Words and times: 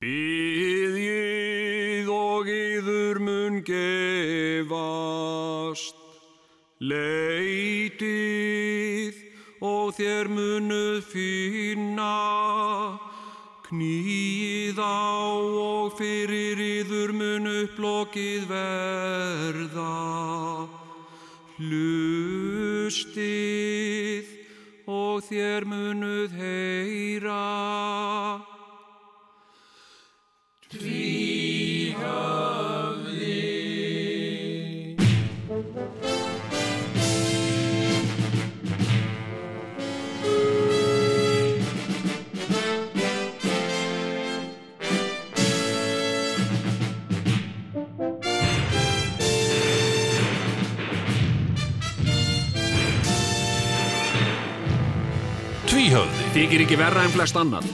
Býðið 0.00 0.96
og 2.08 2.48
yður 2.48 3.18
mun 3.20 3.60
gefast, 3.68 4.72
leitið 6.80 8.08
og 9.60 9.92
þér 9.98 10.32
munuð 10.32 11.04
finna, 11.04 12.16
knýð 13.68 14.80
á 14.80 15.36
og 15.68 15.92
fyrir 16.00 16.39
ekki 56.80 56.88
verra 56.88 57.04
en 57.04 57.12
flest 57.12 57.36
annað. 57.36 57.66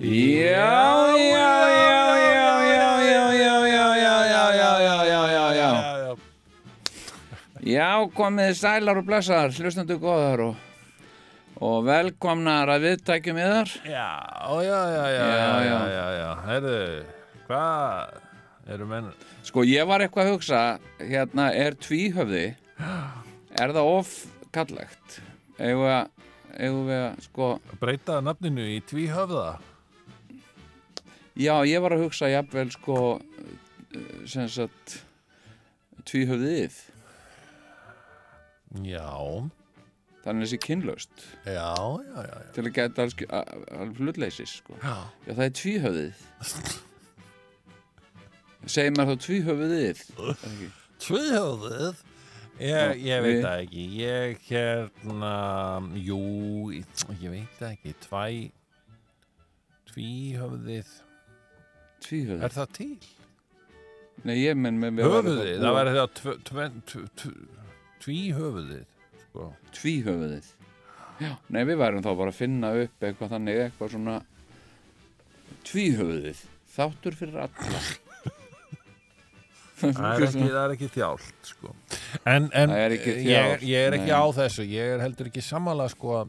Já, 0.00 1.16
já, 1.16 1.50
já, 1.70 2.18
já, 2.18 2.62
já, 2.64 3.02
já, 3.02 3.32
já, 3.32 3.66
já, 3.66 3.96
já, 3.96 4.54
já, 4.54 4.80
já, 4.82 5.04
já, 5.06 5.26
já, 5.30 5.54
já, 5.54 5.96
já. 5.96 6.14
Já, 7.64 7.88
komið 8.12 8.52
sælar 8.58 8.98
og 9.00 9.06
blessaðar, 9.08 9.54
hlustandu 9.56 9.96
góðar 10.02 10.42
og, 10.50 10.58
og 11.64 11.78
velkomnar 11.86 12.68
að 12.74 12.84
viðtækjum 12.90 13.40
yðar. 13.40 13.72
Já, 13.88 14.08
já, 14.66 14.80
já, 14.92 15.04
já, 15.08 15.08
Já, 15.14 15.30
já, 15.30 15.62
já. 15.64 15.78
já, 15.94 16.06
já, 16.18 16.28
heyrðu, 16.50 16.76
hvað 17.46 18.74
eru 18.74 18.90
menn, 18.90 19.08
Sko, 19.54 19.62
ég 19.70 19.86
var 19.86 20.02
eitthvað 20.02 20.26
að 20.26 20.32
hugsa, 20.34 20.60
hérna, 20.98 21.44
er 21.54 21.76
tvíhöfði, 21.78 22.40
er 23.54 23.72
það 23.76 23.86
of 23.86 24.14
kallegt? 24.50 25.18
Eigum 25.62 25.84
við 25.84 25.90
að, 25.94 26.08
eigum 26.58 26.88
við 26.88 27.02
að, 27.04 27.20
sko, 27.28 27.46
breyta 27.78 28.16
nafninu 28.26 28.64
í 28.72 28.80
tvíhöfða? 28.90 29.44
já, 31.38 31.52
ég 31.70 31.84
var 31.84 31.94
að 31.94 32.02
hugsa 32.02 32.32
jafnvel, 32.32 32.64
sko, 32.74 32.96
sem 34.26 34.48
sagt, 34.50 34.96
tvíhöfðið, 36.10 36.80
Já, 38.82 39.06
þannig 40.24 40.48
þessi 40.48 40.58
kynlaust. 40.66 41.28
já, 41.46 41.70
já, 41.78 42.18
já, 42.26 42.34
já. 42.42 42.50
til 42.58 42.64
að 42.66 42.72
geta 42.80 43.06
alls 43.06 43.14
hlutleysis 44.02 44.56
sko. 44.64 44.74
Já, 44.82 44.96
já 45.28 45.30
það 45.38 45.44
er 45.46 45.54
tvíhöfðið 45.60 46.26
segir 48.70 48.94
maður 48.96 49.14
þá 49.14 49.24
ekki? 50.48 50.68
tvíhöfðið? 51.04 52.02
Ég, 52.62 53.00
ég 53.02 53.22
veit 53.24 53.40
það 53.42 53.62
ekki, 53.64 53.84
ég 53.98 54.44
hérna, 54.46 55.30
jú, 55.98 56.18
ég 56.70 57.32
veit 57.32 57.56
það 57.58 57.72
ekki, 57.72 57.94
tvæ, 58.04 58.22
tvíhöfðið, 59.90 60.92
tvíhöfðið, 62.04 62.44
er 62.46 62.54
það 62.54 62.70
til? 62.78 62.90
nei 64.24 64.36
ég 64.38 64.56
menn 64.56 64.78
með 64.80 65.02
Höfuðið, 65.02 65.50
það 65.64 65.76
væri 65.80 65.94
það 65.98 66.12
tv- 66.20 66.36
tv- 66.50 66.68
tv- 66.92 67.08
tv- 67.24 67.66
tvíhöfuðið, 68.04 68.86
sko. 69.26 69.48
tvíhöfðið 69.80 70.52
já, 71.24 71.32
nei 71.54 71.62
við 71.66 71.80
værum 71.82 72.06
þá 72.06 72.10
bara 72.22 72.30
að 72.32 72.38
finna 72.38 72.70
upp 72.84 73.08
eitthvað 73.10 73.34
þannig, 73.34 73.60
eitthvað 73.66 73.92
svona 73.96 74.16
tvíhöfðið 75.68 76.44
þáttur 76.74 77.18
fyrir 77.18 77.42
alla 77.48 77.82
Það 79.74 80.04
er 80.14 80.24
ekki, 80.28 80.42
það 80.46 80.60
er 80.64 80.72
ekki 80.76 80.88
þjált 80.94 81.48
sko. 81.50 81.72
en, 82.30 82.44
en 82.54 82.70
er 82.70 82.92
ekki 82.94 83.14
ég, 83.14 83.24
þjált, 83.26 83.64
ég 83.66 83.86
er 83.88 83.96
ekki 83.98 84.10
nei. 84.12 84.18
á 84.22 84.24
þessu 84.36 84.66
ég 84.70 84.92
er 84.94 85.02
heldur 85.02 85.30
ekki 85.32 85.42
sammála 85.42 85.88
sko, 85.90 86.20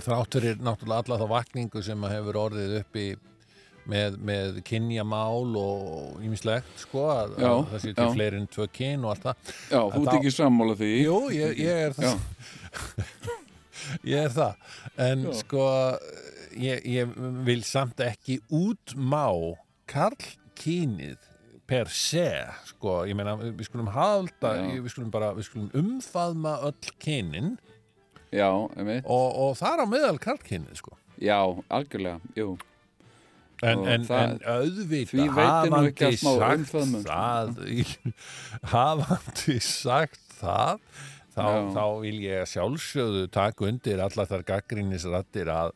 þrátturir 0.00 0.62
náttúrulega 0.64 1.02
alla 1.04 1.18
þá 1.20 1.26
vakningu 1.34 1.82
sem 1.84 2.06
að 2.06 2.14
hefur 2.16 2.38
orðið 2.46 2.78
uppi 2.80 3.04
með, 3.90 4.16
með 4.30 4.60
kynjamál 4.68 5.52
og 5.60 6.20
ýmislegt 6.24 6.82
sko, 6.84 7.06
að, 7.12 7.36
Já, 7.40 7.50
að 7.50 7.70
það 7.72 7.84
sé 7.84 7.92
til 7.92 8.06
já. 8.08 8.12
fleiri 8.16 8.40
en 8.40 8.48
tvö 8.56 8.66
kyn 8.80 9.04
og 9.04 9.14
allt 9.14 9.26
það 9.28 9.52
já, 9.74 9.80
þú 9.80 10.02
ert 10.02 10.12
ekki 10.16 10.34
sammála 10.36 10.76
því 10.80 10.90
Jú, 10.96 11.16
ég, 11.36 11.62
ég 11.64 11.84
er 11.88 11.96
Já. 11.96 12.10
það 12.10 13.24
ég 14.12 14.26
er 14.26 14.34
það 14.36 14.76
en 15.08 15.24
Já. 15.28 15.32
sko 15.40 15.64
ég, 16.60 16.86
ég 16.96 17.16
vil 17.48 17.64
samt 17.66 18.00
ekki 18.04 18.40
útmá 18.48 19.26
karlkynið 19.90 21.18
per 21.70 21.86
se 21.94 22.24
sko, 22.72 22.96
ég 23.06 23.14
meina 23.18 23.36
við 23.40 23.62
skulum 23.68 23.90
halda, 23.94 24.54
við 24.82 24.88
skulum 24.90 25.10
bara 25.14 25.28
við 25.36 25.46
skulum 25.46 25.68
umfaðma 25.78 26.56
öll 26.66 26.94
kynin. 27.02 27.52
Já, 28.34 28.48
og, 29.06 29.28
og 29.44 29.54
það 29.58 29.76
er 29.76 29.82
á 29.82 29.86
meðal 29.90 30.18
karlkynið 30.22 30.76
sko. 30.82 30.96
Já, 31.22 31.38
algjörlega 31.70 32.20
jú, 32.38 32.52
en, 33.62 33.82
en, 33.92 34.04
það- 34.08 34.22
en 34.24 34.38
að 35.28 35.38
hafandi 35.44 35.94
sagt 36.16 36.70
sko. 36.70 37.02
það 37.04 37.50
hafandi 38.74 39.56
sagt 39.66 40.20
það 40.40 40.80
þá, 41.34 41.44
þá 41.76 41.84
vil 42.04 42.16
ég 42.24 42.48
sjálfsögðu 42.50 43.26
taka 43.34 43.68
undir 43.68 44.00
allar 44.06 44.30
þar 44.30 44.46
gaggrínisrattir 44.48 45.50
að 45.52 45.74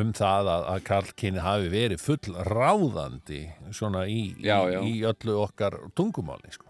um 0.00 0.12
það 0.16 0.48
að, 0.52 0.64
að 0.74 0.80
karlkynni 0.90 1.42
hafi 1.44 1.68
verið 1.72 2.02
full 2.02 2.34
ráðandi 2.50 3.42
svona 3.76 4.06
í, 4.10 4.22
Já, 4.44 4.58
já. 4.72 4.80
í, 4.84 4.96
öllu 5.08 5.36
okkar 5.44 5.78
tungumáli 5.96 6.52
sko. 6.54 6.66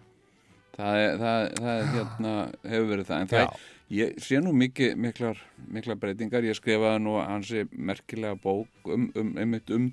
það, 0.77 0.99
er, 1.01 1.17
það, 1.23 1.49
það 1.57 1.73
er, 1.81 1.89
hérna, 1.97 2.35
hefur 2.69 2.89
verið 2.93 3.09
það 3.09 3.23
en 3.25 3.31
það, 3.33 3.61
ég 3.97 4.17
sé 4.21 4.41
nú 4.45 4.51
mikið, 4.53 4.97
miklar, 5.01 5.39
miklar 5.73 5.97
breytingar, 6.03 6.45
ég 6.45 6.59
skrifaði 6.59 7.01
nú 7.07 7.15
hansi 7.23 7.63
merkilega 7.73 8.37
bók 8.43 8.91
um, 8.93 9.07
um, 9.17 9.31
um, 9.41 9.55
um 9.79 9.87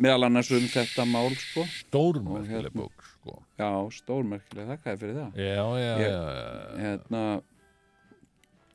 meðal 0.00 0.28
annars 0.30 0.48
um 0.56 0.64
þetta 0.72 1.04
mál 1.10 1.28
sko, 1.36 1.66
stórmerkileg 1.82 2.70
hérna- 2.70 2.74
bók 2.80 3.04
sko. 3.10 3.36
já, 3.60 3.68
stórmerkilega 3.98 4.72
þakkaði 4.72 5.02
fyrir 5.04 5.20
það 5.20 5.42
já, 5.44 5.64
já, 5.84 5.92
Ég- 6.00 6.08
já, 6.08 6.22
já. 6.38 6.80
hérna 6.86 7.24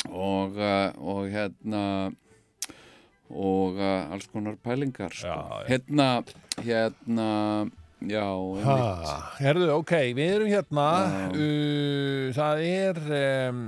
og, 0.08 0.56
uh, 0.62 0.92
og 1.02 1.26
hérna 1.34 1.84
og 3.30 3.80
uh, 3.80 4.14
alls 4.14 4.30
konar 4.32 4.56
pælingar 4.64 5.14
sko. 5.14 5.28
Já, 5.28 5.64
já. 5.64 5.68
hérna 5.68 6.10
hérna 6.64 7.30
já, 8.00 8.28
herðu, 9.42 9.72
ok, 9.80 9.96
við 10.18 10.36
erum 10.36 10.52
hérna 10.52 10.90
uh, 11.34 12.28
það 12.38 12.62
er 12.68 13.02
um, 13.50 13.64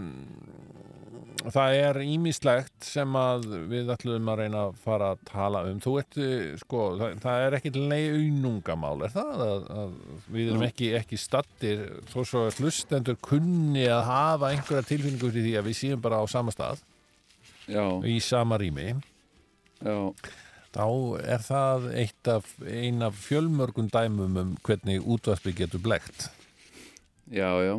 það 1.50 1.76
er 1.80 2.00
ímislegt 2.06 2.88
sem 2.88 3.20
að 3.20 3.48
við 3.72 3.92
ætlum 3.96 4.32
að 4.32 4.42
reyna 4.44 4.64
að 4.68 4.80
fara 4.84 5.12
að 5.16 5.22
tala 5.28 5.66
um. 5.68 5.84
Þú 5.84 5.96
ert, 6.02 6.20
uh, 6.24 6.48
sko, 6.64 6.86
það, 7.02 7.20
það 7.26 7.46
er 7.50 7.60
ekki 7.60 7.74
launungamál, 7.76 8.96
er 9.08 9.16
það? 9.18 9.46
Að, 9.50 9.70
að 9.84 9.94
við 10.38 10.54
erum 10.54 10.68
ekki, 10.70 10.92
ekki 11.02 11.20
stattir 11.20 11.86
þó 12.14 12.20
svo 12.22 12.48
að 12.48 12.64
hlustendur 12.64 13.20
kunni 13.28 13.90
að 13.92 14.06
hafa 14.08 14.54
einhverja 14.54 14.88
tilfinningu 14.94 15.34
fyrir 15.34 15.50
því 15.50 15.56
að 15.60 15.72
við 15.72 15.80
séum 15.84 16.04
bara 16.06 16.24
á 16.24 16.26
sama 16.32 16.56
stað, 16.56 16.84
já, 17.68 17.84
í 18.08 18.22
sama 18.24 18.62
rými 18.62 18.94
já, 19.86 19.98
þá 20.76 20.86
er 21.36 21.46
það 21.46 21.88
eitt 22.04 22.32
af, 22.32 22.52
ein 22.66 23.06
af 23.06 23.18
fjölmörgum 23.28 23.90
dæmum 23.94 24.38
um 24.42 24.52
hvernig 24.66 25.06
útvarpi 25.06 25.56
getur 25.58 25.84
blekt. 25.84 26.30
Já, 27.30 27.52
já. 27.62 27.76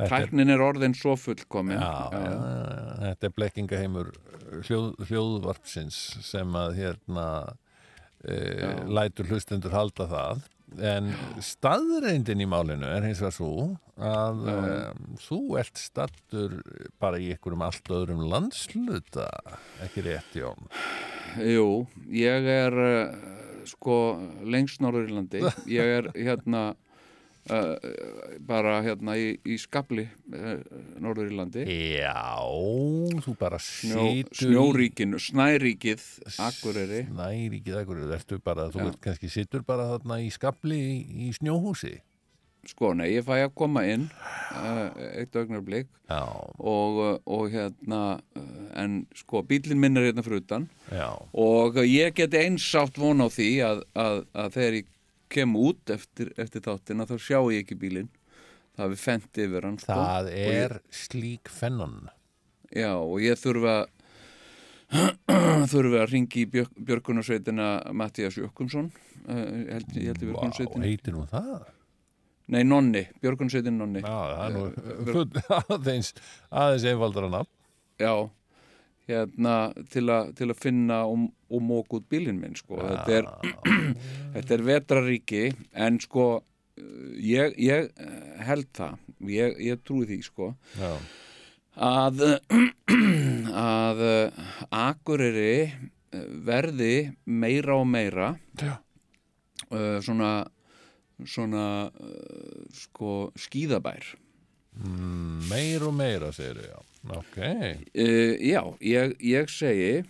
Er, 0.00 0.08
tæknin 0.08 0.52
er 0.52 0.62
orðin 0.64 0.94
svo 0.96 1.16
fullkomin. 1.18 1.80
Já, 1.80 2.08
já, 2.14 2.36
þetta 3.02 3.28
er 3.28 3.34
blekkingaheimur 3.36 4.12
hljóð, 4.66 4.94
hljóðvarpsins 5.08 5.98
sem 6.24 6.56
að 6.56 6.78
hérna 6.78 7.26
e, 8.24 8.36
lætur 8.88 9.28
hlustendur 9.30 9.74
halda 9.74 10.06
það 10.10 10.46
en 10.78 11.10
staðreindin 11.42 12.42
í 12.44 12.48
málinu 12.48 12.86
er 12.86 13.06
hins 13.06 13.20
vegar 13.22 13.34
svo 13.34 13.54
að 14.00 14.44
um, 14.52 15.16
þú 15.20 15.40
ert 15.60 15.80
stattur 15.80 16.60
bara 17.02 17.20
í 17.20 17.32
einhverjum 17.34 17.64
allt 17.66 17.90
öðrum 17.92 18.22
landsluta 18.30 19.26
ekki 19.84 20.04
rétt, 20.06 20.36
Jón? 20.38 20.70
Jú, 21.44 21.66
ég 22.14 22.48
er 22.54 22.78
uh, 22.84 23.34
sko 23.68 23.96
lengst 24.46 24.80
Norðurlandi 24.84 25.42
ég 25.78 25.96
er 26.00 26.10
hérna 26.16 26.70
uh, 27.48 27.74
bara 28.46 28.80
hérna 28.84 29.16
í, 29.18 29.32
í 29.44 29.56
skabli 29.60 30.04
uh, 30.06 30.60
Norður 31.00 31.30
Írlandi. 31.30 31.64
Já, 32.00 32.42
þú 33.24 33.34
bara 33.40 33.60
situr 33.62 34.36
snjóríkin, 34.36 35.16
snæríkið 35.16 36.04
Akureyri. 36.36 37.06
Snæríkið 37.08 37.80
Akureyri, 37.82 38.12
ertu 38.18 38.40
bara, 38.44 38.68
þú 38.72 38.82
Já. 38.82 38.86
veit 38.90 39.00
kannski 39.08 39.32
situr 39.32 39.66
bara 39.66 39.88
þarna 39.94 40.20
í 40.24 40.30
skabli 40.34 40.78
í, 40.78 40.94
í 41.28 41.32
snjóhúsi? 41.38 41.96
Sko, 42.68 42.90
nei, 42.92 43.06
ég 43.14 43.24
fæ 43.24 43.38
að 43.38 43.54
koma 43.56 43.86
inn 43.88 44.02
uh, 44.52 44.90
eitt 45.16 45.36
augnarblik 45.40 45.88
og, 46.12 46.98
og 47.24 47.46
hérna 47.54 48.00
en 48.76 48.98
sko, 49.16 49.40
bílinn 49.48 49.80
minn 49.80 49.96
er 49.96 50.10
hérna 50.10 50.24
fyrir 50.26 50.42
utan. 50.42 50.66
Já, 50.92 51.08
og 51.32 51.80
ég 51.88 52.12
geti 52.18 52.42
einsátt 52.44 53.00
von 53.00 53.24
á 53.24 53.32
því 53.32 53.48
að, 53.64 53.80
að, 53.96 54.20
að 54.44 54.58
þegar 54.58 54.76
ég 54.76 54.90
kem 55.32 55.54
út 55.58 55.92
eftir, 55.94 56.32
eftir 56.40 56.64
þáttina 56.66 57.06
þá 57.08 57.14
sjá 57.22 57.38
ég 57.54 57.62
ekki 57.64 57.78
bílinn. 57.80 58.10
Það 58.76 58.84
hafi 58.86 58.98
fent 59.02 59.40
yfir 59.44 59.66
hann 59.66 59.78
sko. 59.82 59.96
það 59.98 60.28
Og 60.30 60.36
ég- 60.40 60.60
er 60.64 60.76
slík 60.94 61.50
fennon. 61.52 61.96
Já, 62.70 62.92
og 62.98 63.18
ég 63.24 63.38
þurfa 63.40 63.74
þurfa 65.70 66.00
að 66.04 66.08
ringi 66.14 66.42
í 66.44 66.46
björg, 66.50 66.70
Björgunarsveitina 66.88 67.66
Mattías 67.94 68.34
Jökkumsson 68.40 68.88
uh, 68.90 69.36
ég 69.36 69.68
held, 69.76 69.92
ég 69.94 70.08
held 70.10 70.24
í 70.24 70.26
Vá, 70.26 70.32
Björgunarsveitin 70.32 70.86
heitir 70.86 71.14
nú 71.14 71.26
það? 71.30 71.68
Nei, 72.50 72.64
Nonni, 72.66 73.04
Björgunarsveitin 73.22 73.76
Nonni. 73.78 74.00
Já, 74.02 74.16
það 74.34 74.44
er 74.48 74.56
nú 74.56 74.64
Eh, 75.30 75.60
aðeins, 75.76 76.08
aðeins 76.62 76.86
einfaldara 76.90 77.28
nafn. 77.30 77.50
Já, 78.02 78.12
hérna 79.10 79.56
til, 79.92 80.06
a, 80.12 80.22
til 80.36 80.50
að 80.52 80.60
finna 80.62 81.02
og, 81.10 81.28
og 81.50 81.64
móka 81.66 81.98
út 81.98 82.06
bílinn 82.10 82.40
minn 82.40 82.56
sko. 82.58 82.78
þetta, 82.78 83.18
er, 83.18 83.28
þetta 84.36 84.56
er 84.56 84.64
vetraríki 84.70 85.44
en 85.86 86.00
sko 86.02 86.28
ég, 87.20 87.56
ég 87.60 87.90
eh, 87.90 88.44
held 88.46 88.68
það. 88.76 89.00
Ég, 89.30 89.56
ég 89.66 89.82
trúi 89.84 90.06
því 90.08 90.20
sko. 90.24 90.52
Já, 90.80 90.92
að 91.90 92.22
að 93.60 94.04
uh, 94.04 94.46
Akureyri 94.74 95.52
uh, 95.66 96.24
verði 96.46 96.94
meira 97.24 97.76
og 97.78 97.86
meira 97.88 98.32
uh, 98.60 99.98
svona 100.04 100.32
svona 101.28 101.64
uh, 101.92 102.62
sko 102.72 103.30
skíðabær. 103.38 104.14
Mm, 104.80 105.50
meir 105.50 105.84
og 105.84 105.96
meira 105.98 106.30
segir 106.32 106.62
já 106.70 106.78
Ok, 107.08 107.38
uh, 107.40 108.34
já, 108.44 108.60
ég, 108.84 109.14
ég 109.24 109.48
segi 109.48 110.02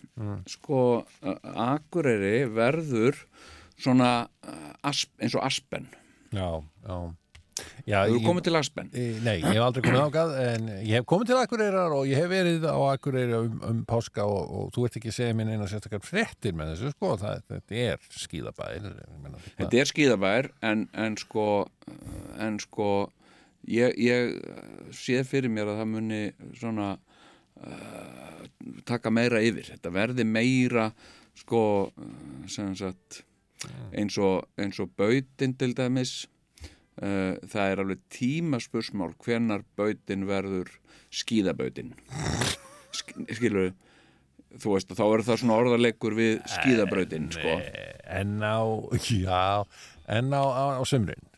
sko 0.50 0.80
uh, 1.04 1.36
Akureyri 1.70 2.48
verður 2.50 3.20
svona 3.78 4.26
uh, 4.26 4.72
asp, 4.90 5.12
eins 5.22 5.36
og 5.38 5.46
Aspen. 5.46 5.86
Já, 6.34 6.58
já. 6.86 6.98
Já, 7.84 8.06
Þú 8.08 8.16
ég, 8.16 8.24
komið 8.24 8.44
til 8.46 8.56
Aspen? 8.56 8.90
E, 8.96 9.04
Nei, 9.24 9.36
ég 9.40 9.56
hef 9.56 9.64
aldrei 9.64 9.84
komið 9.84 10.02
ágað 10.06 10.34
en 10.40 10.68
ég 10.78 10.92
hef 10.96 11.06
komið 11.10 11.30
til 11.30 11.38
Akureyrar 11.40 11.94
og 11.96 12.08
ég 12.08 12.20
hef 12.20 12.30
verið 12.30 12.66
á 12.68 12.76
Akureyri 12.88 13.36
um, 13.36 13.60
um 13.68 13.82
páska 13.88 14.24
og, 14.28 14.40
og 14.48 14.70
þú 14.74 14.86
ert 14.86 14.98
ekki 15.00 15.12
að 15.12 15.16
segja 15.18 15.36
mér 15.36 15.52
eina 15.54 15.68
sérstakar 15.70 16.02
fréttir 16.04 16.56
með 16.56 16.74
þessu 16.74 16.92
sko, 16.94 17.14
það, 17.20 17.44
þetta 17.50 17.80
er 17.84 17.98
meina, 19.20 19.42
Þetta 19.58 19.82
er 19.82 19.90
skíðabær 19.92 20.50
en, 20.70 20.86
en 21.04 21.18
sko 21.20 21.46
en 22.40 22.60
sko 22.62 22.90
ég, 23.68 23.96
ég 24.00 24.36
sé 24.96 25.20
fyrir 25.26 25.52
mér 25.52 25.72
að 25.72 25.80
það 25.82 25.90
muni 25.94 26.20
svona 26.58 26.90
uh, 26.94 28.44
taka 28.88 29.12
meira 29.12 29.42
yfir. 29.44 29.72
Þetta 29.74 29.94
verði 29.94 30.26
meira 30.28 30.90
sko 31.38 31.62
sem 32.50 32.72
sagt 32.78 33.22
eins 33.92 34.16
og, 34.20 34.46
og 34.56 34.94
bautin 34.96 35.56
til 35.58 35.74
dæmis. 35.76 36.24
Uh, 37.00 37.38
það 37.48 37.72
er 37.72 37.80
alveg 37.84 38.00
tímaspursmál 38.12 39.14
hvenar 39.24 39.64
bautin 39.78 40.26
verður 40.28 40.72
skíðabautin. 41.14 41.94
Sk 42.90 43.14
skilur 43.36 43.70
þú 44.58 44.74
veist 44.74 44.90
þá 44.98 45.04
er 45.06 45.22
það 45.24 45.40
svona 45.42 45.58
orðarleikur 45.62 46.16
við 46.18 46.40
skíðabrautin 46.50 47.30
sko. 47.34 47.56
En 48.10 48.40
á, 48.42 48.58
já 48.98 49.64
en 50.10 50.32
á, 50.34 50.42
á, 50.42 50.64
á 50.74 50.82
sömrin 50.82 51.29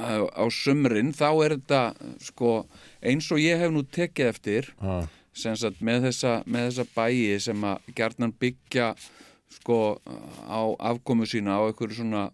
á, 0.00 0.44
sumrin 0.54 1.12
þá 1.16 1.28
er 1.44 1.56
þetta 1.56 1.82
sko 2.24 2.52
eins 3.00 3.30
og 3.32 3.42
ég 3.42 3.60
hef 3.60 3.72
nú 3.74 3.84
tekið 3.84 4.32
eftir 4.32 4.70
ah. 4.80 5.08
sagt 5.32 5.82
með 5.84 6.08
þessa, 6.08 6.36
með 6.46 6.70
þessa 6.70 6.86
bæi 6.94 7.40
sem 7.40 7.66
að 7.66 7.90
gjarnan 7.96 8.36
byggja 8.40 8.94
sko 9.50 9.98
á 10.46 10.62
afkomu 10.92 11.26
sína 11.26 11.58
á 11.58 11.66
einhverju 11.66 12.00
svona 12.00 12.28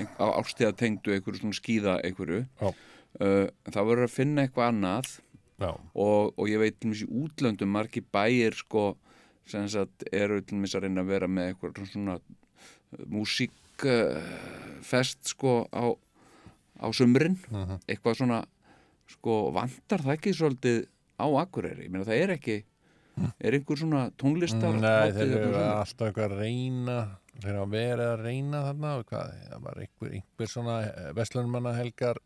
eh, 0.00 0.08
á 0.16 0.26
ástíða 0.40 0.72
tengdu 0.76 1.12
einhverju 1.12 1.42
svona 1.42 1.58
skíða 1.58 1.98
einhverju 2.00 2.46
uh, 2.64 3.46
þá 3.68 3.80
verður 3.82 4.08
að 4.08 4.16
finna 4.16 4.46
eitthvað 4.46 4.72
annað 4.72 5.12
og, 5.60 6.32
og 6.36 6.48
ég 6.48 6.58
veit 6.60 6.84
mér 6.84 7.02
í 7.04 7.06
útlöndum 7.24 7.68
margir 7.72 8.04
bæir 8.12 8.54
sko 8.56 8.96
sem 9.48 9.68
sagt 9.70 10.04
eru 10.12 10.42
mér 10.52 10.76
að 10.76 10.82
reyna 10.86 11.00
að 11.04 11.10
vera 11.12 11.28
með 11.30 11.46
eitthvað 11.50 11.86
svona 11.92 12.18
músíkfest 13.12 15.20
sko 15.34 15.52
á, 15.68 15.84
á 16.80 16.86
sumrin. 16.94 17.38
Eitthvað 17.86 18.20
svona 18.20 18.44
sko 19.10 19.50
vantar 19.54 20.02
það 20.02 20.16
ekki 20.16 20.34
svolítið 20.36 20.80
á 21.16 21.26
Akureyri, 21.40 21.86
ég 21.86 21.92
meina 21.92 22.08
það 22.08 22.22
er 22.24 22.34
ekki 22.36 22.56
er 23.16 23.56
einhver 23.56 23.78
svona 23.80 24.02
tónlistar 24.20 24.74
Nei, 24.76 24.88
hátíð 24.88 25.20
þeir 25.20 25.36
eru 25.38 25.60
alltaf 25.62 26.08
eitthvað 26.10 26.26
að 26.26 26.40
reyna 26.42 26.96
þeir 27.36 27.52
eru 27.52 27.62
að 27.62 27.76
vera 27.76 28.08
að 28.12 28.24
reyna 28.26 28.62
þarna 28.66 28.90
það 29.10 29.62
var 29.66 29.80
einhver, 29.84 30.10
einhver 30.18 30.50
svona 30.52 30.74
vestlunmanna 31.16 31.72
helgar 31.78 32.20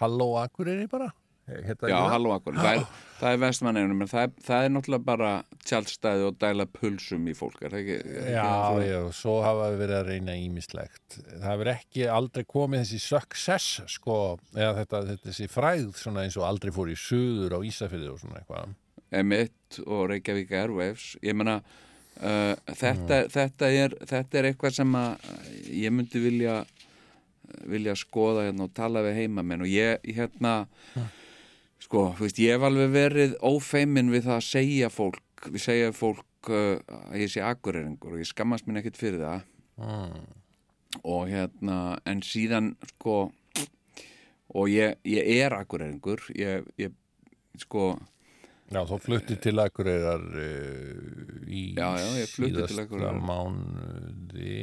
Halló 0.00 0.32
Akureyri 0.42 0.88
bara 0.90 1.12
Hérna 1.44 1.88
Já, 1.90 1.96
ekki 1.98 2.12
það? 2.64 2.78
er, 2.78 2.84
það 3.20 3.34
er 3.34 3.40
vestmanneginum 3.42 4.04
en 4.04 4.08
það 4.08 4.22
það 4.46 4.62
er 4.64 4.70
náttúrulega 4.72 5.04
bara 5.04 5.32
tjálstæði 5.68 6.22
og 6.28 6.38
dæla 6.40 6.66
pulsum 6.72 7.26
í 7.28 7.34
fólk 7.36 7.58
er 7.68 7.76
ekki, 7.80 7.96
er 8.00 8.20
ekki 8.22 8.32
Já, 8.32 8.46
svo- 8.48 8.86
já, 8.88 9.00
svo 9.18 9.34
hafa 9.44 9.66
við 9.74 9.82
verið 9.82 9.98
að 9.98 10.08
reyna 10.08 10.36
ímislegt. 10.40 11.18
Það 11.28 11.44
hefur 11.50 11.70
ekki 11.74 12.06
aldrei 12.14 12.44
komið 12.54 12.84
þessi 12.86 13.00
success, 13.04 13.66
sko, 13.92 14.16
eða 14.56 14.72
þetta, 14.80 15.02
þetta 15.10 15.28
þessi 15.28 15.48
fræð 15.52 15.90
svona 16.00 16.24
eins 16.24 16.38
og 16.40 16.46
aldrei 16.48 16.72
fór 16.72 16.92
í 16.94 16.96
suður 16.96 17.56
á 17.56 17.64
Ísafirði 17.68 18.08
og 18.14 18.22
svona 18.22 18.40
eitthvað. 18.40 18.72
Emitt 19.14 19.80
og 19.84 20.06
Reykjavík 20.10 20.54
Airwaves 20.58 21.10
ég 21.22 21.36
meina 21.36 21.58
uh, 21.60 22.54
þetta, 22.72 23.20
þetta, 23.28 23.68
er, 23.68 23.98
þetta 24.08 24.40
er 24.40 24.48
eitthvað 24.48 24.78
sem 24.80 24.96
að 24.96 25.28
ég 25.76 25.92
myndi 25.92 26.24
vilja 26.24 26.62
vilja 27.68 27.92
skoða 27.94 28.46
hérna 28.48 28.64
og 28.66 28.72
tala 28.74 29.02
við 29.04 29.20
heimamenn 29.20 29.62
og 29.62 29.70
ég 29.70 30.00
hérna 30.16 30.54
sko, 31.84 32.06
þú 32.16 32.24
veist, 32.26 32.38
ég 32.42 32.54
hef 32.56 32.64
alveg 32.68 32.92
verið 32.94 33.34
ófeimin 33.44 34.12
við 34.14 34.26
það 34.28 34.38
að 34.38 34.46
segja 34.48 34.88
fólk 34.92 35.48
við 35.52 35.64
segja 35.66 35.90
fólk 35.96 36.48
uh, 36.50 36.78
að 37.10 37.20
ég 37.24 37.32
sé 37.34 37.42
akureyringur 37.44 38.16
og 38.16 38.22
ég 38.22 38.30
skammast 38.30 38.66
mín 38.68 38.80
ekkert 38.82 39.00
fyrir 39.00 39.24
það 39.24 39.44
Mm. 39.74 40.20
og 41.02 41.24
hérna 41.26 41.96
en 42.06 42.20
síðan 42.22 42.68
sko 42.92 43.14
og 44.54 44.68
ég, 44.70 44.92
ég 45.02 45.26
er 45.42 45.56
akureyringur 45.56 46.20
ég, 46.38 46.62
ég 46.78 46.92
sko 47.58 47.96
Já, 48.70 48.80
þú 48.88 48.96
fluttir 49.02 49.40
til 49.42 49.58
Akureyrar 49.60 50.22
uh, 50.22 51.42
í 51.50 51.64
Já, 51.74 51.88
já, 51.98 52.22
síðasta 52.30 52.86
mánuði, 53.18 54.54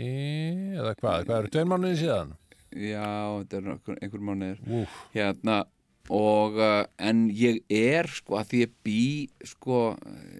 eða 0.79 0.95
hvað, 0.95 1.25
hvað 1.27 1.35
eru 1.41 1.51
tveir 1.53 1.69
mánuði 1.69 1.99
síðan? 2.01 2.31
Já, 2.71 3.05
þetta 3.43 3.59
er 3.59 3.69
einhver, 3.99 4.23
mánuðir 4.31 4.89
hérna 5.13 5.59
og 6.09 6.57
uh, 6.59 6.83
en 6.97 7.27
ég 7.29 7.61
er 7.69 8.07
sko 8.09 8.39
að 8.39 8.49
því 8.51 8.61
ég 8.63 8.73
bý 8.87 9.03
sko 9.47 9.79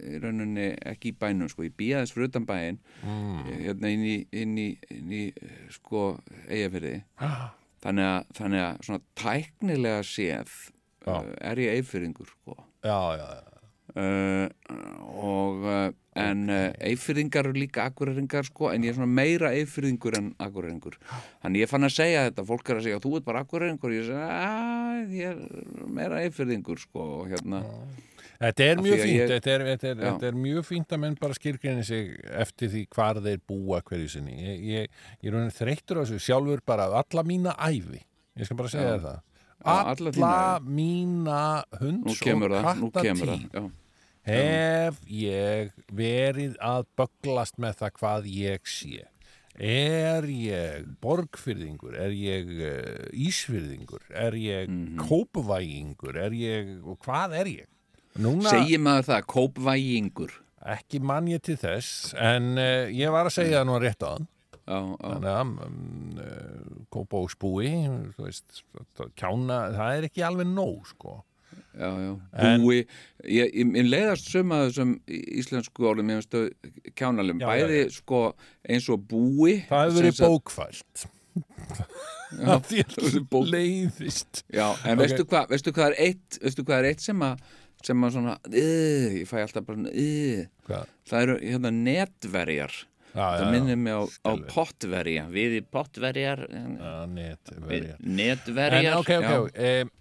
í 0.01 0.17
rauninni 0.23 0.71
ekki 0.89 1.11
í 1.13 1.17
bænum 1.21 1.51
sko, 1.51 1.63
ég 1.67 1.75
bý 1.77 1.91
aðeins 1.93 2.13
fyrir 2.15 2.31
utan 2.31 2.47
bæin 2.49 2.79
mm. 3.03 3.45
hérna 3.67 3.91
inn 3.93 4.05
í, 4.07 4.17
inn 4.31 4.57
í, 4.57 4.67
inn 4.91 5.13
í 5.13 5.23
eh, 5.35 5.63
sko 5.75 6.17
eigafyrði 6.49 6.97
Ah. 7.21 7.51
þannig 7.85 8.09
að, 8.09 8.33
þannig 8.39 8.65
að 8.65 8.81
svona 8.87 9.03
tæknilega 9.21 10.03
séð 10.07 10.51
Já. 11.05 11.13
uh, 11.13 11.31
er 11.51 11.61
ég 11.67 11.79
eifyrðingur 11.81 12.29
sko 12.33 12.57
Já, 12.81 12.97
já, 13.19 13.27
já. 13.37 13.50
Uh, 13.95 14.47
og 15.21 15.65
uh, 15.65 15.87
en 16.21 16.43
uh, 16.51 16.67
eifyrðingar 16.83 17.47
eru 17.47 17.55
líka 17.55 17.85
akureyringar 17.89 18.47
sko, 18.49 18.69
en 18.73 18.83
ég 18.85 18.93
er 18.93 18.99
svona 18.99 19.11
meira 19.11 19.53
eifyrðingur 19.55 20.17
en 20.19 20.29
akureyringur. 20.43 20.97
Þannig 21.43 21.65
ég 21.65 21.71
fann 21.71 21.87
að 21.87 21.95
segja 21.97 22.27
þetta, 22.29 22.47
fólk 22.51 22.71
er 22.71 22.79
að 22.81 22.87
segja 22.87 23.01
þú 23.03 23.15
ert 23.19 23.27
bara 23.27 23.43
akureyringur, 23.45 23.95
ég 23.95 24.07
segi 24.09 24.29
að 24.37 25.17
ég 25.17 25.33
er 25.35 25.91
meira 25.99 26.23
eifyrðingur 26.25 26.81
sko, 26.83 27.07
og 27.21 27.31
hérna, 27.31 27.63
Þetta 28.41 28.65
er 28.65 28.79
mjög 28.81 29.01
fínt, 29.03 29.13
ég- 29.13 29.27
þetta, 29.29 29.51
er, 29.53 29.63
þetta, 29.67 29.87
er, 29.87 29.97
þetta 30.01 30.27
er 30.31 30.37
mjög 30.41 30.63
fínt 30.65 30.93
að 30.95 30.99
menn 31.03 31.17
bara 31.21 31.35
skilgrinni 31.37 31.83
sig 31.85 32.07
eftir 32.41 32.71
því 32.73 32.79
hvar 32.95 33.19
þeir 33.21 33.43
búa 33.45 33.81
hverju 33.85 34.07
sinni. 34.09 34.33
Ég, 34.33 34.63
ég, 34.65 34.95
ég 35.21 35.35
er 35.37 35.51
þreyttur 35.53 36.01
á 36.01 36.03
þessu 36.03 36.17
sjálfur 36.25 36.63
bara 36.65 36.87
alla 36.89 37.23
mína 37.27 37.53
ævi. 37.61 38.01
Ég 38.39 38.49
skal 38.49 38.57
bara 38.57 38.71
segja 38.73 38.95
Já. 38.95 39.03
það. 39.05 39.19
Alla 39.61 39.93
Alla 39.93 40.59
mína 40.65 41.41
nú 41.69 41.83
hunds 41.83 42.19
kemur 42.23 42.55
og 42.57 42.65
það 42.65 43.69
hef 44.27 44.99
ég 45.09 45.71
verið 45.91 46.57
að 46.61 46.85
bögglast 46.99 47.57
með 47.61 47.79
það 47.81 47.95
hvað 47.99 48.27
ég 48.31 48.67
sé. 48.69 49.07
er 49.61 50.23
ég 50.31 50.85
borgfyrðingur, 51.03 51.93
er 51.99 52.13
ég 52.15 52.47
uh, 52.55 53.09
ísfyrðingur, 53.11 54.01
er 54.15 54.33
ég 54.39 54.69
Mhm. 54.71 54.95
kópvægingur, 55.03 56.15
er 56.17 56.31
ég, 56.31 56.69
og 56.87 56.97
hvað 57.03 57.35
er 57.41 57.45
ég? 57.51 57.67
Núna, 58.17 58.49
Segir 58.49 58.79
maður 58.79 59.09
það, 59.09 59.25
kópvægingur 59.35 60.31
ekki 60.71 61.01
mann 61.01 61.27
ég 61.27 61.41
til 61.41 61.57
þess, 61.57 62.13
en 62.15 62.57
uh, 62.57 62.87
ég 62.93 63.11
var 63.11 63.25
að 63.27 63.35
segja 63.35 63.59
það 63.61 63.67
nú 63.69 63.79
rétt 63.83 64.03
á 64.07 64.09
hann, 64.15 64.27
Já, 64.61 64.77
já, 64.77 64.95
þannig 65.03 65.31
að 65.33 65.41
um, 65.41 66.17
uh, 66.21 66.81
kópáksbúi, 66.95 67.71
þú 68.15 68.25
veist, 68.27 68.63
kjána, 69.19 69.59
það 69.75 69.95
er 69.97 70.07
ekki 70.07 70.23
alveg 70.23 70.47
nóg, 70.47 70.85
sko. 70.93 71.17
Já, 71.77 71.89
já 72.03 72.11
En- 72.47 72.61
Búi, 72.65 72.81
ég, 73.25 73.53
ég, 73.53 73.71
leiðast 73.87 74.29
suma 74.31 74.63
þessum 74.67 74.95
íslensku 75.07 75.87
orðum 75.91 76.11
kjánalum, 76.95 77.39
Já, 77.41 77.47
bæði 77.51 77.81
sko 77.95 78.21
eins 78.69 78.89
og 78.91 79.05
búi 79.11 79.61
Það 79.69 79.85
hefur 79.87 80.01
verið 80.01 80.21
bókfælt. 80.27 81.07
Það 82.31 82.69
verið 82.99 83.25
bók- 83.31 83.49
leiðist. 83.51 84.43
Já, 84.53 84.67
en 84.85 84.95
Ok. 84.97 85.01
veistu 85.05 85.25
hvað, 85.27 85.49
veistu 85.51 85.71
hvað 85.75 85.91
er 85.91 85.95
eitt 86.07 86.39
veistu 86.43 86.63
hvað 86.67 86.79
er 86.83 86.89
eitt 86.91 87.01
sem 87.03 87.19
að 87.27 87.39
sem 87.83 88.03
að 88.05 88.11
svona, 88.13 88.35
uh, 88.45 89.09
ég 89.17 89.25
fæ 89.25 89.39
alltaf 89.41 89.65
bara 89.65 89.89
uh, 89.89 90.41
Hvað? 90.67 90.91
það 91.09 91.21
eru 91.25 91.37
hérna 91.41 91.71
netverjar 91.73 92.75
Já, 93.11 93.25
það 93.25 93.41
já, 93.41 93.47
minnir 93.51 93.75
mig 93.81 93.91
á, 93.97 94.03
á 94.23 94.31
pottverja 94.53 95.23
við 95.33 95.55
í 95.57 95.63
pottverjar 95.65 96.45
Já, 96.47 96.93
net, 97.09 97.39
við 97.57 97.65
verja. 97.73 97.95
netverjar 97.99 98.85
En 98.85 98.99
ok, 98.99 99.09
ok, 99.17 99.25
já. 99.25 99.39
ok. 99.41 99.91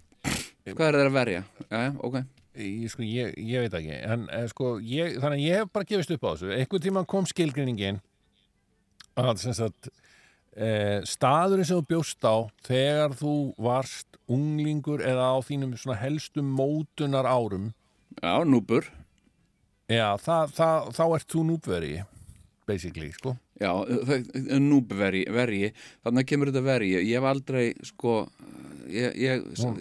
Hvað 0.67 0.87
er 0.87 0.99
það 0.99 1.07
að 1.07 1.17
verja? 1.17 1.41
Já, 1.67 1.81
ok. 2.05 2.21
Ég, 2.61 2.87
sko, 2.91 3.03
ég, 3.07 3.35
ég 3.47 3.63
veit 3.63 3.75
ekki 3.79 3.97
en 4.11 4.25
eh, 4.35 4.47
sko, 4.51 4.73
ég, 4.83 5.17
þannig 5.23 5.39
að 5.39 5.45
ég 5.45 5.61
hef 5.61 5.69
bara 5.71 5.87
gefist 5.87 6.11
upp 6.11 6.25
á 6.27 6.29
þessu. 6.33 6.49
Einhvern 6.57 6.83
tímann 6.83 7.07
kom 7.09 7.27
skilgrinningin 7.29 8.01
að 9.19 9.43
sem 9.43 9.55
sagt 9.55 9.91
e, 10.55 11.01
staðurinn 11.07 11.67
sem 11.67 11.79
þú 11.79 11.85
bjóst 11.89 12.27
á 12.27 12.35
þegar 12.67 13.15
þú 13.19 13.35
varst 13.61 14.19
unglingur 14.31 15.03
eða 15.03 15.31
á 15.35 15.37
þínum 15.45 15.75
helstu 15.99 16.43
mótunar 16.45 17.27
árum 17.27 17.71
Já, 18.19 18.43
núbur 18.43 18.87
já, 19.87 20.17
það, 20.19 20.51
það, 20.57 20.89
þá 20.97 21.03
ert 21.15 21.29
þú 21.31 21.43
núbveri 21.47 21.93
basically, 22.67 23.11
sko 23.15 23.35
Já, 23.61 23.71
núbverji, 24.61 25.25
verji 25.33 25.71
þannig 26.05 26.29
kemur 26.31 26.51
þetta 26.51 26.63
verji. 26.65 26.95
Ég 27.05 27.19
hef 27.19 27.27
aldrei, 27.31 27.65
sko 27.85 28.15
ég, 28.91 29.19
ég 29.21 29.43
það 29.57 29.75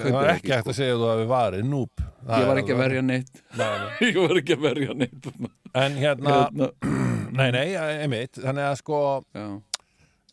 kaupi 0.00 0.24
er 0.24 0.32
ekki 0.34 0.54
hægt 0.56 0.72
að 0.72 0.78
segja 0.80 0.96
að 0.96 1.04
þú 1.04 1.10
hafi 1.12 1.28
varið 1.30 1.68
núb 1.70 2.02
Það 2.24 2.40
ég 2.40 2.48
var 2.48 2.62
ekki 2.62 2.74
að 2.74 2.80
verja 2.80 3.04
neitt. 3.04 3.44
Nei, 3.60 3.68
nei. 3.68 4.08
ég 4.08 4.18
var 4.22 4.40
ekki 4.40 4.56
að 4.56 4.64
verja 4.64 4.96
neitt 4.96 5.30
en 5.74 6.00
hérna, 6.00 6.34
Hérna, 6.40 6.72
nei, 7.38 7.48
nei, 7.54 7.68
einmitt. 7.76 8.38
Þannig 8.40 8.68
að 8.70 8.76
sko 8.80 8.98
já, 9.34 9.46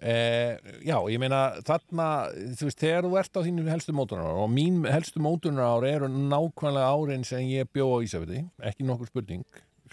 Eh, 0.02 0.58
já, 0.82 0.96
ég 1.14 1.20
meina 1.22 1.52
þarna, 1.62 2.06
þú 2.58 2.66
veist, 2.66 2.80
þegar 2.82 3.06
þú 3.06 3.18
ert 3.22 3.38
á 3.38 3.42
þínu 3.46 3.66
helstu 3.70 3.94
mótunar 3.94 4.40
og 4.42 4.48
mín 4.50 4.80
helstu 4.90 5.22
mótunar 5.22 5.86
eru 5.86 6.08
nákvæmlega 6.10 6.88
árin 6.90 7.26
sem 7.28 7.46
ég 7.46 7.70
bjó 7.70 7.86
á 7.86 7.98
Ísafjörði, 8.02 8.42
ekki 8.66 8.88
nokkur 8.88 9.12
spurning 9.12 9.46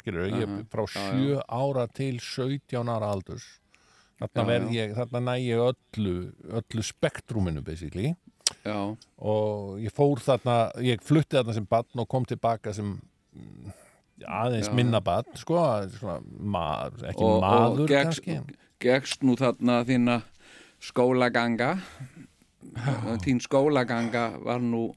skilur, 0.08 0.28
ég 0.32 0.48
Aha, 0.48 0.62
frá 0.72 0.84
já, 0.88 1.02
sjö 1.12 1.40
ára 1.48 1.86
til 1.92 2.18
17 2.20 2.88
ára 2.88 3.12
aldurs. 3.12 3.46
Þarna 4.18 4.56
ég, 4.74 4.94
þarna 4.96 5.20
næ 5.28 5.34
ég 5.44 5.60
öllu 5.62 6.14
öllu 6.58 6.82
spektruminu 6.82 7.62
basically. 7.62 8.14
Já, 8.64 8.96
og 9.20 9.76
ég 9.78 9.92
fór 9.94 10.18
þarna, 10.24 10.56
ég 10.82 11.02
flutti 11.04 11.36
þarna 11.36 11.54
sem 11.54 11.66
barn 11.68 12.00
og 12.02 12.08
kom 12.08 12.24
tilbaka 12.26 12.72
sem 12.74 12.96
mm, 13.36 13.74
aðeins 14.26 14.70
Já. 14.70 14.74
minna 14.74 15.00
barn, 15.04 15.28
sko 15.38 15.60
svona, 15.94 16.18
ma 16.40 16.64
ekki 16.90 17.22
Og- 17.22 17.36
og 17.36 17.44
maður 17.44 17.86
gegst- 17.92 18.24
kannski 18.24 18.56
gegst 18.80 19.22
nú 19.22 19.36
þarna 19.38 19.84
þína 19.86 20.22
skólaganga. 20.80 21.76
Þín 23.24 23.38
skólaganga 23.42 24.32
var 24.42 24.58
nú 24.60 24.88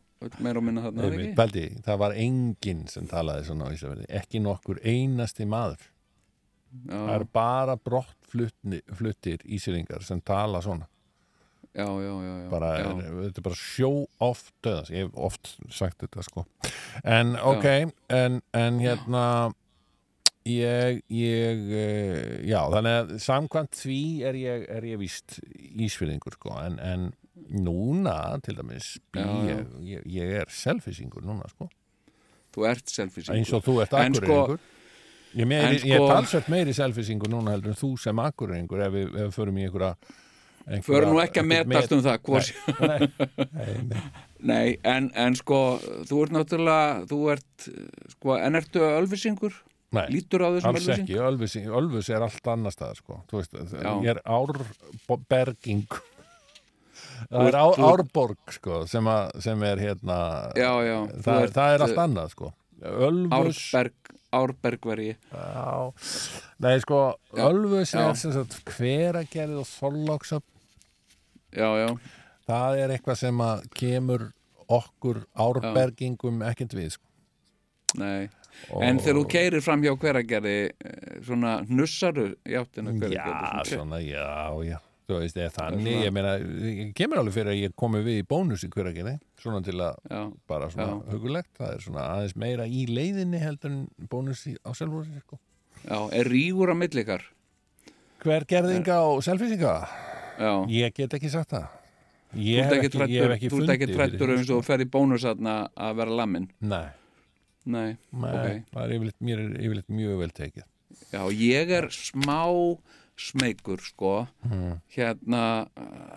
ekki? 1.18 1.34
Baldi, 1.40 1.66
það 1.86 1.98
var 2.04 2.16
enginn 2.22 2.84
sem 2.92 3.08
talaði 3.10 3.48
svona 3.48 3.70
á 3.70 3.74
Ísafjörði, 3.74 4.08
ekki 4.22 4.42
nokkur 4.44 4.82
einasti 4.86 5.48
maður. 5.50 5.88
Það 6.72 7.02
Já, 7.02 7.14
eru 7.18 7.28
bara 7.36 7.76
brott 7.76 8.18
fluttir 8.32 9.42
Ísfjörðingar 9.44 10.06
sem 10.08 10.22
tala 10.24 10.62
svona. 10.64 10.88
já, 11.74 11.84
já, 11.88 12.14
já, 12.24 12.34
já, 12.44 12.50
Bara, 12.52 12.70
er, 12.80 13.02
þetta 13.26 13.42
er 13.42 13.46
bara 13.48 13.56
show 13.60 14.06
off 14.20 14.52
döðas. 14.64 14.92
Ég 14.92 15.08
hef 15.08 15.18
oft 15.20 15.52
sagt 15.72 16.00
þetta, 16.04 16.24
sko. 16.24 16.46
En, 17.04 17.36
ok, 17.36 17.66
en, 18.12 18.42
en 18.56 18.80
hérna, 18.80 19.24
ég, 20.48 21.02
ég, 21.12 21.66
eh, 21.82 22.42
já, 22.48 22.62
þannig 22.74 22.98
að 23.02 23.14
samkvæmt 23.24 23.76
því 23.84 24.00
er 24.28 24.40
ég, 24.40 24.66
er 24.78 24.88
ég 24.94 25.00
víst 25.02 25.40
Ísfjörðingur, 25.60 26.36
sko, 26.40 26.56
en, 26.64 26.80
en 26.80 27.10
núna, 27.52 28.16
til 28.44 28.58
dæmis, 28.58 28.98
ég, 29.16 29.62
ég, 29.88 30.04
ég 30.06 30.34
er 30.42 30.52
selfisingur 30.52 31.24
núna, 31.26 31.48
sko. 31.54 31.70
þú 32.52 32.66
ert 32.68 32.92
selfisingur 32.92 33.38
eins 33.40 33.54
og 33.56 33.64
þú 33.64 33.78
ert 33.86 33.94
En 34.00 34.14
sko- 34.18 34.58
ég, 35.36 35.46
en 35.46 35.48
ég 35.48 35.86
er 35.96 36.02
sko- 36.02 36.10
talsvert 36.12 36.50
meiri 36.52 36.74
selfisingur 36.76 37.32
núna 37.32 37.54
heldur 37.56 37.72
en 37.72 37.80
þú 37.80 37.94
sem 38.00 38.20
akkurreiningur 38.20 38.84
ef 38.88 38.92
við, 38.92 39.08
ef 39.16 39.30
við 39.30 39.34
förum 39.40 39.58
í 39.62 39.66
einhverja 39.70 39.96
Förum 40.86 41.16
nú 41.16 41.22
ekki 41.24 41.42
að 41.42 41.48
metast 41.66 41.92
um 41.96 42.04
það 42.06 42.20
hvort, 42.22 42.52
nei, 42.86 43.08
nei, 43.58 43.72
nei. 43.90 44.02
Nei, 44.42 44.68
en, 44.86 45.08
en 45.18 45.36
sko 45.36 45.58
þú 46.06 46.20
ert 46.26 46.36
náttúrulega, 46.36 47.00
þú 47.10 47.18
ert 47.34 47.66
sko, 48.14 48.36
en 48.38 48.60
ertu 48.60 48.84
ölfisingur? 48.86 49.56
nei. 49.92 50.06
Lítur 50.14 50.46
á 50.46 50.50
þessum 50.54 50.70
alls 50.78 50.86
ekki, 50.94 51.18
Ölfus, 51.20 51.56
Ölfus 51.66 52.10
er 52.14 52.24
allt 52.24 52.46
annar 52.54 52.72
staðar 52.76 53.00
sko. 53.02 53.18
Veist, 53.34 53.58
ég 53.74 54.08
er 54.14 54.22
árberging 54.24 55.88
það 57.30 57.48
er 57.52 57.58
á, 57.60 57.66
árborg 57.92 58.56
sko, 58.56 58.80
sem, 58.90 59.06
að, 59.12 59.36
sem 59.46 59.64
er 59.68 59.82
hérna 59.84 60.18
Já, 60.58 60.72
já, 60.88 60.96
það, 61.22 61.44
ert, 61.46 61.54
það 61.60 61.76
er 61.76 61.86
allt 61.88 62.02
annað 62.06 62.34
sko. 62.36 62.52
Ölfus. 62.82 63.62
Árberg, 63.78 64.14
Árbergverji. 64.32 65.16
Já, 65.36 65.92
nei 66.66 66.76
sko 66.82 67.02
Já, 67.38 67.44
Ölfus 67.52 67.94
er 68.00 68.16
sem 68.18 68.34
sagt 68.34 68.58
hveragerð 68.78 69.60
og 69.62 69.68
þorlóksöp 69.70 70.46
Já, 71.52 71.68
já, 71.84 71.88
það 72.48 72.78
er 72.86 72.94
eitthvað 72.96 73.20
sem 73.20 73.42
að 73.44 73.66
kemur 73.76 74.30
okkur 74.72 75.26
árbergingum 75.36 76.42
ekkert 76.48 76.74
við 76.78 76.94
sko. 76.96 77.04
nei. 78.00 78.30
Og- 78.72 78.84
En 78.84 79.00
þegar 79.00 79.18
þú 79.18 79.24
keirir 79.32 79.62
fram 79.64 79.82
hjá 79.84 79.92
hveragerði 79.98 80.56
eh, 80.70 81.20
svona 81.26 81.58
hnussaru 81.68 82.26
í 82.46 82.56
áttina 82.60 82.92
já, 82.94 83.00
hveragerði? 83.00 83.76
svona, 83.76 84.00
já, 84.04 84.28
já 84.68 84.78
þú 85.12 85.20
veist, 85.26 85.38
eða 85.38 85.54
þannig, 85.58 85.88
svona- 85.92 86.06
ég 86.06 86.14
meina 86.16 86.32
ég 86.72 86.94
kemur 86.98 87.22
alveg 87.22 87.34
fyrir 87.36 87.52
að 87.54 87.62
ég 87.62 87.76
komi 87.76 88.02
við 88.06 88.20
í 88.22 88.28
bónus 88.32 88.64
í 88.66 88.70
hveragerði, 88.74 89.16
svona 89.42 89.62
til 89.66 89.76
að 89.78 89.96
Já, 90.10 90.22
bara 90.48 90.70
svona 90.74 91.02
hugulegt, 91.12 91.52
það 91.60 91.74
er 91.76 91.84
svona 91.86 92.06
aðeins 92.16 92.36
meira 92.36 92.66
í 92.68 92.86
leiðinni 92.88 93.42
heldur 93.44 93.72
en 93.76 93.84
bónus 94.10 94.46
í, 94.48 94.56
á 94.66 94.72
selvfósi 94.78 95.20
sko. 95.26 95.40
já, 95.86 96.00
er 96.14 96.26
rígur 96.32 96.72
á 96.72 96.76
millikar 96.78 97.22
hver 98.22 98.46
gerðinga 98.46 98.98
og 99.12 99.22
selfisinga 99.26 99.76
Já, 100.42 100.54
ég 100.72 100.94
get 100.96 101.14
ekki 101.14 101.30
sagt 101.30 101.52
það. 101.54 101.68
Ég 102.34 102.64
hef 102.64 102.72
ekki 102.78 102.88
ekki, 102.88 103.12
ég 103.12 103.22
hef 103.22 103.30
trættur 103.30 103.32
ekki 103.36 103.50
þú 103.52 103.58
ert 103.62 103.72
ekki 103.76 103.86
fundið 103.86 103.96
trættur 103.98 104.20
fyrir 104.22 104.38
eins 104.40 104.50
og 104.50 104.62
þú 104.62 104.66
ferð 104.66 104.86
í 104.86 104.90
bónus 104.94 105.26
þarna 105.28 105.56
að 105.76 105.96
vera 106.00 106.16
lammin 106.22 106.46
nei, 106.62 106.86
Nei, 107.66 107.98
nei 108.12 108.32
Ok. 108.32 108.64
það 108.72 108.84
er 108.84 108.94
er 108.96 109.42
yfirleitt 109.62 109.90
mjög 109.92 110.18
vel 110.22 110.32
tekið. 110.34 110.64
Já, 111.12 111.22
ég 111.36 111.70
er 111.78 111.88
smá 111.94 112.40
smeykur 113.22 113.82
sko. 113.86 114.14
Hmm. 114.46 114.80
hérna 114.96 115.44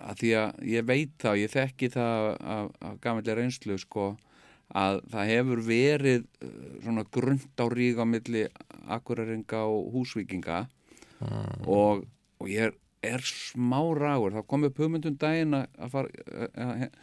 að 0.05 0.21
því 0.21 0.31
að 0.41 0.63
ég 0.75 0.87
veit 0.89 1.17
það, 1.23 1.41
ég 1.43 1.53
þekki 1.55 1.91
það 1.95 2.29
af, 2.57 2.71
af 2.81 3.01
gamalli 3.05 3.37
reynslu 3.39 3.79
sko 3.81 4.15
að 4.75 5.01
það 5.13 5.31
hefur 5.31 5.61
verið 5.67 6.25
uh, 6.25 6.55
svona 6.83 7.05
grund 7.15 7.61
á 7.61 7.67
rík 7.71 8.01
á 8.01 8.07
milli 8.09 8.47
akkuraringa 8.97 9.67
og 9.71 9.93
húsvíkinga. 9.95 10.65
Og, 11.71 12.03
og 12.41 12.49
ég 12.51 12.69
er, 12.69 12.75
er 13.05 13.23
smá 13.25 13.79
rágur, 13.97 14.35
það 14.35 14.49
kom 14.51 14.67
upp 14.69 14.81
hugmyndum 14.83 15.15
daginn 15.21 15.57
að 15.57 15.69
að 15.79 15.95
fara 15.95 16.25
að, 16.35 16.59
að, 16.65 16.99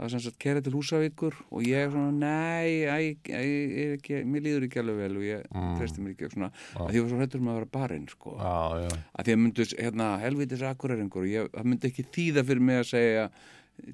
að 0.00 0.12
sem 0.14 0.22
sagt 0.24 0.38
kera 0.42 0.62
til 0.64 0.72
Húsavíkur 0.74 1.36
og 1.52 1.66
ég 1.68 1.86
er 1.86 1.92
svona, 1.92 2.12
nei, 2.22 2.82
æ, 2.88 2.96
æ, 3.28 3.42
æ, 3.42 3.86
ekki, 3.98 4.22
mér 4.26 4.46
líður 4.46 4.66
ekki 4.66 4.82
alveg 4.82 5.00
vel 5.02 5.18
og 5.20 5.26
ég 5.26 5.46
mm. 5.52 5.72
treysti 5.78 6.02
mér 6.02 6.14
ekki. 6.16 6.30
Svona, 6.32 6.50
að 6.74 6.88
því 6.90 6.98
ég 6.98 7.04
var 7.04 7.12
svo 7.12 7.20
hrættur 7.20 7.44
með 7.44 7.52
að 7.52 7.58
vera 7.60 7.70
barinn 7.76 8.08
sko. 8.10 8.34
Já, 8.40 8.56
já, 8.82 8.90
að 9.12 9.28
því 9.28 9.36
að 9.36 9.42
myndu, 9.44 9.68
hérna, 9.72 10.08
helvitis 10.24 10.64
akkuraringur 10.72 11.26
og 11.26 11.30
ég, 11.30 11.52
það 11.54 11.68
myndi 11.70 11.90
ekki 11.92 12.08
þýða 12.16 12.46
fyrir 12.48 12.66
mig 12.70 12.80
að 12.82 12.88
segja 12.90 13.28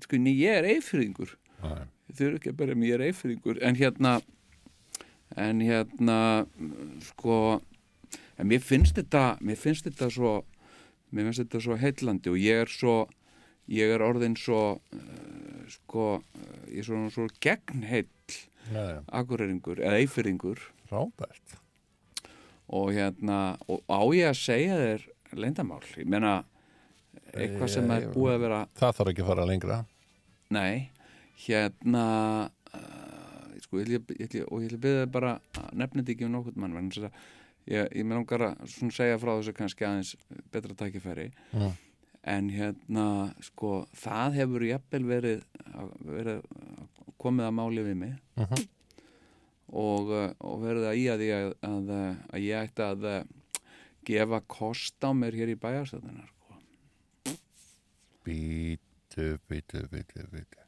sko, 0.04 0.20
ný, 0.20 0.34
ég 0.38 0.58
er 0.58 0.68
eifyrðingur 0.74 1.34
Nei. 1.62 1.86
þau 2.12 2.24
eru 2.26 2.38
ekki 2.38 2.52
að 2.52 2.58
berja 2.60 2.78
mig, 2.78 2.90
ég 2.90 2.98
er 2.98 3.06
eifyrðingur 3.08 3.62
en 3.66 3.78
hérna 3.78 4.14
en 5.36 5.62
hérna 5.64 6.18
sko 7.10 7.38
en 8.38 8.48
mér 8.48 8.62
finnst 8.64 8.98
þetta 8.98 9.38
mér 9.44 9.60
finnst 9.60 9.88
þetta 9.88 10.10
svo 10.14 10.34
mér 11.12 11.28
finnst 11.28 11.44
þetta 11.44 11.62
svo 11.64 11.78
heillandi 11.80 12.32
og 12.32 12.40
ég 12.40 12.64
er 12.64 12.72
svo 12.72 12.98
ég 13.72 13.94
er 13.94 14.04
orðin 14.04 14.36
svo 14.38 14.62
uh, 14.78 15.62
sko, 15.72 16.10
uh, 16.20 16.60
ég 16.72 16.82
er 16.82 16.88
svo, 16.88 17.04
svo 17.14 17.28
gegnheill 17.44 18.08
akkuraringur 19.16 19.80
eða 19.80 20.02
eifyrðingur 20.02 20.60
Rábært 20.90 21.56
og 22.68 22.92
hérna 22.92 23.56
og 23.68 23.80
á 23.88 24.00
ég 24.12 24.28
að 24.28 24.40
segja 24.42 24.76
þér 24.76 25.06
leyndamál 25.40 25.84
ég 25.96 26.08
meina 26.08 26.42
eitthvað 27.32 27.72
sem 27.72 27.90
er 27.92 28.06
búið 28.12 28.34
að 28.34 28.44
vera 28.44 28.60
það 28.78 28.94
þarf 28.98 29.12
ekki 29.12 29.24
að 29.24 29.30
fara 29.30 29.48
lengra. 29.48 29.78
Nei, 30.54 30.88
hérna 31.44 32.04
uh, 32.72 33.58
sko, 33.64 33.82
ég, 33.82 34.14
ég, 34.16 34.38
og 34.48 34.62
ég 34.64 34.72
vil 34.72 34.80
byrja 34.86 35.10
bara 35.12 35.34
að 35.58 35.74
nefna 35.80 36.02
þetta 36.02 36.14
ekki 36.14 36.28
um 36.28 36.36
nokkuð 36.36 36.62
mann 36.62 36.76
vegna 36.76 36.94
þess 36.94 37.08
að 37.10 37.18
ég, 37.74 37.90
ég 38.00 38.08
með 38.08 38.20
langar 38.20 38.46
að 38.48 38.64
svona 38.74 38.96
segja 38.96 39.20
frá 39.20 39.32
þessu 39.34 39.56
kannski 39.58 39.88
aðeins 39.88 40.14
betra 40.54 40.78
tækifæri. 40.78 41.28
Mm. 41.52 41.76
En 42.24 42.48
hérna 42.50 43.04
sko 43.44 43.86
það 43.96 44.34
hefur 44.40 44.64
jafnvel 44.66 45.04
verið, 45.08 45.44
verið 46.04 46.42
komið 47.18 47.46
að 47.48 47.54
máli 47.60 47.84
við 47.86 47.96
mig 47.96 48.14
Mhm. 48.38 48.66
og, 49.68 50.08
uh, 50.10 50.32
og 50.40 50.60
verið 50.62 50.84
að 50.88 50.96
í 50.98 51.04
að, 51.12 51.20
ég, 51.26 51.52
að, 51.62 51.90
að, 52.32 52.40
ég 52.40 52.62
ætti 52.68 52.82
að 52.84 53.04
uh, 53.04 53.22
gefa 54.08 54.40
kost 54.48 55.04
á 55.04 55.10
mér 55.12 55.34
hér 55.36 55.50
í 55.52 55.58
bæjarstöðunar 55.60 56.28
sko. 56.30 57.36
Bítu, 58.24 59.38
bítu, 59.48 59.82
bítu, 59.92 60.24
bítu 60.32 60.64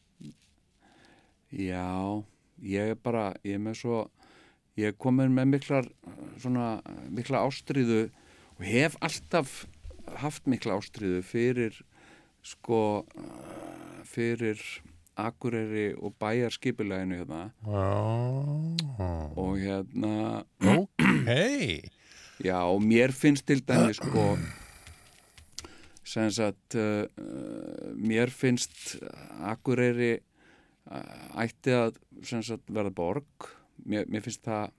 Já, 1.51 2.23
ég 2.63 2.93
er 2.93 2.99
bara, 3.03 3.33
ég 3.43 3.57
er 3.59 3.63
með 3.65 3.79
svo, 3.81 3.97
ég 4.79 4.93
er 4.93 4.99
komin 5.03 5.33
með 5.35 5.49
miklar, 5.57 5.89
uh, 6.07 6.21
svona, 6.39 6.69
uh, 6.87 7.01
mikla 7.11 7.41
ástriðu 7.49 8.05
og 8.59 8.63
hef 8.69 8.95
alltaf 9.03 9.65
haft 10.21 10.47
mikla 10.51 10.79
ástriðu 10.81 11.23
fyrir, 11.27 11.81
sko, 12.43 13.05
fyrir 14.09 14.61
akureyri 15.21 15.95
og 15.99 16.15
bæjarskipuleginu 16.21 17.21
hérna. 17.21 17.51
Já, 17.67 17.91
og 19.37 19.59
hérna, 19.59 20.45
ok. 20.61 21.31
Já, 22.45 22.57
og 22.65 22.81
mér 22.83 23.13
finnst 23.13 23.47
til 23.47 23.61
dæmi, 23.69 23.93
sko, 23.93 24.39
sem 26.05 26.31
sagt, 26.31 26.75
uh, 26.75 27.05
uh, 27.05 27.93
mér 27.95 28.33
finnst 28.33 28.97
akureyri 29.45 30.15
uh, 30.91 31.43
ætti 31.45 31.75
að, 31.77 32.01
sem 32.25 32.43
sagt, 32.43 32.65
verða 32.73 32.95
borg, 32.97 33.51
mér, 33.85 34.09
mér 34.09 34.25
finnst 34.25 34.45
það, 34.47 34.73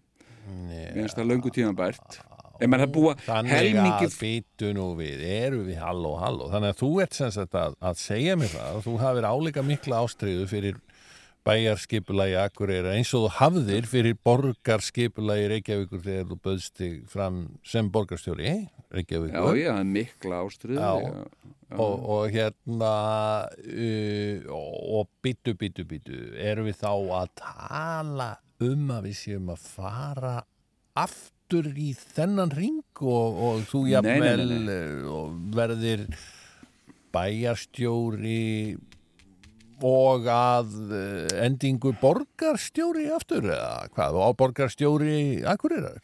mér 0.65 0.97
finnst 0.97 1.19
það 1.19 1.29
löngu 1.29 1.53
tímabært 1.53 2.19
ef 2.61 2.69
maður 2.69 2.85
það 2.85 2.93
búa 2.95 3.15
Þannig 3.25 3.55
helmingi 3.57 4.07
að 4.07 4.17
býtu 4.21 4.71
nú 4.77 4.87
við, 4.99 5.25
eru 5.41 5.63
við 5.65 5.81
halló, 5.81 6.13
halló. 6.21 6.47
Þannig 6.53 6.75
að 6.75 6.79
þú 6.83 6.91
ert 7.03 7.17
sem 7.17 7.33
sagt 7.35 7.57
að, 7.57 7.75
að 7.81 7.99
segja 8.01 8.37
mér 8.39 8.53
það 8.53 8.69
að 8.75 8.85
þú 8.87 8.95
hafir 9.01 9.29
áleika 9.31 9.65
mikla 9.65 10.01
ástriðu 10.05 10.47
fyrir 10.51 10.79
bæjarskipulagi 11.47 12.35
Akureyra 12.37 12.93
eins 12.97 13.11
og 13.17 13.25
þú 13.25 13.31
hafðir 13.39 13.87
fyrir 13.89 14.17
borgarskipulagi 14.27 15.47
Reykjavíkur 15.55 16.03
þegar 16.03 16.27
þú 16.29 16.37
böðst 16.45 16.75
þig 16.77 16.99
fram 17.09 17.39
sem 17.65 17.89
borgarstjóri 17.93 18.45
já, 18.45 18.59
Reykjavíkur 18.93 19.57
já, 19.57 19.73
mikla 19.87 20.43
ástriðu 20.45 20.77
Já. 20.77 20.91
já. 21.01 21.49
og, 21.81 22.05
og 22.13 22.29
hérna 22.35 22.93
uh, 23.57 24.53
og 24.53 25.09
býtu, 25.25 25.55
býtu, 25.57 25.87
býtu 25.89 26.21
erum 26.37 26.69
við 26.69 26.77
þá 26.83 26.93
að 27.23 27.35
tala 27.41 28.31
um 28.61 28.93
að 28.93 29.09
við 29.09 29.19
séum 29.23 29.53
að 29.55 29.69
fara 29.73 30.35
aftur 30.93 31.40
í 31.59 31.91
þennan 32.15 32.53
ring 32.55 33.01
og, 33.01 33.41
og 33.47 33.65
þú 33.69 33.83
jafnvel 33.91 34.45
eh, 34.71 35.11
verðir 35.57 36.05
bæjarstjóri 37.11 38.77
og 39.81 40.27
að 40.31 40.75
eh, 40.95 41.37
endingu 41.45 41.93
borgarstjóri 42.01 43.09
aftur 43.15 43.49
eða 43.49 43.89
hvað, 43.95 44.17
og 44.17 44.27
á 44.27 44.29
borgarstjóri 44.39 45.21
Akureyrar? 45.49 45.99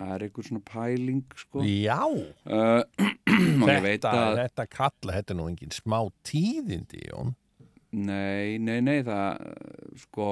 það 0.00 0.14
er 0.14 0.24
einhver 0.24 0.46
svona 0.46 0.62
pæling 0.64 1.36
sko. 1.36 1.62
Já, 1.66 2.00
uh, 2.56 2.80
þetta, 3.84 4.14
að 4.14 4.40
þetta 4.40 4.66
kalla, 4.72 5.18
þetta 5.18 5.34
er 5.34 5.38
nú 5.38 5.48
engin 5.50 5.74
smá 5.76 5.98
tíðindi, 6.26 7.04
Jón. 7.10 7.34
nei, 7.90 8.56
nei, 8.62 8.78
nei, 8.86 9.00
það 9.04 9.44
sko 10.06 10.30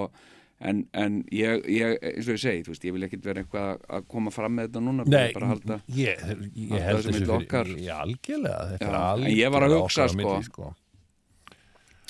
en, 0.59 0.83
en 0.99 1.21
ég, 1.31 1.63
ég, 1.71 1.95
eins 2.03 2.27
og 2.27 2.35
ég 2.35 2.41
segi 2.43 2.65
þú 2.67 2.73
veist, 2.75 2.85
ég 2.89 2.95
vil 2.97 3.07
ekkit 3.07 3.25
vera 3.29 3.43
eitthvað 3.45 3.85
að 3.99 4.07
koma 4.11 4.33
fram 4.35 4.57
með 4.59 4.69
þetta 4.69 4.83
núna 4.89 5.07
Nei, 5.07 5.33
bara 5.37 5.51
halda 5.53 5.81
ég, 5.95 6.23
ég 6.59 6.75
held 6.89 7.05
þessu 7.05 7.15
fyrir, 7.21 7.33
okkar. 7.37 7.73
já, 7.79 7.95
algjörlega, 8.03 8.69
þetta 8.73 8.85
Já, 8.85 8.89
er 8.89 8.95
en 8.95 9.01
algjörlega 9.05 9.39
ég 9.39 9.55
var 9.55 9.67
að 9.69 9.77
hugsa, 9.79 10.09
sko. 10.09 10.19
milli, 10.23 10.49
sko. 10.49 10.71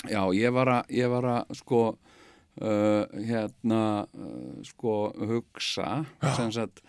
Já, 0.09 0.21
ég 0.39 0.55
var 0.55 0.73
að, 0.77 0.93
ég 0.95 1.11
var 1.11 1.27
að 1.35 1.57
sko 1.59 1.81
uh, 1.91 3.03
hérna 3.29 3.81
uh, 4.07 4.61
sko 4.69 4.95
hugsa 5.29 5.89
sem 6.37 6.53
sagt 6.55 6.81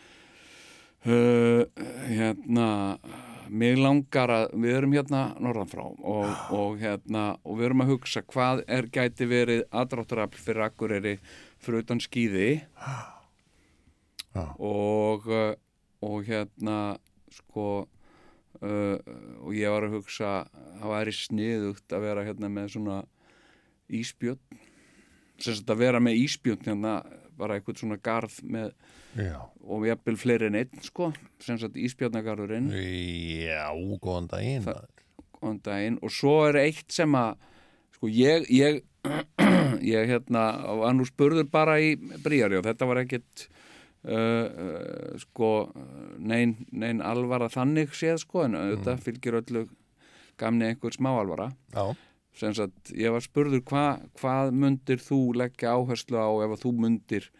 uh, 1.04 1.64
hérna 2.06 2.68
mig 3.50 3.74
langar 3.82 4.30
að, 4.30 4.52
við 4.62 4.76
erum 4.78 4.92
hérna 4.94 5.22
norðan 5.42 5.70
frá 5.72 5.82
og, 5.90 6.26
og 6.54 6.76
hérna 6.78 7.32
og 7.42 7.58
við 7.58 7.66
erum 7.70 7.82
að 7.82 7.92
hugsa 7.96 8.22
hvað 8.30 8.62
er 8.70 8.86
gæti 8.94 9.26
verið 9.26 9.64
aðdrátturafl 9.74 10.38
fyrir 10.38 10.68
Akureyri 10.68 11.16
fyrir 11.60 11.84
utan 11.84 12.00
skýði 12.02 12.50
og 14.58 15.26
uh, 15.28 15.54
og 16.00 16.22
hérna 16.24 16.76
sko 17.34 17.66
uh, 17.84 18.96
og 19.44 19.50
ég 19.56 19.72
var 19.72 19.86
að 19.88 19.96
hugsa 19.98 20.30
það 20.80 20.92
væri 20.94 21.14
sniðugt 21.16 21.96
að 21.96 22.06
vera 22.06 22.24
hérna 22.28 22.50
með 22.52 22.70
svona 22.76 23.00
íspjöld 23.90 24.40
sem 25.40 25.56
sagt 25.56 25.72
að 25.72 25.82
vera 25.82 26.00
með 26.02 26.20
íspjöld 26.22 26.64
hérna 26.68 27.00
bara 27.40 27.56
eitthvað 27.56 27.80
svona 27.82 27.98
garð 28.04 28.38
með 28.44 28.72
Já. 29.16 29.40
og 29.66 29.86
jafnvel 29.88 30.16
fleiri 30.20 30.50
en 30.50 30.58
einn 30.60 30.82
sko 30.84 31.10
sem 31.42 31.58
sagt 31.58 31.78
íspjöldnagarðurinn 31.80 32.68
Já, 32.70 33.72
góðan 33.98 34.28
daginn. 34.30 34.66
Maður. 34.68 35.06
góðan 35.40 35.62
daginn 35.66 35.96
og 36.04 36.12
svo 36.14 36.34
er 36.50 36.60
eitt 36.66 36.92
sem 36.94 37.16
að 37.18 37.40
sko 37.96 38.12
ég 38.12 38.46
ég, 38.54 38.82
ég 39.84 40.10
hérna 40.10 40.44
var 40.80 40.94
nú 40.96 41.06
spurður 41.08 41.48
bara 41.50 41.78
í 41.80 41.94
Bríari 42.24 42.58
og 42.58 42.66
þetta 42.66 42.88
var 42.90 43.02
ekkit 43.02 43.46
uh, 44.04 44.12
uh, 44.14 45.18
sko 45.22 45.50
nein, 46.18 46.56
nein 46.72 47.02
alvara 47.04 47.50
þannig 47.52 47.92
séð 47.96 48.22
sko 48.24 48.44
en 48.46 48.58
auðvitað 48.58 49.04
fylgir 49.06 49.40
öllu 49.40 49.66
gamni 50.40 50.70
einhver 50.70 50.94
smá 50.96 51.12
alvara. 51.20 51.50
Já, 51.74 51.92
sem 52.40 52.54
sagt 52.56 52.92
ég 52.96 53.12
var 53.12 53.24
spurður 53.24 53.62
hva, 53.68 53.84
hvað 54.20 54.52
mundir 54.56 55.02
þú 55.02 55.20
leggja 55.36 55.74
áherslu 55.76 56.16
á 56.16 56.30
ef 56.46 56.60
þú 56.62 56.74
mundir 56.80 57.30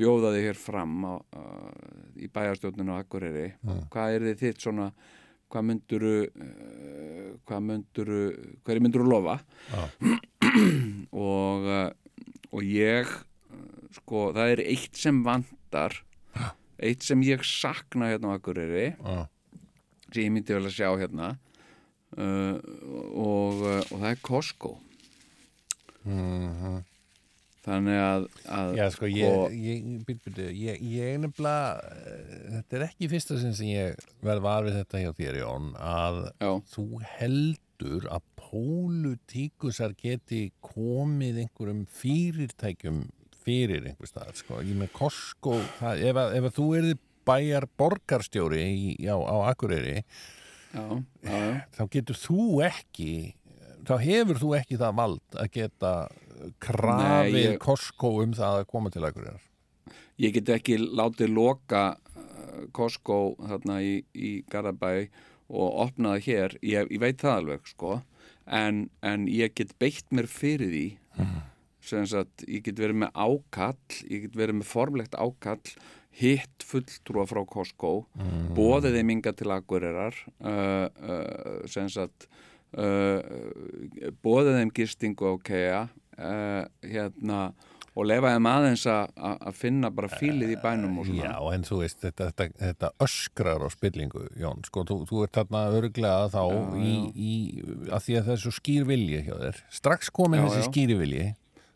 bjóða 0.00 0.32
þig 0.34 0.46
hér 0.48 0.58
fram 0.58 0.94
á, 1.04 1.14
í 2.16 2.26
bæjarstjórninu 2.32 2.96
á 2.96 3.00
Akureyri? 3.04 3.52
Hvað 3.92 4.16
er 4.16 4.24
þið 4.30 4.40
þitt 4.40 4.64
svona 4.64 4.88
hvað 5.52 5.66
mynduru 5.68 6.14
uh, 6.24 7.32
hvað 7.46 7.64
mynduru 7.68 8.20
hverju 8.64 8.84
mynduru 8.86 9.08
lofa? 9.12 9.36
Já. 9.68 9.82
og 11.26 11.68
uh, 11.68 11.90
og 12.52 12.66
ég 12.68 13.08
uh, 13.08 13.66
sko 13.98 14.28
það 14.36 14.54
er 14.56 14.64
eitt 14.66 14.98
sem 15.00 15.22
vantar. 15.26 15.98
Eitt 16.82 17.04
sem 17.06 17.20
ég 17.22 17.44
sakna 17.46 18.10
hérna 18.10 18.34
á 18.34 18.36
Akureyri. 18.36 18.88
Já, 18.98 19.26
sem 20.12 20.24
ég 20.26 20.32
myndi 20.34 20.56
vel 20.56 20.66
að 20.66 20.74
sjá 20.76 20.88
hérna. 20.98 21.34
Uh, 22.12 22.58
og, 23.16 23.62
og 23.62 23.94
það 24.00 24.08
er 24.10 24.24
Costco. 24.26 24.78
Mhm. 26.02 26.80
þannig 27.62 27.98
að, 28.02 28.24
að 28.50 28.72
já 28.74 28.84
sko, 28.90 29.06
ég, 29.06 29.52
ég, 29.54 29.82
být, 30.06 30.24
být, 30.26 30.38
ég, 30.58 30.80
ég 30.82 31.18
nefnilega, 31.22 31.92
eh, 31.94 32.32
þetta 32.56 32.78
er 32.78 32.84
ekki 32.88 33.10
fyrsta 33.12 33.36
sinn 33.38 33.54
sem 33.54 33.68
ég 33.70 34.00
verð 34.26 34.42
var 34.42 34.66
við 34.66 34.80
þetta 34.80 35.02
hjá 35.04 35.12
þér, 35.20 35.38
Jón, 35.44 35.68
að 35.78 36.18
já, 36.42 36.50
þú 36.72 36.86
heldur 37.82 38.06
að 38.14 38.22
pólutíkusar 38.38 39.94
geti 39.98 40.52
komið 40.62 41.40
einhverjum 41.44 41.84
fyrirtækjum 41.90 43.00
fyrir 43.42 43.86
einhver 43.90 44.06
stað, 44.10 44.36
sko, 44.38 44.60
ég 44.62 44.76
með 44.78 44.92
Costco, 44.94 45.56
það, 45.80 46.02
ef, 46.06 46.20
að, 46.22 46.34
ef 46.38 46.46
að 46.50 46.54
þú 46.58 46.66
erði 46.78 46.96
bæjar 47.26 47.66
borgarstjóri 47.78 48.60
í, 48.70 48.92
á, 49.10 49.16
á 49.18 49.36
Akureyri, 49.50 49.96
já, 50.72 50.84
já, 51.22 51.32
já. 51.32 51.56
þá 51.74 51.82
getur 51.96 52.18
þú 52.22 52.46
ekki 52.66 53.10
þá 53.86 53.94
hefur 54.02 54.38
þú 54.42 54.52
ekki 54.60 54.78
það 54.78 54.96
vald 55.00 55.38
að 55.42 55.50
geta 55.58 55.92
krafið 56.62 57.32
Nei, 57.34 57.42
ég- 57.48 57.58
Costco 57.62 58.12
um 58.22 58.34
það 58.38 58.60
að 58.62 58.68
koma 58.70 58.90
til 58.94 59.04
Akureyrar 59.06 59.42
ég 60.22 60.34
get 60.38 60.50
ekki 60.54 60.78
látið 60.78 61.34
loka 61.34 61.82
uh, 61.98 62.64
Costco 62.74 63.34
þarna 63.42 63.80
í, 63.82 63.96
í 64.14 64.32
Garabæ 64.50 65.08
og 65.48 65.78
opna 65.86 66.16
það 66.16 66.26
hér, 66.28 66.58
ég, 66.62 66.92
ég 66.94 67.02
veit 67.02 67.22
það 67.22 67.38
alveg 67.40 67.72
sko, 67.72 67.96
en, 68.46 68.84
en 69.02 69.26
ég 69.30 69.54
get 69.58 69.74
beitt 69.82 70.06
mér 70.14 70.30
fyrir 70.30 70.70
því 70.72 70.86
sem 71.82 72.06
sagt, 72.06 72.44
ég 72.46 72.62
get 72.66 72.78
verið 72.78 73.02
með 73.02 73.10
ákall 73.18 73.98
ég 74.06 74.28
get 74.28 74.38
verið 74.38 74.60
með 74.60 74.70
formlegt 74.70 75.16
ákall 75.18 75.74
hitt 76.20 76.66
fulltrúa 76.66 77.24
frá 77.28 77.42
Costco 77.48 77.92
mm. 78.14 78.52
bóðið 78.56 78.98
þeim 78.98 79.12
inga 79.16 79.32
til 79.34 79.50
uh, 79.50 79.62
uh, 80.46 81.62
sem 81.70 81.88
sagt 81.90 82.28
uh, 82.76 83.18
bóðið 84.22 84.60
þeim 84.60 84.72
gistingu 84.76 85.32
á 85.32 85.34
KEA 85.42 85.82
uh, 86.18 86.62
hérna 86.84 87.40
og 87.92 88.06
leifa 88.08 88.30
þeim 88.32 88.46
aðeins 88.48 88.84
að- 88.88 89.52
finna 89.58 89.90
bara 89.92 90.08
fílið 90.08 90.54
í 90.54 90.60
bænum 90.62 90.98
og 91.02 91.06
svona. 91.06 91.26
Já, 91.28 91.54
en 91.54 91.62
þú 91.68 91.80
veist, 91.82 91.98
þetta, 92.00 92.30
þetta, 92.32 92.46
þetta 92.62 92.90
öskrar 93.04 93.60
á 93.64 93.68
spillingu, 93.74 94.22
Jón, 94.40 94.62
sko, 94.64 94.84
þú, 94.88 94.96
þú 95.10 95.24
ert 95.26 95.32
þarna 95.40 95.60
örglega 95.76 96.30
þá 96.32 96.42
í, 96.80 96.94
í, 97.12 97.32
að 97.92 98.00
því 98.06 98.16
að 98.16 98.24
það 98.30 98.32
er 98.36 98.40
svo 98.46 98.54
skýr 98.56 98.86
vilji 98.88 99.20
hjá 99.26 99.34
þér, 99.42 99.60
strax 99.70 100.08
komin 100.10 100.40
Já, 100.40 100.46
þessi 100.48 100.62
já. 100.64 100.68
skýri 100.70 100.96
vilji, 101.02 101.26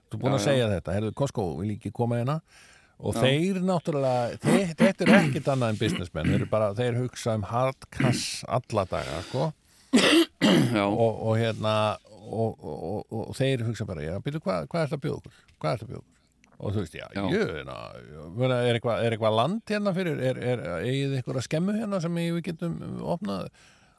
þú 0.09 0.17
er 0.17 0.23
búin 0.25 0.33
Já, 0.33 0.39
að 0.39 0.41
já. 0.41 0.47
segja 0.49 0.71
þetta, 0.73 0.97
herðu, 0.97 1.13
Costco 1.21 1.47
vil 1.61 1.75
ekki 1.77 1.93
koma 1.93 2.23
hérna? 2.23 2.41
Og 2.97 3.13
þeir 3.13 3.59
náttúrulega, 3.61 4.39
þeir, 4.41 4.71
þetta 4.81 5.05
er 5.05 5.11
ekkit 5.21 5.49
annað 5.53 5.75
en 5.75 5.81
businessmenn, 5.83 6.31
þeir 6.33 6.39
eru 6.41 6.47
bara, 6.49 6.71
þeir 6.79 6.97
hugsa 7.03 7.35
um 7.37 7.43
hardcash 7.45 8.41
alla 8.49 8.87
daga, 8.89 9.21
sko, 9.29 9.51
Já, 9.93 10.85
og, 10.87 11.21
og 11.29 11.37
hérna, 11.41 11.75
og, 12.27 12.59
og, 12.61 13.07
og, 13.07 13.23
og 13.31 13.39
þeir 13.39 13.65
hugsa 13.67 13.87
bara, 13.89 14.05
já, 14.05 14.17
byrju, 14.25 14.43
hvað, 14.45 14.69
hvað 14.73 14.83
er 14.85 14.93
þetta 14.93 15.15
okkur? 15.17 15.41
Hvað 15.57 15.73
er 15.73 15.83
þetta 15.83 15.99
okkur? 16.01 16.13
Og 16.57 16.73
þú 16.73 16.83
veist, 16.83 16.95
já, 16.97 17.07
Já. 17.13 17.23
Jöna, 17.29 17.79
er, 18.65 18.77
eitthvað, 18.79 19.01
er 19.05 19.15
eitthvað 19.15 19.35
land 19.37 19.73
hérna 19.73 19.93
fyrir, 19.97 20.21
er, 20.25 20.39
er 20.41 20.63
eigið 20.81 21.17
eitthvað 21.19 21.43
skemmu 21.45 21.75
hérna 21.77 22.01
sem 22.01 22.17
við 22.17 22.39
getum 22.47 22.79
opnað? 23.05 23.51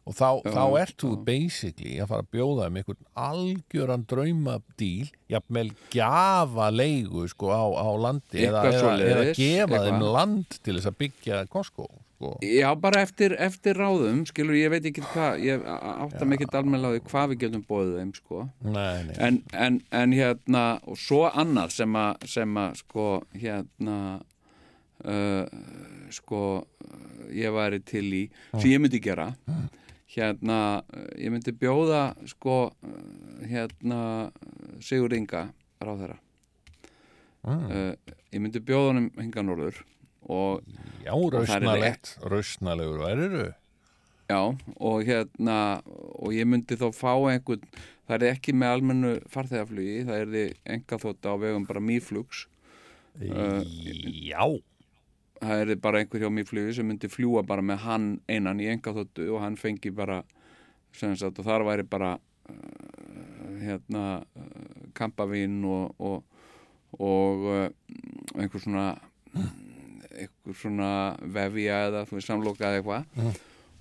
Og 0.08 0.16
þá, 0.16 0.28
Já, 0.48 0.54
þá 0.56 0.64
ert 0.80 0.96
þú 1.04 1.10
basically 1.28 1.98
að 2.00 2.10
fara 2.14 2.24
að 2.24 2.30
bjóða 2.32 2.68
um 2.72 2.78
einhvern 2.80 3.08
algjöran 3.28 4.06
draumadíl, 4.08 5.10
jafnvel 5.30 5.68
gjafa 5.94 6.70
leigu 6.72 7.26
sko 7.28 7.52
á, 7.52 7.66
á 7.76 7.88
landi 8.00 8.46
eða, 8.48 8.62
eða, 8.72 8.94
eða 9.04 9.26
gefa 9.36 9.82
þeim 9.84 10.06
land 10.16 10.60
til 10.64 10.78
þess 10.78 10.90
að 10.94 11.00
byggja 11.04 11.42
Costco. 11.52 11.90
Sko. 12.18 12.32
Já, 12.42 12.72
bara 12.82 13.04
eftir, 13.06 13.36
eftir 13.38 13.78
ráðum, 13.78 14.24
skilur, 14.26 14.56
ég 14.58 14.72
veit 14.74 14.86
ekki 14.90 15.04
hvað, 15.06 15.36
ég 15.46 15.66
átta 15.70 16.26
mig 16.26 16.40
ekki 16.42 16.58
almennilega 16.58 16.90
á 16.90 16.94
því 16.96 17.02
hvað 17.12 17.26
við 17.30 17.42
getum 17.44 17.66
bóðið 17.68 17.98
þeim, 18.00 18.14
sko. 18.18 18.46
Nei, 18.66 18.96
nei. 19.06 19.18
En, 19.22 19.36
en, 19.54 19.76
en 20.00 20.16
hérna, 20.18 20.64
og 20.90 20.98
svo 20.98 21.28
annað 21.30 21.76
sem 21.76 21.98
að, 22.02 22.26
sem 22.32 22.58
að, 22.58 22.80
sko, 22.80 23.06
hérna, 23.38 23.98
uh, 25.06 25.60
sko, 26.18 26.40
ég 27.38 27.54
væri 27.54 27.80
til 27.86 28.08
í, 28.10 28.24
sem 28.56 28.72
ég 28.72 28.82
myndi 28.82 29.02
gera, 29.06 29.28
hérna, 30.16 30.62
ég 31.22 31.36
myndi 31.36 31.54
bjóða, 31.54 32.08
sko, 32.34 32.56
hérna, 33.46 34.00
Sigur 34.82 35.14
Inga, 35.14 35.52
ráð 35.86 36.02
þeirra. 36.02 36.18
Mm. 37.46 37.70
Uh, 37.70 38.18
ég 38.34 38.42
myndi 38.42 38.64
bjóða 38.66 38.90
honum 38.96 39.12
hinga 39.22 39.46
norður 39.46 39.84
og 40.28 40.64
Já, 41.06 41.14
rausnalegt, 41.16 42.18
rausnalegur 42.24 43.00
væriru. 43.06 43.46
Já, 44.28 44.42
og 44.76 45.06
hérna 45.08 45.80
og 45.88 46.36
ég 46.36 46.48
myndi 46.50 46.76
þá 46.76 46.90
fá 46.92 47.14
einhvern 47.32 47.64
það 48.08 48.16
er 48.18 48.34
ekki 48.34 48.54
með 48.56 48.74
almennu 48.76 49.14
farþegaflugi 49.32 50.04
það 50.08 50.22
er 50.22 50.34
þið 50.34 50.54
enga 50.76 51.00
þótt 51.04 51.28
á 51.28 51.34
vegum 51.40 51.68
bara 51.70 51.84
mýflugs 51.84 52.46
Uh, 53.18 53.64
Já, 54.22 54.46
það 55.42 55.62
er 55.64 55.80
bara 55.82 56.04
einhver 56.04 56.22
hjá 56.22 56.30
mýflugi 56.30 56.76
sem 56.78 56.86
myndi 56.86 57.10
fljúa 57.10 57.42
bara 57.50 57.64
með 57.66 57.80
hann 57.88 58.06
einan 58.30 58.62
í 58.62 58.68
enga 58.70 58.94
þóttu 58.94 59.26
og 59.32 59.42
hann 59.42 59.58
fengi 59.58 59.90
bara 59.90 60.20
sagt 60.94 61.42
og 61.42 61.48
þar 61.48 61.66
væri 61.66 61.86
bara 61.90 62.12
uh, 62.18 63.56
hérna 63.64 64.04
uh, 64.38 64.86
kampavín 64.94 65.64
og 65.66 65.98
og, 65.98 66.22
og 67.02 67.48
einhver 68.38 68.62
svona 68.62 68.92
einhver 70.18 70.58
svona 70.58 70.92
vefja 71.22 71.84
eða 71.90 72.06
þú 72.10 72.18
veist 72.18 72.32
samlokaði 72.32 72.82
eitthvað. 72.82 73.38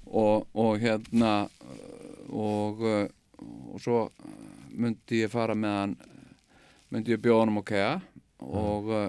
Og, 0.07 0.47
og 0.55 0.79
hérna 0.83 1.33
uh, 1.47 1.97
og, 2.31 2.83
uh, 2.87 3.07
og 3.73 3.81
svo 3.83 4.05
uh, 4.07 4.37
myndi 4.77 5.25
ég 5.25 5.33
fara 5.33 5.57
með 5.59 5.77
hann 5.81 5.97
myndi 6.93 7.15
ég 7.17 7.23
bjóða 7.25 7.45
honum 7.45 7.61
á 7.63 7.65
kea 7.67 7.93
og, 8.45 8.91
uh, 8.93 9.09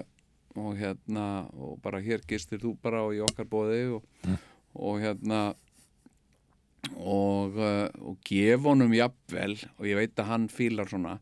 og 0.58 0.74
hérna 0.80 1.24
og 1.54 1.78
bara 1.84 2.00
hér 2.02 2.24
gistir 2.26 2.58
þú 2.62 2.74
bara 2.82 3.04
og 3.06 3.14
í 3.14 3.22
okkar 3.22 3.46
bóði 3.46 3.84
og, 3.98 4.02
og 4.74 5.00
hérna 5.04 5.42
og, 6.96 7.58
uh, 7.58 7.86
og 8.02 8.18
gef 8.26 8.66
honum 8.66 8.94
jafnvel 8.96 9.54
og 9.76 9.86
ég 9.86 10.00
veit 10.00 10.18
að 10.18 10.30
hann 10.32 10.48
fílar 10.50 10.90
svona 10.90 11.18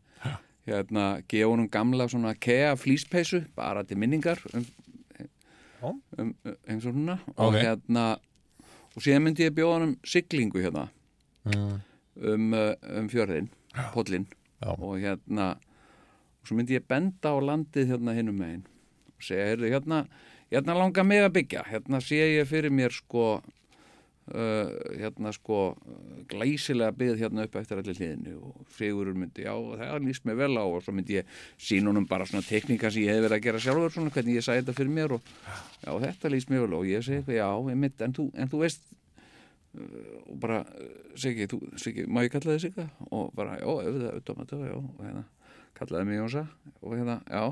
hérna, 0.67 1.21
gef 1.29 1.47
honum 1.47 1.69
gamla 1.71 2.09
svona 2.09 2.33
kea 2.35 2.73
flýspeysu 2.79 3.45
bara 3.55 3.85
til 3.87 3.99
minningar 4.01 4.41
um. 4.53 4.65
Um, 5.83 5.99
um, 6.17 6.33
eins 6.67 6.85
og 6.85 6.95
svona 6.95 7.19
og 7.35 7.57
hérna 7.57 8.05
og 8.95 9.03
síðan 9.03 9.27
myndi 9.27 9.45
ég 9.45 9.55
bjóða 9.57 9.77
honum 9.77 9.97
siglingu 10.05 10.63
hérna. 10.63 10.87
Mm. 11.47 11.77
um, 12.27 12.47
uh, 12.53 12.73
um 12.99 13.07
fjörðin, 13.07 13.47
pollin 13.93 14.25
Já. 14.59 14.73
og 14.73 14.97
hérna 14.99 15.51
og 16.41 16.49
svo 16.49 16.57
myndi 16.57 16.75
ég 16.75 16.87
benda 16.87 17.31
á 17.31 17.37
landið 17.39 17.93
hérna 17.93 18.15
hinnum 18.17 18.39
megin. 18.41 18.65
Og 19.17 19.23
segja, 19.23 19.51
heyrðu, 19.51 19.69
hérna 19.71 20.01
hérna 20.51 20.77
langar 20.77 21.05
mig 21.07 21.23
að 21.23 21.33
byggja, 21.37 21.63
hérna 21.67 22.01
sé 22.03 22.19
ég 22.37 22.47
fyrir 22.49 22.73
mér 22.73 22.93
sko 22.95 23.41
uh, 24.33 24.71
hérna 24.97 25.31
sko 25.35 25.59
glæsilega 26.29 26.95
byggð 26.97 27.21
hérna 27.21 27.45
upp 27.47 27.55
eftir 27.59 27.79
allir 27.79 27.97
hliðinu 27.97 28.35
og 28.49 28.73
Sigurur 28.75 29.15
myndi, 29.17 29.45
já, 29.47 29.53
það 29.53 30.03
líst 30.07 30.27
mér 30.27 30.39
vel 30.41 30.51
á 30.59 30.65
og 30.65 30.81
svo 30.83 30.95
myndi 30.95 31.19
ég 31.19 31.31
sín 31.55 31.87
honum 31.87 32.07
bara 32.09 32.27
svona 32.27 32.45
teknika 32.45 32.91
sem 32.91 33.05
ég 33.05 33.15
hef 33.15 33.23
verið 33.23 33.37
að 33.37 33.45
gera 33.47 33.63
sjálfur 33.63 33.95
svona, 33.95 34.13
hvernig 34.15 34.39
ég 34.39 34.45
sagði 34.45 34.65
þetta 34.65 34.77
fyrir 34.81 34.93
mér 34.97 35.15
og 35.17 35.31
já, 35.31 35.91
þetta 36.07 36.33
líst 36.33 36.51
mér 36.51 36.65
vel 36.65 36.75
á. 36.75 36.77
Og 36.81 36.91
ég 36.91 37.07
segi 37.07 37.21
eitthvað, 37.21 37.39
já, 37.39 37.49
ég 37.71 37.81
mitt, 37.85 38.03
en 38.03 38.17
þú, 38.17 38.27
en 38.35 38.51
þú 38.51 38.61
veist 38.65 38.85
uh, 38.91 40.11
og 40.25 40.35
bara, 40.43 40.59
uh, 40.65 40.99
Siggi, 41.17 41.49
þú, 41.49 41.61
Siggi, 41.79 42.05
má 42.11 42.21
ég 42.25 42.35
kalla 42.35 42.57
þig 42.57 42.67
Sigga? 42.67 42.89
Og 43.09 43.31
bara, 43.37 43.57
já, 43.61 43.67
auðvitað, 43.71 44.11
auðvitað, 44.11 44.43
auðvitað, 44.43 44.67
já, 44.67 44.77
og 44.83 45.01
hérna, 45.07 45.25
kallaði 45.77 46.09
mig 46.09 46.21
Jónsa, 46.21 46.45
og 46.81 46.93
hérna, 46.97 47.17
já, 47.31 47.43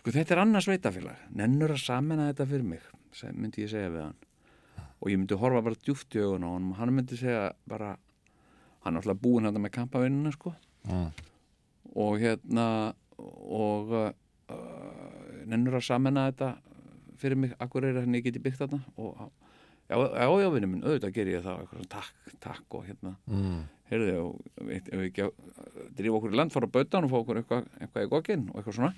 sko, 0.00 0.16
þetta 0.16 0.36
er 0.36 0.42
annars 0.46 0.68
veitafélag, 0.70 1.24
nennur 1.42 1.74
að 1.74 1.84
samena 1.84 2.28
þetta 2.32 2.48
fyrir 2.52 2.68
mig, 2.74 2.92
myndi 3.34 3.66
ég 3.66 3.72
segja 3.72 3.90
við 3.92 4.06
hann, 4.06 4.20
og 5.02 5.10
ég 5.10 5.18
myndi 5.18 5.34
horfa 5.38 5.62
bara 5.66 5.74
djúft 5.82 6.14
í 6.14 6.22
augun 6.22 6.46
á 6.46 6.50
hann, 6.54 6.70
og 6.70 6.76
hann 6.78 6.94
myndi 6.94 7.16
segja 7.18 7.48
bara, 7.66 7.96
hann 8.86 8.96
er 8.96 9.02
alltaf 9.02 9.18
búinn 9.22 9.48
þetta 9.50 9.62
með 9.66 9.74
kampavinnuna, 9.78 10.32
sko, 10.38 10.54
Mm. 10.86 11.10
og 11.94 12.16
hérna, 12.18 12.64
og 13.18 13.92
uh, 13.94 14.08
nennur 15.46 15.76
að 15.78 15.84
samena 15.86 16.24
þetta 16.30 16.48
fyrir 17.22 17.38
mig, 17.38 17.52
akkur 17.62 17.84
er 17.86 18.00
henni 18.02 18.22
geti 18.24 18.40
byggt 18.42 18.58
þarna, 18.64 18.80
og 18.98 19.20
já, 19.86 19.94
já, 19.94 20.26
já, 20.42 20.48
vinnu 20.56 20.70
minn, 20.72 20.82
auðvitað 20.82 21.14
ger 21.14 21.30
ég 21.30 21.44
það, 21.44 21.62
svona 21.70 21.88
takk, 21.92 22.34
takk, 22.42 22.66
og 22.74 22.86
hérna, 22.88 23.14
Mm. 23.30 23.62
heyrðu, 23.92 24.18
veit, 24.66 24.88
ef 24.88 24.98
við 24.98 25.06
ekki 25.12 25.26
að 25.28 25.32
drífa 25.98 26.18
okkur 26.18 26.32
í 26.32 26.36
land, 26.40 26.52
fara 26.54 26.66
á 26.66 26.74
bautan 26.74 27.04
og 27.06 27.10
fá 27.12 27.18
okkur 27.22 27.40
eitthvað, 27.42 27.66
eitthvað 27.78 28.06
í 28.06 28.10
gokkinn 28.16 28.44
og 28.50 28.56
eitthvað 28.62 28.78
svona 28.80 28.94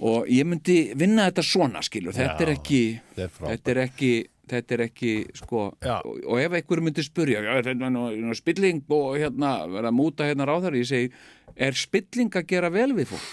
og 0.00 0.28
ég 0.32 0.46
myndi 0.48 0.78
vinna 0.98 1.28
þetta 1.30 1.44
svona 1.46 1.82
skilur, 1.86 2.14
þetta 2.16 2.46
er 2.46 2.54
Já, 2.54 2.56
ekki 2.58 2.80
þetta 3.16 3.44
er 3.44 3.50
þetta 3.54 3.74
er 3.74 3.82
ekki 3.88 4.12
þetta 4.44 4.74
er 4.76 4.80
ekki, 4.84 5.12
sko, 5.38 5.60
Já. 5.80 5.94
og, 6.04 6.18
og 6.28 6.40
ef 6.42 6.52
einhver 6.58 6.82
myndi 6.84 7.04
spurja, 7.06 7.40
já, 7.40 7.54
þetta 7.64 7.86
er 7.88 7.92
nú, 7.94 8.02
nú 8.28 8.34
spilling 8.36 8.82
og 8.92 9.14
hérna, 9.16 9.54
verða 9.72 9.88
að 9.88 9.96
múta 9.96 10.26
hérna 10.28 10.44
ráðar 10.50 10.76
ég 10.76 10.84
segi, 10.90 11.08
er 11.56 11.72
spilling 11.78 12.28
að 12.36 12.50
gera 12.52 12.68
vel 12.74 12.90
við 12.92 13.14
fólk? 13.14 13.30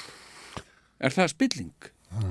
Er 1.02 1.12
það 1.12 1.34
spilling? 1.34 1.74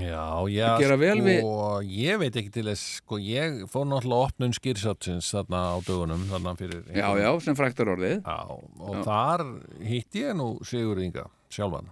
Já, 0.01 0.25
já, 0.53 0.66
Að 0.75 0.83
gera 0.85 0.97
vel 1.01 1.12
sko, 1.21 1.29
við- 1.29 1.93
ég 1.97 2.19
veit 2.21 2.35
ekki 2.40 2.51
til 2.53 2.66
þess, 2.69 2.88
sko, 3.03 3.21
ég 3.21 3.62
fór 3.73 3.87
náttúrulega 3.88 4.27
opnun 4.29 4.57
skýrsátsins 4.57 5.29
þarna 5.33 5.62
á 5.73 5.77
dögunum, 5.85 6.25
þarna 6.33 6.57
fyrir... 6.57 6.83
Já, 6.97 7.09
já, 7.21 7.31
sem 7.45 7.57
fræktar 7.57 7.93
orðið 7.95 8.19
Já, 8.25 8.38
og 8.81 9.01
þar 9.05 9.45
hitti 9.88 10.25
ég 10.25 10.37
nú 10.37 10.55
Sigur 10.69 11.01
Inga 11.05 11.29
sjálfan. 11.53 11.88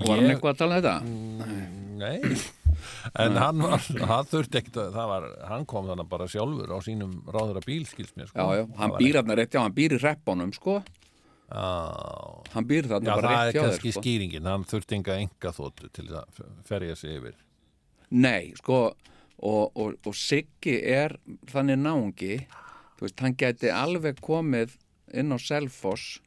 Var 0.00 0.16
hann 0.16 0.32
eitthvað 0.32 0.52
að 0.52 0.60
tala 0.62 0.78
um 0.78 0.82
þetta? 0.82 0.94
Nei, 2.02 2.16
en 3.22 3.36
hann 3.38 3.62
var, 3.62 3.84
hann 4.12 4.30
þurfti 4.30 4.60
ekkert 4.62 4.80
að, 4.82 4.90
það 4.96 5.12
var, 5.12 5.28
hann 5.50 5.68
kom 5.70 5.90
þannig 5.90 6.10
bara 6.10 6.26
sjálfur 6.32 6.72
á 6.72 6.78
sínum 6.84 7.14
ráðura 7.28 7.62
bíl, 7.66 7.84
skils 7.90 8.16
mér, 8.16 8.30
sko. 8.32 8.40
Já, 8.40 8.62
já, 8.62 8.66
hann 8.80 8.96
Það 8.96 8.98
býr 9.04 9.20
hann 9.20 9.36
rétt, 9.38 9.54
já, 9.54 9.60
hann 9.62 9.76
býr 9.76 9.96
í 9.96 10.00
reppunum, 10.02 10.52
sko. 10.56 10.80
Já, 11.52 11.68
hann 12.56 12.68
býr 12.68 12.88
þarna 12.90 13.10
já 13.10 13.14
bara 13.20 13.30
það 13.30 13.38
er 13.38 13.46
rétt 13.46 13.54
hjá 13.54 13.60
þér, 13.60 13.68
kannski 13.68 13.94
sko. 13.94 14.04
skýringin, 14.06 14.50
hann 14.50 14.66
þurfti 14.72 14.98
enga 14.98 15.18
enga 15.20 15.54
þóttu 15.58 15.92
til 16.00 16.08
að 16.10 16.42
ferja 16.68 16.98
sig 16.98 17.18
yfir. 17.20 17.38
Nei, 18.12 18.52
sko 18.58 18.80
og, 19.42 19.76
og, 19.76 19.94
og 20.06 20.16
Siggi 20.16 20.78
er 20.86 21.16
þannig 21.50 21.80
náungi. 21.82 22.36
Þú 22.96 23.06
veist, 23.06 23.22
hann 23.24 23.36
gæti 23.38 23.72
alveg 23.74 24.20
komið 24.22 24.76
inn 25.18 25.34
á 25.34 25.38
Selfoss 25.42 26.20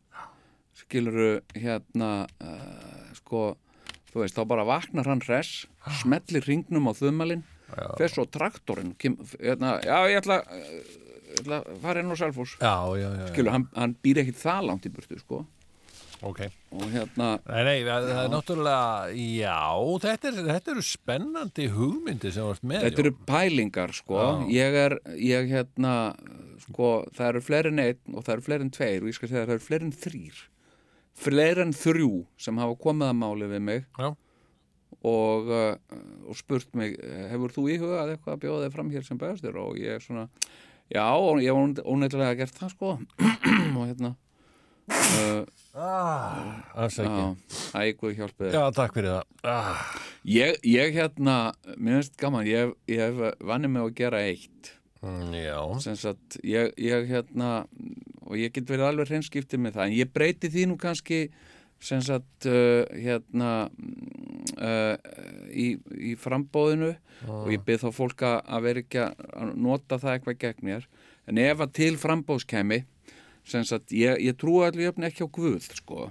skiluru 0.76 1.40
hérna 1.56 2.26
uh, 2.44 3.05
sko, 3.26 3.56
þú 4.14 4.22
veist, 4.22 4.38
þá 4.38 4.46
bara 4.54 4.68
vaknar 4.70 5.10
hann 5.10 5.24
hress, 5.26 5.66
smellir 6.04 6.46
hringnum 6.46 6.88
á 6.88 6.94
þumalinn, 6.96 7.42
fer 7.98 8.14
svo 8.14 8.28
á 8.30 8.32
traktorinn 8.32 8.94
kem, 9.02 9.18
hérna, 9.42 9.80
já, 9.84 9.98
ég 10.14 10.22
ætla 10.22 10.40
ég 10.46 11.42
ætla 11.42 11.60
að 11.64 11.82
fara 11.84 12.02
inn 12.06 12.14
á 12.14 12.18
Selfoss. 12.22 12.56
Já, 12.62 12.76
já, 12.96 13.10
já, 13.10 13.20
já. 13.26 13.28
skilur, 13.34 13.52
hann, 13.58 13.68
hann 13.76 13.98
býr 14.06 14.22
ekkit 14.24 14.40
það 14.40 14.70
langt 14.70 14.88
í 14.88 14.94
burtu, 14.94 15.20
sko. 15.20 15.42
Ok. 16.26 16.40
og 16.72 16.86
hérna, 16.94 17.28
Nei, 17.44 17.64
nei, 17.68 17.80
það 17.84 18.06
það 18.08 18.22
er 18.22 18.32
náttúrulega, 18.32 18.86
já, 19.20 19.58
þetta, 20.06 20.30
er, 20.30 20.40
þetta 20.48 20.72
eru 20.74 20.86
spennandi 20.88 21.68
hugmyndi 21.76 22.32
sem 22.32 22.48
vart 22.48 22.64
með. 22.64 22.86
Þetta 22.88 23.04
eru 23.04 23.14
pælingar 23.28 23.94
sko. 23.98 24.24
Ég 24.54 24.80
er, 24.86 24.98
ég 25.20 25.52
hérna 25.52 25.94
sko, 26.64 26.92
það 27.16 27.32
eru 27.34 27.44
fleiri 27.46 27.74
en 27.74 27.84
einn 27.84 28.16
og 28.16 28.26
það 28.26 28.38
eru 28.38 28.46
fleiri 28.48 28.68
en 28.68 28.74
tveir 28.74 29.04
og 29.04 29.12
ég 29.12 29.18
skal 29.20 29.32
segja 29.32 29.44
að 29.44 29.52
það 29.52 29.58
eru 29.58 29.66
fleiri 29.68 29.90
en 29.90 29.98
þrýr 30.06 30.44
fleiri 31.16 31.64
en 31.66 31.74
þrjú 31.76 32.12
sem 32.38 32.58
hafa 32.62 32.76
komið 32.86 33.12
að 33.12 33.20
máli 33.22 33.50
við 33.54 33.62
mig 33.70 33.86
og, 35.06 35.50
uh, 35.50 35.76
og 36.28 36.38
spurt 36.40 36.72
mig 36.76 36.96
hefur 37.32 37.54
þú 37.56 37.66
íhugað 37.76 38.14
eitthvað 38.16 38.36
að 38.36 38.44
bjóða 38.46 38.68
þig 38.68 38.76
fram 38.76 38.92
hér 38.96 39.08
sem 39.08 39.20
bæðastur 39.22 39.60
og 39.62 39.80
ég 39.80 39.96
er 39.98 40.04
svona 40.04 40.28
já, 40.92 41.06
og 41.16 41.42
ég 41.44 41.56
var 41.56 41.84
óneittlega 41.86 42.38
gert 42.42 42.60
það 42.60 42.76
sko. 42.76 42.94
Og 43.76 43.88
hérna 43.90 44.16
Afsækki. 46.76 47.10
já, 47.10 47.36
ægur 47.82 48.14
hjálpið 48.16 48.54
Já, 48.54 48.62
takk 48.76 48.94
fyrir 48.96 49.16
það. 49.16 49.24
Ah. 49.44 49.82
ég, 50.24 50.60
ég 50.64 50.94
hérna, 50.96 51.38
mér 51.76 52.00
finnst 52.00 52.18
gaman 52.22 52.48
ég, 52.48 52.74
ég 52.88 53.02
hef 53.02 53.40
vannið 53.42 53.74
mig 53.74 53.84
að 53.84 53.96
gera 53.98 54.22
eitt. 54.30 54.72
Mm, 55.02 55.34
Já, 55.38 55.60
sem 55.84 55.98
sagt, 56.00 56.38
ég, 56.46 56.72
ég 56.82 57.10
hérna 57.10 57.66
og 58.26 58.40
ég 58.40 58.54
get 58.56 58.70
verið 58.70 58.90
alveg 58.90 59.12
hreinskiptið 59.12 59.62
með 59.62 59.78
það. 59.78 59.90
En 59.90 60.00
ég 60.00 60.12
breyti 60.14 60.50
því 60.52 60.66
nú 60.70 60.80
kannski 60.82 61.20
sem 61.84 62.02
sagt 62.02 62.48
uh, 62.50 62.84
hérna 62.96 63.52
uh, 64.58 64.96
í, 65.52 65.76
í 65.94 66.16
frambóðinu 66.20 66.94
og 67.30 67.52
ég 67.54 67.64
byrð 67.66 67.86
þá 67.86 67.98
fólk 68.00 68.26
að 68.26 68.38
að 68.46 68.68
vera 68.68 68.84
ekki 68.84 69.02
að 69.06 69.56
nota 69.68 70.00
það 70.02 70.16
eitthvað 70.16 70.40
gegn 70.46 70.70
mér. 70.70 70.88
En 71.30 71.42
ef 71.42 71.64
að 71.66 71.74
til 71.80 71.96
frambóðskemi 72.02 72.84
sem 73.46 73.66
sagt, 73.68 73.94
ég, 73.94 74.18
ég 74.26 74.38
trúi 74.40 74.64
allir 74.66 74.90
jöfn 74.90 75.06
ekki 75.10 75.28
á 75.28 75.30
Guð 75.30 75.68
sko. 75.68 76.08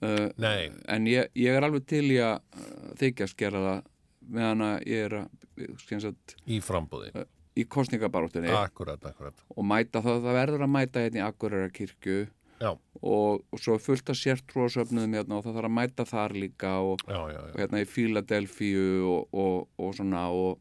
Uh, 0.00 0.30
en 0.40 1.08
ég, 1.10 1.28
ég 1.36 1.56
er 1.56 1.66
alveg 1.66 1.84
til 1.90 2.06
í 2.08 2.20
að 2.22 2.38
uh, 2.38 2.94
þykjast 3.00 3.36
gera 3.40 3.64
það 3.66 3.82
meðan 4.30 4.64
að 4.64 4.76
ég 4.86 5.06
er 5.08 5.18
að, 5.18 5.36
sem 5.82 6.02
sagt, 6.06 6.36
Í 6.46 6.60
frambúði 6.64 7.10
í 7.58 7.64
kostningabaróttunni 7.66 8.52
Akkurat, 8.54 9.02
akkurat. 9.06 9.42
Og 9.56 9.66
mæta 9.66 10.02
það, 10.04 10.20
það 10.26 10.38
verður 10.38 10.66
að 10.66 10.72
mæta 10.76 11.04
hérna 11.04 11.20
í 11.20 11.24
Akureyra 11.26 11.72
kirkju. 11.74 12.20
Og, 12.60 13.40
og 13.40 13.60
svo 13.62 13.78
fullt 13.80 14.10
af 14.12 14.18
sértrúasöfnuðum 14.20 15.14
hérna 15.16 15.38
og 15.38 15.46
það 15.46 15.54
þarf 15.56 15.68
að 15.70 15.76
mæta 15.78 16.04
þar 16.04 16.34
líka 16.36 16.72
og, 16.84 17.04
já, 17.08 17.20
já, 17.32 17.38
og 17.40 17.54
já. 17.54 17.60
hérna 17.62 17.80
í 17.80 17.86
Fíladelfíu 17.88 18.88
og, 19.08 19.22
og, 19.32 19.68
og 19.80 19.94
svona 19.96 20.26
og, 20.36 20.58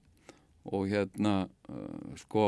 og 0.71 0.86
hérna 0.88 1.34
uh, 1.67 2.13
sko 2.21 2.45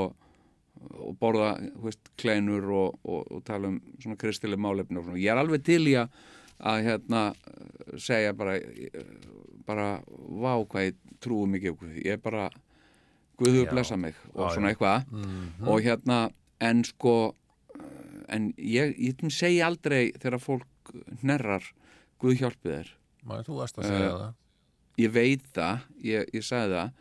og 0.82 1.18
borða, 1.20 1.58
veist, 1.84 2.14
kleinur 2.18 2.70
og, 2.72 3.02
og, 3.04 3.28
og 3.28 3.44
tala 3.46 3.70
um 3.70 3.82
svona 4.00 4.16
kristileg 4.18 4.62
málefni 4.64 5.02
og 5.02 5.10
svona. 5.10 5.20
Ég 5.20 5.36
er 5.36 5.42
alveg 5.44 5.68
til 5.68 5.84
í 5.92 5.98
að 6.00 6.16
að 6.62 6.84
hérna 6.86 7.22
segja 8.00 8.34
bara 8.38 8.58
bara, 9.66 9.88
vá 10.06 10.54
hvað 10.62 10.90
ég 10.90 11.00
trúi 11.24 11.48
mikið 11.50 11.86
ég 12.02 12.18
er 12.18 12.22
bara 12.22 12.50
Guður 13.42 13.66
Já. 13.66 13.72
blessa 13.74 13.98
mig 13.98 14.16
og 14.36 14.46
Já, 14.48 14.54
svona 14.56 14.72
eitthvað. 14.74 15.08
Mhm. 15.12 15.68
og 15.68 15.82
hérna, 15.86 16.20
en 16.62 16.84
sko 16.88 17.16
en 18.32 18.52
ég, 18.58 18.94
ég 19.02 19.26
segi 19.34 19.60
aldrei 19.66 20.12
þegar 20.22 20.40
fólk 20.40 20.94
hnerrar 21.22 21.66
Guð 22.22 22.38
hjálpi 22.38 22.70
þér. 22.70 22.90
Má, 23.26 23.40
Þú 23.46 23.56
varst 23.58 23.78
að 23.82 23.88
segja 23.90 24.12
það. 24.14 24.34
ég 25.02 25.12
veit 25.16 25.44
það, 25.56 25.80
ég, 26.06 26.30
ég 26.38 26.44
sagði 26.46 26.76
það 26.78 26.92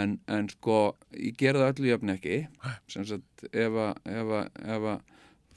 en, 0.00 0.16
en 0.28 0.48
sko 0.52 0.78
ég 1.14 1.36
gera 1.38 1.60
það 1.62 1.70
öllu 1.76 1.88
jöfn 1.92 2.12
ekki. 2.16 2.38
Sem 2.90 3.06
sagt 3.08 3.46
ef 3.52 3.78
að, 3.84 3.94
ef 4.04 4.34
að, 4.40 4.50
ef 4.76 4.88
að 4.92 5.00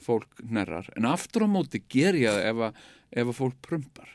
fólk 0.02 0.40
hnerrar, 0.48 0.88
en 0.96 1.04
aftur 1.06 1.44
á 1.46 1.48
móti 1.50 1.82
ger 1.90 2.14
ég 2.18 2.30
það 2.30 2.46
ef 2.52 2.62
að, 2.68 2.80
ef 3.12 3.26
að 3.32 3.36
fólk 3.42 3.58
prumpar 3.62 4.14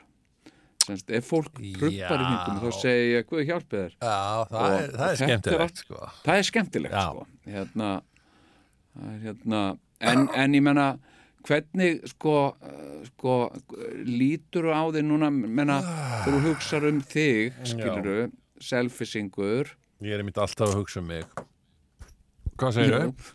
sem 0.87 0.99
sagt, 0.99 1.11
ef 1.19 1.27
fólk 1.27 1.51
prumpar 1.57 1.91
í 1.91 1.97
Já. 1.99 2.29
hingum 2.31 2.61
þá 2.63 2.79
segi 2.81 3.09
ég, 3.11 3.27
Guð 3.27 3.43
hjálpi 3.49 3.81
þér. 3.81 3.97
Já, 3.99 4.15
það 4.51 4.77
er, 4.77 4.93
það 4.95 5.09
er 5.09 5.19
skemmtilegt 5.21 5.83
sko. 5.83 6.01
það 6.23 6.41
er 6.41 6.47
skemmtilegt 6.49 6.97
sko. 6.97 7.27
Hérna, 7.47 7.89
hérna 9.25 9.61
en, 9.99 10.27
en 10.33 10.57
ég 10.57 10.65
menna 10.65 10.87
hvernig 11.47 12.03
sko, 12.11 12.35
uh, 12.51 13.01
sko 13.11 13.35
lítur 14.07 14.69
á 14.71 14.83
þig 14.95 15.07
núna? 15.07 15.31
Menna, 15.31 15.79
þú 16.25 16.41
hugsar 16.49 16.87
um 16.89 17.01
þig 17.03 17.55
skiluru, 17.67 18.19
selfisingur 18.63 19.75
Ég 20.05 20.13
er 20.13 20.21
mitt 20.21 20.37
alltaf 20.37 20.69
að 20.69 20.75
hugsa 20.77 20.99
um 21.01 21.07
mig. 21.09 21.25
Hvað 22.61 22.75
segir 22.75 22.93
þau? 22.93 23.31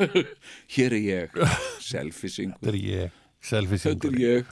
hér 0.74 0.96
er 0.96 1.04
ég 1.04 1.36
selfisingur, 1.90 2.58
Þetta 2.58 2.72
er 2.72 2.80
ég 2.82 3.19
þetta 3.40 3.50
Selfisingur 3.50 4.14
er 4.14 4.20
ég. 4.20 4.50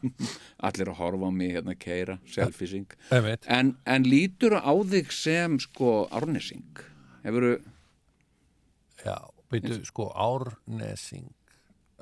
Allir 0.66 0.90
að 0.92 0.98
horfa 1.02 1.28
á 1.28 1.32
mig 1.36 1.52
hérna 1.56 1.74
keira 1.76 2.18
selfising, 2.32 2.88
Einmitt. 3.12 3.44
en, 3.46 3.76
en 3.84 4.08
lítur 4.08 4.56
á 4.56 4.72
þig 4.88 5.12
sem 5.12 5.58
sko 5.60 6.08
árnesing? 6.10 6.80
Hefur 7.22 7.48
Já, 9.02 9.16
veitu, 9.52 9.78
sko, 9.84 10.08
Árnesing 10.14 11.30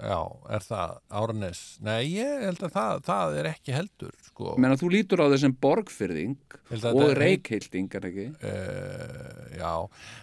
Já, 0.00 0.20
er 0.56 0.62
það 0.64 0.92
Árnes? 1.20 1.58
Nei, 1.84 1.98
ég 2.14 2.44
held 2.46 2.62
að 2.64 2.72
það, 2.72 3.00
það 3.04 3.34
er 3.40 3.48
ekki 3.50 3.74
heldur, 3.76 4.14
sko. 4.24 4.54
Menna 4.56 4.78
þú 4.80 4.88
lítur 4.94 5.20
á 5.20 5.26
þig 5.28 5.42
sem 5.42 5.56
borgfyrðing 5.60 6.36
og 6.70 7.02
er- 7.04 7.18
reikheilding 7.20 7.90
er 7.98 8.06
ekki? 8.08 8.26
Uh, 8.40 9.58
Já, 9.60 9.72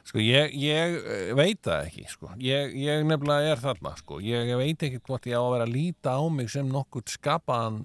sko, 0.10 0.18
ég, 0.24 0.56
ég 0.58 0.96
eh, 0.98 1.34
veit 1.38 1.62
það 1.62 1.92
ekki, 1.92 2.08
sko. 2.10 2.32
Ég, 2.42 2.74
ég 2.74 3.06
nefnilega 3.06 3.52
er 3.54 3.62
þarna, 3.62 3.94
sko. 4.00 4.18
Ég 4.26 4.50
veit 4.58 4.88
ekki 4.88 5.02
hvort 5.06 5.30
ég 5.30 5.38
á 5.38 5.44
að 5.46 5.52
vera 5.58 5.68
að 5.70 5.76
líta 5.76 6.16
á 6.18 6.24
mig 6.34 6.50
sem 6.50 6.66
nokkurt 6.74 7.13
skapaðan 7.13 7.84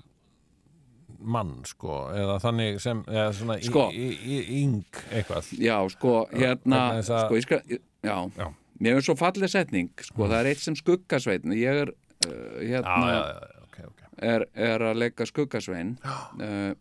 mann, 1.22 1.60
sko, 1.68 2.08
eða 2.16 2.38
þannig 2.42 2.80
sem, 2.82 3.04
eða 3.06 3.28
svona 3.36 3.58
í- 3.60 3.68
Sko. 3.68 3.84
í, 3.92 4.08
í, 4.16 4.38
yng 4.62 4.82
eitthvað. 5.12 5.52
Já, 5.60 5.76
sko, 5.92 6.26
hérna 6.32 7.02
sko, 7.04 7.36
ég 7.36 7.42
skal, 7.46 7.60
já, 8.02 8.16
Já. 8.38 8.48
Mér 8.80 9.00
er 9.00 9.06
svo 9.06 9.16
fallið 9.18 9.52
setning 9.52 9.90
sko, 10.00 10.26
það 10.26 10.38
er 10.38 10.50
eitt 10.52 10.62
sem 10.64 10.78
skuggasveinn. 10.78 11.56
Ég 11.58 11.82
er, 11.84 11.92
uh, 12.28 12.56
hérna 12.60 12.96
já, 13.12 13.20
já, 13.32 13.60
ok, 13.66 13.78
ok. 13.90 14.06
Er, 14.32 14.46
er 14.70 14.86
að 14.90 15.02
leika 15.02 15.26
skuggasveinn 15.28 15.96
uh, 16.02 16.72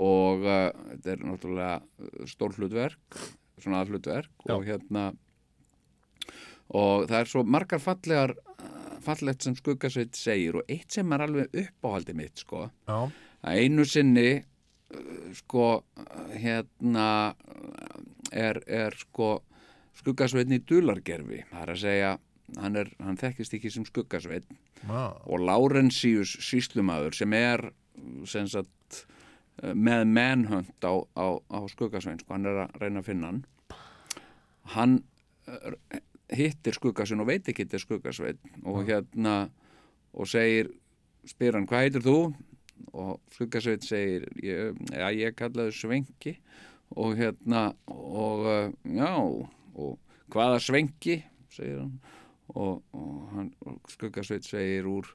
og 0.00 0.46
uh, 0.46 0.68
þetta 0.92 1.14
er 1.14 1.24
náttúrulega 1.26 2.28
stór 2.30 2.54
hlutverk 2.58 3.20
svona 3.60 3.82
aðhlutverk 3.84 4.46
og 4.50 4.62
hérna 4.64 5.10
og 6.70 7.08
það 7.10 7.18
er 7.18 7.30
svo 7.32 7.42
margar 7.44 7.82
fallegar 7.82 8.36
fallegt 9.04 9.44
sem 9.44 9.56
skuggasveit 9.58 10.16
segir 10.18 10.60
og 10.60 10.70
eitt 10.70 10.94
sem 10.94 11.12
er 11.14 11.24
alveg 11.24 11.54
uppáhaldi 11.64 12.14
mitt 12.16 12.42
sko. 12.42 12.66
Já, 12.88 13.08
að 13.42 13.62
einu 13.64 13.86
sinni 13.88 14.28
uh, 14.36 15.30
sko 15.40 15.66
uh, 15.80 16.34
hérna 16.34 17.08
uh, 17.32 18.02
er, 18.30 18.60
er 18.68 18.96
sko 19.00 19.38
skuggasveitn 19.98 20.56
í 20.56 20.62
dulargerfi 20.64 21.44
það 21.50 21.62
er 21.64 21.74
að 21.74 21.82
segja 21.82 22.10
hann, 22.58 22.76
er, 22.76 22.90
hann 23.02 23.18
þekkist 23.20 23.56
ekki 23.58 23.72
sem 23.74 23.86
skuggasveitn 23.88 24.58
já, 24.86 25.02
og 25.26 25.44
Laurentius 25.44 26.36
síslumadur 26.44 27.16
sem 27.16 27.34
er 27.36 27.70
sem 28.28 28.48
sagt 28.50 29.04
uh, 29.62 29.72
með 29.74 30.06
manhunt 30.10 30.86
á, 30.86 30.94
á, 31.16 31.26
á 31.36 31.58
skuggasveitn 31.70 32.22
sko, 32.22 32.36
hann 32.36 32.48
er 32.48 32.64
að 32.64 32.78
reyna 32.82 33.02
að 33.02 33.10
finna 33.10 33.30
hann. 33.30 33.42
Hann 34.74 34.96
uh, 35.50 36.00
hittir 36.30 36.76
skuggasveitn 36.76 37.24
og 37.24 37.30
veit 37.30 37.50
ekki 37.50 37.68
er 37.68 37.82
skuggasveitn 37.82 38.64
og 38.64 38.84
hérna 38.88 39.36
og 40.10 40.30
segir, 40.30 40.72
spyr 41.28 41.58
hann 41.58 41.68
hvað 41.70 41.86
heitir 41.86 42.06
þú? 42.06 42.18
Og 42.96 43.16
skuggasveit 43.34 43.84
segir 43.86 44.26
ég, 44.42 44.76
já, 44.88 45.06
ég 45.14 45.36
kallaði 45.38 45.76
Svenki. 45.76 46.38
Og 46.98 47.14
hérna 47.20 47.68
og 47.86 48.46
uh, 48.48 48.72
já, 48.82 49.12
og 49.80 50.32
hvaða 50.32 50.60
Svenki 50.62 51.20
segir 51.50 51.80
hann 51.82 51.96
og, 52.50 52.82
og, 52.92 53.16
hann, 53.34 53.50
og 53.66 53.90
skuggasveit 53.90 54.46
segir 54.46 54.88
úr, 54.90 55.08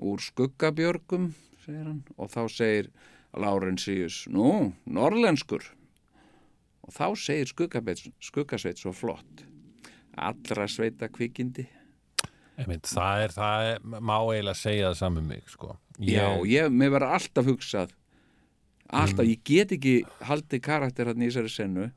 úr 0.00 0.22
skuggabjörgum 0.24 1.30
segir 1.64 1.86
hann 1.86 2.02
og 2.16 2.32
þá 2.32 2.42
segir 2.52 2.92
Laurentius, 3.38 4.22
nú, 4.32 4.72
norlenskur 4.88 5.66
og 6.88 6.94
þá 6.94 7.06
segir 7.20 7.50
skuggasveit, 7.52 8.80
svo 8.80 8.94
flott. 8.96 9.44
Allra 10.18 10.64
sveita 10.70 11.10
kvikindi 11.12 11.66
einmitt, 12.58 12.88
það 12.90 13.24
er, 13.24 13.34
það 13.36 13.68
er, 13.68 13.84
má 13.86 14.16
eiginlega 14.16 14.58
segja 14.58 14.88
það 14.88 14.98
saman 14.98 15.28
mig, 15.28 15.44
sko. 15.52 15.76
Já, 16.02 16.26
ég, 16.48 16.72
mér 16.74 16.94
verður 16.96 17.14
alltaf 17.18 17.46
hugsað 17.46 17.94
alltaf, 18.88 19.26
ég 19.28 19.42
get 19.46 19.74
ekki 19.76 19.94
haldið 20.24 20.62
karakter 20.64 21.10
hann 21.10 21.22
í 21.22 21.28
þessari 21.28 21.52
sennu 21.52 21.88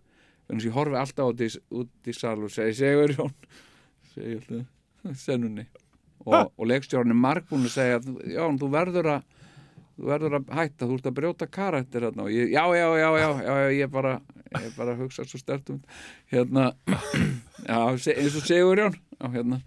þannig 0.51 0.65
að 0.65 0.67
ég 0.67 0.75
horfi 0.75 0.97
alltaf 0.99 1.31
út 1.31 1.41
í, 1.41 1.49
út 1.81 2.11
í 2.11 2.15
sal 2.15 2.37
og 2.43 2.51
segi, 2.51 2.75
segur 2.81 3.13
Jón 3.15 3.35
segi 4.11 4.37
alltaf, 4.37 4.65
sennunni. 5.23 5.67
Og, 6.21 6.51
og 6.51 6.67
leikstjórn 6.69 7.13
er 7.13 7.17
margbúin 7.17 7.65
að 7.65 7.77
segja 7.77 8.01
Jón, 8.35 8.59
þú 8.61 8.69
verður 8.75 9.13
að 9.15 9.29
þú 9.95 10.09
verður 10.09 10.35
að 10.39 10.51
hætta, 10.57 10.87
þú 10.87 10.97
ert 10.97 11.07
að 11.09 11.15
brjóta 11.19 11.47
karakter 11.51 12.05
hérna 12.07 12.25
og 12.25 12.33
ég, 12.33 12.51
já, 12.53 12.63
já, 12.75 12.87
já, 12.97 13.07
já, 13.21 13.29
já, 13.41 13.53
já 13.61 13.71
ég 13.77 13.91
bara, 13.93 14.13
ég 14.57 14.75
bara 14.77 14.97
hugsa 14.97 15.25
svo 15.27 15.39
stert 15.41 15.71
um 15.73 15.79
hérna 16.31 16.71
já, 17.69 17.79
eins 17.91 18.37
og 18.37 18.45
segur 18.45 18.81
Jón 18.81 18.97
já, 18.97 19.25
hérna. 19.35 19.61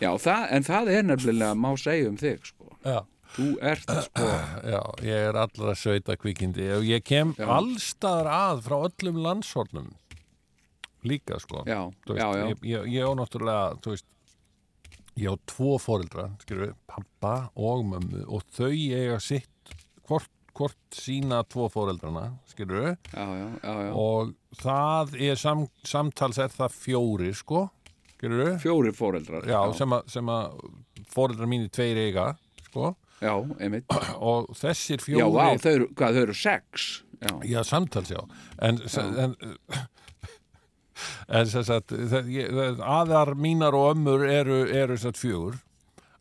Já, 0.00 0.10
það, 0.16 0.44
en 0.56 0.64
það 0.64 0.92
er 0.94 1.08
nefnilega 1.08 1.56
má 1.58 1.70
segja 1.78 2.08
um 2.08 2.16
þig, 2.20 2.46
sko. 2.48 2.70
Já, 2.80 3.02
Þú 3.36 3.46
ert 3.62 3.90
sko. 4.08 4.26
já, 4.66 4.80
ég 5.06 5.26
er 5.30 5.38
allra 5.38 5.74
sveita 5.78 6.16
kvikindi. 6.18 6.66
Og 6.76 6.86
ég 6.88 7.04
kem 7.06 7.34
Já. 7.38 7.46
allstaðar 7.60 8.30
að 8.34 8.62
frá 8.66 8.76
öllum 8.88 9.20
landshornum 9.24 9.90
líka, 11.06 11.38
sko. 11.40 11.62
Já, 11.64 11.86
veist, 12.06 12.20
já, 12.20 12.48
Ég, 12.50 12.64
ég, 12.66 12.88
ég 12.98 13.06
á 13.06 13.12
náttúrulega, 13.16 13.78
þú 13.80 13.94
veist 13.94 14.06
ég 15.20 15.32
á 15.32 15.36
tvo 15.48 15.78
fóreldra, 15.80 16.26
skilur 16.44 16.74
pappa 16.90 17.50
og 17.58 17.86
mömmu 17.88 18.26
og 18.28 18.44
þau 18.54 18.70
eiga 18.70 19.18
sitt 19.22 19.74
hvort, 20.08 20.30
hvort 20.56 20.78
sína 20.96 21.42
tvo 21.48 21.68
fóreldrana, 21.72 22.26
skilur 22.50 22.94
og 23.96 24.32
það 24.60 25.16
er 25.30 25.40
sam, 25.40 25.66
samtals 25.86 26.40
er 26.42 26.52
það 26.54 26.76
fjóri, 26.76 27.30
sko 27.36 27.66
skilur 28.16 28.56
Fjóri 28.60 28.92
fóreldrar 28.96 29.46
sem 29.76 29.96
að, 29.96 30.08
sem 30.12 30.32
að 30.32 30.58
fóreldra 31.10 31.48
mínir 31.48 31.70
tveir 31.72 32.00
eiga, 32.06 32.26
sko 32.68 32.94
já, 33.20 33.34
einmitt. 33.60 33.84
Og 34.30 34.50
þessir 34.56 34.98
Já, 35.00 35.04
fjóri 35.04 35.30
vá, 35.36 35.46
þau 35.62 35.72
eru, 35.76 35.88
hvað, 35.94 36.16
þau 36.18 36.22
eru 36.26 36.34
sex? 36.40 36.88
Já, 37.20 37.34
Já, 37.52 37.60
samtals, 37.68 38.10
já. 38.14 38.20
En, 38.64 38.78
en, 39.24 39.34
en 41.28 41.46
sem 41.48 41.64
sagt, 41.64 41.92
það- 42.12 42.30
ég- 42.32 42.52
það- 42.56 42.80
aðar 42.84 43.34
mínar 43.36 43.76
og 43.76 43.90
ömmur 43.94 44.24
eru, 44.28 44.62
eru 44.68 44.96
fjögur 45.20 45.58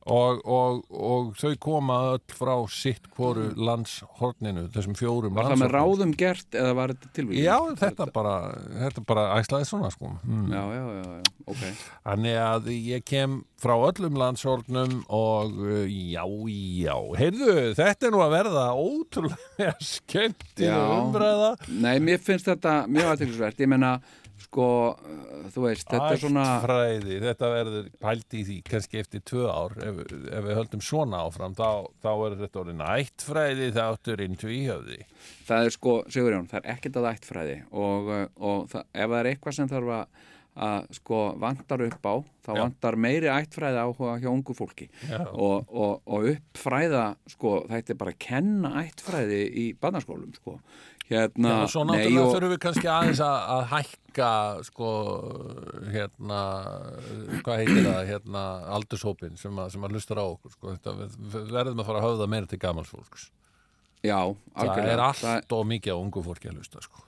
og, 0.10 0.42
og, 0.50 0.80
og 0.90 1.30
þau 1.40 1.52
koma 1.62 1.98
öll 2.16 2.36
frá 2.36 2.54
sitt 2.74 3.06
hvoru 3.16 3.50
landshorninu, 3.58 4.68
þessum 4.74 4.98
fjórum 4.98 5.36
var 5.38 5.52
það 5.52 5.62
með 5.64 5.74
ráðum 5.76 6.14
gert 6.20 6.58
eða 6.58 6.76
var 6.78 6.94
þetta 6.96 7.12
tilvíð? 7.20 7.42
Já, 7.46 7.58
þetta 7.84 8.08
bara, 8.16 8.36
þetta 8.86 9.06
bara 9.10 9.26
æslaði 9.40 9.70
svona, 9.70 9.92
sko. 9.94 10.14
Mm. 10.26 10.48
Já, 10.54 10.64
já, 10.76 10.84
já, 11.00 11.06
já, 11.20 11.34
ok 11.54 11.64
Þannig 12.10 12.40
að 12.44 12.72
ég 12.76 13.06
kem 13.08 13.40
frá 13.60 13.76
öllum 13.76 14.18
landshornum 14.20 15.00
og 15.14 15.58
uh, 15.60 15.84
já, 15.90 16.24
já, 16.24 16.96
heyrðu, 17.20 17.56
þetta 17.78 18.08
er 18.08 18.16
nú 18.16 18.24
að 18.24 18.36
verða 18.38 18.66
ótrúlega 18.80 19.74
skemmtileg 19.94 20.72
Já. 20.72 20.96
umræða. 21.04 21.52
Nei, 21.84 21.98
mér 22.04 22.22
finnst 22.24 22.48
þetta 22.50 22.82
mjög 22.90 23.14
aðtilsvert 23.14 23.60
Ég 23.60 23.70
meina, 23.72 23.98
sko, 24.50 24.68
uh, 24.98 25.50
þú 25.54 25.66
veist, 25.68 25.86
þetta 25.88 26.12
er 26.16 26.22
svona 26.24 26.46
Ættfræði, 26.56 27.20
þetta 27.24 27.52
verður 27.54 27.92
pældi 28.02 28.40
í 28.40 28.46
því 28.48 28.58
kannski 28.70 29.02
eftir 29.04 29.24
tvö 29.30 29.46
ár 29.46 29.76
ef, 29.78 30.02
ef 30.10 30.48
við 30.48 30.58
höldum 30.58 30.84
svona 30.86 31.22
áfram 31.28 31.58
þá, 31.58 31.70
þá 32.02 32.10
er 32.16 32.38
þetta 32.42 32.64
orðin 32.64 32.88
ættfræði 32.90 33.70
þátturinn 33.78 34.40
tvíhöfði 34.42 35.00
það 35.46 35.70
er 35.70 35.78
sko, 35.78 35.96
Sigurjón, 36.10 36.50
það 36.50 36.64
er 36.64 36.74
ekkert 36.76 37.00
að 37.00 37.12
ættfræði 37.14 37.62
og, 37.70 38.12
uh, 38.16 38.26
og 38.42 38.68
það, 38.74 38.90
ef 38.90 39.14
það 39.14 39.20
er 39.22 39.32
eitthvað 39.34 39.60
sem 39.60 39.72
þarf 39.72 39.96
að 40.00 40.28
að 40.60 40.90
sko 40.98 41.20
vantar 41.40 41.84
upp 41.86 42.04
á 42.10 42.16
þá 42.44 42.50
Já. 42.52 42.60
vantar 42.64 42.98
meiri 43.00 43.30
ættfræði 43.32 43.80
áhuga 43.80 44.16
hjá 44.20 44.30
ungu 44.32 44.56
fólki 44.58 44.90
og, 45.32 45.70
og, 45.70 46.02
og 46.04 46.30
uppfræða 46.34 47.06
sko, 47.32 47.54
þetta 47.70 47.94
er 47.94 48.00
bara 48.02 48.16
að 48.16 48.22
kenna 48.26 48.74
ættfræði 48.84 49.42
í 49.48 49.66
barnaskólum 49.80 50.34
sko. 50.36 50.58
Hérna, 51.10 51.50
Já, 51.64 51.68
svo 51.74 51.84
náttúrulega 51.90 52.26
og- 52.26 52.34
þurfum 52.36 52.52
við 52.54 52.62
kannski 52.66 52.88
aðeins 52.94 53.22
að, 53.26 53.38
að 53.56 53.64
hækka 53.74 54.30
sko 54.68 54.90
hérna 55.94 56.40
hvað 57.44 57.62
heitir 57.64 57.84
það, 57.88 58.00
hérna 58.12 58.44
aldurshópin 58.78 59.38
sem 59.40 59.58
að, 59.62 59.72
sem 59.74 59.86
að 59.88 59.96
lustar 59.98 60.22
á 60.22 60.26
okkur 60.28 60.54
sko. 60.54 60.76
við, 61.00 61.16
við 61.34 61.52
verðum 61.56 61.82
að 61.84 61.90
fara 61.90 62.02
að 62.04 62.08
höfða 62.10 62.28
meira 62.36 62.50
til 62.52 62.60
gamals 62.62 62.92
fólks 62.94 63.30
já, 64.06 64.20
það 64.20 64.64
algjörlega. 64.64 64.94
er 64.94 65.04
það, 65.04 65.34
allt 65.40 65.56
og 65.58 65.66
mikið 65.74 65.96
á 65.96 65.98
ungu 66.00 66.24
fólki 66.30 66.52
að 66.52 66.60
lusta 66.60 66.84
sko. 66.86 67.02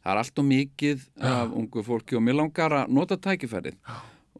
það 0.00 0.12
er 0.14 0.22
allt 0.22 0.38
og 0.44 0.48
mikið 0.50 1.04
af 1.32 1.58
ungu 1.62 1.84
fólki 1.90 2.16
og 2.20 2.24
mér 2.28 2.38
langar 2.40 2.76
að 2.82 2.94
nota 2.96 3.18
tækifærið 3.20 3.76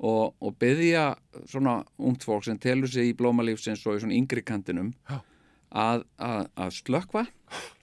og, 0.00 0.30
og 0.40 0.54
byggja 0.62 1.08
svona 1.50 1.80
ungt 1.98 2.24
fólk 2.24 2.46
sem 2.46 2.56
telur 2.62 2.88
sig 2.88 3.10
í 3.10 3.16
blómalífsins 3.18 3.82
og 3.90 3.98
í 3.98 4.04
svona 4.04 4.16
yngri 4.16 4.40
kantinum 4.46 4.94
að, 5.70 6.06
að 6.16 6.72
slökva 6.78 7.26
og 7.26 7.76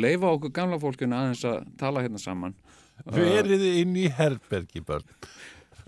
leifa 0.00 0.34
okkur 0.34 0.52
gamla 0.54 0.80
fólkinu 0.82 1.16
aðeins 1.16 1.44
að 1.48 1.62
tala 1.80 2.04
hérna 2.04 2.20
saman. 2.20 2.54
Verið 3.06 3.64
inn 3.80 3.96
í 3.96 4.08
herbergi 4.12 4.82
börn. 4.84 5.06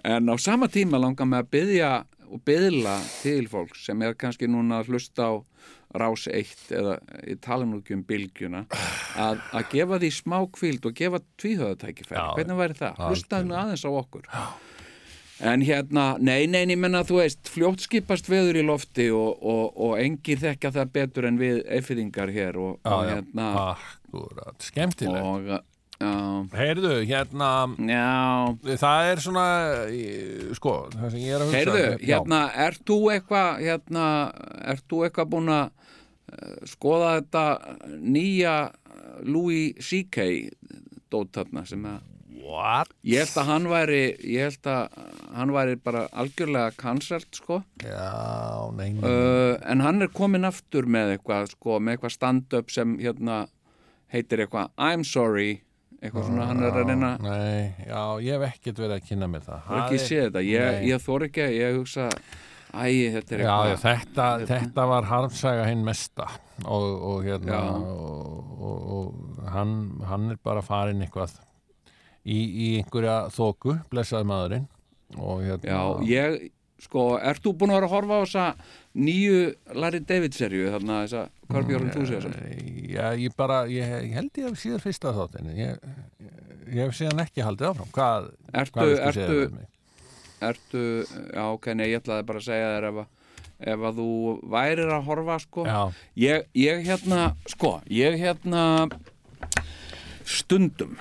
En 0.03 0.33
á 0.33 0.37
sama 0.41 0.67
tíma 0.73 0.99
langar 0.99 1.29
mig 1.29 1.43
að 1.45 1.51
byggja 1.53 1.93
og 2.33 2.41
byggla 2.49 2.97
til 3.21 3.47
fólk 3.53 3.77
sem 3.77 4.03
er 4.03 4.17
kannski 4.19 4.49
núna 4.51 4.81
að 4.81 4.93
hlusta 4.93 5.29
á 5.29 5.33
rás 6.01 6.25
eitt 6.33 6.71
eða 6.73 6.97
í 7.29 7.37
tala 7.43 7.67
nú 7.69 7.83
ekki 7.83 7.97
um 7.99 8.05
bylgjuna 8.09 8.63
að, 9.21 9.43
að 9.53 9.67
gefa 9.75 9.99
því 10.01 10.11
smá 10.17 10.39
kvíld 10.57 10.87
og 10.89 10.95
gefa 10.97 11.21
tvíhöðatækifæri 11.43 12.17
Já, 12.17 12.31
hvernig 12.39 12.61
væri 12.63 12.79
það? 12.79 13.03
Hlusta 13.11 13.43
nú 13.45 13.59
aðeins 13.61 13.85
á 13.85 13.91
okkur 13.93 14.29
en 15.43 15.65
hérna, 15.67 16.05
nei, 16.23 16.47
nei, 16.51 16.63
ég 16.71 16.79
menna 16.79 17.03
þú 17.07 17.19
veist, 17.19 17.51
fljótt 17.51 17.83
skipast 17.83 18.29
veður 18.31 18.61
í 18.61 18.65
lofti 18.67 19.09
og, 19.15 19.43
og, 19.43 19.75
og 19.75 19.99
engir 20.03 20.39
þekka 20.43 20.71
það 20.77 20.95
betur 20.95 21.29
en 21.29 21.41
við 21.41 21.61
eifirðingar 21.67 22.33
hér 22.35 22.59
og, 22.63 22.79
og 22.87 23.05
hérna 23.09 23.49
akkurat, 23.73 24.59
skemmtilegt 24.63 25.27
og 25.27 25.51
já, 25.51 26.13
heyrðu, 26.59 26.95
hérna 27.09 27.51
já 27.89 28.77
það 28.85 29.11
er 29.11 29.25
svona 29.27 29.47
sko, 30.59 30.77
það 30.95 31.17
sem 31.17 31.25
ég 31.25 31.35
er 31.35 31.41
að 31.41 31.51
hugsa 31.51 31.59
Heyrðu, 31.59 31.85
Já. 31.91 32.07
hérna, 32.13 32.43
ert 32.69 32.87
þú 32.89 33.01
eitthvað 33.17 33.51
hérna, 33.67 34.07
ert 34.75 34.87
þú 34.91 35.03
eitthvað 35.09 35.33
búin 35.35 35.53
að 35.57 35.67
uh, 35.67 36.57
skoða 36.71 37.13
þetta 37.19 37.45
nýja 37.99 38.57
Louis 39.27 39.79
C.K. 39.83 40.31
dót 41.13 41.35
þarna 41.35 41.67
sem 41.69 41.83
að 41.87 42.12
What? 42.43 42.91
ég 43.07 43.23
held 43.23 43.37
að 43.39 43.49
hann 43.53 43.67
væri 43.71 44.01
ég 44.35 44.49
held 44.49 44.69
að 44.73 44.97
hann 45.37 45.53
væri 45.55 45.77
bara 45.79 46.05
algjörlega 46.19 46.73
cancelled 46.81 47.29
sko. 47.39 47.61
Já, 47.85 48.71
nei, 48.77 48.89
nei. 48.97 49.03
uh, 49.07 49.57
en 49.71 49.85
hann 49.85 50.03
er 50.03 50.11
komin 50.13 50.49
aftur 50.49 50.89
með 50.91 51.15
eitthvað 51.17 51.53
sko, 51.55 51.79
með 51.79 51.97
eitthvað 51.97 52.17
stand-up 52.17 52.73
sem 52.75 52.97
hérna 53.01 53.45
heitir 54.13 54.43
eitthvað 54.45 54.73
I'm 54.77 55.05
sorry 55.07 55.61
eitthvað 56.03 56.27
svona, 56.29 56.49
hann 56.51 56.63
er 56.67 56.73
að 56.75 56.89
reyna 56.91 57.13
Nei, 57.23 57.75
já, 57.87 58.01
ég 58.27 58.35
hef 58.41 58.47
ekkert 58.57 58.81
verið 58.83 58.97
að 58.97 59.05
kynna 59.13 59.29
mér 59.31 59.45
það. 59.47 59.61
Það 59.69 59.77
er 59.77 59.85
ekki 59.85 60.01
Það 60.01 60.09
séð 60.09 60.25
þetta, 60.27 60.43
ég, 60.51 60.81
ég 60.91 61.05
þór 61.07 61.27
ekki 61.29 61.45
að 61.45 61.55
ég 61.61 61.77
hugsa 61.79 62.09
æ, 62.73 62.83
þetta 63.15 63.37
er 63.37 63.45
eitthvað 63.45 63.71
já, 63.71 63.79
þetta, 63.85 64.27
þetta 64.51 64.89
var 64.91 65.09
harmsaga 65.13 65.69
hinn 65.71 65.87
mesta 65.87 66.27
og, 66.65 66.89
og 67.13 67.23
hérna 67.29 67.63
og, 67.79 68.53
og, 68.59 68.93
og 68.99 69.49
hann, 69.55 69.75
hann 70.11 70.31
er 70.35 70.43
bara 70.43 70.65
farin 70.67 71.05
eitthvað 71.07 71.37
í, 72.25 72.39
í 72.39 72.67
einhverja 72.81 73.17
þóku, 73.35 73.77
blessaði 73.93 74.29
maðurinn 74.31 74.67
og 75.19 75.43
hérna 75.45 75.71
Já, 75.73 75.81
ég, 76.09 76.37
sko, 76.83 77.07
ert 77.21 77.43
þú 77.45 77.55
búin 77.61 77.73
að 77.75 77.81
vera 77.81 77.89
að 77.91 77.95
horfa 77.97 78.19
á 78.19 78.23
þessa 78.25 78.45
nýju 79.03 79.41
Larry 79.79 80.03
David 80.09 80.37
serju, 80.37 80.69
þarna 80.75 81.01
þessa 81.07 81.25
Körbjörn 81.53 81.89
mm, 81.89 81.95
Túsíðarsson? 81.97 82.37
Já, 82.93 83.07
ég 83.21 83.37
bara, 83.39 83.63
ég, 83.71 83.97
ég 84.09 84.17
held 84.19 84.41
ég 84.43 84.49
hef 84.51 84.63
síðan 84.63 84.85
fyrsta 84.85 85.15
þáttinni 85.17 85.57
ég, 85.59 85.91
ég 86.69 86.79
hef 86.87 86.97
síðan 86.97 87.25
ekki 87.27 87.45
haldið 87.45 87.73
áfram 87.73 87.93
Hvað, 87.97 88.31
Ertu, 88.53 88.77
hvað 88.79 88.93
viltu 88.93 89.13
segja 89.17 89.27
ertu, 89.27 89.41
við 89.43 89.57
mig? 89.59 89.69
ertu, 90.43 90.85
já, 91.31 91.43
ok, 91.55 91.69
nei, 91.79 91.85
ég 91.93 92.01
ætlaði 92.03 92.25
bara 92.27 92.41
að 92.43 92.49
segja 92.49 92.71
þér 92.77 92.89
ef 92.93 93.03
að 93.05 93.11
ef 93.63 93.85
að 93.87 93.99
þú 94.01 94.07
værir 94.51 94.89
að 94.91 95.05
horfa, 95.07 95.37
sko 95.39 95.65
ég, 96.19 96.49
ég 96.59 96.81
hérna, 96.89 97.29
sko, 97.53 97.77
ég 97.95 98.17
hérna 98.19 98.63
stundum 100.27 100.97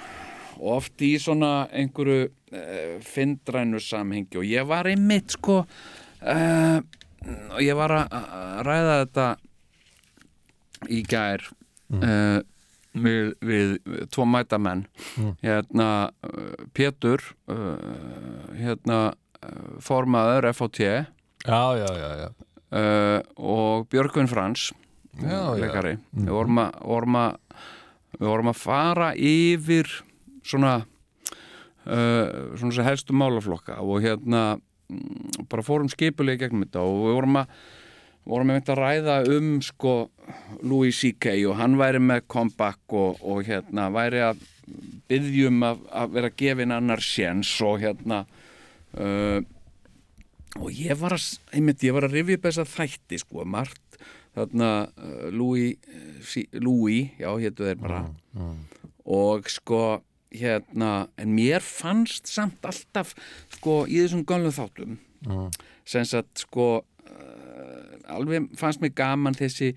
og 0.61 0.77
oft 0.77 1.01
í 1.01 1.15
svona 1.21 1.65
einhverju 1.73 2.27
uh, 2.29 2.97
fyndrænu 3.05 3.81
samhengi 3.81 4.39
og 4.39 4.45
ég 4.47 4.67
var 4.69 4.89
einmitt 4.89 5.33
sko 5.37 5.63
uh, 5.63 6.77
og 6.77 7.61
ég 7.61 7.77
var 7.77 7.95
að 7.97 8.61
ræða 8.67 8.99
þetta 9.01 9.27
í 10.89 11.01
gær 11.09 11.47
uh, 11.97 12.39
við, 12.91 13.33
við 13.41 13.75
tvo 14.13 14.27
mætamenn 14.29 14.85
hérna 15.41 15.89
uh, 16.25 16.53
Pétur 16.77 17.25
hérna 18.57 19.01
formaður 19.81 20.51
FOT 20.53 20.83
já, 21.49 21.89
já, 21.97 22.09
já, 22.21 22.27
og 23.41 23.87
Björgvin 23.89 24.29
Frans 24.29 24.69
leikari. 25.17 25.97
Við 26.13 26.29
vorum 26.31 26.61
að, 26.61 26.77
vorum 26.85 27.17
að 27.19 27.33
við 28.19 28.27
vorum 28.27 28.51
að 28.51 28.59
fara 28.59 29.09
yfir 29.17 29.89
svona 30.51 30.73
uh, 30.81 32.55
svona 32.59 32.75
sem 32.75 32.87
helstu 32.87 33.15
málaflokka 33.17 33.79
og 33.81 34.03
hérna 34.05 34.43
mm, 34.57 35.47
bara 35.51 35.65
fórum 35.65 35.91
skipulega 35.91 36.45
gegnum 36.45 36.65
þetta 36.67 36.83
og 36.85 37.05
við 37.05 37.17
vorum 37.19 37.39
að 37.43 37.55
vorum 38.27 38.51
að 38.53 38.69
að 38.69 38.79
ræða 38.79 39.15
um 39.33 39.53
sko 39.65 39.93
Louis 40.61 40.97
C.K. 40.97 41.33
og 41.49 41.57
hann 41.57 41.77
væri 41.79 42.01
með 42.03 42.27
comeback 42.29 42.93
og, 42.93 43.17
og 43.25 43.41
hérna 43.47 43.87
væri 43.93 44.21
að 44.27 44.43
byggjum 45.09 45.63
að, 45.65 45.81
að 45.89 46.13
vera 46.17 46.33
gefin 46.43 46.75
annar 46.75 47.01
séns 47.03 47.55
og 47.65 47.81
hérna 47.81 48.23
uh, 48.99 49.41
og 50.59 50.69
ég 50.75 50.99
var 50.99 51.15
að, 51.15 51.25
einmitt, 51.55 51.83
ég 51.83 51.95
var 51.95 52.07
að 52.07 52.19
rifja 52.19 52.37
upp 52.37 52.47
þessa 52.49 52.67
þætti 52.67 53.21
sko, 53.23 53.45
margt 53.47 53.99
þarna 54.35 54.69
uh, 54.85 55.27
Louis, 55.33 55.79
sí, 56.27 56.45
Louis 56.59 57.15
já, 57.19 57.31
hétu 57.41 57.67
þeir 57.67 57.81
bara 57.81 58.05
og 59.11 59.49
sko, 59.49 60.01
hérna 60.31 61.07
en 61.19 61.33
mér 61.35 61.59
fannst 61.65 62.27
samt 62.31 62.63
alltaf 62.65 63.13
sko, 63.57 63.81
í 63.87 63.99
þessum 64.03 64.25
gamlu 64.25 64.51
þáttum 64.55 64.97
sem 65.85 66.05
sagt, 66.05 66.45
sko 66.45 66.67
uh, 66.81 68.13
alveg 68.15 68.47
fannst 68.57 68.81
mér 68.81 68.93
gaman 68.97 69.35
þessi 69.37 69.73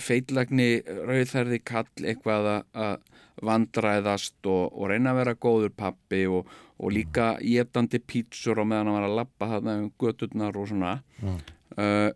feitlagni 0.00 0.80
rauðþærði 0.84 1.58
kall 1.66 1.88
eitthvað 2.02 2.48
að- 2.54 2.64
að 2.74 2.96
vandræðast 3.44 4.46
og, 4.46 4.70
og 4.72 4.88
reyna 4.92 5.10
að 5.12 5.18
vera 5.20 5.34
góður 5.34 5.72
pappi 5.76 6.20
og, 6.30 6.46
og 6.78 6.92
líka 6.94 7.32
getandi 7.42 7.98
pítsur 7.98 8.60
og 8.62 8.68
meðan 8.70 8.86
hann 8.92 8.98
var 9.00 9.08
að 9.08 9.16
labba 9.18 9.48
þarna 9.52 9.74
um 9.82 9.88
göturnar 10.00 10.56
og 10.56 10.68
svona. 10.70 10.92
Uh, 11.74 12.10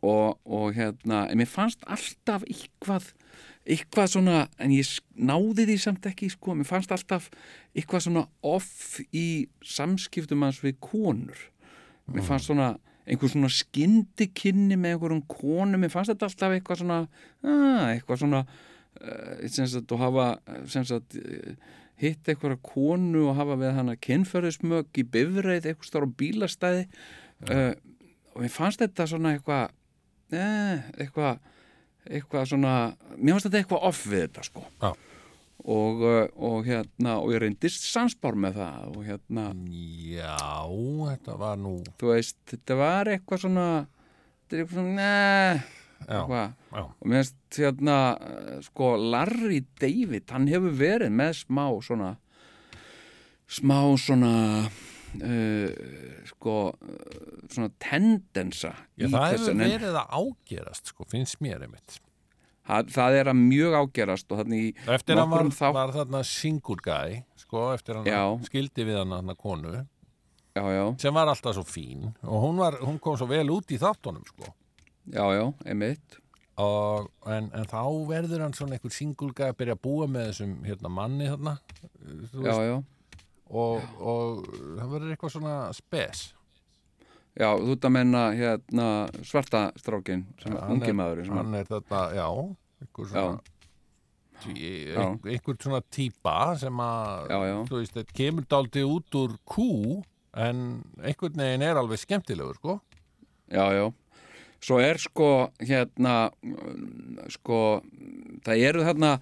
og, 0.00 0.38
og 0.48 0.70
hérna 0.74 1.26
en 1.28 1.36
mér 1.42 1.50
fannst 1.50 1.84
alltaf 1.84 2.46
eitthvað 2.48 3.10
eitthvað 3.70 4.12
svona, 4.14 4.36
en 4.60 4.74
ég 4.74 4.88
náði 5.14 5.66
því 5.68 5.76
samt 5.80 6.06
ekki, 6.10 6.30
sko, 6.32 6.56
mér 6.58 6.68
fannst 6.68 6.92
alltaf 6.94 7.28
eitthvað 7.76 8.06
svona 8.06 8.26
off 8.46 9.00
í 9.14 9.48
samskiptum 9.64 10.46
hans 10.46 10.60
við 10.64 10.78
konur. 10.82 11.42
Mér 12.10 12.26
fannst 12.26 12.50
svona 12.50 12.72
einhver 13.10 13.30
svona 13.32 13.50
skyndikynni 13.52 14.78
með 14.78 14.96
einhverjum 14.96 15.22
konum, 15.30 15.80
mér 15.82 15.92
fannst 15.92 16.12
þetta 16.12 16.28
alltaf 16.28 16.56
eitthvað 16.56 16.82
svona 16.82 16.98
ah, 17.00 17.86
eitthvað 17.92 18.22
svona 18.24 18.42
uh, 18.44 19.46
sem 19.50 19.68
sagt, 19.70 19.94
og 19.94 20.02
hafa 20.02 20.26
sem 20.70 20.86
sagt, 20.86 21.16
uh, 21.18 21.76
hitt 22.00 22.30
einhverja 22.30 22.60
konu 22.64 23.26
og 23.30 23.38
hafa 23.38 23.58
við 23.60 23.74
hana 23.76 23.96
kynferðismög 24.08 25.00
í 25.00 25.06
bifreið, 25.14 25.70
eitthvað 25.70 25.90
stóra 25.90 26.10
bílastæði. 26.20 26.86
Uh, 27.48 27.72
og 28.34 28.44
mér 28.44 28.54
fannst 28.54 28.82
þetta 28.82 29.08
svona 29.10 29.34
eitthvað 29.34 29.70
eh, 30.36 30.84
eitthvað 31.00 31.40
eitthvað 32.08 32.48
svona, 32.52 32.74
mér 33.16 33.36
fannst 33.36 33.48
þetta 33.50 33.60
eitthvað 33.62 33.86
off 33.90 34.04
við 34.08 34.22
þetta 34.26 34.44
sko. 34.46 34.62
Já. 34.80 34.90
og, 35.60 36.00
uh, 36.00 36.22
og 36.40 36.64
hérna 36.64 37.18
og 37.20 37.34
ég 37.34 37.42
reyndist 37.42 37.84
sansbár 37.90 38.38
með 38.40 38.54
það 38.62 38.94
og 38.96 39.02
hérna, 39.04 39.44
Já, 40.14 40.38
þetta 41.10 41.34
var 41.42 41.58
nú 41.60 41.74
þú 42.00 42.14
veist 42.14 42.38
þetta 42.48 42.78
var 42.80 43.10
eitthvað 43.12 43.42
svona 43.44 43.66
þetta 43.84 44.56
er 44.56 44.62
eitthvað 44.64 44.80
svona, 44.80 45.10
Já, 46.00 46.16
eitthvað. 46.16 46.54
já, 46.72 46.80
og 46.88 47.04
mér 47.12 47.20
finnst 47.20 47.60
hérna 47.60 47.96
sko 48.64 48.88
Larry 48.96 49.60
David 49.82 50.32
hann 50.32 50.48
hefur 50.48 50.72
verið 50.80 51.12
með 51.12 51.34
smá 51.42 51.66
svona 51.84 52.14
smá 53.50 53.78
svona 54.00 54.32
uh, 55.18 56.22
sko 56.30 56.54
uh, 56.70 57.40
svona 57.50 57.70
tendensa 57.82 58.70
já 58.98 59.06
í 59.08 59.10
það 59.12 59.26
hefur 59.34 59.58
verið 59.60 59.98
að 60.02 60.14
ágerast 60.20 60.92
sko, 60.92 61.06
finnst 61.10 61.40
mér 61.44 61.66
einmitt. 61.66 61.98
Það, 62.70 62.90
það 62.94 63.16
er 63.18 63.30
að 63.32 63.38
mjög 63.40 63.76
ágerast 63.80 64.30
og 64.30 64.42
þannig 64.42 64.66
í 64.68 64.72
Eftir 64.94 65.18
hann 65.18 65.30
var, 65.32 65.48
þátt- 65.56 65.74
var 65.74 65.92
þarna 65.96 66.20
single 66.28 66.76
guy 66.84 67.16
sko, 67.40 67.64
eftir 67.74 67.98
hann 67.98 68.06
Já. 68.06 68.22
skildi 68.46 68.84
við 68.86 69.00
hann 69.00 69.16
hann 69.16 69.34
konu 69.40 69.72
já, 69.74 70.62
já, 70.76 70.84
sem 71.00 71.14
var 71.16 71.30
alltaf 71.32 71.56
svo 71.56 71.64
fín 71.66 72.10
og 72.22 72.44
hún, 72.44 72.60
var, 72.60 72.76
hún 72.84 73.00
kom 73.02 73.16
svo 73.18 73.26
vel 73.30 73.48
út 73.54 73.70
í 73.74 73.78
þáttunum 73.80 74.22
sko. 74.28 74.52
já, 75.10 75.24
já, 75.34 75.44
einmitt. 75.66 76.18
Og, 76.60 77.06
en, 77.24 77.46
en 77.56 77.64
þá 77.70 77.80
verður 78.10 78.42
hann 78.44 78.52
svona 78.54 78.76
einhver 78.76 78.92
single 78.92 79.32
guy 79.32 79.46
að 79.48 79.56
byrja 79.62 79.74
að 79.78 79.82
búa 79.86 80.06
með 80.12 80.26
þessum 80.28 80.50
hérna, 80.66 80.90
manni 80.92 81.30
þarna 81.30 81.54
já, 81.56 82.10
veist, 82.44 82.60
já, 82.68 82.74
og, 83.50 83.86
og 83.98 84.44
það 84.48 84.92
verður 84.94 85.14
eitthvað 85.14 85.34
svona 85.36 85.54
spes. 85.76 86.28
Já, 87.38 87.52
þú 87.54 87.76
ert 87.76 87.86
að 87.86 87.94
menna 87.94 88.24
hérna 88.34 88.88
svarta 89.26 89.68
strákin 89.78 90.26
sem 90.42 90.56
er 90.56 90.74
ungi 90.74 90.92
maður 90.96 91.22
hann 91.30 91.54
er 91.54 91.68
þetta, 91.68 92.02
já 92.18 92.26
einhver 92.80 93.10
svona 93.10 93.38
einhver 94.40 95.56
svona 95.60 95.80
típa 95.92 96.36
sem 96.58 96.82
að 96.82 97.32
veist, 97.70 97.98
kemur 98.16 98.46
dálítið 98.48 98.88
út 98.88 99.18
úr 99.20 99.36
kú 99.48 99.70
en 100.36 100.80
einhvern 101.02 101.42
veginn 101.42 101.66
er 101.66 101.80
alveg 101.80 102.00
skemmtilegur 102.00 102.56
sko. 102.58 102.78
Já, 103.50 103.66
já. 103.74 103.90
Svo 104.60 104.78
er 104.82 105.00
sko 105.00 105.50
hérna 105.58 106.30
mm, 106.44 107.30
sko 107.34 107.80
það 108.46 108.64
eru 108.68 108.84
þarna 108.86 109.14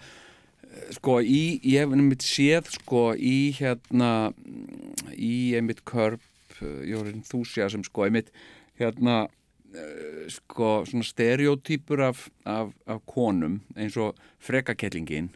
sko 0.97 1.19
í, 1.25 1.59
ég 1.64 1.85
hef 1.85 1.95
einmitt 1.95 2.25
séð 2.27 2.71
sko 2.77 3.11
í 3.14 3.51
hérna 3.59 4.31
mm, 4.31 5.12
í 5.16 5.35
einmitt 5.59 5.85
körp 5.89 6.23
Your 6.61 7.07
Enthusiasm 7.11 7.85
sko 7.87 8.07
einmitt 8.09 8.33
hérna 8.81 9.29
eh, 9.75 10.25
sko 10.33 10.83
svona 10.89 11.07
stereotypur 11.07 12.03
af, 12.09 12.25
af, 12.45 12.73
af 12.87 13.03
konum 13.07 13.61
eins 13.77 13.97
og 14.01 14.19
frekakellingin 14.43 15.31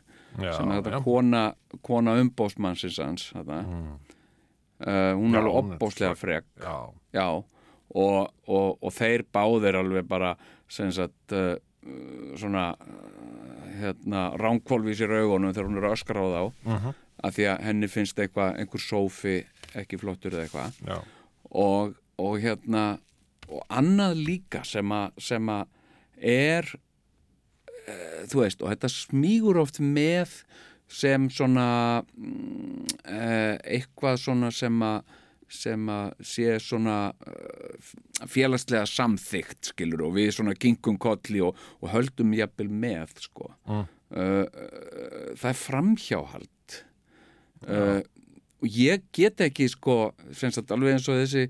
sem 0.57 0.71
er 0.73 0.81
þetta 0.81 1.03
kona, 1.05 1.43
kona 1.85 2.15
umbóstmannsins 2.23 2.99
hans 3.03 3.29
þetta. 3.35 3.59
Uh, 4.83 5.13
hún 5.15 5.37
er 5.37 5.45
alveg 5.45 5.59
opbóstlega 5.61 6.15
frek. 6.19 6.47
já, 6.59 6.77
Já, 7.15 7.27
og, 7.95 8.33
og, 8.49 8.79
og 8.81 8.95
þeir 8.97 9.23
báðir 9.31 9.77
alveg 9.79 10.09
bara 10.09 10.33
sem 10.73 10.89
sagt 10.91 11.35
uh, 11.37 11.55
svona 12.39 12.67
uh, 12.75 13.65
hérna 13.81 14.27
ránkvolvís 14.39 15.01
í 15.03 15.09
raugunum 15.11 15.53
þegar 15.55 15.69
hún 15.71 15.81
er 15.81 15.89
að 15.89 15.97
öskra 15.99 16.23
á 16.23 16.27
þá 16.33 16.43
Mhm. 16.69 16.95
af 17.23 17.35
því 17.37 17.45
að 17.53 17.61
henni 17.69 17.89
finnst 17.89 18.19
eitthvað, 18.19 18.57
einhver 18.59 18.81
sófi 18.83 19.37
ekki 19.79 19.99
flottur 20.01 20.33
eða 20.35 20.47
eitthvað 20.47 20.81
og, 21.51 21.95
og 22.19 22.39
hérna 22.43 22.99
og 23.53 23.63
annað 23.69 24.17
líka 24.27 24.65
sem 24.65 24.89
að 24.93 25.13
sem 25.23 25.49
að 25.53 25.67
er 26.23 26.67
uh, 26.73 28.27
þú 28.31 28.43
veist, 28.43 28.63
og 28.63 28.71
þetta 28.73 28.89
smígur 28.93 29.59
oft 29.63 29.79
með 29.81 30.39
sem 30.93 31.29
svona 31.33 32.03
uh, 32.03 33.57
eitthvað 33.65 34.19
svona 34.23 34.51
sem 34.55 34.83
að 34.85 35.03
sem 35.53 35.91
að 35.93 36.13
sé 36.27 36.57
svona 36.63 36.97
uh, 37.13 37.91
félagslega 38.31 38.87
samþygt 38.89 39.73
skilur 39.73 40.07
og 40.09 40.17
við 40.17 40.33
svona 40.37 40.57
kingum 40.59 40.99
kolli 41.03 41.43
og, 41.45 41.59
og 41.81 41.93
höldum 41.93 42.33
jafnvel 42.37 42.71
með 42.73 43.17
sko. 43.27 43.51
Mm. 43.69 43.85
uh, 44.17 45.37
það 45.37 45.51
er 45.53 45.61
framhjáhald. 45.61 46.79
Uh, 47.63 48.01
og 48.63 48.75
ég 48.75 49.05
get 49.15 49.43
ekki 49.45 49.69
sko 49.71 50.15
sagt 50.35 50.73
alveg 50.75 50.97
eins 50.97 51.09
og 51.11 51.21
þessi 51.21 51.47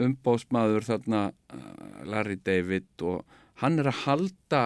umbóðsmaður 0.00 0.86
þarna 0.86 1.22
Larry 2.08 2.38
David 2.40 3.04
og 3.04 3.24
hann 3.60 3.80
er 3.80 3.90
að 3.90 4.02
halda 4.06 4.62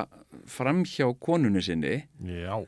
framhjá 0.51 1.09
konunni 1.23 1.63
sinni. 1.65 2.05
Já, 2.27 2.63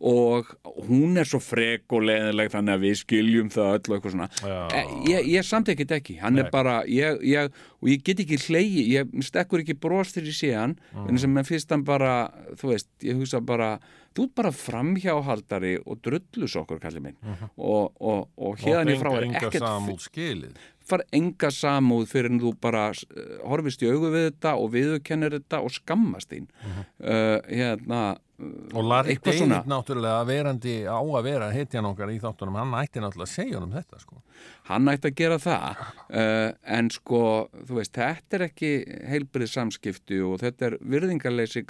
og 0.00 0.46
hún 0.86 1.18
er 1.18 1.26
svo 1.26 1.40
frek 1.42 1.90
og 1.90 2.04
leðileg 2.06 2.52
þannig 2.52 2.74
að 2.76 2.84
við 2.86 2.96
skiljum 3.00 3.48
það 3.50 3.70
öll 3.74 3.88
og 3.90 3.96
eitthvað 3.96 4.12
svona 4.14 4.28
Já. 4.38 4.58
Eh, 4.78 4.92
ég, 5.10 5.26
ég 5.34 5.46
samtekit 5.48 5.90
ekki, 5.96 6.18
hann 6.22 6.34
Nei. 6.38 6.44
er 6.44 6.50
bara 6.54 6.76
ég, 6.86 7.18
ég, 7.26 7.50
og 7.82 7.88
ég 7.90 8.04
get 8.06 8.20
ekki 8.22 8.38
hlegi 8.46 8.84
ég 8.94 9.10
stekkur 9.26 9.64
ekki 9.64 9.74
bros 9.74 10.14
þegar 10.14 10.30
ég 10.30 10.38
sé 10.38 10.52
hann 10.54 10.76
Mm. 10.94 11.08
en 11.10 11.18
sem 11.18 11.34
með 11.34 11.48
fyrst 11.50 11.70
hann 11.74 11.82
bara, 11.84 12.30
þú 12.56 12.70
veist 12.72 12.88
ég 13.02 13.18
hugsa 13.18 13.40
bara, 13.44 13.78
þú 14.18 14.26
ert 14.26 14.34
bara 14.42 14.54
framhjáhaldari 14.64 15.76
og 15.84 16.02
drullus 16.02 16.58
okkur 16.58 16.82
kallir 16.82 17.04
minn 17.04 17.20
og, 17.56 17.94
og, 18.02 18.26
og 18.34 18.58
hérðan 18.64 18.92
í 18.92 18.98
frá 18.98 19.12
er 19.14 19.30
ekkert 19.30 20.58
far 20.88 21.04
enga 21.14 21.50
samúð 21.52 22.08
fyrir 22.10 22.32
en 22.32 22.40
þú 22.42 22.54
bara 22.62 22.88
uh, 22.92 23.26
horfist 23.48 23.82
í 23.84 23.90
augu 23.90 24.12
við 24.14 24.30
þetta 24.30 24.54
og 24.60 24.72
viðurkennir 24.74 25.36
þetta 25.38 25.60
og 25.64 25.74
skammast 25.74 26.32
þín. 26.32 26.48
Uh, 26.64 27.36
hérna 27.48 28.00
uh, 28.14 28.52
og 28.72 28.86
Larry 28.86 29.18
David 29.24 29.68
náttúrulega 29.68 30.22
verandi 30.28 30.76
á 30.88 30.98
að 30.98 31.26
vera 31.28 31.50
hetjan 31.52 31.88
okkar 31.90 32.12
í 32.14 32.20
þáttunum 32.22 32.60
hann 32.60 32.76
ætti 32.80 33.02
náttúrulega 33.04 33.28
að 33.28 33.34
segja 33.34 33.58
honum 33.58 33.74
þetta 33.76 34.00
sko. 34.04 34.22
Hann 34.70 34.92
ætti 34.92 35.10
að 35.10 35.18
gera 35.18 35.40
það. 35.42 35.82
Uh, 36.08 36.46
en 36.78 36.92
sko, 36.94 37.22
þú 37.68 37.80
veist, 37.80 37.98
þetta 37.98 38.38
er 38.38 38.46
ekki 38.48 38.72
heilbrið 39.12 39.52
samskipti 39.56 40.22
og 40.24 40.40
þetta 40.44 40.70
er 40.70 40.80
virðingarleysi 40.94 41.66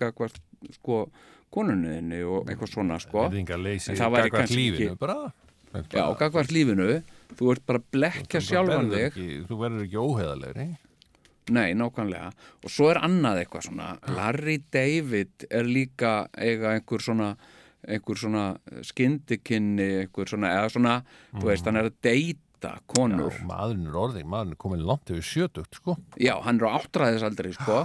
sko 0.74 1.06
konunniðinni 1.54 2.22
og 2.26 2.48
eitthvað 2.50 2.72
svona 2.74 2.98
sko 3.02 3.26
En 3.28 3.46
það 3.98 4.16
væri 4.16 4.34
kannski 4.34 4.58
lífinu 4.58 4.98
bara 5.00 5.18
já, 5.74 6.04
gagvart 6.20 6.52
lífinu 6.54 6.88
þú 7.38 7.52
ert 7.54 7.64
bara 7.68 7.82
að 7.82 7.88
blekja 7.96 8.42
sjálfan 8.44 8.92
þig 8.92 9.18
þú 9.48 9.60
verður 9.64 9.86
ekki 9.88 10.04
óheðalegri 10.04 10.68
Nei, 11.48 11.72
nákvæmlega. 11.72 12.26
Og 12.60 12.68
svo 12.68 12.90
er 12.92 12.98
annað 13.00 13.38
eitthvað 13.40 13.62
svona. 13.70 13.86
Larry 14.12 14.58
David 14.68 15.46
er 15.48 15.64
líka 15.64 16.10
eiga 16.36 16.74
einhver 16.76 17.00
svona 17.00 17.30
einhver 17.88 18.18
svona 18.20 18.42
skyndikynni 18.84 19.86
einhver 20.02 20.28
svona, 20.28 20.50
eða 20.58 20.72
svona, 20.74 20.94
þú 21.38 21.48
veist, 21.48 21.68
hann 21.68 21.78
er 21.80 21.88
að 21.88 21.96
deyta 22.04 22.74
konur. 22.90 23.30
og 23.30 23.46
maðurinn 23.48 23.86
er 23.88 23.98
orðing, 24.02 24.28
maðurinn 24.28 24.56
er 24.56 24.60
komin 24.64 24.84
langt 24.88 25.12
yfir 25.14 25.24
sjötugt 25.24 25.78
sko 25.78 25.94
Já, 26.18 26.34
hann 26.42 26.58
er 26.58 26.68
á 26.68 26.76
áttræðisaldri, 26.80 27.54
sko. 27.54 27.78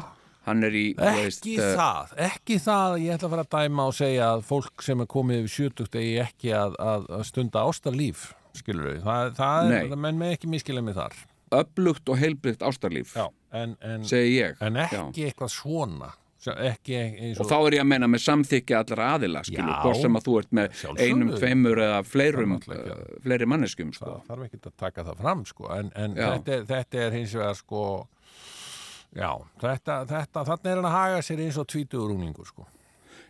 Hann 0.43 0.63
er 0.67 0.75
í, 0.75 0.85
þú 0.97 1.11
veist, 1.17 1.45
ekki 1.45 1.53
eh, 1.55 1.75
það, 1.79 2.15
ekki 2.25 2.55
það 2.59 2.85
að 2.93 3.03
ég 3.05 3.13
ætla 3.15 3.27
að 3.29 3.35
fara 3.35 3.45
að 3.45 3.53
dæma 3.55 3.83
og 3.87 3.93
segja 3.95 4.31
að 4.33 4.41
fólk 4.49 4.83
sem 4.83 5.03
er 5.03 5.11
komið 5.13 5.43
yfir 5.43 5.53
sjötugt 5.53 5.99
eigi 5.99 6.17
ekki 6.25 6.55
að, 6.59 6.79
að, 6.83 7.05
að 7.17 7.27
stunda 7.29 7.67
ástarlíf 7.69 8.25
skilur 8.57 8.89
við, 8.89 8.97
það, 9.05 9.29
það 9.37 9.77
er, 9.77 9.93
menn 9.95 10.19
með 10.19 10.35
ekki 10.35 10.49
miskilja 10.51 10.83
mig 10.83 10.97
þar 10.97 11.15
öflugt 11.53 12.09
og 12.09 12.19
heilbrygt 12.19 12.65
ástarlíf, 12.65 13.15
Já, 13.15 13.29
en, 13.53 13.77
en, 13.85 14.03
segi 14.09 14.35
ég. 14.41 14.59
en 14.63 14.81
Já. 14.81 14.89
ekki 15.05 15.29
eitthvað 15.29 15.53
svona 15.53 16.11
ekki 16.43 16.95
eins 16.99 17.39
Og 17.39 17.47
þá 17.47 17.55
er 17.55 17.75
ég 17.77 17.83
að 17.85 17.89
meina 17.93 18.07
með 18.11 18.23
samþykki 18.25 18.75
allra 18.75 19.05
aðila, 19.15 19.43
skilur, 19.47 19.69
Já. 19.71 19.77
hvort 19.85 20.01
sem 20.01 20.17
að 20.19 20.25
þú 20.25 20.33
ert 20.41 20.49
með 20.57 20.73
Sjálfsögðu. 20.79 21.05
einum, 21.07 21.29
tveimur 21.39 21.81
eða 21.85 21.99
fleirum, 22.03 22.55
ekki 22.57 22.79
fleiri 23.23 23.47
manneskjum, 23.53 23.93
sko. 23.95 24.09
það 24.09 24.31
þarf 24.33 24.47
ekki 24.49 24.59
að 24.59 24.73
taka 24.83 25.05
það 25.07 25.21
fram 25.23 25.45
sko. 25.47 25.69
en, 25.77 25.91
en 25.95 26.17
Já. 26.19 26.25
þetta 26.33 26.57
þetta 26.73 27.05
er 27.05 27.15
hins 27.19 27.37
vegar 27.39 27.59
sko 27.61 27.85
Já, 29.13 29.29
þetta, 29.61 29.99
þetta, 30.09 30.43
þarna 30.47 30.71
er 30.71 30.79
hann 30.79 30.89
að 30.89 30.95
haga 30.97 31.19
sér 31.25 31.43
eins 31.45 31.59
og 31.61 31.67
tvítugur 31.69 32.15
unglingur, 32.15 32.47
sko. 32.49 32.65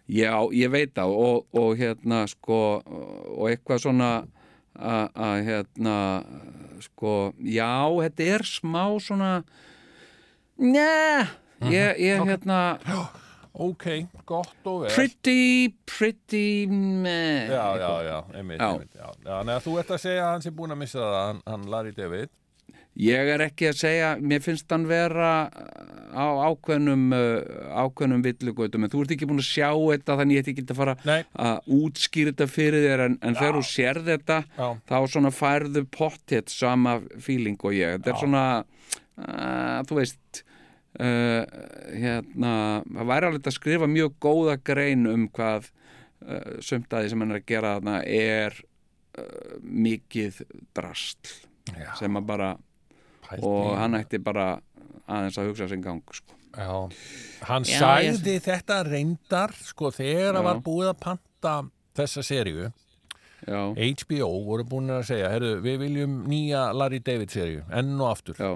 Já, 0.07 0.35
ég 0.51 0.71
veit 0.71 0.95
á 0.99 1.07
og, 1.07 1.45
og 1.55 1.77
hérna 1.79 2.23
sko 2.27 2.59
og 2.83 3.45
eitthvað 3.51 3.83
svona 3.85 4.09
að 4.73 5.35
hérna 5.47 5.97
sko, 6.83 7.31
já, 7.39 7.69
þetta 8.01 8.27
er 8.35 8.43
smá 8.47 8.83
svona 9.03 9.33
Njá, 10.59 11.27
ég, 11.71 11.99
ég 12.03 12.23
hérna 12.27 12.59
Ok, 13.53 13.85
gott 14.25 14.65
og 14.65 14.83
vel. 14.83 14.91
pretty, 14.95 15.69
pretty 15.85 16.65
meh 16.67 17.47
Já, 17.53 17.65
já, 17.77 17.91
já, 18.07 18.17
einmitt, 18.33 18.59
Já. 18.59 18.71
einmitt, 18.73 18.95
já. 18.97 19.11
Já, 19.23 19.59
þú 19.61 19.75
ert 19.79 19.91
að 19.93 20.01
segja 20.01 20.23
að 20.25 20.31
hann 20.31 20.45
sé 20.45 20.51
búin 20.57 20.73
að 20.73 20.81
missa 20.81 20.99
það, 20.99 21.19
hann, 21.27 21.41
hann 21.47 21.67
Larry 21.69 21.91
David. 21.93 22.29
Ég 23.01 23.29
er 23.33 23.41
ekki 23.41 23.71
að 23.71 23.79
segja, 23.79 24.09
mér 24.21 24.43
finnst 24.45 24.69
hann 24.69 24.83
vera 24.85 25.31
á 26.13 26.25
ákveðnum 26.45 27.07
uh, 27.15 27.41
ákveðnum 27.73 28.21
villugautum 28.21 28.85
en 28.85 28.91
þú 28.91 29.01
ert 29.01 29.13
ekki 29.15 29.27
búin 29.29 29.41
að 29.41 29.47
sjá 29.47 29.69
þetta 29.73 30.17
þannig 30.19 30.37
ég 30.37 30.43
ætti 30.43 30.53
ekki 30.53 30.65
að 30.67 30.77
fara 30.77 30.93
Nei. 31.09 31.23
að 31.33 31.71
útskýra 31.79 32.33
þetta 32.33 32.47
fyrir 32.53 32.85
þér 32.85 33.03
en, 33.07 33.15
en 33.25 33.37
þegar 33.39 33.57
þú 33.57 33.63
sér 33.69 33.99
þetta 34.05 34.37
Já. 34.45 34.67
þá 34.91 34.97
svona 35.15 35.31
færðu 35.33 35.83
pottet 35.97 36.53
sama 36.53 36.99
feeling 37.17 37.57
og 37.65 37.77
ég 37.77 37.95
þetta 37.97 38.11
er 38.11 38.19
Já. 38.19 38.21
svona 38.21 38.43
uh, 38.61 39.79
þú 39.89 39.97
veist 39.97 40.43
uh, 41.01 41.39
hérna, 41.97 42.51
það 42.91 43.09
væri 43.13 43.29
alveg 43.31 43.49
að 43.49 43.57
skrifa 43.57 43.89
mjög 43.89 44.19
góða 44.27 44.59
grein 44.69 45.09
um 45.09 45.25
hvað 45.33 45.71
uh, 46.27 46.61
því 46.61 47.07
sem 47.09 47.25
hann 47.25 47.33
er 47.33 47.41
að 47.41 47.49
gera 47.49 47.73
þarna 47.79 47.97
er 48.05 48.61
mikið 49.61 50.39
drastl 50.73 51.33
sem 51.99 52.17
að 52.17 52.23
bara 52.25 52.47
Pældi 53.27 53.47
og 53.49 53.77
hann 53.79 53.97
ætti 53.99 54.19
bara 54.23 54.47
aðeins 55.07 55.37
að 55.41 55.49
hugsa 55.51 55.67
sinn 55.71 55.81
gang 55.83 56.01
sko. 56.13 56.35
Já, 56.53 56.69
hann 57.49 57.63
Já, 57.65 57.79
sagði 57.81 58.35
þetta 58.45 58.79
reyndar, 58.85 59.53
sko, 59.57 59.89
þegar 59.95 60.33
Já. 60.35 60.39
að 60.39 60.43
var 60.49 60.59
búið 60.67 60.89
að 60.91 60.99
panta 61.01 61.53
þessa 61.97 62.21
seríu, 62.27 62.67
já, 63.47 63.61
HBO 63.73 64.29
voru 64.45 64.63
búin 64.69 64.93
að 64.93 65.01
segja, 65.09 65.31
herru, 65.33 65.55
við 65.65 65.79
viljum 65.81 66.19
nýja 66.29 66.67
Larry 66.77 66.99
David 67.03 67.33
seríu, 67.33 67.63
enn 67.73 67.95
og 67.99 68.11
aftur. 68.13 68.37
já, 68.37 68.53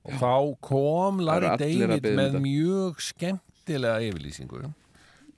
Og 0.00 0.14
þá 0.16 0.60
kom 0.64 1.18
Larry 1.20 1.50
Það 1.50 1.58
David 1.60 2.06
um 2.08 2.14
með 2.16 2.30
þetta. 2.30 2.40
mjög 2.46 3.02
skemmtilega 3.04 4.06
yfirlýsingu 4.08 4.60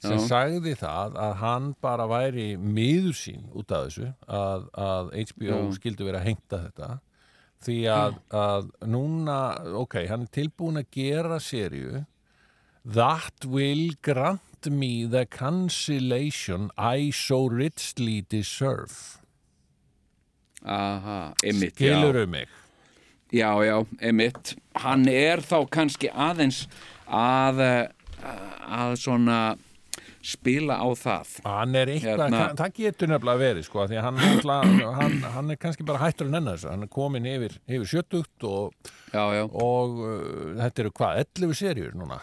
sem 0.02 0.18
Já. 0.18 0.26
sagði 0.28 0.74
það 0.78 1.16
að 1.18 1.32
hann 1.40 1.66
bara 1.82 2.06
væri 2.10 2.44
miður 2.58 3.16
sín 3.18 3.42
út 3.58 3.72
af 3.74 3.88
þessu 3.88 4.12
að, 4.28 4.68
að 4.74 5.10
HBO 5.32 5.50
Já. 5.50 5.72
skildi 5.80 6.04
vera 6.06 6.20
að 6.22 6.28
hengta 6.28 6.60
þetta 6.68 6.88
því 7.66 7.78
að, 7.92 8.16
að 8.34 8.70
núna, 8.90 9.36
ok, 9.82 10.02
hann 10.10 10.26
er 10.26 10.32
tilbúin 10.34 10.80
að 10.80 10.88
gera 10.96 11.38
seríu 11.42 12.04
That 12.82 13.46
will 13.46 13.92
grant 14.02 14.66
me 14.66 15.06
the 15.06 15.24
cancellation 15.26 16.70
I 16.76 17.10
so 17.14 17.46
richly 17.46 18.22
deserve 18.28 19.18
aha, 20.62 21.34
Emmitt 21.42 21.78
já. 21.78 21.94
Skilurðu 21.94 22.26
mig? 22.30 22.48
já, 23.32 23.50
já, 23.64 23.76
Emmitt 24.00 24.56
hann 24.82 25.06
er 25.08 25.42
þá 25.42 25.58
kannski 25.70 26.10
aðeins 26.10 26.66
að 27.06 27.62
að 28.22 28.96
svona 29.00 29.38
spila 30.22 30.78
á 30.78 30.88
það. 30.98 31.32
Hann 31.46 31.74
er 31.78 31.90
eitthvað, 31.90 32.22
Hérna. 32.28 32.44
það 32.58 32.76
getur 32.78 33.10
nefnilega 33.10 33.42
verið 33.42 33.66
sko, 33.66 33.88
því 33.90 33.98
að 33.98 34.06
hann, 34.06 34.20
hann, 35.00 35.18
hann 35.34 35.50
er 35.50 35.58
kannski 35.60 35.86
bara 35.88 36.04
hættur 36.04 36.30
að 36.30 36.36
nenna 36.36 36.54
þessu, 36.54 36.70
hann 36.70 36.86
er 36.86 36.92
komin 36.92 37.26
yfir, 37.26 37.58
yfir 37.66 37.90
sjötugt 37.90 38.46
og, 38.46 38.92
já, 39.10 39.24
já, 39.34 39.42
og 39.50 40.00
uh, 40.06 40.54
þetta 40.62 40.84
eru 40.84 40.94
hvað, 41.00 41.20
11 41.26 41.58
serjur 41.58 41.98
núna? 41.98 42.20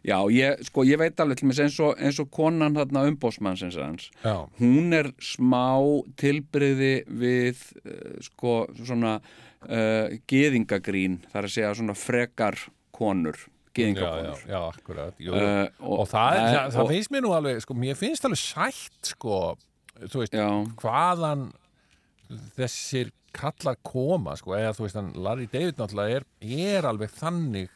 Já, 0.00 0.16
ég, 0.32 0.62
sko, 0.64 0.86
ég 0.88 0.96
veit 0.96 1.20
alveg 1.20 1.42
eins 1.44 1.76
og, 1.84 1.92
eins 2.00 2.16
og 2.22 2.30
konan 2.32 2.72
þarna 2.78 3.02
umbósmannsins 3.10 3.76
hans 3.76 4.08
Já, 4.24 4.48
hún 4.56 4.96
er 4.96 5.10
smá 5.20 5.76
tilbriði 6.20 7.02
við 7.04 7.60
uh, 7.84 8.16
sko 8.24 8.62
svona 8.80 9.18
uh, 9.20 10.08
geðingagrín 10.30 11.20
þar 11.28 11.44
að 11.50 11.56
segja 11.58 11.74
svona 11.76 11.98
frekar 11.98 12.56
konur 12.96 13.36
já, 13.70 13.82
já, 13.82 13.94
geðingakonur 13.94 14.44
já, 14.50 14.58
akkurat 14.72 15.20
Uh, 15.20 15.68
og, 15.80 16.04
það, 16.10 16.34
er, 16.34 16.44
það, 16.48 16.72
það 16.74 16.82
og- 16.84 16.90
finnst 16.94 17.10
mér 17.14 17.24
nú 17.26 17.32
alveg, 17.36 17.60
sko, 17.64 17.74
mér 17.78 17.96
finnst 18.00 18.24
alveg 18.28 18.40
sætt 18.42 19.10
sko, 19.14 19.38
þú 20.00 20.22
veist, 20.24 20.34
Já, 20.34 20.48
hvaðan 20.82 21.46
þessir 22.56 23.10
kallar 23.36 23.76
koma 23.86 24.34
sko, 24.38 24.56
eða 24.58 24.72
þú 24.74 24.86
veist 24.86 24.98
hann 24.98 25.12
Larry 25.22 25.46
David 25.52 25.78
náttúrulega 25.78 26.20
er, 26.20 26.26
er 26.80 26.88
alveg 26.90 27.12
þannig 27.14 27.70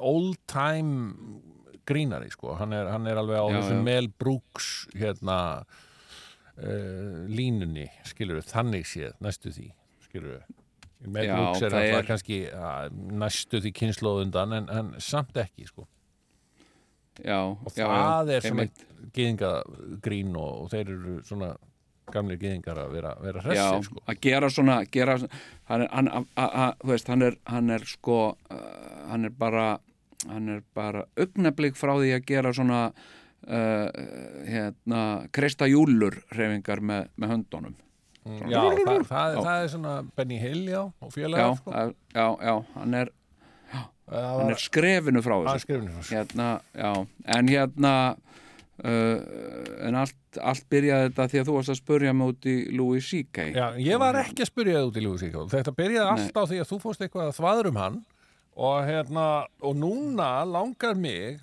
old 0.00 0.36
time 0.50 1.40
grínari 1.88 2.30
sko, 2.32 2.54
hann 2.60 2.72
er, 2.76 2.88
hann 2.92 3.06
er 3.08 3.16
alveg 3.20 3.40
á 3.40 3.46
Já, 3.48 3.56
þessum 3.58 3.80
já. 3.80 3.84
Mel 3.88 4.08
Brooks 4.20 4.68
hérna 4.96 5.38
uh, 6.58 7.24
línunni, 7.28 7.88
skilur 8.08 8.42
þannig 8.44 8.86
séð, 8.88 9.16
næstu 9.24 9.52
því 9.56 9.70
skilur 10.08 10.42
Mel 10.44 10.63
Já, 11.04 11.34
Brooks 11.36 11.62
er 11.62 11.76
alltaf 11.78 12.06
kannski 12.08 12.38
uh, 12.48 12.86
næstu 12.92 13.60
því 13.64 13.74
kynnslóðundan 13.80 14.56
en, 14.58 14.70
en 14.72 14.94
samt 15.02 15.36
ekki 15.40 15.68
sko 15.68 15.86
já, 17.20 17.38
og 17.44 17.70
já, 17.76 17.86
það 17.86 18.32
já, 18.32 18.36
er 18.36 18.46
svona 18.48 18.64
einmitt. 18.64 18.84
gyðingagrín 19.14 20.34
og, 20.40 20.64
og 20.64 20.72
þeir 20.72 20.92
eru 20.96 21.16
svona 21.28 21.54
gamlir 22.12 22.40
gyðingar 22.40 22.78
að 22.82 22.94
vera, 22.98 23.14
vera 23.22 23.42
já, 23.42 23.48
hressir 23.48 23.88
sko. 23.88 24.02
að 24.04 24.22
gera 24.26 24.50
svona 24.52 24.78
gera, 24.92 25.18
hann 25.70 25.86
hann, 25.90 26.10
a, 26.12 26.44
a, 26.44 26.66
veist, 26.84 27.08
hann 27.12 27.24
er, 27.24 27.38
hann 27.48 27.72
er 27.74 27.84
sko 27.88 28.18
uh, 28.34 28.64
hann 29.10 29.28
er 29.28 29.36
bara 29.38 29.68
hann 30.28 30.48
er 30.56 30.64
bara 30.76 31.04
augnablík 31.20 31.76
frá 31.76 31.94
því 31.98 32.14
að 32.16 32.26
gera 32.28 32.52
svona 32.56 32.82
uh, 32.88 33.88
hérna, 34.48 35.00
kreista 35.34 35.68
júlur 35.68 36.22
hreyfingar 36.32 36.80
með, 36.84 37.10
með 37.16 37.34
höndunum 37.36 37.80
Já, 38.24 38.56
það, 38.56 39.02
það, 39.04 39.34
Já. 39.34 39.40
það 39.44 39.54
er 39.58 39.70
svona 39.74 39.94
Benny 40.16 40.38
Hill, 40.40 40.62
já, 40.70 40.80
og 40.80 41.10
já, 41.10 41.12
félagar 41.12 41.58
sko. 41.58 41.72
já, 42.14 42.26
já, 42.48 42.54
hann 42.78 42.94
er 43.02 43.10
hann 44.08 44.52
er 44.52 44.60
skrefinu 44.60 45.22
frá 45.24 45.34
þessu 45.44 45.80
hérna, 46.08 46.48
já, 46.76 46.92
en 47.36 47.50
hérna 47.52 47.92
uh, 48.84 49.18
en 49.86 49.98
allt, 50.00 50.16
allt 50.40 50.66
byrjaði 50.72 51.10
þetta 51.10 51.28
því 51.32 51.40
að 51.42 51.48
þú 51.50 51.56
varst 51.58 51.74
að 51.74 51.80
spurja 51.80 52.14
mig 52.16 52.32
út 52.32 52.48
í 52.48 52.56
Louis 52.74 53.08
C.K. 53.10 53.46
Já, 53.54 53.66
ég 53.80 54.00
var 54.02 54.18
ekki 54.24 54.44
að 54.44 54.50
spyrja 54.50 54.80
það 54.80 54.88
út 54.90 54.98
í 55.00 55.04
Lúi 55.04 55.20
Síkó 55.22 55.46
Þetta 55.52 55.76
byrjaði 55.78 56.04
Nei. 56.08 56.24
allt 56.24 56.40
á 56.40 56.42
því 56.50 56.60
að 56.62 56.70
þú 56.72 56.80
fórst 56.84 57.04
eitthvað 57.04 57.30
að 57.30 57.38
þvaður 57.38 57.70
um 57.70 57.80
hann 57.82 58.00
og 58.54 58.76
hérna, 58.86 59.26
og 59.66 59.76
núna 59.78 60.30
langar 60.46 60.94
mig 60.98 61.40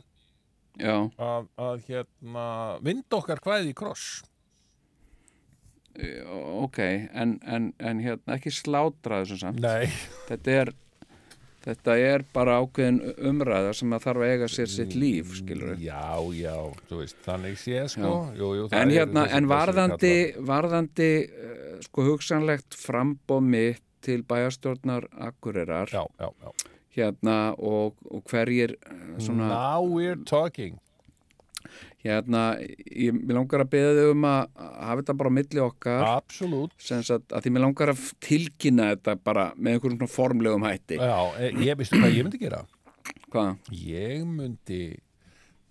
já, 0.79 0.95
að, 1.19 1.47
að 1.59 1.81
hérna 1.89 2.45
vind 2.85 3.17
okkar 3.17 3.41
hvaðið 3.43 3.73
í 3.73 3.77
kross 3.81 4.05
ok, 6.65 6.79
en, 7.13 7.37
en, 7.45 7.71
en 7.79 7.99
hérna 8.03 8.37
ekki 8.37 8.53
slátra 8.53 9.21
þessu 9.23 9.41
samt. 9.41 9.61
Þetta 10.29 10.57
er 10.63 10.73
þetta 11.61 11.95
er 12.01 12.23
bara 12.33 12.57
ákveðin 12.61 12.99
umræða 13.29 13.73
sem 13.77 13.93
að 13.93 14.05
þarf 14.07 14.23
að 14.23 14.33
eiga 14.33 14.49
sér 14.51 14.71
sitt 14.71 14.95
líf 14.97 15.35
skilur 15.37 15.75
við 15.75 15.85
Já, 15.91 16.17
já, 16.33 16.55
þú 16.89 17.01
veist, 17.03 17.19
þannig 17.25 17.59
sé 17.61 17.83
sko. 17.93 18.13
Jú, 18.37 18.51
jú, 18.57 18.67
en 18.77 18.93
hérna, 18.93 19.27
en 19.37 19.49
varðandi 19.51 20.13
varðandi 20.47 21.09
uh, 21.27 21.71
sko 21.85 22.07
hugsanlegt 22.09 22.77
frambóð 22.77 23.47
mitt 23.53 23.83
til 24.01 24.23
bæjarstjórnar 24.25 25.05
Akureyrar 25.27 25.91
Já, 25.93 26.01
já, 26.17 26.29
já. 26.41 26.69
hérna 26.97 27.35
og, 27.61 27.99
og 28.09 28.23
hverjir 28.31 28.73
uh, 28.81 29.19
svona 29.21 29.51
Now 29.51 29.85
we're 29.85 30.17
talking 30.25 30.79
hérna, 32.03 32.43
ég, 32.87 33.21
langar 33.31 33.65
að 33.65 33.71
beða 33.75 33.93
þau 33.97 34.11
um 34.15 34.27
að 34.29 34.41
hafa 34.61 34.97
þetta 35.01 35.17
bara 35.21 35.31
á 35.31 35.37
milli 35.37 35.63
okkar. 35.65 36.03
Að 36.07 37.45
því 37.45 37.53
mér 37.55 37.65
langar 37.65 37.93
að 37.93 38.03
tilkynna 38.27 38.89
þetta 38.95 39.17
bara 39.23 39.47
með 39.57 39.77
einhverjum 39.77 39.99
svona 40.01 40.15
formlegum 40.15 40.67
hætti. 40.67 40.99
Já, 41.01 41.17
e- 41.37 41.53
ég 41.67 41.79
veistu 41.79 42.01
hvað 42.01 42.17
ég 42.17 42.27
myndi 42.27 42.41
gera? 42.41 42.63
Hvað? 43.31 43.55
Ég 43.71 44.25
myndi 44.27 44.81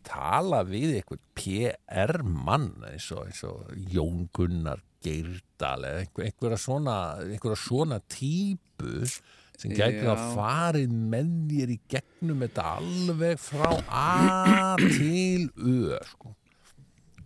tala 0.07 0.63
við 0.65 0.97
eitthvað 0.99 1.21
PR 1.37 2.23
mann 2.25 2.71
eins 2.89 3.11
og, 3.15 3.27
eins 3.29 3.43
og 3.45 3.69
Jón 3.93 4.29
Gunnar 4.37 4.81
Geirdal 5.05 5.85
eða 5.89 6.01
einhver, 6.05 6.27
einhverja 6.29 6.61
svona 6.61 6.97
einhverja 7.25 7.61
svona 7.61 8.01
típu 8.13 9.05
sem 9.61 9.73
gæti 9.77 10.05
að 10.09 10.21
farið 10.37 10.93
með 11.13 11.33
þér 11.51 11.73
í 11.75 11.79
gegnum 11.93 12.45
þetta 12.47 12.67
alveg 12.81 13.41
frá 13.43 13.67
A 13.93 14.77
til 14.81 15.49
Ö 15.61 15.99
sko. 16.09 16.35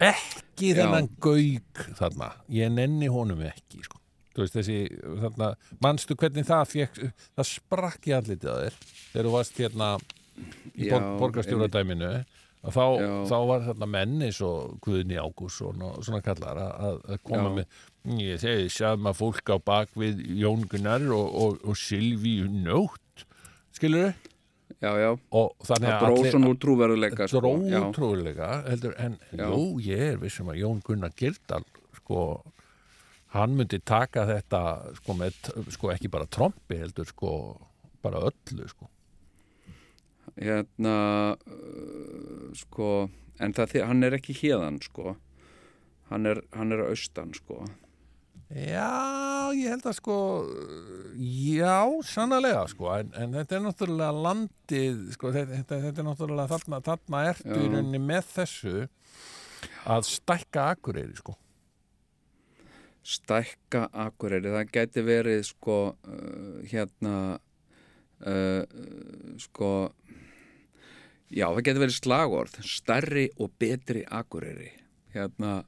ekki 0.03 0.72
Já. 0.72 0.78
þennan 0.80 1.11
gauk 1.22 1.85
þarna, 2.01 2.32
ég 2.51 2.72
nenni 2.74 3.11
honum 3.12 3.45
ekki 3.47 3.85
sko. 3.87 4.01
þú 4.35 4.43
veist 4.43 4.57
þessi 4.59 4.78
þarna, 5.22 5.53
manstu 5.85 6.16
hvernig 6.18 6.49
það 6.49 6.64
fekk 6.72 7.03
það 7.39 7.51
sprakk 7.53 8.11
í 8.11 8.16
andlitið 8.18 8.51
að 8.51 8.64
þér 8.64 8.78
þegar 9.12 9.28
þú 9.28 9.35
varst 9.37 9.61
hérna 9.62 9.91
í 10.74 10.91
borgarstjóradæminu 10.91 12.12
þá, 12.64 12.85
þá 13.30 13.37
var 13.47 13.66
þarna 13.68 13.89
menn 13.95 14.22
eins 14.26 14.41
og 14.43 14.78
Guðni 14.82 15.20
Ágússon 15.20 15.82
og 15.87 16.01
svona 16.03 16.22
kallar 16.24 16.59
að, 16.59 16.99
að 17.14 17.20
koma 17.22 17.51
Já. 17.53 17.55
með 17.61 17.82
ég 18.05 18.41
segi 18.43 18.69
sama 18.69 19.15
fólk 19.17 19.49
á 19.49 19.57
bak 19.57 19.95
við 19.97 20.21
Jón 20.37 20.67
Gunnar 20.69 21.05
og, 21.15 21.29
og, 21.33 21.61
og 21.65 21.79
Silvíu 21.79 22.49
Nótt 22.53 23.25
skilur 23.73 24.11
þau? 24.11 24.31
já, 24.85 24.91
já 25.01 25.11
það 25.65 25.87
að 25.89 26.03
dróð 26.03 26.27
svona 26.31 26.51
úr 26.51 26.59
trúveruleika 26.61 27.29
sko. 27.29 27.41
dró 27.41 27.53
já, 27.69 27.81
trúlega 27.95 28.51
heldur, 28.69 28.95
en 29.01 29.17
Já. 29.33 29.47
jú, 29.49 29.61
ég 29.85 30.03
er 30.13 30.19
vissum 30.23 30.51
að 30.53 30.61
Jón 30.63 30.83
Gunnar 30.85 31.15
Girdal 31.17 31.65
sko, 32.01 32.43
hann 33.35 33.57
myndi 33.59 33.81
taka 33.81 34.27
þetta 34.29 34.63
sko, 35.01 35.17
með, 35.19 35.39
sko 35.75 35.93
ekki 35.95 36.11
bara 36.13 36.29
trompi 36.29 36.81
heldur 36.81 37.09
sko, 37.09 37.31
bara 38.05 38.25
öllu 38.29 38.69
sko. 38.69 38.91
hérna 40.37 40.97
uh, 41.39 42.51
sko, 42.59 43.09
en 43.41 43.57
það, 43.57 43.79
hann 43.89 44.05
er 44.05 44.19
ekki 44.19 44.37
hérðan 44.43 44.83
sko 44.85 45.17
hann 46.11 46.29
er, 46.29 46.43
hann 46.53 46.75
er 46.75 46.85
austan 46.91 47.33
sko 47.37 47.63
Já, 48.55 49.51
ég 49.59 49.67
held 49.67 49.87
að 49.91 49.97
sko 49.97 50.17
já, 51.19 51.79
sannlega 52.07 52.61
sko, 52.71 52.87
en, 53.01 53.09
en 53.19 53.33
þetta 53.35 53.57
er 53.57 53.65
náttúrulega 53.65 54.25
landið, 54.29 55.01
sko, 55.17 55.33
þetta, 55.35 55.63
þetta, 55.73 55.89
er 55.91 56.07
náttúrulega 56.07 56.53
þarna, 56.53 56.79
þarna 56.87 57.23
ertu 57.33 57.51
í 57.51 57.65
Já. 57.65 57.73
rauninni 57.73 58.01
með 58.03 58.29
þessu 58.37 58.75
að 59.91 60.07
stækka 60.07 60.69
akureyri, 60.77 61.19
sko. 61.19 61.35
stækka 63.17 63.89
akureyri, 64.05 64.55
það 64.55 64.73
gæti 64.79 65.07
verið 65.11 65.43
sko 65.51 65.79
uh, 65.91 66.63
hérna 66.71 67.17
uh, 68.23 68.63
sko 69.43 69.75
já, 71.27 71.49
það 71.51 71.63
gæti 71.67 71.87
verið 71.89 71.99
slagorð 71.99 72.59
stærri 72.63 73.29
og 73.35 73.51
betri 73.59 74.07
akureyri 74.07 74.71
hérna 75.17 75.65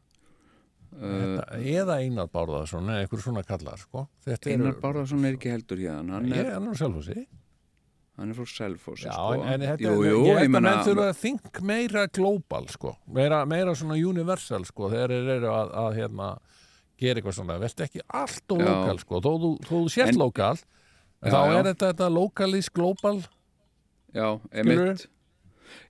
Þetta, 0.97 1.59
eða 1.77 1.97
Einar 2.01 2.29
Bárðarsson 2.33 2.87
eða 2.89 3.03
einhver 3.05 3.21
svona 3.25 3.43
kallar, 3.45 3.77
sko. 3.83 4.07
Þetta 4.25 4.51
Einar 4.55 4.79
Bárðarsson 4.81 5.25
er 5.29 5.35
ekki 5.37 5.51
heldur 5.53 5.83
hérna 5.83 6.17
hann 6.21 6.33
er, 6.33 6.47
er 6.55 6.63
nú 6.65 6.73
sjálf 6.79 6.97
á 6.99 7.03
sig. 7.11 7.27
hann 8.17 8.31
er 8.33 8.35
frá 8.39 8.47
Selfossi 8.49 9.05
Já, 9.05 9.13
sko. 9.13 9.43
en, 9.43 9.49
en 9.53 9.61
þetta 9.61 9.91
jú, 9.91 10.05
jú, 10.09 10.21
ég 10.31 10.49
meina 10.49 10.61
menn 10.71 10.85
þurfa 10.87 11.09
að 11.11 11.19
think 11.21 11.61
meira 11.69 12.07
global, 12.09 12.65
sko. 12.73 12.95
Meira, 13.13 13.43
meira 13.45 13.75
svona 13.77 13.99
universal, 14.01 14.65
sko, 14.65 14.89
þegar 14.95 15.13
þeir 15.13 15.33
eru 15.35 15.51
að, 15.53 15.75
að 15.83 15.99
hérna, 16.01 16.29
gera 16.97 17.21
eitthvað 17.21 17.37
svona. 17.37 17.59
Vest 17.61 17.83
ekki 17.85 18.01
allt 18.09 18.55
og 18.57 18.63
Já. 18.65 18.71
lokal, 18.71 19.03
sko. 19.05 19.21
Þó 19.21 19.31
þú, 19.43 19.51
þú 19.69 19.83
sért 19.93 20.15
En- 20.15 20.21
lokal, 20.23 20.57
Já, 20.57 21.29
þá 21.29 21.37
já. 21.37 21.59
er 21.59 21.69
þetta, 21.69 21.91
þetta 21.93 22.09
lokalist 22.17 22.73
global. 22.73 23.21
Já, 24.17 24.29
emitt 24.65 25.07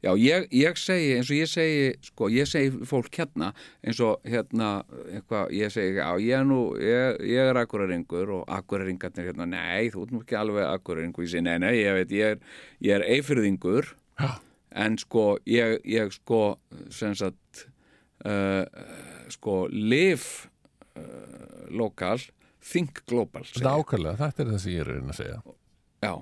Já, 0.04 0.10
ég, 0.20 0.46
ég 0.54 0.80
segi, 0.80 1.12
eins 1.16 1.30
og 1.30 1.38
ég 1.38 1.50
segi 1.50 1.86
sko, 2.08 2.28
ég 2.32 2.48
segi 2.50 2.86
fólk 2.88 3.20
hérna 3.20 3.52
eins 3.84 4.00
og 4.04 4.24
hérna, 4.26 4.70
eitthvað, 5.12 5.52
ég 5.56 5.72
segi 5.74 6.00
já, 6.00 6.08
ég 6.22 6.40
er 6.40 6.48
nú, 6.48 6.60
ég, 6.82 7.20
ég 7.26 7.52
er 7.52 7.60
akkureringur 7.62 8.34
og 8.40 8.44
akkureringarnir 8.58 9.30
hérna, 9.30 9.48
nei, 9.50 9.88
þú 9.94 10.06
ert 10.06 10.14
nú 10.14 10.22
ekki 10.24 10.38
alveg 10.40 10.68
akkureringur, 10.70 11.26
ég 11.26 11.34
segi, 11.34 11.46
nei, 11.46 11.56
nei, 11.62 11.74
ég 11.80 11.98
veit 12.00 12.16
ég 12.16 12.36
er, 12.36 12.60
ég 12.84 12.98
er 12.98 13.06
eifyrðingur 13.16 13.92
Já. 14.20 14.30
en 14.84 15.00
sko, 15.00 15.26
ég, 15.50 15.78
ég 15.88 16.14
sko 16.16 16.42
sem 16.94 17.16
sagt 17.18 17.66
uh, 18.26 18.64
sko, 19.32 19.66
live 19.72 20.48
uh, 20.96 21.66
lokal, 21.74 22.20
think 22.66 23.04
global 23.06 23.44
segi 23.46 23.62
ég. 23.62 23.68
Nákvæmlega, 23.68 24.18
þetta 24.24 24.42
er 24.44 24.54
það 24.54 24.64
sem 24.64 24.74
ég 24.74 24.82
er 24.82 24.90
að 24.90 24.98
reyna 24.98 25.14
að 25.14 25.20
segja. 25.20 25.38
Já, 26.04 26.14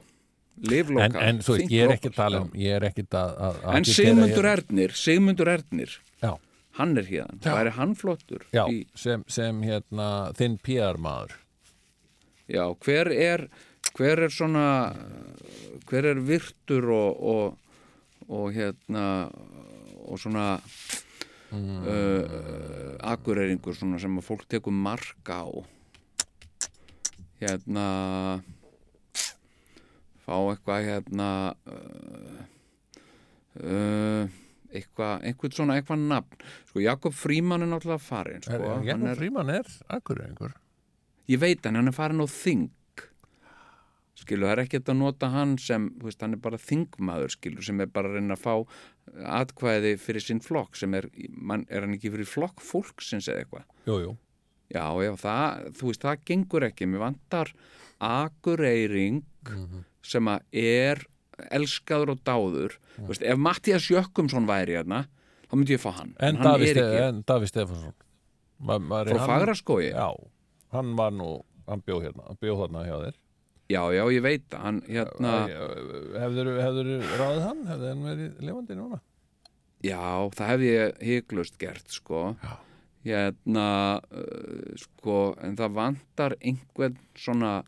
live 0.62 0.90
En, 1.00 1.16
en 1.16 1.40
svo 1.42 1.56
think 1.58 1.70
ég 1.74 1.84
er 1.88 1.94
ekki 1.96 2.10
að 2.12 2.16
tala 2.18 2.40
um, 2.44 2.50
ég 2.54 2.76
er 2.78 2.86
ekki 2.90 3.04
að, 3.10 3.32
að 3.48 3.60
En 3.76 3.84
Sigmundur 3.88 4.44
hér. 4.46 4.50
Ernir, 4.58 4.94
Sigmundur 4.98 5.50
Ernir 5.50 5.96
Já, 6.22 6.32
hann 6.78 6.96
er 6.98 7.08
hérna, 7.10 7.38
Já. 7.42 7.54
væri 7.58 7.72
hann 7.78 7.94
flottur 7.98 8.46
já 8.54 8.64
í, 8.70 8.84
sem, 8.94 9.24
sem 9.28 9.62
hérna 9.66 10.08
þinn 10.38 10.58
PR 10.62 10.96
maður. 10.98 11.34
já, 12.48 12.64
hver 12.84 13.10
er 13.12 13.48
hver 13.94 14.24
er 14.26 14.32
svona 14.34 14.66
hver 15.90 16.04
er 16.14 16.20
virtur 16.24 16.88
og, 16.90 17.20
og, 17.20 17.58
og 18.28 18.52
hérna 18.56 19.30
og 20.04 20.18
svona 20.20 20.58
Mm. 21.54 21.84
uh, 21.86 22.96
akureyringur 23.12 23.76
svona 23.78 24.00
sem 24.02 24.16
að 24.18 24.24
fólk 24.26 24.40
tekur 24.50 24.74
marka 24.74 25.36
á 25.46 25.54
hérna 27.38 27.84
fá 30.24 30.34
eitthvað 30.50 30.86
hérna 30.88 31.28
uh, 31.68 32.44
uh, 33.62 34.28
eitthvað, 34.74 35.24
einhvern 35.28 35.54
svona 35.54 35.76
eitthvað 35.78 36.06
nafn 36.10 36.46
sko 36.70 36.82
Jakob 36.82 37.14
Fríman 37.14 37.62
er 37.62 37.70
náttúrulega 37.70 38.02
farin 38.02 38.42
sko. 38.42 38.56
Er, 38.56 38.64
Hann 38.72 38.88
Jakob 38.88 39.10
er, 39.12 39.18
Fríman 39.20 39.52
er 39.54 39.68
akkurrengur. 39.98 40.56
ég 41.30 41.38
veit 41.42 41.64
hann, 41.66 41.76
hann 41.78 41.92
er 41.92 41.96
farin 41.96 42.24
á 42.24 42.26
þing 42.26 42.70
skilu, 44.24 44.46
það 44.46 44.52
er 44.54 44.60
ekki 44.62 44.78
að 44.80 44.96
nota 44.96 45.28
hann 45.34 45.56
sem, 45.60 45.88
þú 46.00 46.06
veist, 46.08 46.20
hann 46.24 46.36
er 46.36 46.40
bara 46.40 46.56
þingmaður 46.62 47.32
skilu, 47.34 47.62
sem 47.66 47.80
er 47.84 47.90
bara 47.92 48.08
að 48.08 48.14
reyna 48.20 48.36
að 48.38 48.44
fá 48.44 48.54
atkvæði 49.42 49.90
fyrir 50.00 50.22
sinn 50.24 50.40
flokk 50.40 50.78
sem 50.80 50.94
er, 50.96 51.08
man, 51.36 51.66
er 51.68 51.84
hann 51.84 51.96
ekki 51.98 52.12
fyrir 52.14 52.28
flokk 52.30 52.62
fólksins 52.64 53.28
eða 53.28 53.42
eitthvað 53.44 53.66
Jú, 53.90 53.96
jú. 54.06 54.12
Já, 54.72 54.86
já, 55.04 55.10
það, 55.20 55.66
þú 55.76 55.90
veist, 55.90 56.02
það 56.06 56.22
gengur 56.30 56.64
ekki. 56.66 56.86
Mér 56.88 57.02
vantar 57.04 57.50
akureyring 58.02 59.20
Mhm. 59.44 59.82
Sem 60.04 60.30
að 60.30 60.62
er 60.64 61.02
elskaður 61.54 62.14
og 62.14 62.22
dáður. 62.26 62.78
Þú 62.98 63.08
veist, 63.10 63.24
ef 63.26 63.40
Mattias 63.40 63.88
Jökkumsson 63.90 64.46
væri 64.48 64.76
hérna, 64.78 65.04
þá 65.48 65.56
myndi 65.56 65.76
ég 65.76 65.82
fá 65.82 65.90
hann. 65.96 66.14
En, 66.20 66.38
hann 66.38 66.62
en 66.62 67.22
Davíð 67.26 67.50
Stefansson. 67.50 67.96
Ma, 68.64 68.78
ma, 68.78 69.02
Frá 69.08 69.26
Fagraskógi? 69.26 69.90
Já, 69.90 70.12
hann 70.76 70.94
var 70.98 71.12
nú, 71.12 71.40
hann 71.68 71.82
bjóð 71.84 72.08
hérna, 72.08 72.28
hann 72.28 72.38
bjóð 72.40 72.62
hérna 72.62 72.84
hjá 72.86 72.96
þér. 73.06 73.18
Já, 73.72 73.80
já, 73.96 74.04
ég 74.12 74.22
veit. 74.24 74.54
Hann, 74.60 74.82
hérna, 74.84 75.32
Hefður, 76.20 76.50
hefður 76.60 76.90
ráðið 77.16 77.44
hann? 77.48 77.62
Hefði 77.70 77.90
hann 77.90 78.06
verið 78.10 78.44
lifandi 78.44 78.76
núna? 78.78 79.00
já, 79.84 80.00
það 80.32 80.50
hefði 80.52 80.68
ég 80.70 81.02
hygglust 81.08 81.58
gert, 81.60 81.88
sko. 81.92 82.22
Já. 82.40 82.54
Hérna, 83.04 83.68
uh, 84.16 84.76
sko, 84.80 85.18
en 85.44 85.58
það 85.58 85.74
vantar 85.76 86.36
einhvern 86.40 86.96
svona, 87.20 87.58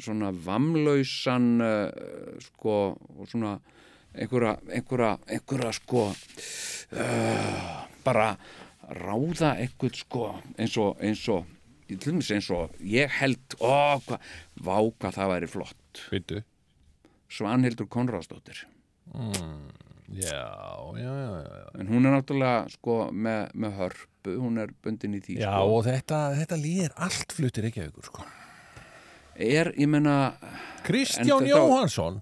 svona 0.00 0.30
vamlausan, 0.44 1.46
uh, 1.64 2.40
sko, 2.44 2.74
og 3.16 3.28
svona 3.30 3.54
einhverja, 4.14 4.56
einhverja, 4.68 5.14
einhverja, 5.30 5.72
sko, 5.78 6.08
uh, 6.92 7.70
bara 8.04 8.34
ráða 8.90 9.54
einhvern, 9.62 9.96
sko, 9.96 10.26
eins 10.58 10.76
og, 10.80 11.00
eins 11.00 11.24
og, 11.32 11.48
eins 11.90 12.50
og 12.54 12.76
ég 12.84 13.10
held, 13.20 13.56
ó, 13.62 13.98
hvað, 14.04 14.30
vá, 14.60 14.76
hvað 15.00 15.16
það 15.18 15.32
væri 15.34 15.50
flott. 15.50 16.04
Vittu. 16.12 16.42
Svanhildur 17.30 17.86
Konráðsdóttir. 17.90 18.64
Já, 20.10 20.42
já, 20.98 20.98
já, 20.98 21.30
já. 21.38 21.42
já. 21.46 21.80
En 21.80 21.86
hún 21.86 22.06
er 22.06 22.16
náttúrulega, 22.16 22.66
sko, 22.74 22.96
með, 23.14 23.52
með 23.54 23.76
hörpu, 23.78 24.34
hún 24.42 24.58
er 24.58 24.72
bundin 24.82 25.14
í 25.14 25.20
því, 25.22 25.36
Já, 25.38 25.52
sko. 25.54 25.76
og 25.76 25.84
þetta, 25.86 26.18
þetta 26.40 26.58
líður 26.58 26.96
allt 27.06 27.34
fluttir 27.36 27.68
ekki 27.70 27.84
aukur, 27.86 28.08
sko. 28.10 28.26
Er, 29.40 29.72
ég 29.80 29.88
menna, 29.88 30.36
Kristján 30.84 31.46
Jóhansson 31.48 32.20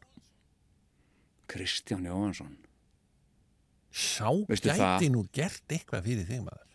Kristján 1.50 2.04
Jóhansson. 2.04 2.58
sá 3.90 4.30
Veistu 4.46 4.68
gæti 4.68 4.78
það? 4.78 5.06
nú 5.10 5.24
gert 5.34 5.72
eitthvað 5.72 6.04
fyrir 6.04 6.26
þig 6.28 6.42
maður. 6.44 6.66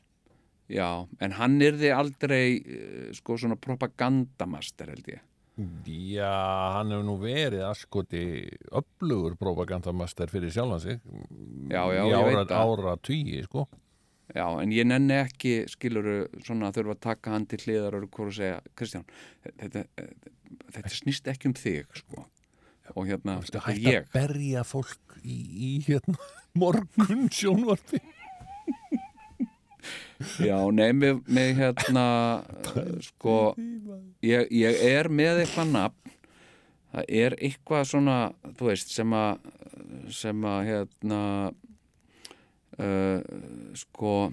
Já, 0.73 0.87
en 1.21 1.35
hann 1.37 1.61
yrði 1.61 1.91
aldrei, 1.93 2.47
eh, 2.57 3.13
sko, 3.13 3.37
svona 3.37 3.55
propagandamaster, 3.55 4.89
held 4.89 5.07
ég. 5.07 5.21
Já, 5.85 6.73
hann 6.73 6.89
hefur 6.89 7.05
nú 7.05 7.15
verið 7.21 7.63
askoti 7.69 8.23
öflugur 8.73 9.37
propagandamaster 9.37 10.27
fyrir 10.27 10.49
sjálfan 10.49 10.81
sig 10.81 10.99
Já, 11.69 11.83
já, 11.93 12.01
í 12.01 12.09
ég 12.09 12.17
ára, 12.17 12.57
ára 12.57 12.95
tugi, 12.97 13.43
sko 13.45 13.67
Já, 14.31 14.45
en 14.61 14.71
ég 14.71 14.87
nenni 14.87 15.17
ekki, 15.19 15.65
skiluru, 15.71 16.23
svona 16.45 16.69
að 16.69 16.79
þurfa 16.79 16.95
að 16.95 17.01
taka 17.03 17.33
hann 17.33 17.47
til 17.51 17.59
hliðar 17.65 17.97
og 17.99 18.19
að 18.23 18.31
segja, 18.37 18.61
Kristján, 18.79 19.03
þetta, 19.59 19.83
þetta 20.77 20.93
snýst 20.95 21.27
ekki 21.33 21.51
um 21.51 21.57
þig, 21.59 21.99
sko. 21.99 22.23
Og 22.93 23.07
hérna, 23.07 23.37
þetta 23.43 23.61
er 23.71 23.81
ég. 23.83 24.07
að 24.07 24.15
berja 24.15 24.63
fólk 24.67 25.17
í, 25.23 25.37
í 25.53 25.71
hérna 25.85 26.17
morgun 26.59 27.29
sjónvarpi 27.31 28.01
Já, 30.39 30.55
nei, 30.71 30.91
með, 30.95 31.19
með 31.27 31.49
hérna, 31.57 32.05
sko, 33.03 33.37
ég, 34.23 34.47
ég 34.55 34.79
er 34.87 35.09
með 35.11 35.43
eitthvað 35.43 35.73
nafn, 35.73 36.13
það 36.93 37.09
er 37.19 37.35
eitthvað 37.43 37.89
svona, 37.89 38.17
þú 38.55 38.69
veist, 38.69 38.93
sem 38.95 39.15
að, 39.17 39.49
sem 40.13 40.47
að, 40.47 40.59
hérna, 40.69 41.19
uh, 42.79 43.19
sko, 43.77 44.31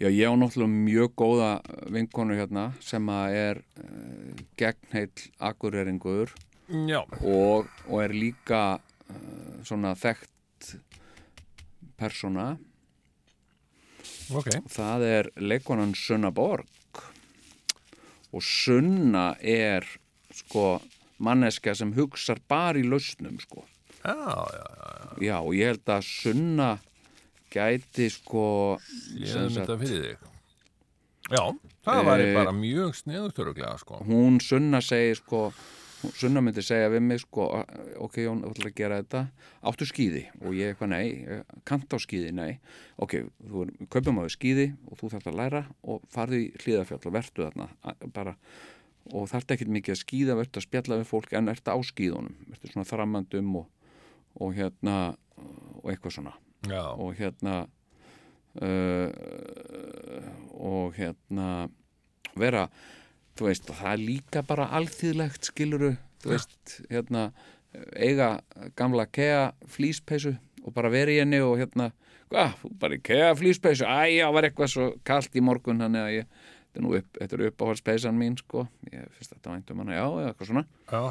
já, 0.00 0.08
ég 0.08 0.26
á 0.28 0.34
náttúrulega 0.36 0.72
mjög 0.72 1.14
góða 1.16 1.50
vinkonu 1.94 2.36
hérna 2.38 2.70
sem 2.84 3.08
að 3.08 3.38
er 3.40 3.62
uh, 3.80 4.44
gegnheill 4.60 5.28
akureyringur 5.38 6.34
og, 7.20 7.68
og 7.88 7.98
er 8.02 8.14
líka 8.16 8.62
uh, 8.78 9.56
svona 9.64 9.94
þekkt 9.94 10.76
persóna. 12.00 12.54
Ok. 14.34 14.48
Það 14.72 15.04
er 15.06 15.28
leikonan 15.36 15.94
Sunna 15.94 16.30
Borg. 16.32 16.66
Og 18.34 18.42
Sunna 18.42 19.34
er 19.38 19.84
sko 20.34 20.80
manneska 21.22 21.74
sem 21.76 21.92
hugsar 21.94 22.40
bara 22.48 22.80
í 22.80 22.86
lausnum 22.88 23.36
sko. 23.42 23.62
Já, 24.04 25.36
og 25.40 25.52
ég 25.56 25.70
held 25.72 25.90
að 25.94 26.02
Sunna 26.08 26.70
gæti 27.54 28.08
sko 28.12 28.42
ég 29.16 29.30
hef 29.30 29.54
þetta 29.60 29.76
fyrir 29.80 30.02
þig. 30.08 30.26
Já, 31.32 31.44
það 31.86 32.02
væri 32.10 32.26
Eh, 32.28 32.34
bara 32.36 32.52
mjög 32.52 32.90
sniðutöruglega, 32.98 33.78
sko. 33.80 34.02
hún 34.04 34.40
Sunna 34.44 34.80
segir 34.84 35.16
sko 35.16 35.46
Sunna 36.12 36.42
myndi 36.44 36.60
segja 36.60 36.90
við 36.92 37.00
mig 37.00 37.20
sko 37.22 37.46
ok 38.04 38.18
Jón, 38.20 38.42
þú 38.44 38.50
ætlar 38.52 38.68
að 38.68 38.74
gera 38.76 38.98
þetta. 39.00 39.22
Áttu 39.64 39.86
skýði 39.88 40.26
og 40.44 40.52
ég 40.52 40.74
eitthvað 40.74 40.90
nei 40.92 41.24
kant 41.64 41.88
á 41.88 41.96
skýði, 41.96 42.32
nei. 42.36 42.58
Ok, 43.00 43.14
þú 43.40 43.64
kaupum 43.88 44.20
á 44.20 44.28
þau 44.28 44.34
skýði 44.36 44.66
og 44.90 44.98
þú 45.00 45.08
þarft 45.14 45.30
að 45.32 45.38
læra 45.40 45.62
og 45.88 46.02
farðu 46.12 46.42
í 46.42 46.50
hlýðafjall 46.60 47.00
og 47.08 47.12
vertu 47.16 47.46
þarna 47.48 47.68
bara. 48.12 48.36
Og 49.16 49.30
þarft 49.32 49.50
ekkert 49.56 49.72
mikið 49.72 49.94
að 49.96 50.02
skýða 50.04 50.36
vertu 50.42 50.60
að 50.60 50.66
spjalla 50.68 51.00
við 51.00 51.08
fólk 51.08 51.32
en 51.40 51.48
ertu 51.48 51.72
á 51.72 51.78
skýðunum 51.80 52.36
vertu 52.52 52.68
svona 52.74 52.84
þramandum 52.92 53.56
og, 53.62 53.66
og 54.40 54.54
hérna 54.56 54.96
og 55.82 55.90
eitthvað 55.92 56.16
svona. 56.18 56.34
Já, 56.64 56.82
og 56.96 57.14
hérna 57.18 57.54
uh, 58.62 59.08
og 60.54 60.94
hérna 60.96 61.48
vera 62.38 62.68
þú 63.34 63.48
veist, 63.48 63.68
það 63.68 63.90
er 63.92 64.02
líka 64.02 64.42
bara 64.46 64.70
alþýðlegt 64.78 65.50
skiluru, 65.50 65.92
þú 66.22 66.32
veist 66.32 66.78
hérna, 66.88 67.28
eiga 67.98 68.38
gamla 68.78 69.06
kea 69.10 69.52
flýspeysu 69.70 70.36
og 70.64 70.74
bara 70.76 70.92
vera 70.92 71.12
í 71.12 71.18
henni 71.20 71.40
og 71.44 71.58
hérna, 71.60 71.90
hvað, 72.30 72.62
bara 72.80 72.98
kea 73.02 73.32
flýspeysu, 73.36 73.84
æ, 73.84 74.20
já, 74.20 74.26
var 74.32 74.48
eitthvað 74.48 74.70
svo 74.72 74.90
kalt 75.06 75.34
í 75.36 75.42
morgun, 75.44 75.82
þannig 75.82 76.04
að 76.04 76.14
ég 76.14 76.30
þetta 76.74 76.80
er 76.80 76.86
nú 76.86 76.96
upp, 76.98 77.18
þetta 77.20 77.36
er 77.36 77.44
uppáhaldspeysan 77.50 78.16
mín, 78.18 78.34
sko. 78.40 78.64
Ég 78.90 79.06
finnst 79.14 79.34
þetta 79.34 79.52
væntum 79.52 79.82
hana, 79.82 79.94
já, 79.94 80.06
eða 80.06 80.30
eitthvað 80.32 80.48
svona. 80.50 80.64
Já, 80.90 81.02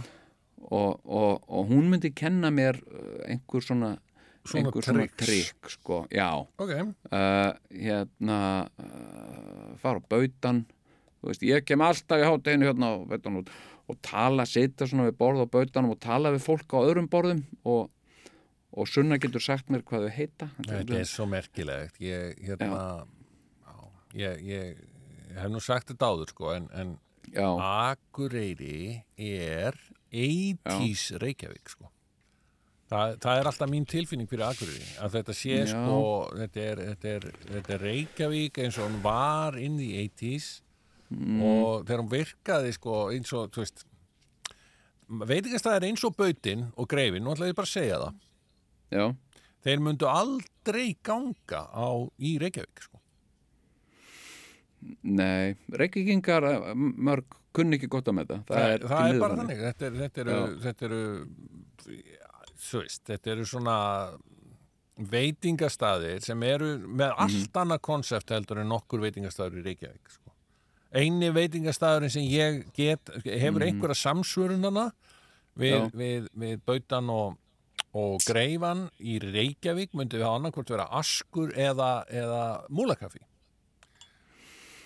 og, 0.70 1.02
og, 1.04 1.44
og 1.48 1.70
hún 1.72 1.90
myndi 1.92 2.14
kenna 2.16 2.52
mér 2.54 2.80
uh, 2.84 3.22
einhver 3.28 3.66
svona 3.66 3.96
Svona 4.44 4.68
einhver 4.68 4.84
svona 4.84 5.06
trikk, 5.16 5.70
sko, 5.72 6.02
já 6.12 6.28
ok. 6.36 6.72
uh, 7.08 7.54
hérna 7.72 8.40
uh, 8.68 9.70
fara 9.80 10.04
á 10.04 10.08
bautan 10.10 10.66
veist, 11.24 11.46
ég 11.48 11.64
kem 11.64 11.84
alltaf 11.84 12.20
í 12.20 12.28
hátteginu 12.28 12.68
hérna 12.68 12.90
á 12.92 12.94
og, 13.00 13.52
og 13.88 14.00
tala, 14.04 14.46
sitja 14.50 14.88
svona 14.90 15.08
við 15.08 15.18
borð 15.20 15.44
á 15.44 15.48
bautanum 15.48 15.94
og 15.96 16.02
tala 16.04 16.34
við 16.36 16.44
fólk 16.44 16.76
á 16.76 16.80
öðrum 16.84 17.08
borðum 17.12 17.44
og, 17.64 17.88
og 18.76 18.90
Sunna 18.92 19.20
getur 19.22 19.44
sagt 19.44 19.72
mér 19.72 19.86
hvað 19.88 20.10
þau 20.10 20.16
heita 20.18 20.50
Þetta 20.60 21.00
er 21.00 21.08
svo 21.08 21.28
merkilegt. 21.30 22.00
Ég, 22.04 22.36
hérna, 22.44 23.06
ég, 24.18 24.44
ég, 24.44 24.84
ég 25.30 25.40
hef 25.40 25.52
nú 25.54 25.64
sagt 25.64 25.94
þetta 25.94 26.12
áður, 26.12 26.36
sko, 26.36 26.52
en, 26.58 26.68
en 26.76 26.96
já, 27.32 27.48
Akureyri 27.94 29.04
er 29.18 29.78
80s 30.14 31.18
Reykjavík 31.22 31.72
sko. 31.74 31.90
Þa, 32.92 33.00
það 33.24 33.40
er 33.40 33.50
alltaf 33.50 33.70
mín 33.72 33.86
tilfinning 33.90 34.30
fyrir 34.30 34.46
Akureyri 34.50 34.90
að 35.02 35.16
þetta 35.18 35.34
sé 35.38 35.56
Já. 35.64 35.70
sko 35.72 36.02
þetta 36.38 36.66
er, 36.68 36.82
þetta, 36.92 37.14
er, 37.16 37.28
þetta 37.48 37.74
er 37.78 37.86
Reykjavík 37.88 38.60
eins 38.66 38.78
og 38.78 38.90
hún 38.90 39.00
var 39.06 39.58
inn 39.58 39.80
í 39.82 39.90
80s 40.04 40.50
og 41.14 41.88
þegar 41.88 42.04
hún 42.04 42.12
virkaði 42.12 42.74
sko 42.76 43.00
eins 43.14 43.34
og 43.38 43.50
þú 43.54 43.64
veist 43.64 43.86
veitingastæðir 45.34 45.88
eins 45.90 46.04
og 46.08 46.16
Bautin 46.18 46.68
og 46.76 46.90
Greifin, 46.90 47.24
nú 47.24 47.34
ætla 47.34 47.50
ég 47.50 47.58
bara 47.58 47.70
að 47.70 47.76
segja 47.76 48.00
það 48.02 48.20
já, 48.94 49.06
þeir 49.66 49.84
myndu 49.88 50.10
aldrei 50.10 50.86
ganga 51.06 51.64
á, 51.70 51.88
í 52.20 52.36
Reykjavík 52.42 52.86
sko. 52.88 53.03
Nei 55.04 55.56
Reykjavíkingar 55.72 56.44
uh, 56.50 56.74
mörg 56.76 57.26
kunni 57.54 57.78
ekki 57.78 57.88
gott 57.94 58.08
á 58.10 58.14
með 58.18 58.32
það 58.34 58.44
það, 58.50 58.68
er, 58.74 58.86
það 58.90 59.08
er 59.14 59.20
bara 59.24 59.36
þannig 59.40 59.60
þetta, 59.64 59.86
er, 59.86 59.98
þetta, 60.04 60.22
eru, 60.26 60.38
þetta 60.68 60.86
eru 60.90 61.02
þú 62.64 62.80
veist, 62.84 63.04
þetta 63.10 63.32
eru 63.36 63.46
svona 63.46 63.78
veitingastaðir 65.14 66.22
sem 66.24 66.44
eru 66.46 66.74
með 66.86 67.12
Mhm. 67.14 67.20
allt 67.26 67.54
annað 67.64 67.82
konsept 67.82 68.30
heldur 68.30 68.60
en 68.62 68.70
nokkur 68.70 69.02
veitingastaður 69.02 69.60
í 69.62 69.64
Reykjavík 69.66 70.10
sko. 70.10 70.32
eini 70.94 71.32
veitingastaðurinn 71.34 72.12
sem 72.14 72.24
ég 72.30 72.60
get 72.74 73.10
hefur 73.26 73.64
einhverja 73.66 73.96
samsvörunana 73.98 74.92
við, 75.58 75.80
Mhm. 75.82 75.92
Við, 75.98 76.28
við 76.38 76.62
Bautan 76.66 77.10
og, 77.10 77.38
og 77.94 78.20
Greifan 78.28 78.90
í 79.02 79.20
Reykjavík 79.20 79.94
myndi 79.94 80.18
við 80.22 80.28
annarkvort 80.30 80.70
vera 80.70 80.88
Askur 80.92 81.52
eða, 81.54 82.06
eða 82.10 82.66
Múlakaffi 82.70 83.20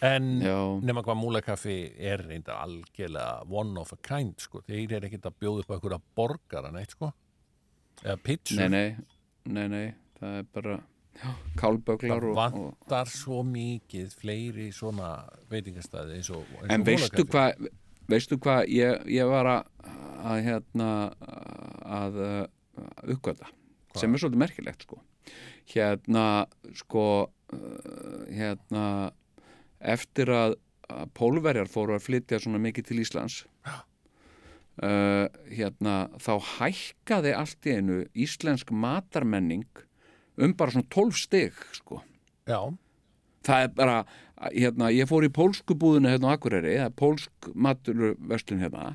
en 0.06 0.28
Já. 0.43 0.58
nema 0.86 1.02
hvað 1.06 1.18
múlakaffi 1.22 1.78
er 1.98 2.22
reynda 2.28 2.60
algjörlega 2.62 3.48
one 3.50 3.80
of 3.82 3.93
a 3.93 3.98
kind 4.06 4.36
sko. 4.41 4.62
þeir 4.68 4.98
eru 5.00 5.10
ekkert 5.10 5.26
að 5.32 5.39
bjóða 5.41 5.64
upp 5.64 5.72
á 5.72 5.76
einhverja 5.78 6.02
borgara 6.20 6.72
neitt 6.76 6.93
sko 6.93 7.12
eða 8.04 8.18
pitsur 8.24 8.62
nei, 8.62 8.70
nei, 8.70 9.08
nei, 9.45 9.68
nei 9.74 9.88
það 10.20 10.38
er 10.41 10.48
bara 10.54 10.78
kálböglar 11.58 12.22
það 12.22 12.30
og, 12.30 12.30
og 12.30 12.38
vantar 12.38 13.10
svo 13.10 13.41
mikið 13.48 14.14
fleiri 14.20 14.70
svona 14.76 15.12
veitingastæði 15.50 16.20
eins 16.20 16.30
og, 16.30 16.45
eins 16.62 16.74
En 16.74 16.84
og 16.84 16.89
veistu 16.91 17.24
Múlakaffi. 17.24 17.32
hvað 17.34 17.72
veistu 18.14 18.38
hvað 18.43 18.62
ég, 18.72 19.08
ég 19.18 19.30
var 19.32 19.50
að, 19.50 19.72
að 20.30 20.43
hérna 20.45 20.89
að 21.98 22.20
uh, 22.22 22.43
uppgöta 23.16 23.50
sem 23.98 24.14
er 24.14 24.22
svolítið 24.22 24.43
merkilegt 24.43 24.86
sko 24.86 25.02
hérna 25.74 26.26
sko 26.78 27.06
uh, 27.26 28.22
hérna 28.30 28.86
eftir 29.80 30.32
að, 30.34 30.58
að 30.90 31.12
pólverjar 31.18 31.70
fóru 31.72 31.98
að 31.98 32.08
flytja 32.08 32.42
svona 32.42 32.62
mikið 32.64 32.90
til 32.90 33.02
Íslands 33.04 33.42
uh, 34.84 35.28
hérna 35.52 35.96
þá 36.22 36.34
hækkaði 36.58 37.36
allt 37.38 37.70
í 37.70 37.78
einu 37.78 38.02
íslensk 38.18 38.72
matarmenning 38.72 39.68
um 40.38 40.54
bara 40.58 40.74
svona 40.74 40.90
12 40.94 41.18
stig 41.18 41.64
sko. 41.74 42.02
Já, 42.48 42.62
það 43.48 43.64
er 43.64 43.72
bara, 43.76 43.96
hérna, 44.52 44.92
ég 44.94 45.10
fór 45.10 45.26
í 45.26 45.34
pólsku 45.34 45.78
búðinu 45.80 46.12
hérna 46.12 46.34
á 46.34 46.36
Akureyri, 46.36 46.76
það 46.78 46.90
er 46.90 47.00
pólsk 47.02 47.50
maturverslun 47.56 48.62
hérna. 48.64 48.92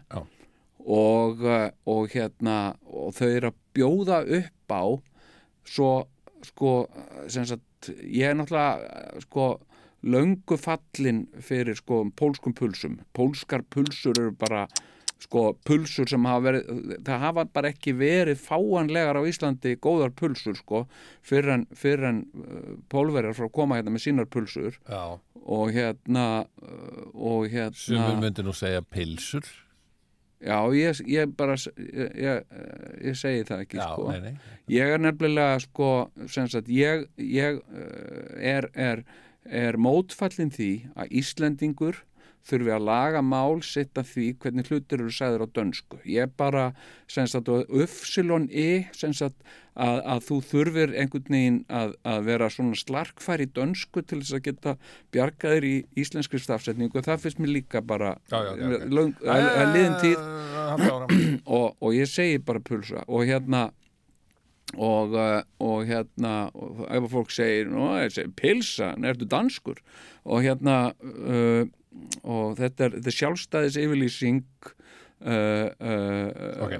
Og, 0.82 1.42
eh, 1.46 1.68
og 1.86 2.08
hérna 2.10 2.74
og 2.90 3.14
þau 3.14 3.28
eru 3.28 3.52
að 3.52 3.58
bjóða 3.76 4.22
upp 4.38 4.74
á 4.74 4.84
svo 5.62 5.90
sko, 6.42 6.72
sem 7.30 7.46
sagt, 7.46 7.92
ég 8.02 8.30
er 8.30 8.34
náttúrulega 8.38 9.22
sko, 9.22 9.60
löngu 10.02 10.58
fallin 10.60 11.26
fyrir 11.40 11.78
sko 11.78 12.04
pólskum 12.18 12.54
pulsum. 12.54 12.98
Pólskar 13.14 13.64
pulsur 13.70 14.18
eru 14.18 14.34
bara 14.38 14.66
sko 15.22 15.52
pulsur 15.66 16.10
sem 16.10 16.24
hafa 16.26 16.44
verið 16.48 16.94
það 17.06 17.24
hafa 17.26 17.44
bara 17.54 17.70
ekki 17.70 17.94
verið 17.98 18.40
fáanlegar 18.42 19.18
á 19.18 19.22
Íslandi 19.28 19.76
góðar 19.82 20.14
pulsur 20.18 20.58
sko. 20.58 20.84
Fyrir 21.22 21.56
en, 21.56 21.66
fyrir 21.74 22.08
en 22.10 22.22
uh, 22.34 22.78
pólverjar 22.92 23.36
frá 23.38 23.48
að 23.48 23.54
koma 23.58 23.78
hérna 23.78 23.94
með 23.94 24.06
sínar 24.08 24.30
pulsur. 24.32 24.78
Já. 24.88 25.18
Og 25.42 25.74
hérna 25.74 26.26
uh, 26.62 27.04
og 27.14 27.46
sumur 27.50 28.08
hérna 28.08 28.24
myndi 28.24 28.46
nú 28.46 28.56
segja 28.56 28.82
pilsur. 28.82 29.46
Já 30.42 30.58
ég, 30.74 30.98
ég 31.06 31.34
bara 31.38 31.54
ég, 31.54 32.14
ég, 32.18 32.46
ég 33.06 33.18
segi 33.18 33.44
það 33.46 33.60
ekki 33.62 33.78
já, 33.78 33.84
sko. 33.92 34.08
nei, 34.10 34.24
nei. 34.24 34.56
ég 34.74 34.90
er 34.90 35.02
nefnilega 35.02 35.60
sko 35.62 35.90
sem 36.26 36.48
sagt 36.50 36.70
ég, 36.72 37.04
ég 37.22 37.60
uh, 37.62 38.32
er, 38.42 38.66
er, 38.74 39.04
er 39.48 39.78
mótfallin 39.80 40.52
því 40.52 40.72
að 40.94 41.14
Íslendingur 41.22 42.02
þurfi 42.42 42.72
að 42.74 42.86
laga 42.88 43.20
mál 43.22 43.60
sitt 43.62 43.98
af 44.00 44.08
því 44.10 44.32
hvernig 44.42 44.66
hlutir 44.66 44.98
eru 44.98 45.12
sagður 45.14 45.44
á 45.46 45.54
dönsku. 45.54 46.00
Ég 46.10 46.32
bara, 46.34 46.72
sem 47.06 47.28
sagt, 47.30 47.46
uppsilon 47.46 48.48
i, 48.50 48.82
sem 48.98 49.14
sagt, 49.14 49.36
að, 49.78 50.00
að 50.14 50.24
þú 50.26 50.38
þurfir 50.50 50.96
einhvern 50.98 51.30
veginn 51.30 51.60
að, 51.70 51.94
að 52.02 52.26
vera 52.26 52.50
svona 52.50 52.80
slarkfær 52.80 53.44
í 53.44 53.48
dönsku 53.54 54.02
til 54.02 54.18
þess 54.24 54.36
að 54.36 54.44
geta 54.48 54.74
bjargaðir 55.14 55.68
í 55.68 55.74
íslenskri 56.02 56.42
stafsetningu. 56.42 57.04
Það 57.06 57.22
finnst 57.28 57.42
mér 57.44 57.54
líka 57.60 57.84
bara 57.86 58.16
að, 58.34 58.66
að 59.22 59.76
liðin 59.76 60.00
tíð 60.02 60.26
Eh, 60.78 61.38
og 61.82 61.94
ég 61.94 62.08
segi 62.08 62.40
bara 62.42 62.62
pulsa 62.62 63.04
og 63.08 63.26
hérna 63.28 63.70
og, 64.76 65.12
uh, 65.16 65.42
og 65.60 65.84
hérna 65.88 66.50
og 66.54 66.84
ef 66.88 67.02
að 67.06 67.10
fólk 67.12 67.34
segir, 67.34 67.68
nú, 67.72 67.90
ég 68.00 68.14
segi, 68.14 68.32
pilsa 68.38 68.92
ertu 69.04 69.28
danskur 69.28 69.82
og 70.24 70.44
hérna 70.46 70.78
uh, 71.02 71.64
og 72.24 72.56
þetta 72.60 72.88
er, 72.88 72.96
er 73.02 73.16
sjálfstæðis 73.18 73.76
yfirlýsing 73.82 74.42
uh, 75.26 75.68
uh, 75.76 76.64
Ok. 76.64 76.76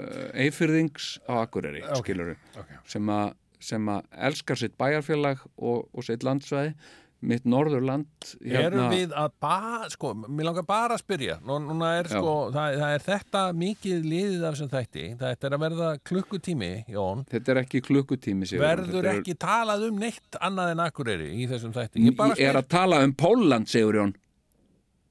eifyrðings 0.46 1.18
á 1.28 1.44
Akureyri, 1.44 1.84
Ok. 1.84 2.06
skiluru 2.06 2.36
Ok. 2.56 2.72
sem, 2.88 3.12
a, 3.12 3.20
sem 3.60 3.92
að 3.92 4.08
elskar 4.30 4.60
sitt 4.62 4.78
bæjarfélag 4.80 5.44
og, 5.56 5.88
og 5.92 6.06
sitt 6.08 6.24
landsvæði 6.26 6.74
mitt 7.22 7.44
norðurland 7.46 8.32
Erum 8.42 8.88
við 8.90 9.12
að 9.14 9.34
bara, 9.42 9.88
sko, 9.92 10.10
mér 10.26 10.48
langar 10.48 10.64
bara 10.66 10.96
að 10.96 11.02
spyrja, 11.04 11.36
Nú, 11.46 11.58
núna 11.62 11.92
er 12.00 12.08
Já. 12.10 12.16
sko, 12.18 12.32
það, 12.54 12.78
það 12.80 12.94
er 12.96 13.04
þetta 13.06 13.42
mikið 13.62 14.08
liðið 14.10 14.46
af 14.48 14.56
þessum 14.56 14.70
þætti, 14.72 15.04
þetta 15.20 15.48
er 15.48 15.56
að 15.56 15.62
verða 15.64 15.90
klukkutími, 16.10 16.70
Jón, 16.90 17.22
þetta 17.30 17.54
er 17.54 17.60
ekki 17.62 17.82
klukkutími 17.86 18.48
Sigurjón. 18.50 18.66
verður 18.66 19.08
er- 19.08 19.20
ekki 19.20 19.36
talað 19.46 19.86
um 19.88 20.02
neitt 20.02 20.40
annað 20.40 20.74
en 20.74 20.84
Akureyri 20.86 21.30
í 21.38 21.46
þessum 21.50 21.74
þætti, 21.76 22.06
ég 22.08 22.22
Ég 22.42 22.48
er 22.48 22.58
að 22.62 22.68
tala 22.74 23.02
um 23.06 23.14
Pólland, 23.14 23.70
Sigurjón 23.70 24.14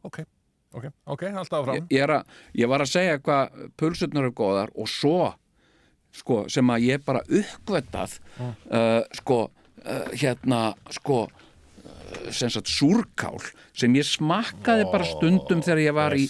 ok, 0.03 0.23
ok, 0.73 0.89
ok, 1.05 1.23
alltaf 1.31 1.61
ég, 1.61 1.65
fram 1.65 1.87
ég, 1.91 2.01
er 2.03 2.15
að, 2.17 2.25
ég 2.57 2.71
var 2.71 2.83
að 2.83 2.91
segja 2.91 3.19
hvað 3.23 3.69
pulsurnar 3.79 4.25
eru 4.27 4.33
góðar 4.35 4.71
og 4.75 4.89
svo 4.91 5.33
sko, 6.11 6.43
sem 6.51 6.67
að 6.73 6.87
ég 6.89 7.05
bara 7.05 7.21
uppgötað 7.29 8.17
uh, 8.41 9.03
sko, 9.15 9.45
uh, 9.85 10.09
hérna 10.11 10.73
sko 10.91 11.21
sem 12.31 12.49
sagt 12.53 12.69
súrkál 12.71 13.37
sem 13.77 13.93
ég 13.97 14.07
smakkaði 14.07 14.87
bara 14.91 15.07
stundum 15.07 15.61
þegar 15.65 15.83
ég 15.83 15.95
var 15.97 16.15
í, 16.17 16.25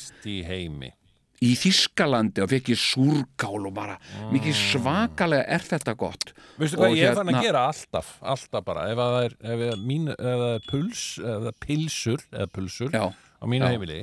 í 1.41 1.51
Þískalandi 1.57 2.43
og 2.43 2.51
fekk 2.51 2.69
ég 2.73 2.77
súrkál 2.81 3.63
og 3.65 3.73
bara 3.73 3.95
mikið 4.33 4.53
svakalega 4.59 5.47
er 5.57 5.63
þetta 5.65 5.95
gott. 5.97 6.33
Veistu 6.61 6.77
hvað 6.77 6.91
Og 6.93 6.99
ég 6.99 7.09
er 7.09 7.17
fann 7.17 7.31
hérna- 7.31 7.41
að 7.41 7.47
gera 7.47 7.63
alltaf, 7.71 8.11
alltaf 8.21 8.65
bara 8.67 8.83
ef 8.91 9.01
að 9.01 9.15
það 9.15 9.25
er, 9.25 9.35
ef 9.55 9.65
er, 9.71 9.81
mín, 9.89 10.07
ef 10.13 10.45
er 10.51 10.65
puls 10.69 11.03
eða 11.17 11.53
pilsur, 11.65 12.25
eða 12.31 12.51
pulsur 12.53 12.93
Já, 12.93 13.05
á 13.09 13.45
mínu 13.49 13.65
Já. 13.65 13.71
heimili 13.73 13.99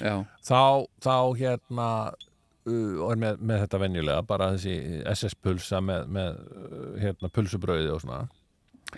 já, 0.00 0.14
þá, 0.46 0.86
þá 1.04 1.14
hérna 1.36 1.88
uh, 2.64 2.96
og 3.04 3.10
er 3.12 3.20
með, 3.26 3.42
með 3.44 3.64
þetta 3.66 3.80
venjulega 3.84 4.22
bara 4.24 4.52
þessi 4.54 5.02
SS-pulsa 5.12 5.82
með, 5.84 6.06
með 6.16 6.38
uh, 6.40 7.00
hérna 7.02 7.28
pulsubrauði 7.36 7.92
og 7.92 8.00
svona 8.06 8.22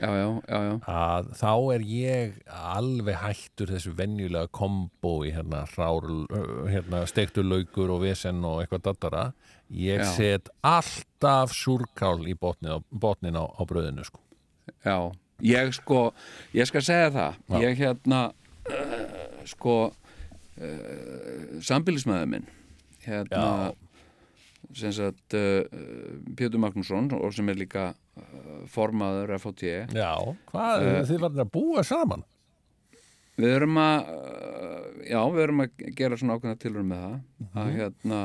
já, 0.01 0.09
já, 0.09 0.28
já, 0.49 0.61
já. 0.68 0.74
að 0.88 1.30
þá 1.36 1.53
er 1.74 1.86
ég 1.88 2.36
alveg 2.49 3.18
hættur 3.20 3.72
þessu 3.74 3.93
venjulega 3.99 4.49
kombo 4.55 5.14
í 5.26 5.32
hérna 5.34 5.64
hérna 5.68 7.03
steiktur 7.11 7.45
laukur 7.45 7.93
og 7.93 8.05
vesen 8.07 8.45
og 8.49 8.62
eitthvað 8.62 8.86
dattara 8.88 9.24
ég 9.72 10.05
set 10.14 10.51
alltaf 10.61 11.53
súrkál 11.57 12.20
í 12.28 12.36
botnin 12.38 12.76
á, 12.76 12.78
botnin 12.90 13.38
á, 13.38 13.45
á 13.49 13.62
brauðinu 13.64 14.05
sko. 14.05 14.20
Já, 14.84 15.12
ég 15.43 15.72
sko, 15.76 16.12
ég 16.55 16.68
skal 16.68 16.84
segja 16.84 17.12
það, 17.14 17.38
ég 17.62 17.80
hérna, 17.80 18.20
uh, 18.68 19.40
sko, 19.49 19.76
uh, 20.61 21.47
sambilismæður 21.64 22.30
minn, 22.34 22.47
hérna, 23.07 23.72
sem 24.76 24.93
sagt, 24.95 25.38
uh, 25.38 25.64
Pétur 26.36 26.62
Magnússon, 26.62 27.11
og 27.16 27.32
sem 27.34 27.49
er 27.49 27.61
líka 27.64 27.93
formaður 28.73 29.33
FHT, 29.39 29.63
Já, 29.97 30.13
hvað, 30.51 30.83
Eh, 30.87 31.03
þið 31.09 31.21
varður 31.25 31.45
að 31.47 31.53
búa 31.55 31.83
saman? 31.87 32.25
Við 33.41 33.55
erum 33.57 33.79
að, 33.81 34.11
uh, 34.13 34.83
já, 35.09 35.21
við 35.33 35.43
erum 35.47 35.63
að 35.65 35.85
gera 35.97 36.19
svona 36.21 36.35
ákveðna 36.37 36.59
tilur 36.61 36.85
með 36.85 37.01
það, 37.07 37.17
að 37.63 37.71
hérna, 37.79 38.19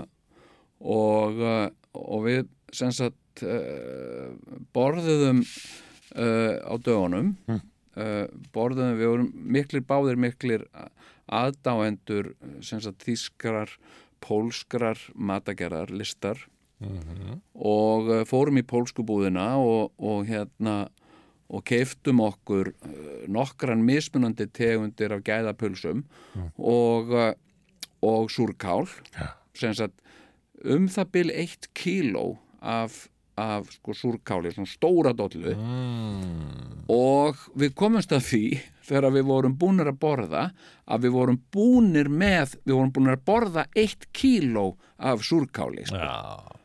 og, 0.84 1.40
uh, 1.40 1.70
og 1.96 2.26
við, 2.28 2.42
sem 2.76 2.92
sagt, 2.92 3.44
uh, 3.48 4.36
borðuðum 4.76 5.40
uh, 5.46 6.60
á 6.68 6.74
dögunum, 6.84 7.32
Mm. 7.48 7.62
uh, 7.96 8.28
borðuðum, 8.54 9.00
við 9.00 9.08
vorum 9.14 9.32
miklir 9.56 9.86
báðir 9.88 10.20
miklir 10.20 10.68
aðdáendur 11.32 12.34
sem 12.64 12.80
sagt 12.84 13.04
þýskrar, 13.08 13.72
pólskrar 14.24 15.00
matagerðar, 15.16 15.90
listar 15.96 16.44
og 16.82 18.10
uh, 18.12 18.22
fórum 18.30 18.60
í 18.62 18.66
pólsku 18.68 19.06
búðina 19.08 19.56
og, 19.58 19.94
og 19.98 20.28
hérna 20.30 20.86
og 21.48 21.64
keiftum 21.66 22.22
okkur 22.22 22.74
uh, 22.74 23.26
nokkran 23.32 23.86
mismunandi 23.88 24.50
tegundir 24.54 25.16
af 25.16 25.24
gæðapulsum 25.26 26.04
og, 26.58 27.14
uh, 27.14 27.32
og 28.06 28.30
súrkál 28.34 28.86
Já. 29.16 29.34
sem 29.58 29.74
sagt 29.74 30.02
um 30.66 30.88
það 30.90 31.14
bil 31.14 31.32
eitt 31.34 31.70
kíló 31.78 32.38
af, 32.62 33.08
af 33.38 33.70
sko 33.78 33.94
súrkáli, 33.94 34.52
svona 34.54 34.70
stóra 34.70 35.14
dollu 35.18 35.54
mm. 35.54 36.88
og 36.94 37.42
við 37.58 37.76
komumst 37.78 38.14
að 38.16 38.26
því 38.28 38.44
þegar 38.88 39.16
við 39.18 39.28
vorum 39.28 39.58
búnir 39.60 39.92
að 39.92 40.00
borða 40.02 40.44
að 40.88 41.08
við 41.08 41.16
vorum 41.18 41.42
búnir 41.54 42.10
með 42.10 42.58
við 42.64 42.76
vorum 42.76 42.94
búnir 42.96 43.18
að 43.18 43.26
borða 43.28 43.66
eitt 43.76 44.08
kíló 44.16 44.70
af 44.98 45.26
súrkáli 45.26 45.86
sko. 45.88 46.00
Já, 46.02 46.57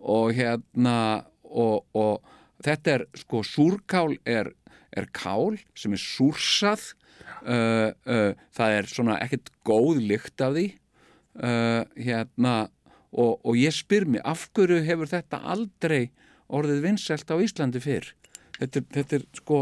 og 0.00 0.32
hérna 0.36 0.96
og, 1.44 1.84
og 1.96 2.20
þetta 2.64 2.96
er 2.96 3.04
sko 3.18 3.42
súrkál 3.46 4.16
er, 4.28 4.52
er 4.96 5.08
kál 5.16 5.58
sem 5.78 5.94
er 5.96 6.02
súrsað. 6.02 6.92
Uh, 7.40 7.92
uh, 8.04 8.32
það 8.52 8.76
er 8.76 8.88
svona 8.90 9.16
ekkert 9.24 9.50
góð 9.66 10.02
lykt 10.04 10.42
af 10.44 10.54
því. 10.56 10.66
Uh, 11.40 11.82
hérna 11.96 12.54
og, 13.10 13.40
og 13.44 13.56
ég 13.58 13.74
spyr 13.74 14.06
mig 14.06 14.22
af 14.28 14.48
hverju 14.54 14.82
hefur 14.86 15.10
þetta 15.10 15.40
aldrei 15.52 16.10
orðið 16.50 16.84
vinsælt 16.84 17.30
á 17.30 17.36
Íslandi 17.40 17.82
fyrr? 17.82 18.12
Þetta, 18.60 18.82
þetta 18.92 19.16
er 19.16 19.28
sko 19.38 19.60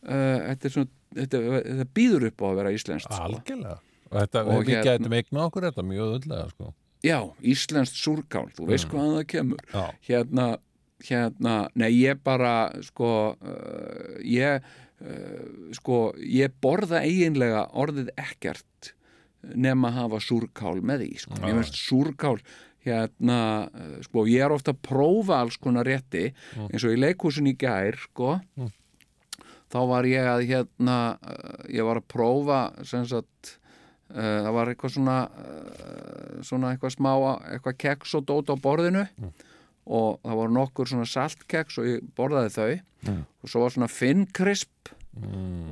þetta 0.00 0.68
er 0.68 0.72
svona 0.72 0.90
þetta, 1.16 1.40
þetta 1.66 1.86
býður 1.96 2.26
upp 2.30 2.44
á 2.44 2.46
að 2.46 2.58
vera 2.60 2.72
íslenskt 2.76 3.08
sko. 3.10 3.24
algjörlega. 3.26 3.78
Og 4.10 4.16
þetta, 4.16 4.42
Og 4.44 4.62
við 4.62 4.70
hérna- 4.70 4.84
gætum 4.86 5.16
eigna 5.18 5.42
okkur 5.46 5.66
þetta 5.68 5.84
mjög 5.86 6.14
öðlega 6.18 6.46
sko 6.54 6.70
já, 7.04 7.18
íslenskt 7.40 7.96
súrkál, 7.98 8.48
þú 8.56 8.68
veist 8.70 8.88
hvaðan 8.90 9.16
það 9.18 9.26
kemur. 9.34 9.64
Já, 9.72 9.84
hérna, 10.08 10.46
hérna, 11.06 11.56
nei 11.80 11.90
ég 11.96 12.22
bara 12.24 12.54
sko 12.84 13.10
uh, 13.34 14.16
ég 14.26 14.60
uh, 14.60 15.68
sko, 15.76 16.00
ég 16.20 16.56
borða 16.62 17.04
eiginlega 17.06 17.66
orðið 17.72 18.12
ekkert 18.20 18.94
nema 19.40 19.88
að 19.88 20.02
hafa 20.02 20.18
súrkál 20.20 20.80
með 20.84 21.06
því 21.06 21.14
sko. 21.22 21.38
Ég 21.48 21.56
veist 21.56 21.78
súrkál 21.80 22.36
hérna, 22.84 23.38
uh, 23.72 23.96
sko, 24.04 24.26
ég 24.28 24.44
er 24.44 24.52
ofta 24.52 24.74
að 24.76 24.82
prófa 24.90 25.40
alls 25.40 25.56
konar 25.60 25.88
rétti. 25.88 26.30
Eins 26.68 26.84
og 26.84 26.92
í 26.96 27.00
leikhúsin 27.00 27.48
í 27.48 27.56
gær, 27.60 27.96
sko 28.10 28.36
þá 29.70 29.80
var 29.86 30.06
ég 30.10 30.26
að 30.26 30.44
hérna, 30.50 30.98
uh, 31.22 31.64
ég 31.70 31.86
var 31.86 32.02
að 32.02 32.08
prófa 32.10 32.60
sem 32.84 33.04
sagt 33.08 33.56
það 34.14 34.50
var 34.56 34.72
eitthvað 34.72 34.94
svona 34.96 35.16
uh, 35.28 36.40
svona 36.46 36.74
eitthvað 36.74 36.96
smá 36.96 37.10
eitthvað 37.54 37.78
keks 37.86 38.16
og 38.18 38.26
dót 38.28 38.52
á 38.52 38.56
borðinu. 38.60 39.06
Og 39.90 40.20
það 40.22 40.38
voru 40.38 40.54
nokkur 40.54 40.90
svona 40.90 41.08
saltkeks 41.08 41.80
og 41.80 41.88
ég 41.88 42.08
borðaði 42.16 42.50
þau. 42.54 43.14
Og 43.40 43.50
svo 43.50 43.62
var 43.64 43.74
svona 43.74 43.88
finnkrisp 43.90 44.92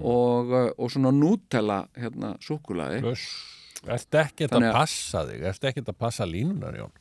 og, 0.02 0.50
uh, 0.50 0.70
og 0.78 0.90
svona 0.90 1.12
Nutella 1.14 1.82
hérna 1.98 2.34
súkulaði 2.42 3.02
Öss, 3.06 3.26
ertu 3.86 4.20
ekkert 4.22 4.56
að 4.58 4.70
passa 4.74 5.24
þig? 5.28 5.44
Ertu 5.52 5.70
ekkert 5.70 5.92
að 5.92 5.98
passa 6.00 6.26
línunar, 6.26 6.78
Jón? 6.78 6.96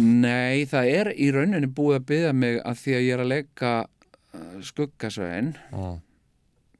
Nei, 0.00 0.64
það 0.66 0.90
er 0.90 1.12
í 1.12 1.28
rauninni 1.34 1.68
búið 1.70 1.98
að 2.00 2.06
byggja 2.08 2.32
mig 2.34 2.56
að 2.64 2.80
því 2.80 2.96
að 2.96 3.04
ég 3.04 3.14
er 3.14 3.22
að 3.22 3.30
leika 3.30 3.72
uh, 3.84 4.56
skuggasvein. 4.64 5.52
Mm. 5.70 6.00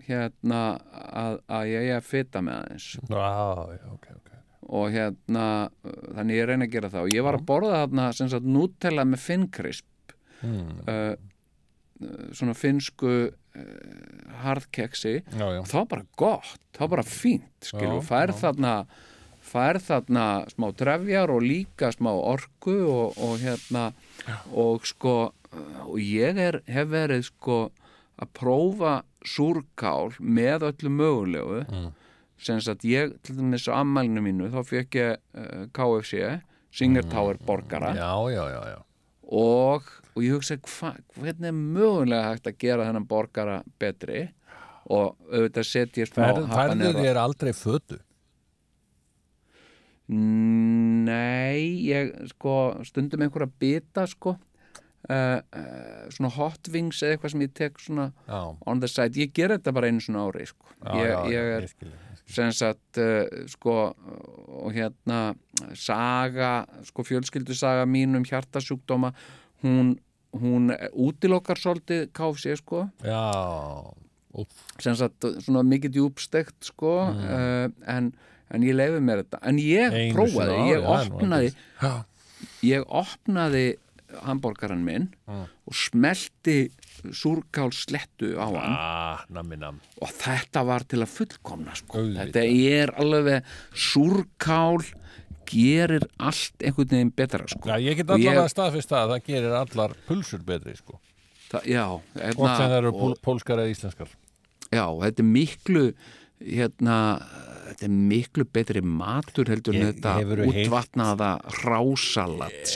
Hérna 0.09 0.61
að, 0.93 1.39
að 1.49 1.71
ég 1.73 1.91
er 1.91 2.01
að 2.01 2.09
fita 2.09 2.43
með 2.45 2.61
aðeins. 2.61 2.89
Já, 3.09 3.29
já, 3.77 3.87
ok, 3.93 4.09
ok. 4.19 4.33
Og 4.75 4.91
hérna 4.95 5.47
þannig 5.85 6.39
ég 6.39 6.49
reyna 6.49 6.69
að 6.69 6.75
gera 6.75 6.91
það. 6.93 7.07
Og 7.07 7.15
ég 7.15 7.27
var 7.27 7.39
að 7.39 7.47
borða 7.51 7.81
þarna 7.83 8.11
sem 8.17 8.31
sagt 8.33 8.49
Nutella 8.49 9.07
með 9.09 9.25
finnkrisp 9.25 10.15
mm. 10.41 10.69
uh, 10.89 11.15
uh, 12.01 12.29
svona 12.33 12.57
finnsku 12.59 13.15
uh, 13.31 13.33
Já, 14.45 15.47
já, 15.55 15.61
og 15.61 15.69
það 15.71 15.79
var 15.79 15.91
bara 15.93 16.07
gott, 16.19 16.63
það 16.75 16.81
var 16.81 16.91
bara 16.97 17.05
fínt 17.07 17.69
skilur, 17.69 18.01
Já, 18.01 18.07
fær 18.09 18.33
já. 18.33 18.39
þarna 18.41 18.73
fær 19.45 19.79
þarna 19.85 20.25
smá 20.51 20.67
trefjar 20.75 21.31
og 21.31 21.45
líka 21.45 21.93
smá 21.95 22.11
orku 22.17 22.75
og, 22.89 23.19
og 23.23 23.39
hérna. 23.43 23.91
Og 24.57 24.87
sko 24.89 25.33
og 25.87 25.99
ég 26.01 26.39
er, 26.41 26.61
hef 26.67 26.89
verið 26.91 27.29
sko 27.29 27.59
að 28.21 28.31
prófa 28.37 28.95
súrkál 29.27 30.15
með 30.21 30.69
öllu 30.71 30.93
mögulegu. 31.01 31.61
Mm. 31.69 31.93
sem 32.45 32.59
sagt 32.61 32.83
ég 32.85 33.15
til 33.23 33.37
dæmis 33.39 33.69
á 33.71 33.79
ammælinu 33.79 34.21
mínu 34.21 34.49
þá 34.53 34.59
fekk 34.67 34.97
ég 34.99 35.21
uh, 35.39 35.67
KFC 35.73 36.41
Singer 36.75 37.07
Tower 37.07 37.39
borgara. 37.47 37.95
Já, 37.95 38.11
já, 38.35 38.43
já, 38.51 38.63
já. 38.75 38.81
og, 39.31 39.87
og 40.15 40.23
ég 40.23 40.35
hugsa 40.35 40.57
hva, 40.59 40.91
hvernig 41.15 41.49
er 41.49 41.55
mögulega 41.55 42.33
hægt 42.33 42.51
að 42.51 42.59
gera 42.59 42.89
þennan 42.89 43.07
borgara 43.09 43.61
betri? 43.79 44.27
Og 44.85 45.15
auðvitað 45.31 45.69
setja 45.71 46.05
ég 46.05 46.11
smá 46.11 46.27
Færðu 46.51 46.91
þér 46.99 47.21
aldrei 47.23 47.55
fötu? 47.57 48.01
Nei, 50.13 51.87
ég 51.87 52.11
sko 52.35 52.75
stundum 52.85 53.25
einhverja 53.25 53.49
bita 53.63 54.05
sko 54.11 54.35
uh, 55.11 55.41
uh, 55.41 56.07
svona 56.15 56.31
hot 56.37 56.71
wings 56.73 57.03
eða 57.03 57.17
eitthvað 57.17 57.35
sem 57.35 57.45
ég 57.45 57.55
tek 57.57 57.81
svona 57.83 58.09
Já, 58.29 58.41
on 58.67 58.81
the 58.83 58.91
side, 58.91 59.19
ég 59.21 59.33
ger 59.37 59.55
þetta 59.57 59.75
bara 59.77 59.91
einu 59.91 60.03
svona 60.05 60.27
ári 60.29 60.49
sko. 60.49 60.67
já, 60.81 60.95
ég, 60.97 61.09
já, 61.11 61.19
ég 61.33 61.53
er 61.59 61.67
ég 61.67 61.73
skil, 61.73 61.91
skil. 61.91 62.35
sem 62.37 62.53
sagt 62.57 63.01
uh, 63.03 63.45
sko 63.53 63.77
og 64.65 64.71
hérna 64.77 65.21
saga, 65.79 66.53
sko 66.89 67.05
fjölskyldusaga 67.07 67.85
mín 67.89 68.17
um 68.19 68.25
hjartasjúkdóma 68.27 69.13
hún, 69.65 69.95
hún 70.37 70.73
útilokkar 70.93 71.61
svolítið 71.61 72.09
KFC 72.17 72.57
sko. 72.61 72.87
Sem 74.83 74.97
sagt 74.99 75.23
svona 75.45 75.63
mikið 75.63 75.95
djúbstegt 75.95 76.73
sko 76.73 76.97
uh, 77.13 77.69
en, 77.87 78.11
en 78.51 78.67
ég 78.67 78.75
leiði 78.75 79.05
mér 79.05 79.23
þetta. 79.23 79.41
En 79.47 79.61
ég 79.63 79.95
einu 79.95 80.17
prófaði, 80.17 80.59
ég 80.73 80.89
opnaði 80.91 81.53
ég 82.67 82.85
opnaði 82.89 83.67
hambúrgaran 84.25 84.83
minn 84.85 85.09
og 85.29 85.75
smelti 85.75 86.71
súrkál 87.11 87.73
slettu 87.75 88.35
á 88.39 88.47
hann 88.47 88.75
ah, 88.77 89.23
nammi 89.33 89.57
nam 89.59 89.81
og 90.01 90.13
þetta 90.15 90.63
var 90.69 90.85
til 90.89 91.03
að 91.03 91.15
fullkomna 91.17 91.75
sko. 91.79 92.05
Þetta 92.15 92.45
er 92.45 92.93
alveg 93.01 93.49
súrkál 93.75 94.85
gerir 95.49 96.07
allt 96.19 96.63
einhvern 96.65 96.89
veginn 96.95 97.11
betra 97.17 97.47
sko. 97.49 97.69
Já, 97.69 97.77
ég 97.83 97.99
get 98.01 98.09
Og 98.11 98.17
allavega 98.17 98.49
staðfist 98.53 98.93
það 98.93 99.03
að 99.03 99.13
það 99.15 99.27
gerir 99.29 99.57
allar 99.59 99.97
pulsur 100.09 100.45
betri, 100.47 100.77
sko. 100.79 101.01
það, 101.51 101.67
já, 101.69 101.85
Hvort 102.35 102.57
sem 102.57 102.69
það 102.71 102.77
eru 102.79 102.93
og- 102.93 103.01
pól, 103.01 103.17
pólskar 103.23 103.61
eða 103.61 103.75
íslenskar. 103.75 104.09
Já, 104.73 104.87
þetta 105.05 105.21
er 105.21 105.29
miklu 105.29 105.85
hérna, 106.41 106.97
þetta 107.69 107.87
er 107.87 107.95
miklu 107.95 108.45
betri 108.55 108.83
matur 108.85 109.51
heldur 109.53 109.77
en 109.79 109.89
þetta 109.89 110.15
útvatnaða 110.45 111.31
að 111.49 111.59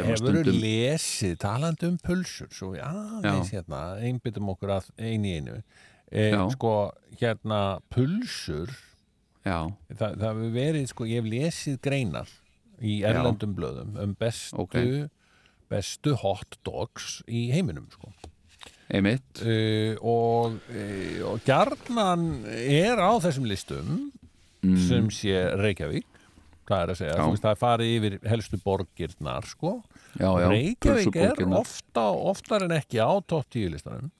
Hefur 0.08 0.20
stundum 0.22 0.58
lesið 0.62 1.36
talandi 1.44 1.88
um 1.90 1.98
pulsur, 2.04 2.50
svo 2.54 2.72
við 2.74 2.84
aðeins 2.88 3.52
hérna, 3.54 3.82
einbyttum 4.08 4.52
okkur 4.54 4.74
að 4.78 4.90
einu 4.98 5.30
í 5.30 5.36
einu. 5.38 5.56
E, 6.08 6.30
Já. 6.32 6.42
sko, 6.54 6.74
hérna, 7.20 7.62
pulsur, 7.92 8.72
Já, 9.44 9.68
það, 9.94 10.16
hefur 10.24 10.54
verið, 10.56 10.88
sko, 10.90 11.08
ég 11.08 11.22
hef 11.22 11.30
lesið 11.32 11.78
greinar 11.84 12.32
í 12.84 13.00
erlendum 13.06 13.54
blöðum 13.56 13.94
um 14.02 14.16
bestu, 14.18 14.56
Ok. 14.64 14.76
bestu 15.68 16.14
hot 16.20 16.58
dogs 16.64 17.22
í 17.28 17.48
heiminum, 17.52 17.88
sko. 17.92 18.12
uh, 19.44 19.98
og, 20.00 20.54
uh, 20.72 21.18
og 21.28 21.42
gjarnan 21.44 22.46
er 22.48 22.96
á 22.96 23.12
þessum 23.20 23.44
listum 23.44 24.08
Mm. 24.64 24.78
sem 24.88 25.10
sé 25.14 25.42
Reykjavík. 25.58 26.06
Það 26.68 26.82
er 26.82 26.90
að 26.92 26.98
segja, 26.98 27.16
veist, 27.24 27.42
það 27.44 27.54
er 27.54 27.60
farið 27.62 27.90
yfir 27.96 28.14
helstu 28.28 28.58
borgirnar, 28.60 29.46
sko. 29.48 29.70
Já, 30.18 30.28
já, 30.28 30.48
Reykjavík 30.52 31.18
er 31.22 31.42
ofta, 31.56 32.04
oftar 32.32 32.66
en 32.66 32.74
ekki 32.76 33.00
á 33.00 33.08
topp 33.24 33.48
tíu 33.54 33.70
listanum. 33.72 34.10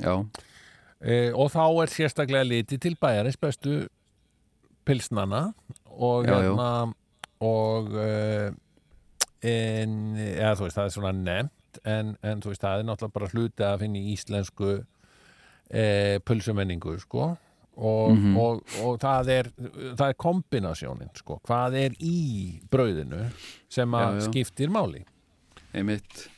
Já, 0.00 0.14
uh, 0.16 1.30
og 1.36 1.52
þá 1.52 1.64
er 1.84 1.92
sérstaklega 1.92 2.48
litið 2.48 2.80
til 2.86 2.94
bæjarins 2.98 3.38
bestu 3.40 3.84
pilsnana 4.88 5.46
og 5.92 6.26
Já, 6.26 6.34
hérna 6.38 6.70
og 7.44 7.92
uh, 7.92 8.48
en, 9.44 10.16
þú 10.16 10.66
veist, 10.66 10.78
það 10.78 10.88
er 10.88 10.96
svona 10.96 11.12
nefnt 11.12 11.80
en, 11.84 12.14
en 12.24 12.42
þú 12.42 12.52
veist, 12.52 12.64
það 12.64 12.80
er 12.80 12.88
náttúrulega 12.88 13.18
bara 13.18 13.30
hluti 13.34 13.66
að 13.66 13.80
finna 13.82 14.00
í 14.00 14.12
íslensku 14.14 14.70
e, 15.68 15.84
pulsumenningu, 16.24 16.96
sko 17.02 17.34
og, 17.76 18.12
Mhm. 18.14 18.36
og, 18.38 18.62
og 18.84 18.98
það 19.02 19.28
er 19.28 19.48
það 19.96 20.08
er 20.08 20.14
kombinasjónin, 20.14 21.10
sko. 21.16 21.40
Hvað 21.46 21.74
er 21.84 21.90
í 22.00 22.60
brauðinu 22.70 23.30
sem 23.68 23.90
að 23.90 24.14
Já, 24.14 24.20
já. 24.20 24.28
skiptir 24.30 24.68
máli? 24.70 25.04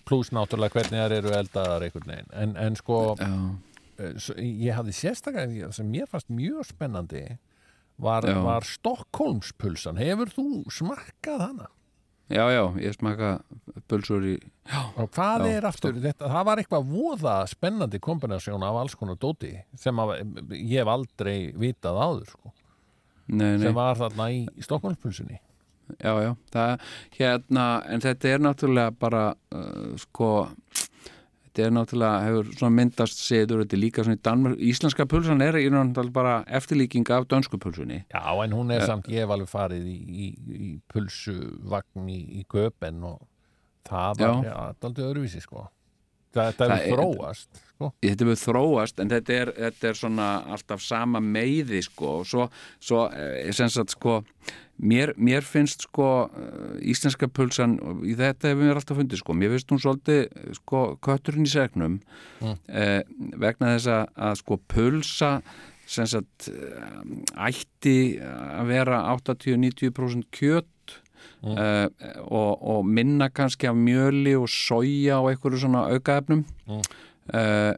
Pluss 0.06 0.30
náttúrulega 0.32 0.72
hvernig 0.72 1.00
það 1.02 1.12
eru 1.18 1.32
eldaðar 1.36 1.82
einhvern 1.84 2.06
veginn, 2.08 2.30
en, 2.32 2.56
en 2.56 2.76
sko 2.78 3.16
eh, 3.20 4.12
ég 4.40 4.72
hafði 4.76 4.94
sérstaklega 4.96 5.72
sem 5.76 5.90
mér 5.92 6.06
fannst 6.08 6.28
mjög 6.32 6.64
spennandi 6.70 7.38
var, 7.98 8.22
var 8.44 8.64
Stokkólmspulsan 8.64 9.96
hefur 10.00 10.26
þú 10.32 10.46
smakkað 10.72 11.40
hana? 11.46 11.68
Já, 12.32 12.42
já, 12.50 12.62
ég 12.82 12.96
smaka 12.96 13.30
pulsur 13.90 14.24
í 14.26 14.34
og 14.98 15.10
hvað 15.14 15.46
Já, 15.46 15.52
er 15.54 15.66
aftur, 15.68 15.98
þetta, 16.02 16.30
það 16.32 16.46
var 16.48 16.62
eitthvað 16.62 16.90
voða 16.90 17.34
spennandi 17.50 18.00
kombinasjón 18.02 18.64
af 18.66 18.80
alls 18.82 18.96
konar 18.98 19.18
dóti 19.22 19.52
sem 19.78 20.02
að, 20.02 20.16
ég 20.56 20.80
hef 20.80 20.90
aldrei 20.90 21.38
vitað 21.54 22.00
áður 22.02 22.30
sko, 22.32 22.54
Nei, 23.26 23.56
nei, 23.56 23.66
sem 23.66 23.76
var 23.76 23.98
þarna 24.00 24.30
í 24.34 24.40
Stokkólmspulsunni 24.66 25.38
já, 26.00 26.12
já 26.24 26.32
það, 26.54 26.86
hérna, 27.18 27.66
en 27.94 28.02
þetta 28.02 28.32
er 28.32 28.42
náttúrulega 28.42 28.96
bara 28.98 29.24
uh, 29.54 29.94
sko 30.02 30.30
þetta 31.56 31.66
er 31.70 31.72
náttúrulega, 31.72 32.24
hefur 32.26 32.70
myndast 32.76 33.20
setur, 33.24 33.62
þetta 33.64 33.76
er 33.76 33.80
líka 33.80 34.04
svona 34.04 34.18
í 34.18 34.22
Danmark 34.28 34.58
íslenska 34.60 35.06
pulsan 35.08 35.40
er 35.40 35.56
í 35.56 35.70
náttúrulega 35.72 36.12
bara 36.12 36.34
eftirlíking 36.58 37.08
af 37.16 37.24
dönsku 37.30 37.56
pulsunni. 37.62 38.02
Já, 38.12 38.20
en 38.44 38.52
hún 38.52 38.74
er 38.76 38.84
samt, 38.84 39.08
ég 39.08 39.24
hef 39.24 39.32
alveg 39.32 39.48
farið 39.48 39.86
í, 39.88 39.96
í, 39.96 40.26
í 40.68 40.70
pulsuvagn 40.92 42.10
í, 42.12 42.18
í 42.40 42.44
köpen 42.52 43.00
og 43.08 43.22
það 43.88 44.20
var, 44.20 44.44
er 44.44 44.84
aldrei 44.84 45.06
öðruvísi 45.08 45.40
sko. 45.40 45.64
Þetta 46.36 46.66
Það 46.68 46.74
er 46.76 46.82
er- 46.84 46.92
þróast 46.92 47.60
sko. 47.70 47.88
Þetta 48.04 48.26
hefur 48.26 48.40
þróast 48.42 49.00
en 49.00 49.08
þetta 49.14 49.32
er, 49.40 49.52
þetta 49.56 49.88
er 49.88 49.96
svona 49.96 50.26
alltaf 50.52 50.82
sama 50.84 51.20
meiði 51.24 51.80
sko. 51.86 52.18
Og 52.20 52.26
svo, 52.28 52.48
svo 52.82 53.06
eh, 53.08 53.48
sem 53.56 53.70
sagt 53.72 53.94
sko 53.96 54.18
mér, 54.76 55.12
mér 55.16 55.44
finnst 55.46 55.86
sko 55.86 56.08
eh, 56.26 56.90
íslenska 56.92 57.28
pulsan 57.32 57.76
í 58.06 58.16
þetta 58.18 58.52
hefur 58.52 58.68
mér 58.68 58.80
alltaf 58.80 59.00
fundið 59.00 59.22
sko. 59.22 59.36
Mér 59.36 59.54
finnst 59.54 59.72
hún 59.72 59.82
svolítið 59.82 60.20
eh, 60.26 60.50
sko 60.58 60.82
kötturinn 61.04 61.48
í 61.48 61.52
segnum 61.52 61.98
eh, 62.42 63.00
vegna 63.36 63.76
þess 63.76 63.90
að, 63.94 64.36
sko 64.42 64.60
pulsa 64.68 65.32
sem 65.86 66.08
sagt 66.10 66.48
eh, 66.50 67.02
ætti 67.48 67.98
að 68.20 68.72
vera 68.72 69.04
80-90% 69.16 70.30
kjöt 70.34 70.72
Uh, 71.46 71.86
og, 72.26 72.62
og 72.66 72.86
minna 72.90 73.28
kannski 73.30 73.68
af 73.68 73.76
mjöli 73.78 74.32
og 74.34 74.48
soja 74.50 75.20
og 75.20 75.28
einhverju 75.30 75.60
svona 75.62 75.84
aukaefnum. 75.94 76.42
Mm. 76.66 76.80
uh, 77.34 77.74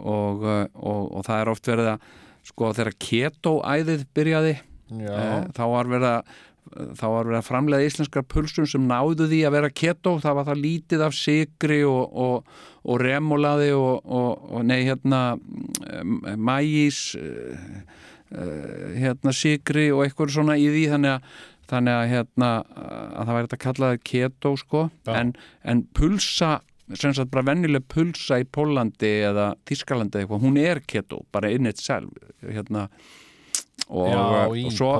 og, 0.00 0.42
uh, 0.42 0.64
og, 0.74 1.12
og 1.16 1.24
það 1.28 1.40
er 1.40 1.50
oft 1.52 1.70
verið 1.70 1.90
að 1.92 2.06
sko 2.48 2.72
þegar 2.74 2.96
keto-æðið 3.06 4.04
byrjaði 4.16 4.54
Já, 5.00 5.12
uh, 5.12 5.44
þá 5.56 5.62
var 5.72 5.92
verið 5.92 6.10
að 6.12 6.32
þá 6.72 7.06
var 7.10 7.26
verið 7.26 7.36
að 7.40 7.48
framlega 7.48 7.86
íslenskar 7.88 8.24
pulsum 8.30 8.66
sem 8.70 8.84
náðu 8.86 9.26
því 9.28 9.40
að 9.44 9.54
vera 9.56 9.70
keto. 9.74 10.12
Það 10.22 10.36
var 10.38 10.46
það 10.46 10.60
lítið 10.62 11.02
af 11.04 11.16
sigri 11.18 11.80
og, 11.84 12.14
og, 12.24 12.52
og 12.86 13.00
remulaði 13.02 13.72
og, 13.76 14.06
og, 14.06 14.44
og 14.52 14.66
nei 14.68 14.78
hérna 14.86 15.22
mægís 16.38 17.02
uh, 17.18 17.80
uh, 18.30 18.92
hérna 18.94 19.34
sigri 19.36 19.90
og 19.92 20.04
eitthvað 20.06 20.36
svona 20.38 20.56
í 20.60 20.70
því. 20.70 20.86
Þannig 20.94 21.16
að 21.16 21.40
þannig 21.72 21.96
að 21.96 22.10
hérna 22.10 22.50
að 22.72 23.22
það 23.22 23.32
væri 23.32 23.46
þetta 23.46 23.62
kallaði 23.64 24.02
keto 24.10 24.52
sko. 24.60 24.84
Já. 25.06 25.14
en, 25.16 25.32
en 25.64 25.82
pulsa 25.96 26.52
sem 26.98 27.14
sagt 27.16 27.30
bara 27.32 27.46
venjuleg 27.46 27.84
pulsa 27.88 28.40
í 28.42 28.44
Pólandi 28.44 29.12
eða 29.28 29.52
Þískalandi 29.68 30.18
eða 30.18 30.24
eitthvað, 30.26 30.42
hún 30.44 30.58
er 30.60 30.82
keto 30.88 31.22
bara 31.32 31.52
in 31.54 31.70
itself 31.70 32.10
hérna 32.42 32.88
og, 33.88 34.08
já 34.08 34.24
og 34.46 34.56
í 34.56 34.66
svo, 34.72 34.90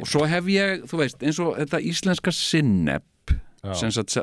og 0.00 0.08
svo 0.08 0.26
hef 0.28 0.50
ég, 0.52 0.84
þú 0.90 1.00
veist, 1.02 1.22
eins 1.22 1.40
og 1.42 1.56
þetta 1.58 1.80
íslenska 1.90 2.34
sagt, 3.92 4.14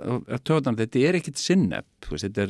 töðan, 0.50 0.78
þetta 0.80 1.02
er 1.06 1.18
ekkit 1.20 1.38
veist, 2.16 2.24
þetta 2.26 2.46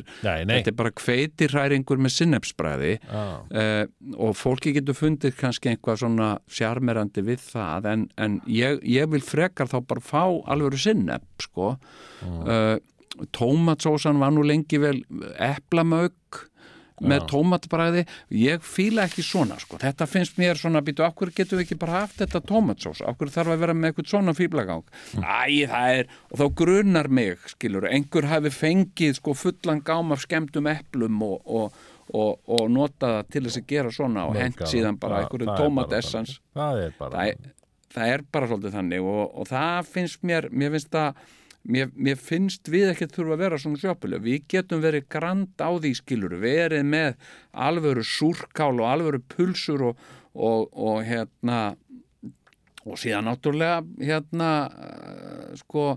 þetta 0.48 0.72
er 0.72 0.76
bara 0.78 0.92
hveitirhæringur 0.96 2.00
með 2.00 2.14
sinnebsbræði 2.14 2.94
já, 2.96 3.24
uh, 3.60 3.82
og 4.16 4.36
fólki 4.38 4.72
getur 4.76 4.96
fundið 4.96 5.36
kannski 5.36 5.74
einhvað 5.74 6.00
svona 6.04 6.30
sjarmerandi 6.48 7.24
við 7.26 7.44
það 7.50 7.90
en, 7.92 8.06
en 8.16 8.38
ég, 8.48 8.80
ég 8.88 9.10
vil 9.12 9.24
frekar 9.24 9.68
þá 9.68 9.82
bara 9.90 10.04
fá 10.04 10.22
alvöru 10.48 10.80
sinneb 10.80 11.26
sko. 11.42 11.74
Mm. 12.24 12.80
tómatsósan 13.36 14.18
var 14.22 14.32
nú 14.34 14.42
lengi 14.46 14.80
vel 14.80 15.02
eplamauk 15.36 16.48
með 17.00 17.26
tómatbræði. 17.32 18.04
Ég 18.38 18.62
fíla 18.66 19.04
ekki 19.08 19.22
svona 19.26 19.58
sko. 19.60 19.78
Þetta 19.82 20.06
finnst 20.10 20.38
mér 20.40 20.58
svona 20.60 20.82
býtu, 20.84 21.04
hverju 21.06 21.34
getum 21.36 21.58
við 21.60 21.66
ekki 21.66 21.78
bara 21.82 22.00
haft 22.02 22.18
þetta 22.22 22.40
tómatsós, 22.48 23.02
hverju 23.04 23.34
þarf 23.34 23.52
að 23.54 23.62
vera 23.64 23.74
með 23.76 23.92
eitthvað 23.92 24.10
svona 24.14 24.34
fíblagang 24.38 24.82
æ, 25.18 25.66
það 25.68 25.92
er 25.98 26.10
og 26.30 26.40
þá 26.40 26.46
grunar 26.62 27.08
mig, 27.08 27.38
skilur, 27.54 27.86
einhver 27.90 28.28
hafi 28.30 28.50
fengið 28.54 29.14
sko 29.20 29.34
fullan 29.38 29.82
gám 29.86 30.12
af 30.16 30.24
skemmtum 30.24 30.66
eplum 30.70 31.22
og, 31.22 31.40
og, 31.46 31.78
og, 32.14 32.40
og 32.48 32.66
nota 32.72 33.14
það 33.18 33.30
til 33.34 33.44
þess 33.48 33.60
að 33.62 33.66
gera 33.74 33.90
svona 33.94 34.26
og 34.28 34.34
Mörg 34.38 34.62
síðan 34.72 34.98
bara 35.00 35.22
einhverju 35.24 35.48
er 35.52 35.62
tómatessans. 35.62 36.38
Það 36.56 36.82
er 36.86 36.94
bara 36.98 37.16
það, 37.18 37.28
er- 37.32 37.54
það 37.94 38.12
er 38.14 38.22
bara 38.32 38.46
svolítið 38.50 38.74
þannig 38.78 39.06
og, 39.08 39.22
og 39.42 39.46
það 39.48 39.86
finnst 39.94 40.24
mér, 40.28 40.48
mér 40.52 40.74
finnst 40.76 40.90
það 40.92 41.22
mér, 41.64 41.90
mér 41.96 42.16
finnst 42.20 42.68
við 42.70 42.90
ekkert 42.92 43.16
þurfa 43.16 43.34
að 43.36 43.42
vera 43.44 43.58
svona 43.58 43.80
sjöpuleg, 43.82 44.22
við 44.24 44.44
getum 44.54 44.80
verið 44.84 45.08
grand 45.10 45.52
á 45.60 45.70
því 45.74 45.92
skilur, 45.98 46.36
verið 46.40 46.84
með 46.86 47.16
alvöru 47.52 48.04
súrkál 48.06 48.74
og 48.78 48.86
alvöru 48.88 49.20
pulsur 49.34 49.82
og, 49.90 49.98
og, 50.34 50.68
og 50.72 51.02
hérna 51.08 51.58
og 52.88 52.96
síðan 52.96 53.26
náttúrulega 53.28 53.82
hérna 54.00 54.50
uh, 54.70 55.56
sko 55.60 55.88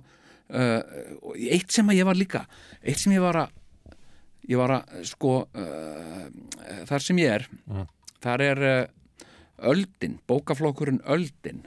og 0.51 1.35
eitt 1.39 1.71
sem 1.71 1.87
að 1.87 2.01
ég 2.01 2.07
var 2.09 2.17
líka 2.19 2.41
eitt 2.83 2.99
sem 2.99 3.13
ég 3.15 3.21
var 3.23 3.37
að 3.45 3.53
ég 4.51 4.59
var 4.59 4.73
að 4.81 5.05
sko 5.07 5.35
uh, 5.47 6.25
þar 6.89 7.05
sem 7.05 7.21
ég 7.21 7.37
er 7.37 7.45
þar 8.21 8.43
er 8.49 8.63
öldin, 9.61 10.17
bókaflokkurinn 10.27 10.99
öldin. 11.05 11.61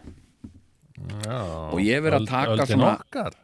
Já, 1.24 1.38
og 1.70 1.78
ég 1.80 2.02
verið 2.02 2.16
að 2.16 2.20
öld- 2.24 2.30
taka 2.32 2.52
öldin 2.56 2.72
svona- 2.74 2.92
okkar 2.98 3.36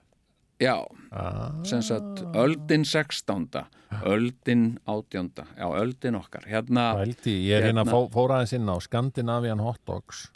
já, 0.60 0.76
ah, 1.10 1.52
sem 1.64 1.82
sagt 1.82 2.22
öldin 2.36 2.84
16. 2.84 3.64
öldin 4.04 4.78
18. 4.84 5.46
já, 5.56 5.66
öldin 5.80 6.14
okkar. 6.14 6.44
Hérna, 6.46 6.94
Vældi, 6.98 7.36
ég 7.48 7.56
er 7.56 7.70
hérna 7.70 7.84
Hérna. 7.84 7.90
fó, 7.90 8.10
fór 8.12 8.36
aðeins 8.36 8.52
inn 8.52 8.68
á 8.68 8.76
Scandinavian 8.80 9.60
Hot 9.64 9.80
Dogs. 9.86 10.28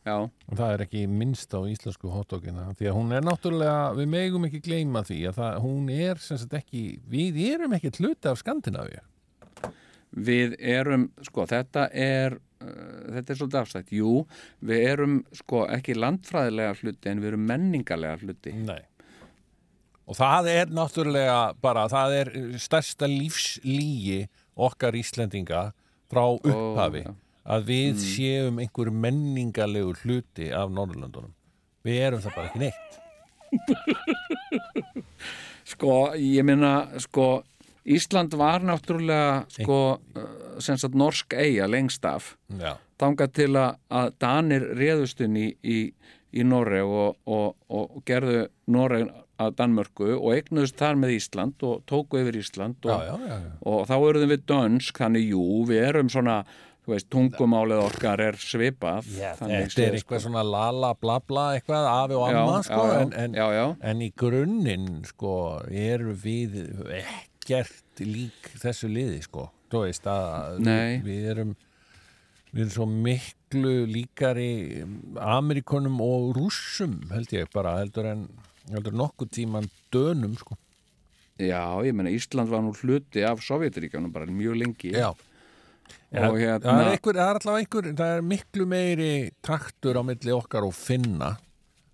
Já, 0.00 0.16
og 0.24 0.56
það 0.56 0.74
er 0.74 0.82
ekki 0.86 1.04
minnst 1.06 1.52
á 1.52 1.60
íslensku 1.68 2.08
hotdogina 2.08 2.70
því 2.72 2.88
að 2.88 2.96
hún 2.96 3.12
er 3.12 3.24
náttúrulega, 3.24 3.92
við 3.98 4.06
megum 4.08 4.46
ekki 4.48 4.62
gleyma 4.64 5.04
því 5.04 5.18
að 5.28 5.40
það, 5.42 5.58
hún 5.66 5.90
er 5.92 6.22
sem 6.24 6.40
sagt 6.40 6.56
ekki, 6.56 6.84
við 7.04 7.40
erum 7.50 7.74
ekki 7.76 7.92
hluti 7.98 8.30
af 8.30 8.40
Skandinavíu 8.40 9.02
við 10.10 10.56
erum, 10.58 11.10
sko, 11.22 11.44
þetta 11.46 11.84
er 11.92 12.38
uh, 12.64 13.12
þetta 13.12 13.34
er 13.34 13.38
svolítið 13.38 13.60
afstætt, 13.60 13.92
jú 13.94 14.14
við 14.66 14.86
erum, 14.88 15.18
sko, 15.36 15.66
ekki 15.70 15.98
landfræðilega 15.98 16.78
hluti 16.80 17.12
en 17.12 17.20
við 17.20 17.34
erum 17.34 17.44
menningarlega 17.52 18.24
hluti. 18.24 18.56
Nei 18.56 18.80
og 20.10 20.16
það 20.18 20.48
er 20.50 20.66
náttúrulega 20.74 21.54
bara, 21.62 21.84
það 21.90 22.14
er 22.18 22.30
stærsta 22.58 23.06
lífslígi 23.10 24.28
okkar 24.58 24.94
Íslendinga 24.98 25.72
frá 26.10 26.24
upphafi 26.34 27.04
já. 27.04 27.12
að 27.54 27.60
við 27.70 28.00
séum 28.02 28.58
einhver 28.62 28.90
menningarlegu 28.90 29.94
hluti 30.02 30.50
af 30.50 30.70
Norðurlöndunum. 30.74 31.34
Við 31.86 31.96
erum 32.08 32.22
það 32.24 32.36
bara 32.36 32.48
ekki 32.50 32.62
neitt. 32.64 32.90
Sko, 35.70 36.10
ég 36.18 36.42
minna, 36.46 36.88
sko 36.98 37.42
Ísland 37.86 38.34
var 38.34 38.60
náttúrulega 38.66 39.46
sko, 39.54 40.00
uh, 40.18 40.22
sem 40.62 40.78
sagt 40.78 40.94
norsk 40.98 41.34
eiga 41.38 41.66
lengst 41.70 42.04
af, 42.04 42.36
Já, 42.58 42.74
þangað 43.00 43.30
til 43.38 43.56
að, 43.56 43.78
að 43.88 44.12
Danir 44.20 44.62
réðustun 44.76 45.36
í, 45.38 45.56
í, 45.62 45.92
í 46.34 46.42
Noreg 46.46 46.84
og, 46.84 47.16
og, 47.24 47.56
og 47.70 48.02
gerðu 48.08 48.48
Noreg 48.70 49.08
að 49.40 49.54
Danmörku 49.58 50.08
og 50.16 50.32
eignuðust 50.34 50.78
þar 50.80 50.98
með 51.00 51.14
Ísland 51.16 51.62
og 51.66 51.84
tóku 51.88 52.20
yfir 52.20 52.40
Ísland 52.40 52.88
og, 52.88 53.04
já, 53.06 53.14
já, 53.14 53.36
já. 53.36 53.52
og 53.72 53.86
þá 53.88 53.94
eruðum 53.98 54.34
við 54.34 54.42
dönsk, 54.50 55.00
þannig 55.00 55.30
jú, 55.30 55.44
við 55.70 55.86
erum 55.86 56.10
svona, 56.12 56.36
veist, 56.90 57.08
tungumálið 57.12 57.84
okkar 57.84 58.24
er 58.24 58.38
svipað 58.40 59.08
þannig 59.38 59.70
Þetta 59.70 59.86
er 59.86 59.96
eitthvað 60.00 60.24
svona 60.26 60.44
lala 60.46 60.92
bla 60.98 61.20
bla 61.22 61.46
eitthvað 61.56 61.88
afi 61.92 62.18
og 62.18 62.26
amma 62.28 62.60
sko 62.66 62.82
en, 62.98 63.14
en, 63.14 63.40
en 63.92 64.04
í 64.04 64.10
grunninn 64.18 65.00
sko 65.08 65.34
eru 65.70 66.16
við 66.18 66.60
ekkert 67.00 68.04
lík 68.04 68.52
þessu 68.60 68.90
liði 68.90 69.20
sko. 69.26 69.50
Þú 69.70 69.84
veist 69.86 70.06
að 70.10 70.62
við, 70.66 71.02
við 71.06 71.28
erum 71.34 71.58
við 72.50 72.64
erum 72.64 72.72
svo 72.74 72.86
miklu 72.90 73.74
líkari 73.90 74.82
Amerikonum 75.22 76.00
og 76.02 76.32
rússum 76.38 76.98
held 77.12 77.30
ég 77.34 77.50
bara 77.54 77.76
heldur 77.78 78.08
en 78.10 78.24
heldur 78.74 78.96
nokkuð 78.96 79.32
tíman 79.36 79.68
dönum 79.94 80.36
sko. 80.38 80.58
Já, 81.40 81.80
ég 81.86 81.96
meina 81.96 82.12
Ísland 82.12 82.50
var 82.52 82.62
nú 82.64 82.74
hluti 82.76 83.24
af 83.24 83.40
Sovjetiríkjónum 83.44 84.12
bara 84.12 84.28
mjög 84.28 84.58
lengi. 84.60 84.92
Já. 84.92 85.10
Og 86.10 86.34
það, 86.34 86.40
hérna 86.42 86.74
er 86.74 86.90
einhver, 86.92 87.16
það 87.16 87.28
er 87.30 87.38
allavega 87.38 87.62
einhver 87.62 87.88
það 87.98 88.12
er 88.16 88.24
miklu 88.26 88.66
meiri 88.66 89.12
taktur 89.46 89.98
á 89.98 90.02
milli 90.06 90.34
okkar 90.34 90.66
og 90.66 90.74
finna 90.74 91.36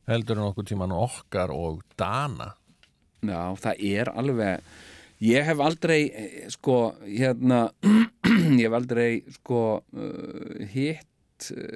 heldur 0.08 0.40
en 0.40 0.50
okkur 0.50 0.66
tíman 0.68 0.94
okkar 0.96 1.52
og 1.54 1.82
dana. 1.98 2.52
Já, 3.24 3.40
það 3.60 3.82
er 3.90 4.10
alveg 4.12 4.70
ég 5.24 5.46
hef 5.48 5.60
aldrei 5.64 6.00
eh, 6.10 6.46
sko, 6.52 6.94
hérna 7.04 7.66
ég 8.60 8.66
hef 8.66 8.76
aldrei 8.76 9.10
sko 9.38 9.62
uh, 9.80 10.66
hitt 10.72 11.06
eh, 11.06 11.15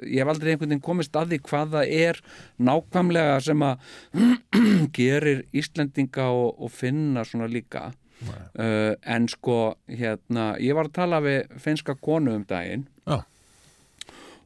ég 0.07 0.21
hef 0.21 0.31
aldrei 0.31 0.53
einhvern 0.53 0.71
veginn 0.71 0.83
komist 0.85 1.15
að 1.17 1.33
því 1.33 1.39
hvað 1.47 1.73
það 1.75 1.95
er 2.01 2.21
nákvæmlega 2.69 3.39
sem 3.45 3.65
að 3.65 3.89
gerir 4.97 5.43
Íslendinga 5.57 6.29
og, 6.35 6.55
og 6.61 6.73
finna 6.73 7.25
svona 7.27 7.49
líka. 7.51 7.89
Uh, 8.21 8.93
en 9.01 9.25
sko 9.31 9.73
hérna, 9.89 10.51
ég 10.61 10.75
var 10.77 10.85
að 10.91 10.97
tala 10.99 11.21
við 11.25 11.55
finska 11.61 11.95
konu 11.97 12.35
um 12.37 12.45
daginn. 12.45 12.85
Já. 13.09 13.23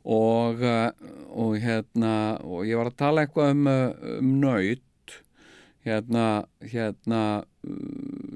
og, 0.06 0.62
uh, 0.62 0.92
og 1.34 1.58
hérna 1.60 2.14
og 2.46 2.64
ég 2.70 2.80
var 2.80 2.92
að 2.92 3.00
tala 3.02 3.26
eitthvað 3.26 3.52
um, 3.52 3.68
um 3.68 4.30
nöyt 4.40 5.16
hérna 5.86 6.46
hérna 6.62 7.22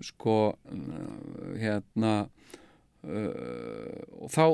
sko 0.06 0.58
hérna 1.58 2.14
uh, 3.04 4.24
og 4.24 4.32
þá 4.34 4.46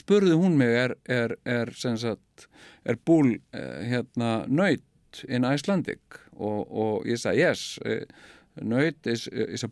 spurði 0.00 0.36
hún 0.38 0.56
mig 0.58 0.72
er, 0.74 0.94
er, 1.08 1.36
er 1.46 1.70
sagt 2.00 2.48
er 2.86 2.98
búl 3.06 3.36
uh, 3.36 3.82
hérna 3.86 4.46
nöyt 4.48 5.24
in 5.28 5.46
Icelandic 5.48 6.18
og, 6.36 6.66
og 6.70 7.06
ég 7.08 7.20
sagði 7.22 7.44
yes 7.46 7.66
uh, 7.86 8.02
nöyt 8.64 9.06
is, 9.12 9.26
is 9.28 9.64
a 9.64 9.68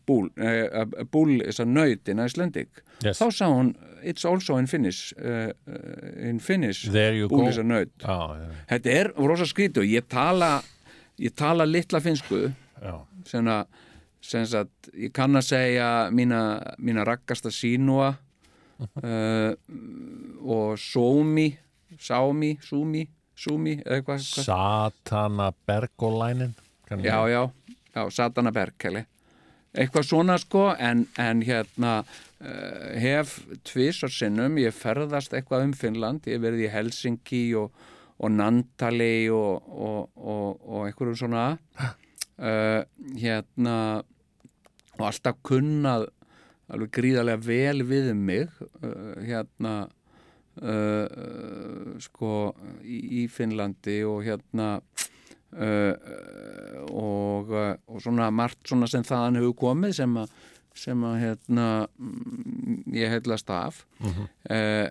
a 1.00 1.04
bull 1.08 1.40
is 1.40 1.58
a 1.60 1.64
nöyt 1.64 2.08
in 2.12 2.20
Icelandic 2.20 2.82
Yes. 3.04 3.18
þá 3.20 3.26
sagði 3.34 3.54
hún 3.58 3.70
it's 4.06 4.24
also 4.24 4.56
in 4.60 4.66
Finnish 4.70 5.12
in 5.18 6.38
Finnish 6.40 6.84
bull 7.28 7.42
go. 7.44 7.48
is 7.50 7.58
a 7.58 7.64
nöyt 7.66 7.90
Já, 8.04 8.16
já, 8.38 8.50
Þetta 8.70 8.92
er 9.00 9.10
rosa 9.18 9.44
skrítið 9.48 9.82
og 9.82 9.88
ég 9.90 10.06
tala 10.08 10.50
ég 11.20 11.34
tala 11.36 11.64
litla 11.66 12.00
finsku 12.04 12.46
já. 12.80 12.94
sem 13.26 13.48
að 13.50 13.66
sem 14.24 14.46
sagt, 14.48 14.88
ég 14.96 15.12
kann 15.14 15.36
að 15.36 15.44
segja 15.50 15.88
mína, 16.14 16.40
mína 16.80 17.04
rakkasta 17.04 17.50
sínua 17.52 18.14
uh, 18.80 19.52
og 20.44 20.78
sómi 20.80 21.50
sámi, 22.00 22.54
súmi 22.64 23.04
súmi, 23.38 23.76
eða 23.84 23.98
eitthvað 24.00 24.22
hvað- 24.22 24.46
Satana 24.46 25.50
Bergolænin 25.66 26.54
já, 27.02 27.18
já, 27.30 27.42
já, 27.94 28.02
Satana 28.10 28.52
Berkeli 28.54 29.04
eitthvað 29.74 30.06
svona 30.06 30.36
sko 30.38 30.68
en, 30.78 31.04
en 31.18 31.42
hérna 31.42 31.96
uh, 32.04 32.94
hef 33.02 33.40
tvisar 33.66 34.12
sinnum, 34.14 34.56
ég 34.62 34.74
ferðast 34.76 35.34
eitthvað 35.34 35.64
um 35.68 35.72
Finnland, 35.74 36.28
ég 36.30 36.38
verið 36.42 36.68
í 36.68 36.70
Helsinki 36.70 37.42
og, 37.58 37.72
og 38.22 38.30
Nantali 38.30 39.26
og, 39.34 39.66
og, 39.66 40.10
og, 40.14 40.60
og 40.62 40.84
einhverjum 40.86 41.18
svona. 41.18 41.46
Uh, 42.38 42.82
hérna 43.18 43.74
og 44.98 45.04
alltaf 45.08 45.40
kunnað 45.46 46.08
alveg 46.72 46.94
gríðarlega 46.96 47.44
vel 47.44 47.84
við 47.86 48.12
mig 48.16 48.48
uh, 48.60 49.20
hérna 49.20 49.74
uh, 50.62 51.06
uh, 51.06 51.92
sko 52.02 52.54
í, 52.82 53.24
í 53.24 53.26
Finnlandi 53.32 54.00
og 54.08 54.24
hérna 54.24 54.68
uh, 54.80 55.94
og, 56.88 57.52
uh, 57.52 57.74
og 57.90 58.02
svona 58.02 58.30
margt 58.34 58.64
svona 58.68 58.88
sem 58.90 59.04
þaðan 59.06 59.40
hefur 59.42 59.56
komið 59.66 59.98
sem 60.00 60.18
að 60.22 60.34
sem 60.74 61.04
að 61.06 61.20
hérna 61.22 61.66
mm, 61.86 62.80
ég 62.98 63.12
heillast 63.12 63.50
af. 63.54 63.84
Uh, 64.02 64.88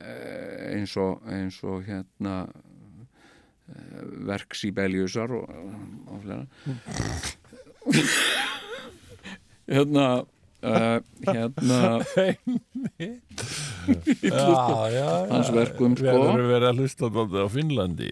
eins 0.71 0.93
og 0.95 1.25
eins 1.27 1.57
og 1.67 1.83
hérna 1.83 2.45
uh, 2.47 4.03
verk 4.29 4.55
Sibeliusar 4.55 5.33
og, 5.35 5.49
og 6.07 6.23
fleira 6.23 6.45
hérna 9.69 10.07
uh, 10.23 10.97
hérna. 11.27 11.81
Já, 14.23 14.89
já, 14.93 15.09
hans 15.29 15.51
verkum 15.53 15.97
Við 15.99 16.09
sko 16.09 16.25
erum 16.31 16.49
verið 16.53 16.69
að 16.69 16.81
hlusta 16.81 17.11
á 17.11 17.47
Finnlandi 17.51 18.09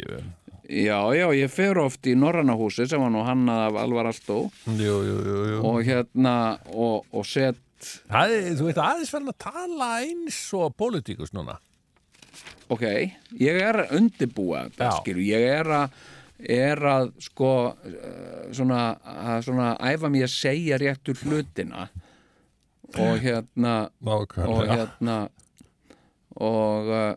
já, 0.72 0.99
já, 1.16 1.26
ég 1.36 1.52
fer 1.52 1.80
oft 1.82 2.08
í 2.08 2.16
Norræna 2.16 2.56
húsi 2.60 2.88
sem 2.88 3.02
var 3.02 3.12
nú 3.14 3.26
hannað 3.28 3.66
af 3.70 3.82
Alvar 3.86 4.12
Aldó 4.12 4.39
Jú, 4.68 5.02
jú, 5.08 5.18
jú, 5.24 5.60
og 5.68 5.84
hérna 5.88 6.36
og, 6.72 7.08
og 7.12 7.28
set 7.28 7.60
Það 7.82 8.34
þú 8.60 8.68
veit 8.68 8.80
aðeins 8.82 9.12
verðin 9.14 9.34
að 9.34 9.41
tala 9.41 9.89
eins 10.04 10.39
og 10.58 10.74
pólitíkus 10.78 11.34
núna. 11.34 11.58
Ok, 12.72 12.86
ég 13.41 13.58
er 13.60 13.82
að 13.84 13.95
undibúa 13.97 14.68
skilur, 14.72 15.24
ég 15.26 15.47
er 15.58 15.72
að 15.76 15.95
er 16.50 16.82
að 16.92 17.12
sko 17.22 17.52
uh, 17.72 18.46
svona, 18.54 18.82
að 19.04 19.46
svona 19.50 19.74
æfa 19.92 20.12
mér 20.12 20.28
að 20.28 20.34
segja 20.36 20.80
réttur 20.82 21.20
hlutina 21.26 21.89
og 23.00 23.22
hérna 23.24 23.76
og 24.02 24.08
Nákvæmlega 24.10 24.78
hérna 24.82 25.18
og, 26.36 26.92
uh, 26.92 27.14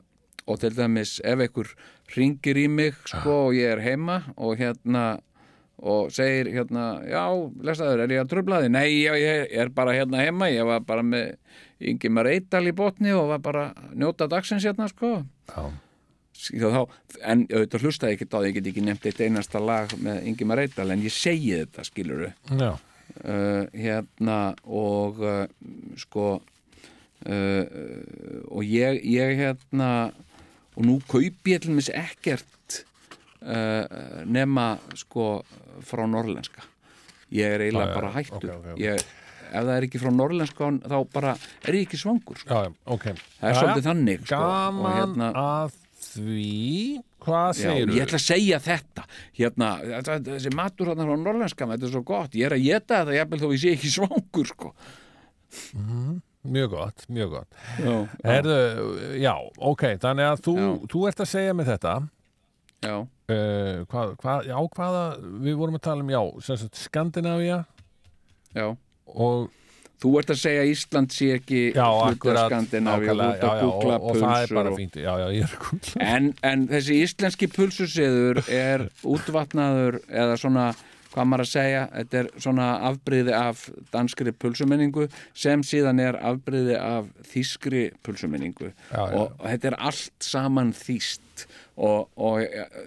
og 0.46 0.60
til 0.60 0.76
dæmis 0.76 1.18
ef 1.24 1.40
einhver 1.46 1.74
ringir 2.14 2.58
í 2.60 2.66
mig 2.68 2.98
sko 3.08 3.48
og 3.48 3.56
ég 3.56 3.74
er 3.74 3.82
heima 3.84 4.20
og 4.36 4.58
hérna 4.60 5.04
og 5.84 6.12
segir 6.14 6.48
hérna 6.54 7.02
já, 7.02 7.24
lesaður, 7.66 8.04
er 8.04 8.12
ég 8.14 8.22
að 8.22 8.30
trubla 8.30 8.60
þig? 8.62 8.70
Nei, 8.72 8.86
ég, 9.02 9.16
ég 9.18 9.56
er 9.64 9.72
bara 9.74 9.96
hérna 9.96 10.22
heima 10.22 10.48
ég 10.52 10.66
var 10.68 10.84
bara 10.86 11.02
með 11.04 11.34
Ingimar 11.84 12.30
Eidal 12.30 12.68
í 12.70 12.74
botni 12.76 13.12
og 13.12 13.32
var 13.32 13.42
bara 13.44 13.64
njóta 13.92 14.28
dagsins 14.30 14.64
hérna 14.64 14.86
sko 14.92 15.16
Já. 15.50 15.64
En 16.52 17.46
auðvitað 17.48 17.86
hlustaði 17.86 18.16
ekki 18.16 18.26
á 18.28 18.36
því, 18.36 18.48
ég 18.48 18.56
get 18.58 18.70
ekki 18.72 18.84
nefnt 18.84 19.06
eitt 19.10 19.22
einasta 19.24 19.62
lag 19.62 19.94
með 20.02 20.26
Ingimar 20.30 20.60
Eidal 20.64 20.90
en 20.92 21.04
ég 21.04 21.14
segi 21.14 21.54
þetta, 21.62 21.84
skiluru 21.86 22.30
Já, 22.50 22.70
uh, 22.74 23.62
hérna 23.72 24.38
og 24.66 25.22
uh, 25.24 25.46
sko 26.00 26.26
uh, 26.36 27.64
og 28.50 28.62
ég, 28.68 29.00
ég 29.08 29.36
hérna 29.40 29.90
og 30.74 30.82
nú 30.84 30.98
kaupi 31.08 31.54
ég 31.54 31.62
til 31.64 31.74
mis 31.76 31.90
ekkert 31.94 32.82
uh, 33.44 33.84
nema 34.26 34.74
sko 34.98 35.44
frá 35.84 36.04
norlenska 36.10 36.66
ég 37.34 37.54
er 37.56 37.66
eiginlega 37.66 37.90
Já, 37.90 37.94
já, 37.94 38.00
bara 38.00 38.10
hættur. 38.14 38.50
Ok, 38.50 38.58
ok, 38.58 38.66
ok. 38.74 38.82
Ég, 38.82 39.06
ef 39.54 39.62
það 39.62 39.72
er 39.76 39.86
ekki 39.86 40.02
frá 40.02 40.10
norlenska 40.14 40.70
þá 40.82 40.98
bara 41.14 41.32
er 41.62 41.78
ég 41.78 41.86
ekki 41.86 42.00
svangur 42.00 42.40
sko. 42.40 42.50
já, 42.50 42.68
já, 42.68 42.76
ok. 42.96 43.08
Það 43.38 43.48
er 43.48 43.58
svolítið 43.60 43.88
þannig 43.88 44.26
sko. 44.26 44.42
Gaman 44.44 44.98
hérna, 44.98 45.30
að 45.44 45.80
því 46.14 46.48
hvað 47.24 47.48
Já, 47.48 47.56
segir 47.62 47.92
ég 47.94 48.04
ætla 48.04 48.18
að 48.20 48.24
segja 48.26 48.58
þetta. 48.64 49.06
Hérna, 49.38 49.68
þessi 50.28 50.52
matur 50.54 50.90
þarna 50.92 51.06
frá 51.08 51.16
norlenskam 51.24 51.72
þetta 51.74 51.88
er 51.88 51.94
svo 51.94 52.04
gott, 52.06 52.36
ég 52.38 52.48
er 52.48 52.56
að 52.58 52.66
geta 52.66 53.00
þetta 53.02 53.16
jafnvel 53.18 53.40
þó 53.42 53.48
ég 53.54 53.62
sé 53.64 53.72
ekki 53.76 53.92
svangur 53.96 54.50
sko. 54.52 54.72
Mjög 56.44 56.70
gott, 56.74 57.06
mjög 57.08 57.30
gott. 57.38 57.54
Já, 57.80 57.94
Herðu, 58.26 58.58
já, 59.22 59.32
ok, 59.64 59.84
þannig 60.02 60.26
að 60.28 60.42
þú, 60.44 60.54
Já. 60.60 60.68
þú 60.92 61.04
ert 61.08 61.22
að 61.24 61.30
segja 61.30 61.54
mig 61.56 61.68
þetta. 61.70 61.94
Já, 62.84 62.96
uh, 63.00 63.76
hvað, 63.88 64.10
hvað, 64.20 64.48
já, 64.50 64.56
hvaða 64.76 65.04
við 65.46 65.54
vorum 65.56 65.78
að 65.78 65.84
tala 65.86 66.04
um, 66.04 66.10
já, 66.12 66.20
Skandinavía 66.76 67.62
já. 68.52 68.66
og 69.08 69.46
þú 70.02 70.10
ert 70.20 70.32
að 70.34 70.40
segja 70.40 70.62
að 70.64 70.70
Ísland 70.72 71.14
sé 71.14 71.28
ekki 71.38 71.60
að 73.34 73.36
já, 73.38 73.58
já, 73.58 73.66
kúkla 73.66 73.94
og, 73.98 74.08
og 74.08 74.18
það 74.18 74.24
er 74.24 74.48
pulsur 74.48 74.58
bara 74.58 74.72
og- 74.72 74.80
fínt. 74.80 74.98
Já, 75.00 75.12
já, 75.22 75.26
ég 75.34 75.44
er 75.46 75.60
kúkla 75.64 76.08
en, 76.14 76.32
en 76.50 76.66
þessi 76.72 76.98
íslenski 77.04 77.48
pulsusiður 77.54 78.42
er 78.52 78.88
útvatnaður 79.14 80.00
eða 80.10 80.36
svona, 80.40 80.66
hvað 81.14 81.28
maður 81.30 81.44
að 81.46 81.50
segja 81.52 81.82
þetta 81.94 82.20
er 82.20 82.30
svona 82.46 82.68
afbreyði 82.90 83.36
af 83.38 83.64
danskri 83.94 84.34
pulsumenningu 84.44 85.06
sem 85.32 85.62
síðan 85.66 86.02
er 86.02 86.18
afbreyði 86.20 86.78
af 86.80 87.08
þýskri 87.30 87.84
já. 87.94 89.04
og, 89.04 89.30
og 89.38 89.46
þetta 89.46 89.70
er 89.72 89.78
allt 89.78 90.26
saman 90.32 90.74
þýst. 90.74 91.20
Og, 91.74 92.06
og 92.22 92.44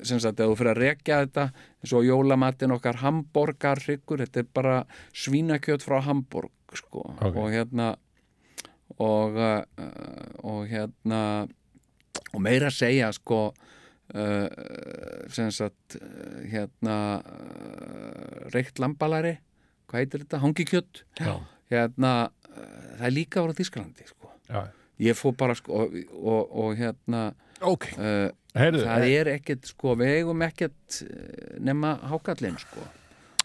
sem 0.07 0.19
sagt, 0.23 0.39
ef 0.39 0.47
þú 0.47 0.53
fyrir 0.55 0.71
að 0.71 0.77
rekja 0.79 1.17
þetta 1.25 1.49
eins 1.83 1.91
og 1.97 2.05
jólamatinn 2.07 2.71
okkar 2.71 3.01
hamborgarryggur, 3.01 4.21
þetta 4.23 4.39
er 4.39 4.47
bara 4.55 4.75
svínakjöt 5.11 5.83
frá 5.83 5.99
Hamborg 6.05 6.53
sko. 6.75 7.05
Ok. 7.21 7.35
og 7.35 7.49
hérna 7.53 7.95
og, 8.97 9.35
uh, 9.35 9.61
og 10.43 10.67
hérna 10.67 11.21
og 12.33 12.41
meira 12.43 12.71
að 12.71 12.77
segja 12.77 13.11
sko 13.15 13.41
uh, 13.51 14.47
sem 15.33 15.51
sagt 15.53 15.97
uh, 15.99 16.39
hérna 16.47 16.97
uh, 17.21 18.47
reykt 18.55 18.81
lambalari 18.81 19.37
hvað 19.87 20.03
heitir 20.03 20.25
þetta, 20.25 20.41
hangikjött 20.43 21.03
hérna, 21.71 22.13
uh, 22.51 22.91
það 22.97 23.07
er 23.09 23.15
líka 23.15 23.43
ára 23.43 23.57
Þísklandi 23.57 24.07
sko. 24.09 24.31
já. 24.49 24.67
ég 25.03 25.19
fór 25.19 25.35
bara 25.37 25.55
sko 25.57 25.83
og, 25.83 25.97
og, 26.17 26.55
og 26.63 26.77
hérna 26.79 27.29
ok, 27.61 27.91
uh, 27.95 28.29
heyrðu, 28.57 28.85
það 28.87 29.09
er 29.11 29.33
ekkert 29.37 29.71
sko, 29.71 29.97
við 29.99 30.15
eigum 30.21 30.47
ekkert 30.47 31.01
nema 31.63 31.97
hákallinn 32.11 32.59
sko 32.61 32.87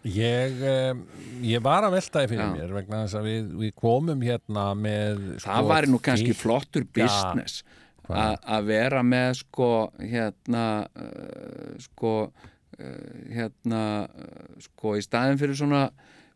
Ég, 0.03 0.63
um, 0.67 1.03
ég 1.47 1.63
var 1.63 1.87
að 1.87 1.97
veltaði 1.97 2.33
fyrir 2.33 2.43
Já. 2.43 2.53
mér 2.57 2.73
vegna 2.75 3.03
þess 3.05 3.19
að 3.21 3.29
við, 3.29 3.51
við 3.61 3.75
komum 3.79 4.25
hérna 4.27 4.65
með 4.75 5.21
það 5.45 5.69
væri 5.71 5.93
nú 5.93 6.01
kannski 6.03 6.35
flottur 6.35 6.87
business 6.91 7.63
að 8.11 8.67
vera 8.67 9.05
með 9.07 9.37
sko 9.45 9.69
hérna 10.01 10.65
uh, 10.91 11.77
sko 11.85 12.15
uh, 12.27 13.13
hérna 13.31 13.85
uh, 14.09 14.43
sko 14.67 14.97
í 14.99 15.05
staðin 15.07 15.39
fyrir 15.41 15.61
svona 15.61 15.85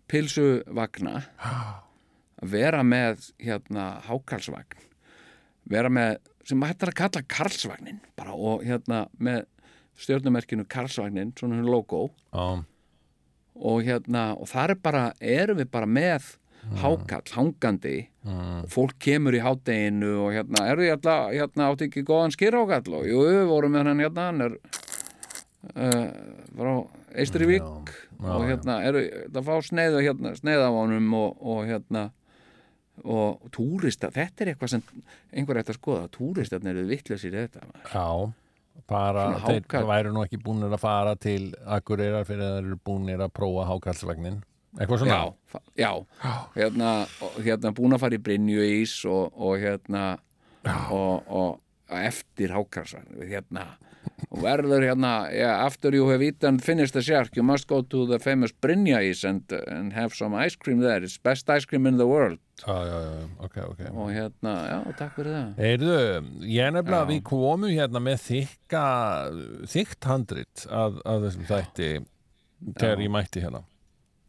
pilsuvagna 0.06 1.16
að 1.42 2.54
vera 2.54 2.84
með 2.86 3.32
hérna 3.42 3.96
hákalsvagn 4.06 4.86
vera 5.66 5.90
með 5.90 6.20
sem 6.46 6.62
hættar 6.62 6.94
að 6.94 6.98
kalla 7.02 7.26
Karlsvagnin 7.34 7.98
bara 8.14 8.38
og 8.38 8.62
hérna 8.62 9.08
með 9.18 9.48
stjórnumerkinu 9.96 10.66
Karlsvagnin, 10.68 11.32
svona 11.38 11.58
hún 11.58 11.70
logo. 11.70 12.10
Já, 12.32 12.62
og 13.56 13.86
hérna 13.86 14.28
og 14.36 14.50
þar 14.50 14.74
er 14.74 14.82
bara, 14.82 15.04
erum 15.20 15.60
við 15.60 15.70
bara 15.72 15.88
með 15.88 16.34
hákall, 16.80 17.22
hangandi. 17.36 18.08
Og 18.26 18.66
fólk 18.72 18.96
kemur 19.02 19.36
í 19.36 19.42
hádeginu 19.44 20.16
og 20.24 20.34
hérna, 20.34 20.64
eru 20.72 20.86
ég 20.86 20.96
alltaf, 20.96 21.30
hérna 21.30 21.70
átti 21.70 21.86
ekki 21.86 22.02
góðan 22.06 22.34
skýrhákall 22.34 22.98
og 22.98 23.06
jú, 23.06 23.22
við 23.22 23.44
vorum 23.50 23.76
með 23.76 23.90
hann 23.92 24.02
hérna, 24.02 24.24
hann 24.32 24.46
er 24.48 24.56
uh, 25.76 26.06
frá 26.56 26.72
Eisturivík 27.16 27.62
já, 27.62 28.30
og 28.34 28.46
hérna, 28.48 28.80
eru 28.84 29.04
það 29.30 29.46
fá 29.46 29.54
sneiðu 29.68 30.02
hérna, 30.04 30.34
sneið 30.36 30.64
af 30.66 30.74
honum 30.76 31.14
og, 31.16 31.38
og 31.40 31.62
hérna 31.70 32.08
og 33.04 33.46
túrista, 33.52 34.10
þetta 34.10 34.42
er 34.42 34.50
eitthvað 34.52 34.72
sem 34.72 34.84
einhver 35.36 35.60
ætti 35.60 35.74
að 35.74 35.78
skoða, 35.78 36.10
túristarnir 36.16 36.74
eru 36.74 36.90
vittlausir 36.90 37.34
í 37.36 37.44
þetta 37.44 37.62
já 37.92 38.08
bara, 38.90 39.28
þeir 39.46 39.88
væru 39.88 40.12
nú 40.14 40.22
ekki 40.24 40.38
búnir 40.42 40.72
að 40.72 40.82
fara 40.82 41.14
til 41.18 41.50
Akureyrar 41.64 42.26
fyrir 42.28 42.44
að 42.44 42.58
þeir 42.58 42.68
eru 42.70 42.78
búnir 42.86 43.24
að 43.24 43.32
prófa 43.34 43.66
hákallsvagnin 43.70 44.42
eitthvað 44.76 45.02
svona? 45.02 45.18
Já, 45.18 45.62
já, 45.80 45.90
hérna, 46.56 46.92
og, 47.24 47.38
hérna 47.40 47.72
búin 47.76 47.96
að 47.96 48.02
fara 48.04 48.18
í 48.18 48.22
Brynju 48.22 48.66
ís 48.66 48.98
og, 49.08 49.32
og 49.34 49.56
hérna 49.62 50.04
og, 50.92 51.26
og 51.26 51.96
eftir 52.02 52.54
hákarsar 52.54 53.06
hérna 53.22 53.68
og 54.30 54.42
verður 54.42 54.84
hérna 54.84 55.12
yeah, 55.32 55.64
after 55.64 55.94
you 55.94 56.08
have 56.10 56.24
eaten 56.24 56.58
finished 56.62 56.96
the 56.96 57.02
shark 57.02 57.36
you 57.36 57.44
must 57.46 57.68
go 57.70 57.82
to 57.82 58.06
the 58.08 58.18
famous 58.22 58.52
Brynja 58.52 59.00
ís 59.06 59.24
and, 59.28 59.44
and 59.68 59.92
have 59.92 60.14
some 60.14 60.34
ice 60.34 60.56
cream 60.56 60.80
there. 60.80 61.02
It's 61.02 61.18
best 61.18 61.48
ice 61.50 61.64
cream 61.64 61.86
in 61.86 61.96
the 61.96 62.06
world. 62.06 62.38
Já, 62.66 62.84
já, 62.84 63.00
já, 63.00 63.28
ok, 63.44 63.56
ok. 63.70 63.80
Og 63.92 64.10
hérna, 64.10 64.52
já, 64.64 64.78
takk 64.96 65.18
fyrir 65.18 65.34
það. 65.34 65.48
Heyrðu, 65.60 65.96
ég 66.48 66.70
nefnilega 66.72 67.08
við 67.10 67.18
komum 67.28 67.68
hérna 67.68 68.00
með 68.00 68.22
þykka 68.24 68.84
þykkt 69.74 70.08
handrit 70.08 70.64
að, 70.72 71.02
að 71.04 71.26
þessum 71.26 71.50
þætti 71.50 71.90
þegar 72.78 73.04
ég 73.04 73.12
mætti 73.12 73.44
hérna. 73.44 73.62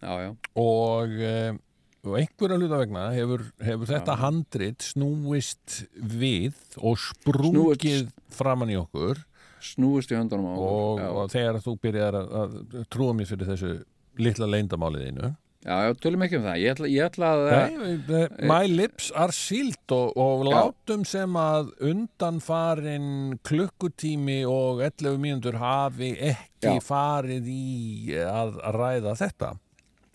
Já, 0.03 0.11
og, 0.59 1.15
um, 1.29 1.61
og 2.03 2.19
einhverja 2.19 2.59
hluta 2.59 2.81
vegna 2.83 3.05
hefur, 3.15 3.47
hefur 3.63 3.89
þetta 3.89 4.19
handrit 4.21 4.85
snúist 4.85 5.79
við 5.95 6.59
og 6.77 6.99
sprungið 7.01 8.11
framann 8.35 8.75
í 8.75 8.77
okkur 8.77 9.23
snúist 9.63 10.11
í 10.13 10.17
höndunum 10.17 10.51
á 10.51 10.55
og, 10.55 11.03
og 11.23 11.33
þegar 11.33 11.59
þú 11.63 11.75
byrjar 11.81 12.17
að, 12.19 12.37
að 12.41 12.87
trúa 12.93 13.15
mér 13.17 13.29
fyrir 13.29 13.51
þessu 13.51 13.73
litla 14.17 14.49
leyndamáliðinu 14.49 15.33
já, 15.67 15.93
tölum 16.01 16.23
ekki 16.25 16.37
um 16.39 16.45
það. 16.45 16.57
Ég 16.61 16.75
ætla, 16.75 16.89
ég 16.91 17.07
ætla 17.07 17.29
að 17.33 17.43
Nei, 17.51 18.47
my 18.47 18.69
lips 18.71 19.09
are 19.17 19.35
sealed 19.35 19.93
og, 19.93 20.13
og 20.15 20.45
látum 20.47 21.03
sem 21.07 21.37
að 21.39 21.71
undanfarin 21.89 23.37
klukkutími 23.47 24.39
og 24.49 24.83
11 24.85 25.19
mínútur 25.23 25.59
hafi 25.61 26.13
ekki 26.31 26.77
Já. 26.77 26.83
farið 26.83 27.49
í 27.51 28.17
að, 28.23 28.59
að 28.63 28.79
ræða 28.81 29.15
þetta. 29.23 29.53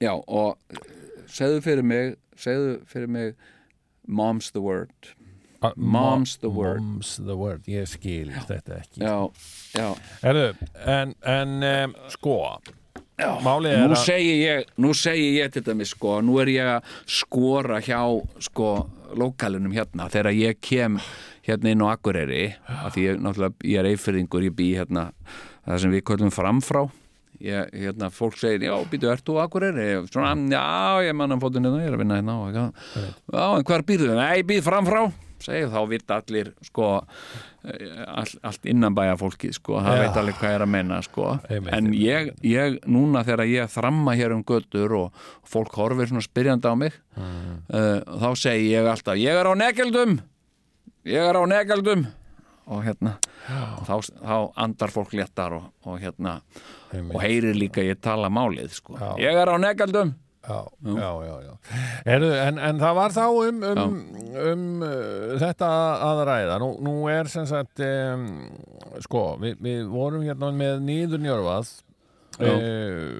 Já, 0.03 0.13
og 0.17 0.57
eh, 0.73 0.87
segðu 1.31 1.65
fyrir 1.67 1.87
mig, 1.87 2.15
segðu 2.39 2.79
fyrir 2.91 3.13
mig 3.13 3.35
Mom's 4.09 4.51
the 4.51 4.63
word. 4.63 5.13
A- 5.63 5.73
Mom's 5.77 6.37
the 6.43 6.51
word. 6.51 6.81
Mom's 6.83 7.17
the 7.23 7.37
word, 7.39 7.63
ég 7.71 7.87
skil 7.91 8.33
þetta 8.49 8.81
ekki 8.81 9.03
Já, 9.05 9.17
já. 9.79 9.89
Herðu, 10.25 10.47
en, 10.91 11.15
en 11.23 11.59
um, 11.69 11.95
sko 12.13 12.37
er 13.23 13.83
Nú 13.87 13.93
að 13.95 14.01
segi 14.03 14.33
ég, 14.41 14.71
nú 14.83 14.91
segi 14.97 15.29
ég 15.37 15.53
til 15.55 15.63
dæmis 15.67 15.93
sko, 15.95 16.17
nú 16.25 16.39
er 16.43 16.51
ég 16.51 16.71
að 16.79 16.97
skora 17.07 17.79
hjá 17.85 18.01
sko 18.43 18.73
lokalunum 19.19 19.75
hérna 19.77 20.09
þegar 20.11 20.35
ég 20.35 20.59
kem 20.65 20.97
hérna 21.47 21.73
inn 21.75 21.85
á 21.85 21.93
Akureyri 21.93 22.47
af 22.67 22.95
því 22.97 23.05
ég, 23.07 23.21
náttúrulega, 23.23 23.69
ég 23.69 23.83
er 23.83 23.91
eifyrðingur, 23.93 24.47
ég 24.49 24.57
bý 24.57 24.73
hérna 24.79 25.11
það 25.67 25.83
sem 25.85 25.95
við 25.95 26.05
köllum 26.09 26.33
framfrá 26.35 26.87
ég, 27.43 27.73
hérna, 27.75 28.09
fólk 28.15 28.39
segir, 28.41 28.69
já, 28.71 28.75
býtu, 28.91 29.11
ert 29.13 29.25
þú 29.27 29.39
á 29.39 29.45
Akureyri? 29.47 29.87
Ég, 29.93 30.09
Svona, 30.13 30.35
já, 30.51 31.09
ég 31.09 31.17
manna 31.19 31.39
fótinn 31.43 31.67
hérna, 31.67 31.83
ég 31.83 31.91
er 31.91 31.97
að 31.99 32.03
vinna 32.05 32.19
hérna 32.21 32.39
eitthvað. 32.47 33.13
Já, 33.35 33.45
en 33.59 33.67
hvar 33.71 33.85
býrðu? 33.89 34.15
Nei, 34.19 34.33
ég 34.41 34.49
býð 34.49 34.65
framfrá 34.69 35.03
segi 35.45 35.67
þá 35.73 35.79
vita 35.91 36.17
allir 36.21 36.53
sko 36.67 36.87
all, 37.63 38.33
allt 38.43 38.65
innanbæja 38.67 39.15
fólkið 39.21 39.53
sko, 39.59 39.77
það 39.85 39.97
Já. 39.99 40.03
veit 40.03 40.17
alveg 40.23 40.39
hvað 40.41 40.55
er 40.57 40.65
að 40.65 40.71
menna 40.75 40.99
sko 41.07 41.27
Einmitt, 41.49 41.75
en 41.77 41.91
ég, 41.95 42.31
ég 42.47 42.79
núna 42.91 43.23
þegar 43.27 43.45
ég 43.51 43.71
þramma 43.75 44.17
hér 44.19 44.35
um 44.35 44.43
götur 44.49 44.97
og 44.99 45.23
fólk 45.47 45.77
horfir 45.79 46.11
svona 46.11 46.25
spyrjandi 46.27 46.69
á 46.71 46.75
mig 46.79 46.99
Mm. 47.13 47.59
uh, 47.69 47.99
þá 48.23 48.29
segi 48.41 48.71
ég 48.73 48.87
alltaf 48.89 49.19
ég 49.21 49.37
er 49.37 49.45
á 49.45 49.53
negeldum 49.53 50.15
ég 51.05 51.21
er 51.29 51.37
á 51.37 51.45
negeldum 51.45 52.07
og 52.73 52.85
hérna 52.87 53.19
og 53.77 53.83
þá, 53.85 53.97
þá 54.23 54.37
andar 54.65 54.89
fólk 54.95 55.13
léttar 55.19 55.53
og, 55.59 55.67
og 55.85 55.99
hérna 56.01 56.39
Einmitt. 56.89 57.13
og 57.13 57.21
heyrir 57.21 57.53
líka 57.59 57.85
ég 57.85 58.01
tala 58.01 58.31
málið 58.33 58.73
sko. 58.79 58.97
Já. 58.97 59.13
ég 59.21 59.37
er 59.43 59.53
á 59.53 59.57
negeldum 59.61 60.15
Já, 60.43 60.59
já, 60.83 61.11
já, 61.27 61.35
já. 61.47 61.53
Heru, 62.07 62.31
en, 62.35 62.59
en 62.59 62.81
það 62.83 62.97
var 62.99 63.13
þá 63.15 63.27
um, 63.31 63.63
um, 63.63 63.95
um 64.43 64.65
uh, 64.83 65.37
þetta 65.39 65.69
að 66.09 66.23
ræða. 66.27 66.59
Nú, 66.63 66.71
nú 66.83 66.95
er 67.13 67.31
sem 67.31 67.47
sagt, 67.47 67.79
um, 67.87 68.27
sko, 69.07 69.23
við, 69.43 69.55
við 69.63 69.87
vorum 69.93 70.27
hérna 70.27 70.51
með 70.57 70.83
nýður 70.89 71.23
njörfað 71.23 71.71
Já. 72.41 72.49
uh, 72.49 73.13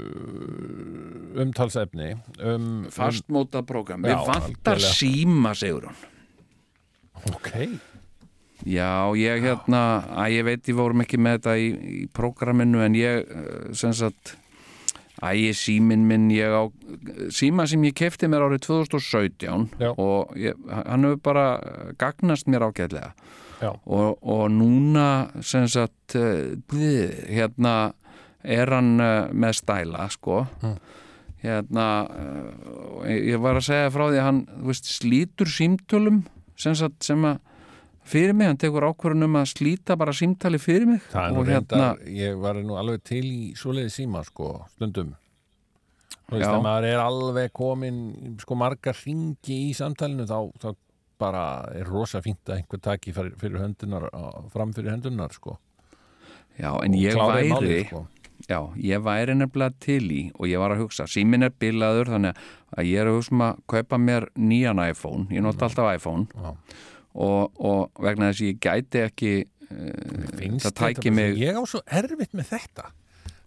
umtalsefni 1.43 2.15
um, 2.41 2.89
fastmóta 2.91 3.63
prógram, 3.69 4.03
Já, 4.03 4.09
við 4.09 4.27
vantar 4.33 4.81
síma 4.83 5.53
segur 5.59 5.85
hún 5.91 5.95
um, 5.95 6.09
Ok, 7.37 7.51
Já, 8.63 9.11
ég 9.19 9.43
hérna, 9.43 10.03
að 10.23 10.37
ég 10.37 10.45
veit 10.47 10.69
ég 10.71 10.77
vorum 10.79 11.03
ekki 11.03 11.19
með 11.19 11.39
þetta 11.39 11.55
í, 11.59 11.69
í 12.03 12.07
prógraminu 12.15 12.83
en 12.85 12.95
ég 12.95 13.27
eh, 13.27 13.73
sem 13.75 13.91
sagt 13.97 14.37
Æ, 15.23 15.53
síminn 15.55 16.03
minn 16.09 16.31
ég 16.35 16.51
á 16.51 16.63
síma 17.31 17.67
sem 17.71 17.83
ég 17.87 17.95
kefti 17.95 18.27
mér 18.27 18.43
árið 18.49 18.65
2017 18.67 19.69
Já. 19.79 19.93
og 19.95 20.33
ég, 20.37 20.57
hann 20.71 21.05
hefur 21.07 21.21
bara 21.23 21.45
gagnast 22.01 22.49
mér 22.51 22.65
ágætlega 22.67 23.13
Já. 23.63 23.71
og, 23.87 24.19
og 24.23 24.49
núna 24.51 25.31
sem 25.47 25.69
sagt 25.71 26.17
eh, 26.19 26.57
hérna 27.31 27.93
er 28.43 28.73
hann 28.75 28.97
eh, 29.01 29.31
með 29.31 29.61
stæla 29.63 30.09
sko 30.11 30.43
Mm. 30.63 30.75
hérna 31.43 31.87
eh, 33.07 33.31
ég 33.33 33.39
var 33.43 33.59
að 33.61 33.67
segja 33.71 33.91
frá 33.95 34.09
því 34.11 34.19
að 34.19 34.27
hann 34.27 34.43
veist, 34.67 34.91
slítur 34.91 35.47
símtölum 35.51 36.25
sem 36.59 36.75
sagt 36.79 37.03
sem 37.07 37.23
að 37.27 37.39
fyrir 38.09 38.35
mig, 38.37 38.51
hann 38.51 38.61
tekur 38.61 38.87
ákvörðun 38.91 39.29
um 39.29 39.41
að 39.41 39.51
slíta 39.53 39.97
bara 40.01 40.15
símtali 40.17 40.61
fyrir 40.63 40.89
mig 40.91 41.03
og 41.13 41.43
hérna, 41.47 41.49
reyndar, 41.49 42.05
ég 42.07 42.39
var 42.43 42.61
nú 42.63 42.79
alveg 42.81 43.03
til 43.07 43.25
í 43.25 43.43
svoleiði 43.59 43.93
síma 43.95 44.25
sko, 44.27 44.55
stundum. 44.77 45.15
Þú 46.29 46.39
veist, 46.39 46.49
að 46.49 46.63
maður 46.65 46.89
er 46.89 47.03
alveg 47.03 47.53
komin 47.57 47.99
sko 48.41 48.57
margar 48.57 48.97
ringi 49.05 49.59
í 49.69 49.75
samtalinu 49.77 50.25
þá, 50.29 50.39
þá 50.63 50.71
bara 51.23 51.45
er 51.77 51.87
rosa 51.87 52.23
fínt 52.25 52.49
að 52.49 52.61
einhver 52.61 52.81
taki 52.83 53.13
fyrir, 53.15 53.37
fyrir 53.39 53.63
höndunar 53.63 54.09
fram 54.55 54.73
fyrir 54.75 54.95
höndunar 54.97 55.35
sko. 55.37 55.59
Já, 56.59 56.73
en 56.85 56.97
ég 56.99 57.17
væri 57.17 57.53
málið, 57.53 57.85
sko. 57.91 58.07
Já, 58.49 58.59
ég 58.83 59.05
væri 59.05 59.37
nefnilega 59.39 59.77
til 59.81 60.03
í 60.11 60.23
og 60.35 60.49
ég 60.51 60.61
var 60.61 60.75
að 60.75 60.83
hugsa, 60.83 61.07
símin 61.11 61.47
er 61.47 61.53
bilaður 61.63 62.11
þannig 62.17 62.41
að 62.75 62.89
ég 62.89 63.03
er 63.03 63.11
að 63.11 63.19
hugsa 63.21 63.37
um 63.37 63.45
að 63.47 63.61
kaupa 63.71 64.01
mér 64.03 64.27
nýjan 64.35 64.83
iPhone, 64.83 65.29
ég 65.31 65.45
nota 65.45 65.69
alltaf 65.69 65.93
iPhone. 65.95 66.27
Já. 66.33 66.57
Og, 67.15 67.53
og 67.61 68.03
vegna 68.03 68.31
þess 68.33 68.43
að 68.45 68.51
ég 68.53 68.61
gæti 68.69 69.05
ekki 69.09 69.33
Finnst 70.37 70.67
það 70.69 70.75
tæki 70.83 71.11
mig 71.15 71.39
Ég 71.41 71.57
á 71.57 71.63
svo 71.65 71.81
erfitt 71.89 72.35
með 72.37 72.51
þetta 72.51 72.91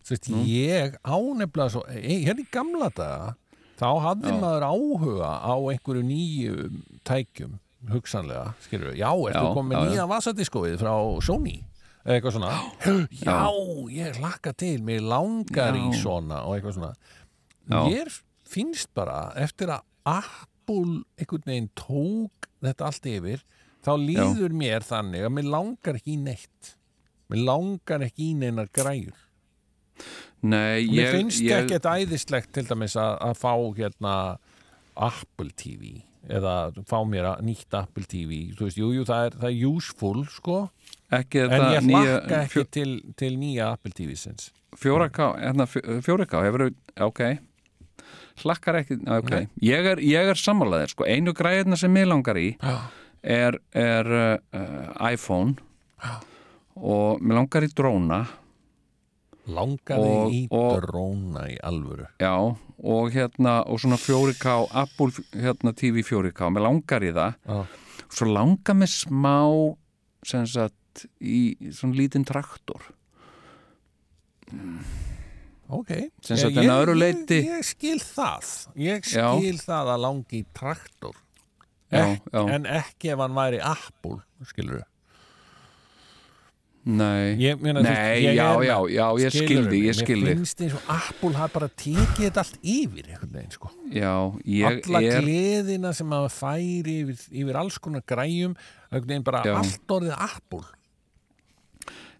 veist, 0.10 0.30
ég 0.50 0.96
ánefnilega 1.06 1.72
svo 1.74 1.84
e, 1.90 2.02
hérna 2.26 2.42
í 2.42 2.48
gamla 2.54 2.90
daga 2.94 3.36
þá 3.76 3.88
hafði 4.06 4.32
Já. 4.32 4.40
maður 4.42 4.66
áhuga 4.70 5.30
á 5.42 5.54
einhverju 5.54 6.04
nýju 6.08 6.68
tækjum 7.06 7.56
hugsanlega, 7.92 8.56
skilur 8.66 8.90
við, 8.94 9.00
já, 9.04 9.10
ertu 9.14 9.42
Já, 9.46 9.54
komið 9.54 9.76
já, 9.76 9.82
já. 9.84 9.90
nýja 9.92 10.06
vasadiskóið 10.10 10.78
frá 10.82 10.94
Sony 11.26 11.56
eða 12.06 12.16
eitthvað 12.16 12.36
svona 12.38 12.54
já, 13.26 13.38
ég 13.98 14.20
hlakka 14.22 14.54
til, 14.58 14.78
mér 14.86 15.06
langar 15.10 15.78
í 15.78 15.84
Já. 15.92 16.00
svona 16.04 16.44
og 16.46 16.56
eitthvað 16.58 16.78
svona 16.80 16.94
Já. 16.96 17.80
mér 17.86 18.14
finnst 18.50 18.90
bara 18.98 19.20
eftir 19.42 19.74
að 19.74 19.86
Apple 20.06 21.04
einhvern 21.18 21.46
veginn 21.50 21.70
tók 21.78 22.50
þetta 22.66 22.90
allt 22.90 23.10
yfir 23.10 23.46
þá 23.86 23.94
líður 24.02 24.56
mér 24.57 24.86
þannig 24.86 25.28
að 25.28 25.36
mér 25.38 25.52
langar 25.53 25.99
ekki 25.99 26.16
í 26.16 26.24
neitt. 26.26 26.74
Mér 27.32 27.45
langar 27.48 28.06
ekki 28.06 28.32
í 28.32 28.34
neinar 28.38 28.72
græjur. 28.74 29.22
Nei, 30.45 30.86
mér 30.90 30.99
ég, 30.99 31.14
finnst 31.16 31.45
ég, 31.45 31.64
ekkert 31.64 31.88
æðislegt 31.90 32.52
til 32.53 32.66
dæmis 32.68 32.98
að, 32.99 33.16
að 33.30 33.40
fá 33.40 33.53
hérna 33.78 34.16
Apple 34.95 35.53
TV 35.57 36.02
eða 36.26 36.56
fá 36.90 36.98
mér 37.07 37.30
að 37.30 37.45
nýtt 37.45 37.78
Apple 37.78 38.06
TV 38.10 38.40
þú 38.57 38.68
veist, 38.68 38.80
jú, 38.82 38.91
jú, 38.95 39.06
það 39.07 39.28
er, 39.28 39.40
það 39.41 39.49
er 39.49 39.66
useful 39.70 40.24
sko, 40.34 40.60
ekki 41.14 41.44
en 41.45 41.66
ég 41.76 41.90
hlakka 41.90 42.40
ekki 42.48 42.66
til, 42.74 42.94
til 43.20 43.36
nýja 43.38 43.72
Apple 43.76 43.94
TV 43.95 44.18
sinns 44.18 44.49
fjóra 44.80 45.10
ká, 45.14 45.30
hérna 45.40 45.68
fjóra 45.70 46.26
ká 46.28 46.41
hefur, 46.44 46.70
ok. 47.06 47.22
Hlakkar 48.41 48.82
ekki, 48.82 48.98
ok, 49.07 49.32
Nei. 49.32 49.45
ég 49.64 49.88
er, 49.94 50.02
er 50.02 50.40
sammálaðir, 50.40 50.91
sko, 50.91 51.06
einu 51.07 51.32
græðina 51.38 51.78
sem 51.80 52.02
ég 52.02 52.10
langar 52.10 52.40
í 52.41 52.49
Já. 52.57 52.76
Er, 53.26 53.57
er 53.73 54.10
uh, 54.53 55.11
iPhone 55.11 55.56
og 56.76 57.22
mér 57.23 57.39
langar 57.41 57.65
í 57.65 57.72
dróna. 57.73 58.22
Langar 59.47 59.99
Og- 60.02 60.31
í 60.34 60.43
dróna 60.49 61.43
í 61.52 61.57
alvöru? 61.65 62.07
Já, 62.22 62.34
og 62.81 63.11
hérna 63.14 63.60
og 63.69 63.77
svona 63.81 63.97
4K, 64.02 64.56
Apple 64.73 65.11
hérna, 65.34 65.73
TV 65.77 66.02
4K, 66.06 66.49
mér 66.53 66.65
langar 66.65 67.02
í 67.06 67.11
það. 67.14 67.35
Já. 67.45 67.65
svo 68.15 68.27
langar 68.31 68.76
mér 68.77 68.89
smá 68.91 69.76
sem 70.26 70.45
sagt 70.47 71.06
í 71.22 71.56
svona 71.73 71.97
lítinn 71.97 72.26
traktor. 72.26 72.81
Ok, 75.69 75.89
Sem 76.22 76.38
sagt, 76.38 76.57
en 76.61 76.69
öðru 76.69 76.93
leyti- 76.93 77.41
ég 77.47 77.64
skil 77.65 77.97
það. 77.99 78.68
Ég 78.77 79.02
Já. 79.10 79.34
skil 79.39 79.57
það 79.57 79.88
að 79.95 80.02
langi 80.03 80.41
í 80.41 80.45
traktor. 80.53 81.15
Já, 81.15 81.24
Ek, 81.94 82.22
já. 82.34 82.41
en 82.56 82.66
ekki 82.66 83.14
ef 83.14 83.22
hann 83.22 83.36
væri 83.38 83.62
Apple 83.62 84.20
skilur 84.49 84.84
Nei, 86.86 87.34
Ég 87.41 87.57
meina, 87.57 87.82
þú 87.82 87.90
veist, 87.90 87.98
Nei 87.98 88.20
ég 88.22 88.36
já, 88.38 88.48
já, 88.62 88.76
já, 88.94 89.06
ég 89.18 89.34
skildi, 89.34 89.78
ég 89.88 89.95
skildi 89.98 90.34
finnst 90.36 90.60
eins 90.62 90.76
og 90.78 90.90
Apple 90.94 91.32
hafi 91.34 91.56
bara 91.56 91.70
tekið 91.82 92.20
þetta 92.28 92.44
allt 92.44 92.60
yfir 92.62 93.07
veginn, 93.24 93.53
sko. 93.56 93.72
Já, 93.90 94.14
ég 94.45 94.68
Alla 94.70 95.02
er 95.02 95.26
gleðina 95.26 95.94
sem 95.98 96.10
maður 96.14 96.36
færi 96.36 96.99
yfir, 97.02 97.24
yfir 97.41 97.60
alls 97.64 97.80
konar 97.82 98.06
græjum 98.06 98.53
bara 99.26 99.41
Já. 99.41 99.56
allt 99.57 99.95
orðið 99.98 100.14
Apple 100.28 100.62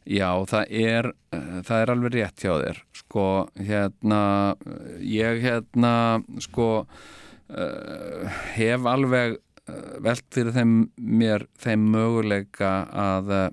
Já, 0.06 0.30
það 0.50 0.74
er 0.82 1.12
uh, 1.14 1.62
það 1.66 1.80
er 1.80 1.94
alveg 1.94 2.16
rétt 2.18 2.44
hjá 2.46 2.54
þér 2.62 2.82
sko, 2.98 3.28
hérna 3.70 4.22
ég 5.02 5.46
hérna, 5.46 5.94
sko 6.42 6.70
uh, 6.86 8.38
hef 8.58 8.90
alveg 8.90 9.40
velt 10.06 10.26
fyrir 10.34 10.54
þeim 10.54 10.74
mér 10.96 11.48
þeim 11.62 11.86
möguleika 11.94 12.74
að 12.92 13.32
uh, 13.34 13.46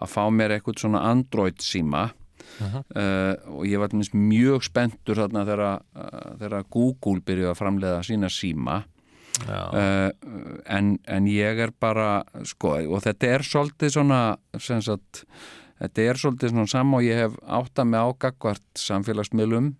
að 0.00 0.14
fá 0.14 0.22
mér 0.32 0.56
eitthvað 0.56 0.82
svona 0.84 1.04
Android 1.10 1.60
síma. 1.64 2.08
Uh, 2.60 3.32
og 3.54 3.62
ég 3.64 3.80
var 3.80 3.94
mjög 3.94 4.66
spenntur 4.66 5.16
þarna 5.16 5.46
þegar, 5.48 5.84
uh, 5.96 6.32
þegar 6.42 6.66
Google 6.68 7.22
byrjuði 7.24 7.52
að 7.52 7.60
framleiða 7.60 8.02
sína 8.04 8.28
síma. 8.32 8.82
Uh, 9.46 10.10
en, 10.68 10.98
en 11.08 11.28
ég 11.30 11.62
er 11.64 11.72
bara 11.80 12.24
sko, 12.44 12.74
og 12.90 13.00
þetta 13.06 13.30
er 13.30 13.46
svolítið 13.46 13.94
svona 13.94 14.20
sem 14.60 14.82
sagt, 14.84 15.22
þetta 15.80 16.04
er 16.04 16.20
svolítið 16.20 16.52
svona 16.54 16.70
sama 16.70 17.00
og 17.00 17.06
ég 17.08 17.22
hef 17.24 17.38
átt 17.48 17.80
að 17.80 17.90
með 17.92 18.10
ágagvart 18.10 18.82
samfélagsmiðlum. 18.84 19.72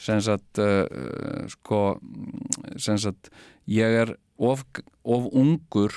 Sem 0.00 0.20
sagt 0.24 0.60
uh, 0.62 0.84
sko 1.50 1.98
sem 2.80 3.00
sagt, 3.00 3.32
ég 3.66 3.98
er 4.04 4.14
of, 4.38 4.62
of 5.02 5.26
ungur 5.32 5.92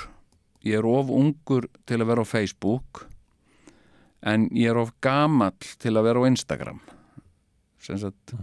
ég 0.65 0.77
er 0.79 0.87
of 0.87 1.09
ungur 1.13 1.67
til 1.89 2.01
að 2.01 2.11
vera 2.11 2.25
á 2.25 2.27
Facebook 2.27 3.05
en 4.21 4.45
ég 4.53 4.69
er 4.69 4.77
of 4.77 4.93
gamall 5.01 5.57
til 5.81 5.95
að 5.97 6.07
vera 6.09 6.21
á 6.21 6.29
Instagram. 6.29 6.81
Sem 7.81 7.97
sagt 8.01 8.35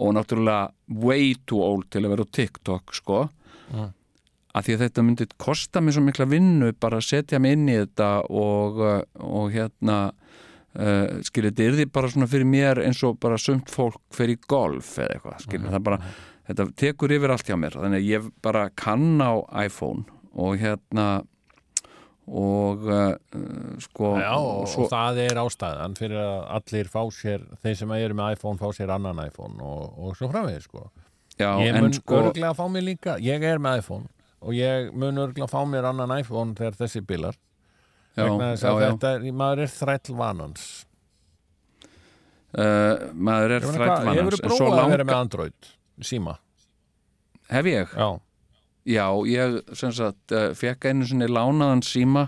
og 0.00 0.14
náttúrulega 0.16 0.70
way 1.02 1.34
too 1.46 1.62
old 1.62 1.86
til 1.90 2.04
að 2.04 2.14
vera 2.14 2.26
á 2.26 2.34
TikTok 2.34 2.94
sko. 2.94 3.28
Mhm. 3.70 3.92
að 4.50 4.64
því 4.66 4.74
að 4.74 4.80
þetta 4.82 5.02
myndi 5.06 5.24
kosta 5.38 5.78
mér 5.80 5.94
svo 5.94 6.02
mikla 6.02 6.26
vinnu 6.26 6.72
bara 6.74 6.96
að 6.98 7.06
setja 7.06 7.38
mig 7.38 7.52
inn 7.52 7.68
í 7.68 7.76
þetta 7.86 8.24
og, 8.26 8.80
uh, 8.82 9.02
og 9.14 9.52
hérna 9.54 10.10
uh, 10.78 11.20
skiljið, 11.26 11.54
þetta 11.54 11.66
er 11.66 11.78
því 11.80 11.88
bara 11.96 12.12
svona 12.12 12.30
fyrir 12.30 12.48
mér 12.48 12.82
eins 12.84 13.02
og 13.06 13.18
bara 13.22 13.38
sumt 13.40 13.72
fólk 13.72 14.00
fyrir 14.14 14.38
golf 14.50 14.96
eða 14.98 15.16
eitthvað, 15.16 15.42
skiljið, 15.46 15.72
það 15.74 15.84
bara 15.88 16.00
þetta 16.50 16.68
tekur 16.84 17.16
yfir 17.16 17.34
allt 17.34 17.50
hjá 17.50 17.58
mér, 17.58 17.76
þannig 17.78 18.02
að 18.02 18.08
ég 18.10 18.30
bara 18.44 18.68
kann 18.78 19.20
á 19.22 19.32
iPhone 19.64 20.06
og 20.30 20.56
hérna 20.60 21.08
og 22.30 22.84
uh, 22.86 23.16
sko 23.82 24.12
Já 24.20 24.34
og, 24.38 24.68
svo, 24.70 24.84
og 24.86 24.92
það 24.92 25.20
er 25.24 25.40
ástæðan 25.42 25.96
fyrir 25.98 26.20
að 26.22 26.44
allir 26.60 26.90
fá 26.92 27.00
sér, 27.14 27.46
þeir 27.64 27.78
sem 27.80 27.94
eru 27.96 28.18
með 28.20 28.36
iPhone 28.36 28.60
fá 28.60 28.68
sér 28.76 28.92
annan 28.94 29.18
iPhone 29.24 29.58
og, 29.58 29.96
og 29.98 30.18
svo 30.18 30.30
framvegis 30.30 30.68
sko. 30.68 30.86
já, 31.34 31.50
Ég 31.64 31.74
mun 31.80 31.96
sko 31.96 32.20
örglega 32.28 32.54
fá 32.54 32.64
mér 32.70 32.86
líka, 32.86 33.16
ég 33.18 33.42
er 33.42 33.58
með 33.62 33.82
iPhone 33.82 34.06
og 34.40 34.54
ég 34.54 34.92
mun 34.94 35.18
örglega 35.18 35.50
fá 35.50 35.64
mér 35.66 35.90
annan 35.90 36.14
iPhone 36.20 36.54
þegar 36.58 36.78
þessi 36.84 37.02
bilar 37.06 37.38
vegna 38.18 38.52
þess 38.52 38.68
að 38.70 38.80
þetta 38.84 39.34
maður 39.42 39.62
er 39.64 39.74
þræll 39.74 40.16
vanans. 40.18 40.64
Uh, 42.50 43.10
maður 43.14 43.56
er 43.58 43.62
Ég 43.62 43.76
þrætt 43.76 44.08
hefur 44.10 44.34
en 44.34 44.40
svo 44.40 44.48
prófað 44.48 44.64
að 44.66 44.72
vera 44.74 44.80
langa, 44.82 45.04
með 45.06 45.18
Android 45.20 45.70
síma, 46.02 46.32
hef 47.52 47.68
ég? 47.70 47.92
Já, 47.94 48.08
Já, 48.88 49.04
ég 49.28 49.60
sem 49.76 49.92
sagt 49.94 50.32
uh, 50.34 50.50
fekk 50.56 50.88
einu 50.88 51.06
sinni 51.06 51.28
lánaðan 51.30 51.82
síma 51.84 52.26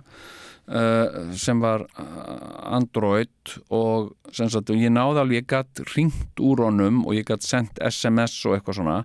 uh, 0.69 1.33
sem 1.39 1.61
var 1.63 1.83
uh, 1.99 2.75
Android 2.77 3.55
og 3.75 4.13
sem 4.33 4.49
sagt 4.53 4.71
ég 4.75 4.93
náði 4.93 5.23
alveg, 5.23 5.43
ég 5.43 5.49
gætt 5.51 5.83
ringt 5.97 6.43
úr 6.43 6.63
honum 6.67 7.03
og 7.07 7.17
ég 7.17 7.27
gætt 7.29 7.45
sendt 7.47 7.81
SMS 7.83 8.37
og 8.49 8.57
eitthvað 8.59 8.79
svona, 8.79 8.99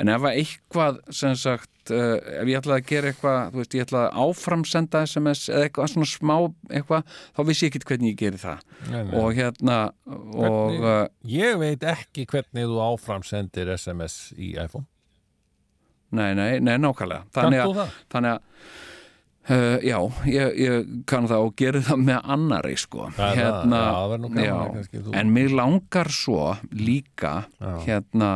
en 0.00 0.10
ef 0.12 0.24
að 0.26 0.38
eitthvað 0.42 1.00
sem 1.14 1.34
sagt, 1.38 1.70
uh, 1.94 2.16
ef 2.40 2.50
ég 2.50 2.58
ætlaði 2.62 2.82
að 2.84 2.88
gera 2.92 3.12
eitthvað, 3.12 3.40
þú 3.52 3.60
veist, 3.62 3.76
ég 3.78 3.86
ætlaði 3.86 4.08
að 4.08 4.22
áframsenda 4.26 5.02
SMS 5.10 5.44
eða 5.52 5.66
eitthvað 5.68 5.92
svona 5.94 6.10
smá 6.12 6.36
eitthvað, 6.70 7.18
þá 7.36 7.42
vissi 7.50 7.66
ég 7.68 7.74
ekki 7.76 7.90
hvernig 7.92 8.14
ég 8.14 8.20
geri 8.24 8.42
það. 8.42 8.64
Nei, 8.88 9.02
nei. 9.02 9.12
og 9.20 9.36
hérna 9.38 9.80
og 10.06 10.46
Hvernig- 10.46 10.88
uh, 10.88 11.02
ég 11.36 11.60
veit 11.62 11.86
ekki 11.94 12.26
hvernig 12.32 12.70
þú 12.72 12.80
áframsendir 12.88 13.74
SMS 13.76 14.18
í 14.38 14.54
iPhone. 14.56 14.88
Nei, 16.12 16.34
nei, 16.36 16.58
nei, 16.60 16.74
nákvæmlega. 16.76 17.24
Þannig 17.32 18.34
að 18.34 18.42
Uh, 19.50 19.80
já, 19.82 19.96
ég, 20.30 20.52
ég 20.54 20.90
kann 21.10 21.26
það 21.26 21.48
og 21.48 21.54
gerir 21.58 21.82
það 21.82 22.02
með 22.06 22.18
annari 22.30 22.76
sko. 22.78 23.08
Það 23.16 23.40
er 23.42 23.48
það, 23.48 24.26
já, 24.38 24.52
að 24.54 24.68
kannski 24.76 25.00
en 25.18 25.32
mér 25.34 25.54
langar 25.58 26.10
svo 26.14 26.44
líka 26.78 27.32
hérna, 27.82 28.28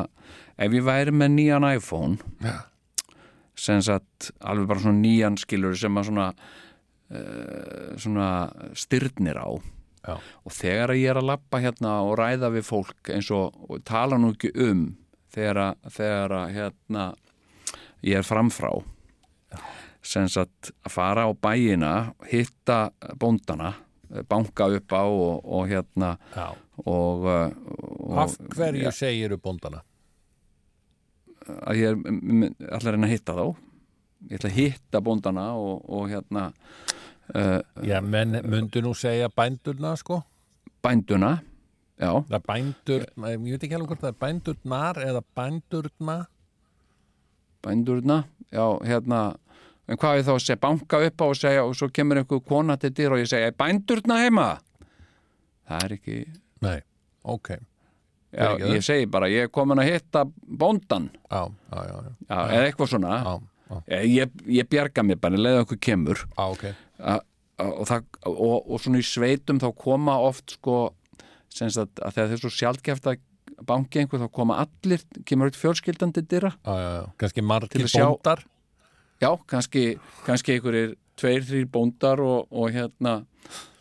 ef 0.59 0.74
ég 0.74 0.83
væri 0.89 1.15
með 1.15 1.31
nýjan 1.37 1.66
iPhone 1.69 2.19
Já. 2.43 2.57
sem 3.55 3.85
sagt 3.87 4.33
alveg 4.43 4.66
bara 4.73 4.83
svona 4.83 4.99
nýjan 4.99 5.39
skilur 5.39 5.78
sem 5.78 5.95
að 5.95 6.09
svona 6.11 6.27
uh, 6.35 7.95
svona 8.03 8.31
styrnir 8.74 9.39
á. 9.39 9.51
Já. 10.07 10.19
og 10.19 10.55
þegar 10.55 10.95
ég 10.95 11.11
er 11.11 11.19
að 11.19 11.31
lappa 11.33 11.59
hérna 11.62 11.97
og 12.07 12.16
ræða 12.19 12.51
við 12.55 12.66
fólk 12.66 13.15
eins 13.15 13.31
og, 13.35 13.55
og 13.66 13.83
tala 13.87 14.19
nú 14.19 14.35
ekki 14.35 14.53
um 14.55 14.85
þegar 15.35 15.78
að, 15.78 16.53
hérna 16.55 17.09
ég 18.07 18.20
er 18.20 18.27
framfrá 18.27 18.70
sagt 20.33 20.70
að 20.87 20.93
fara 20.95 21.27
á 21.27 21.31
bæina 21.35 21.93
hitta 22.31 22.91
bóndana 23.19 23.74
banka 24.31 24.69
upp 24.78 24.93
á 24.95 25.03
og, 25.03 25.41
og 25.45 25.66
hérna 25.69 26.12
og, 26.87 27.24
uh, 27.27 27.51
og 28.07 28.19
Af 28.23 28.37
hverju 28.55 28.93
segiru 28.95 29.37
bóndana? 29.43 29.81
að 31.47 31.78
ég 31.78 31.91
er 31.93 31.97
m- 32.11 32.55
ætla 32.74 32.93
að 32.97 33.11
hitta 33.12 33.35
þá 33.37 33.45
ég 34.31 34.39
ætla 34.39 34.51
að 34.51 34.57
hitta 34.61 35.01
bóndana 35.07 35.45
og, 35.59 35.83
og 35.91 36.09
hérna 36.11 36.47
uh, 37.35 37.61
Já, 37.87 38.01
menn 38.03 38.39
myndu 38.47 38.83
nú 38.83 38.95
segja 38.99 39.28
bændurna, 39.31 39.95
sko. 39.99 40.23
bænduna 40.83 41.37
já, 41.99 42.11
Það 42.28 42.39
er 42.39 42.47
bændur, 42.47 43.05
ég 43.16 43.45
veit 43.51 43.62
ekki 43.66 43.74
alveg 43.78 43.89
hvort 43.93 44.03
það 44.05 44.12
er 44.15 44.20
bændurnar 44.24 45.03
eða 45.07 45.23
bændurna. 45.39 46.16
bændurna 47.62 48.24
já, 48.53 48.66
hérna 48.87 49.20
en 49.88 49.96
hvað 50.00 50.18
er 50.18 50.24
þá 50.26 50.32
að 50.34 50.40
segja, 50.42 50.60
banka 50.60 51.00
upp 51.06 51.22
á 51.22 51.26
og 51.30 51.36
segja 51.38 51.64
og 51.64 51.74
svo 51.78 51.88
kemur 51.94 52.18
einhver 52.22 52.40
kona 52.48 52.76
til 52.76 52.90
dyr 52.96 53.12
og 53.14 53.18
ég 53.22 53.28
segja 53.30 53.46
"Er 53.52 53.56
bændurna 53.58 54.16
heima 54.24 54.48
það 55.68 55.84
er 55.84 55.94
ekki 55.98 56.16
Nei, 56.62 56.80
ok. 57.24 57.48
já, 58.32 58.46
Fyrirgefðu. 58.56 58.74
ég 58.76 58.82
segi 58.86 59.06
bara, 59.10 59.26
ég 59.28 59.42
er 59.46 59.48
komin 59.52 59.78
að 59.82 59.90
hitta 59.92 60.24
bóndan 60.48 61.10
Já, 61.30 61.42
já, 61.72 61.78
já, 61.86 61.96
já. 62.02 62.10
já, 62.28 62.38
eða 62.56 62.66
eitthvað 62.70 62.90
svona 62.94 63.14
Já, 63.22 63.40
já, 63.86 64.02
ég, 64.06 64.30
ég 64.58 64.68
bjarga 64.70 65.02
mér 65.06 65.20
bara, 65.20 65.36
leiða 65.36 65.64
okkur 65.66 65.78
kemur 65.80 66.16
já, 66.24 66.44
ok. 66.50 66.64
a- 66.98 67.20
a- 67.58 67.70
og, 67.72 67.86
það, 67.86 68.04
og, 68.26 68.70
og 68.70 68.80
svona 68.80 68.98
í 68.98 69.06
sveitum 69.06 69.58
þá 69.62 69.70
koma 69.76 70.18
oft 70.20 70.56
sko 70.58 70.92
sem 71.48 71.70
sagt 71.70 72.00
að 72.02 72.12
þegar 72.16 72.28
þeir 72.34 72.42
svo 72.42 72.50
sjaldgæft 72.52 73.06
að 73.06 73.18
banki 73.64 74.00
einhver 74.02 74.20
þá 74.20 74.28
koma 74.32 74.58
allir 74.66 75.00
kemur 75.24 75.48
eitt 75.48 75.56
fjölskyldandi 75.56 76.26
dyra 76.28 76.50
Já, 76.66 76.74
já, 76.76 76.90
já. 77.00 77.04
Kannski 77.16 77.40
Til 77.40 77.46
margir 77.48 77.84
að 77.86 77.92
sjá- 77.94 78.10
bóndar. 78.10 78.42
Já, 79.20 79.30
kannski, 79.47 79.98
kannski 80.26 80.56
einhverjir 80.56 80.94
tveir, 81.16 81.43
þrýr 81.48 81.66
bóndar 81.72 82.20
og, 82.20 82.47
og 82.52 82.70
hérna 82.74 83.24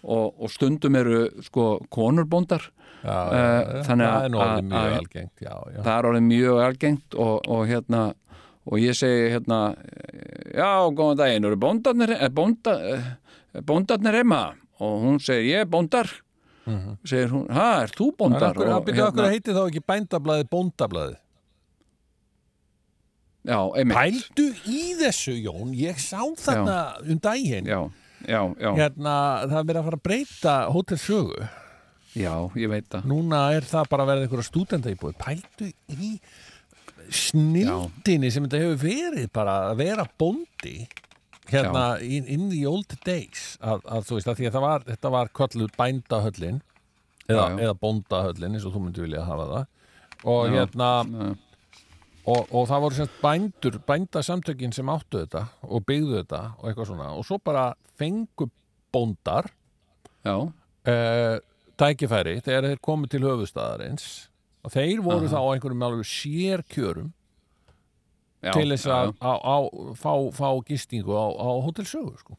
og, 0.06 0.36
og 0.40 0.50
stundum 0.54 0.96
eru 0.96 1.28
sko 1.44 1.80
konurbóndar 1.92 2.72
Já, 3.06 3.18
já, 3.30 3.38
Eh, 3.38 3.82
þannig 3.86 4.08
það 4.08 4.16
að- 4.16 4.24
er 4.26 4.30
nú 4.34 4.40
alveg 4.42 4.58
að- 4.58 4.70
mjög 4.72 4.94
algengt. 4.98 5.42
Það 5.86 5.98
er 6.00 6.06
orðið 6.10 6.24
mjög 6.26 6.62
algengt 6.66 7.16
og, 7.22 7.50
og 7.54 7.68
hérna 7.70 8.00
og 8.66 8.80
ég 8.82 8.96
segi 8.98 9.28
hérna 9.30 9.60
já, 10.56 10.70
góðan 10.98 11.18
daginn, 11.20 11.46
eru 11.46 11.56
bóndarnir 11.62 12.14
eh, 12.16 12.30
bónda, 12.34 12.74
eh, 12.96 13.62
bóndarnir 13.62 14.18
heima? 14.18 14.40
Og 14.82 15.04
hún 15.04 15.20
segir, 15.22 15.46
ég 15.54 15.62
er 15.62 15.70
bóndar. 15.70 16.10
Segir 17.06 17.30
hún, 17.30 17.46
ha, 17.54 17.84
er 17.84 17.94
þú 17.94 18.10
Það 18.10 18.10
er 18.10 18.18
bóndar 18.24 18.50
okkur, 18.50 18.66
að 18.66 19.22
að 19.22 19.30
heiti 19.36 19.54
þá 19.54 19.62
ekki 19.70 19.84
bændablaði 19.86 20.48
bóndablaði. 20.50 21.16
Já, 23.46 23.60
Pældu 23.94 24.48
í 24.72 24.82
þessu, 25.00 25.36
Jón. 25.46 25.76
Ég 25.78 26.00
sá 26.02 26.20
þarna 26.42 26.80
um 27.06 27.20
daginn. 27.22 27.66
já, 27.70 27.80
já, 28.28 28.42
já, 28.60 28.72
Hérna, 28.80 29.16
það 29.46 29.60
er 29.62 29.70
verið 29.70 29.80
að 29.82 29.88
fara 29.90 30.00
að 30.02 30.04
breyta 30.10 30.56
Hotel 30.74 30.98
Sögu. 30.98 31.48
já, 32.16 32.34
ég 32.56 32.70
veit 32.72 32.90
það 32.90 33.06
Núna 33.12 33.40
er 33.58 33.66
það 33.68 33.90
bara 33.92 34.04
að 34.06 34.12
verða 34.14 34.26
einhverja 34.28 34.50
stúdenda 34.50 34.94
íbúið. 34.96 35.18
Pældu 35.22 35.72
í 35.94 36.12
snildinni 37.14 38.32
sem 38.34 38.46
þetta 38.48 38.62
hefur 38.64 38.80
verið 38.82 39.28
bara 39.36 39.56
að 39.72 39.82
vera 39.84 40.06
bóndi 40.20 40.88
hérna 41.52 41.84
in, 42.02 42.26
in 42.26 42.48
the 42.50 42.64
old 42.66 42.96
days 43.06 43.58
að, 43.62 43.84
að 43.86 44.08
þú 44.08 44.16
veist 44.18 44.30
að 44.32 44.40
því 44.40 44.48
að 44.50 44.64
var, 44.64 44.86
þetta 44.88 45.12
var 45.14 45.30
kölluð 45.38 45.76
bændahöllin 45.78 46.58
eða, 47.30 47.44
Já, 47.44 47.44
já. 47.54 47.60
eða 47.68 47.76
bóndahöllin 47.84 48.56
eins 48.58 48.66
og 48.66 48.74
þú 48.74 48.82
myndi 48.88 49.04
vilja 49.06 49.26
hafa 49.28 49.46
það 49.52 49.68
og 50.26 50.48
Já, 50.50 50.54
hérna 50.56 50.90
já. 51.06 51.28
Og, 52.26 52.48
og 52.50 52.68
það 52.70 52.86
voru 52.86 53.00
semst 53.00 53.18
bændur 53.22 53.80
bændasamtökin 53.88 54.74
sem 54.76 54.90
áttu 54.90 55.22
þetta 55.22 55.46
og 55.64 55.86
byggðu 55.86 56.22
þetta 56.22 56.42
og 56.58 56.70
eitthvað 56.70 56.90
svona 56.92 57.10
og 57.14 57.28
svo 57.28 57.40
bara 57.44 57.66
fengu 58.00 58.50
bóndar 58.94 59.52
uh, 60.26 61.36
tækifæri 61.78 62.40
þegar 62.46 62.72
þeir 62.72 62.82
komu 62.82 63.12
til 63.12 63.26
höfustaðarins 63.26 64.08
og 64.66 64.74
þeir 64.74 65.04
voru 65.06 65.28
Aha. 65.28 65.36
þá 65.36 65.40
á 65.40 65.52
einhverjum 65.54 65.86
alveg 65.86 66.10
sérkjörum 66.10 67.14
til 68.54 68.70
þess 68.74 68.90
að 68.92 69.14
fá, 69.98 70.14
fá 70.36 70.50
gistingu 70.68 71.16
á, 71.18 71.26
á 71.34 71.50
Hotel 71.66 71.88
Sögu 71.90 72.14
sko. 72.20 72.38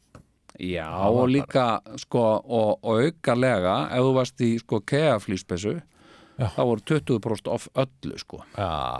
Já, 0.56 0.88
og 0.88 1.28
líka 1.28 1.80
sko, 2.00 2.22
og, 2.40 2.78
og 2.80 3.02
aukalega 3.04 3.74
ef 3.92 4.06
þú 4.06 4.12
varst 4.16 4.40
í 4.40 4.52
sko 4.62 4.80
keaflýspesu 4.88 5.74
Já. 6.36 6.50
þá 6.52 6.60
voru 6.68 6.84
20% 6.92 7.48
off 7.52 7.68
öllu 7.80 8.18
sko, 8.20 8.42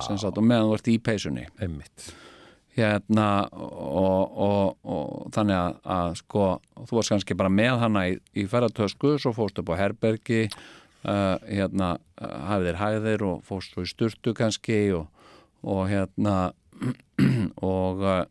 sem 0.07 0.17
sagt 0.21 0.39
og 0.41 0.47
meðan 0.47 0.71
þú 0.71 0.79
ert 0.79 0.89
í 0.89 0.97
peysunni. 1.05 1.45
Einmitt. 1.61 2.09
Hérna 2.77 3.27
og, 3.53 4.39
og, 4.47 4.73
og 4.85 5.29
þannig 5.33 5.57
að, 5.57 5.77
að 5.97 6.17
sko, 6.21 6.49
þú 6.83 6.99
varst 6.99 7.13
kannski 7.15 7.37
bara 7.37 7.53
með 7.53 7.79
hana 7.85 8.07
í, 8.11 8.17
í 8.37 8.45
ferðartösku, 8.49 9.15
svo 9.21 9.33
fórst 9.37 9.61
upp 9.63 9.73
á 9.73 9.81
herbergi 9.81 10.43
uh, 10.49 11.37
hérna 11.45 11.95
uh, 11.97 12.35
hafðir 12.51 12.81
hæðir 12.81 13.25
og 13.29 13.45
fórst 13.49 13.73
svo 13.73 13.85
í 13.87 13.91
sturtu 13.91 14.35
kannski 14.37 14.81
og, 14.97 15.07
og 15.65 15.87
hérna 15.93 16.37
og 17.65 18.05
uh, 18.05 18.25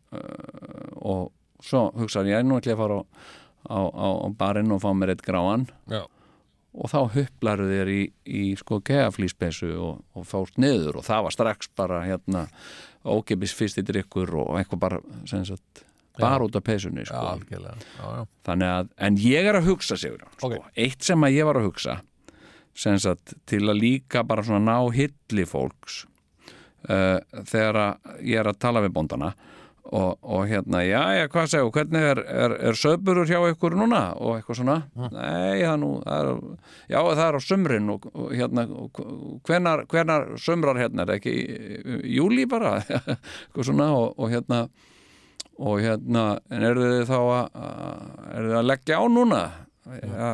og 1.02 1.32
svo 1.62 1.88
hugsaði 1.98 2.34
ég 2.34 2.46
nú 2.46 2.60
ætla 2.60 2.74
ég 2.74 2.78
að 2.78 2.84
fara 2.84 3.00
á, 3.66 3.78
á, 3.82 4.08
á 4.22 4.28
barinn 4.38 4.74
og 4.74 4.82
fá 4.82 4.90
mér 4.94 5.14
eitt 5.14 5.24
gráan. 5.26 5.66
Já, 5.90 6.04
og 6.76 6.92
þá 6.92 6.98
huplaru 7.14 7.66
þér 7.70 7.90
í, 7.92 8.00
í 8.28 8.44
sko 8.60 8.80
keaflýspesu 8.84 9.72
og, 9.80 10.02
og 10.16 10.26
fórst 10.28 10.58
niður 10.60 11.00
og 11.00 11.06
það 11.06 11.26
var 11.26 11.36
strax 11.36 11.70
bara 11.78 12.02
hérna 12.04 12.46
ókipis 13.06 13.54
fyrst 13.56 13.80
í 13.80 13.84
drikkur 13.86 14.34
og 14.42 14.56
eitthvað 14.60 14.82
bara 14.82 15.00
sem 15.28 15.44
sagt, 15.48 15.84
bara 16.18 16.44
út 16.44 16.58
af 16.58 16.64
pesunni 16.66 17.04
já, 17.04 17.12
sko. 17.12 17.38
já, 17.50 18.04
já. 18.18 18.26
þannig 18.48 18.74
að, 18.74 18.92
en 19.08 19.18
ég 19.22 19.48
er 19.48 19.60
að 19.60 19.70
hugsa 19.70 19.98
sigur 20.00 20.26
sko. 20.36 20.50
Ok. 20.50 20.70
eitt 20.74 21.06
sem 21.06 21.26
að 21.26 21.38
ég 21.38 21.48
var 21.48 21.60
að 21.60 21.70
hugsa 21.70 21.98
sem 22.76 22.98
sagt, 23.00 23.36
til 23.48 23.64
að 23.70 23.80
líka 23.80 24.24
bara 24.26 24.44
svona 24.44 24.60
ná 24.66 24.92
hilli 24.92 25.46
fólks 25.48 26.02
uh, 26.90 27.18
þegar 27.48 27.98
ég 28.20 28.42
er 28.42 28.50
að 28.50 28.60
tala 28.60 28.84
við 28.84 28.96
bóndana 28.98 29.32
og, 29.86 30.16
og 30.22 30.46
hérna, 30.50 30.80
já, 30.82 31.00
já, 31.14 31.24
hvað 31.30 31.50
segju 31.52 31.70
hvernig 31.74 32.06
er, 32.10 32.20
er, 32.26 32.54
er 32.70 32.78
söðburur 32.78 33.28
hjá 33.28 33.38
ykkur 33.52 33.76
núna? 33.78 34.00
Og 34.18 34.36
eitthvað 34.36 34.60
svona? 34.60 34.76
Nei, 35.12 35.62
það 35.62 35.76
nú, 35.82 35.90
það 36.02 36.30
er, 36.32 36.40
já, 36.90 36.98
það 37.04 37.22
er 37.26 37.38
á 37.38 37.40
sumrin 37.44 37.92
og, 37.94 38.08
og 38.10 38.32
hérna, 38.34 38.66
og 38.66 39.00
hvenar, 39.46 39.84
hvenar 39.92 40.26
sumrar 40.42 40.80
hérna, 40.80 41.06
er 41.06 41.14
ekki 41.18 41.36
júli 42.16 42.48
bara? 42.50 42.80
Eitthvað 42.86 43.70
svona 43.70 43.88
og, 43.94 44.16
og 44.18 44.34
hérna 44.34 44.64
og 45.56 45.78
hérna, 45.80 46.24
en 46.52 46.66
eru 46.68 46.88
þið 46.90 47.06
þá 47.08 47.18
að, 47.20 47.62
eru 48.34 48.50
þið 48.50 48.58
að 48.58 48.68
leggja 48.72 48.98
á 49.00 49.04
núna? 49.08 49.44
Ja, 50.02 50.32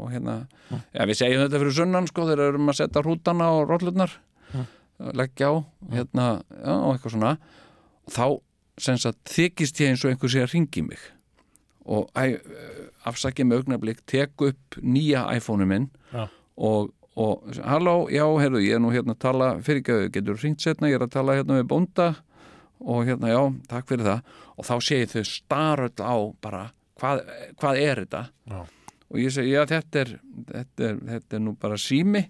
og 0.00 0.08
hérna 0.14 0.38
já, 0.94 1.02
við 1.04 1.18
segjum 1.18 1.42
þetta 1.44 1.60
fyrir 1.60 1.76
sunnan 1.76 2.06
sko 2.08 2.24
þegar 2.24 2.54
erum 2.54 2.72
að 2.72 2.78
setja 2.78 3.02
hrútana 3.04 3.50
og 3.52 3.66
rollurnar 3.68 4.14
leggja 5.12 5.50
á, 5.50 5.54
hérna 5.92 6.26
já, 6.48 6.72
og 6.72 6.90
eitthvað 6.94 7.14
svona. 7.16 7.32
Þá 8.14 8.26
þykist 9.30 9.80
ég 9.80 9.92
eins 9.92 10.04
og 10.04 10.10
einhver 10.12 10.32
sé 10.32 10.42
að 10.42 10.54
ringi 10.54 10.82
mig 10.88 11.02
og 11.84 12.08
afsakið 13.04 13.48
með 13.48 13.62
augnablik, 13.62 14.04
tek 14.08 14.40
upp 14.42 14.78
nýja 14.80 15.26
iPhone-u 15.36 15.66
minn 15.68 15.90
Já. 16.12 16.28
og, 16.56 16.92
og 17.20 17.44
halló, 17.60 18.06
já, 18.12 18.24
heyrðu, 18.40 18.62
ég 18.64 18.78
er 18.78 18.82
nú 18.82 18.92
hérna 18.94 19.12
að 19.14 19.20
tala 19.26 19.50
fyrirgjöðu, 19.64 20.12
getur 20.14 20.40
ringt 20.40 20.64
setna, 20.64 20.88
ég 20.88 20.96
er 20.98 21.04
að 21.04 21.12
tala 21.18 21.36
hérna 21.36 21.58
við 21.60 21.68
bónda 21.74 22.08
og 22.80 23.04
hérna, 23.08 23.30
já, 23.32 23.42
takk 23.70 23.90
fyrir 23.90 24.08
það 24.08 24.32
og 24.54 24.68
þá 24.68 24.74
ég 24.94 25.12
þau 25.12 25.24
staröld 25.28 26.00
á 26.00 26.14
bara, 26.44 26.64
hvað, 27.00 27.22
hvað 27.60 27.82
er 27.84 28.02
þetta 28.04 28.24
Já. 28.48 28.64
og 28.64 29.20
ég 29.20 29.36
segi, 29.36 29.54
já, 29.54 29.62
þetta 29.70 30.02
er 30.02 30.16
þetta 30.54 30.88
er, 30.88 30.98
þetta 31.12 31.38
er 31.38 31.44
nú 31.44 31.54
bara 31.60 31.78
sími 31.80 32.24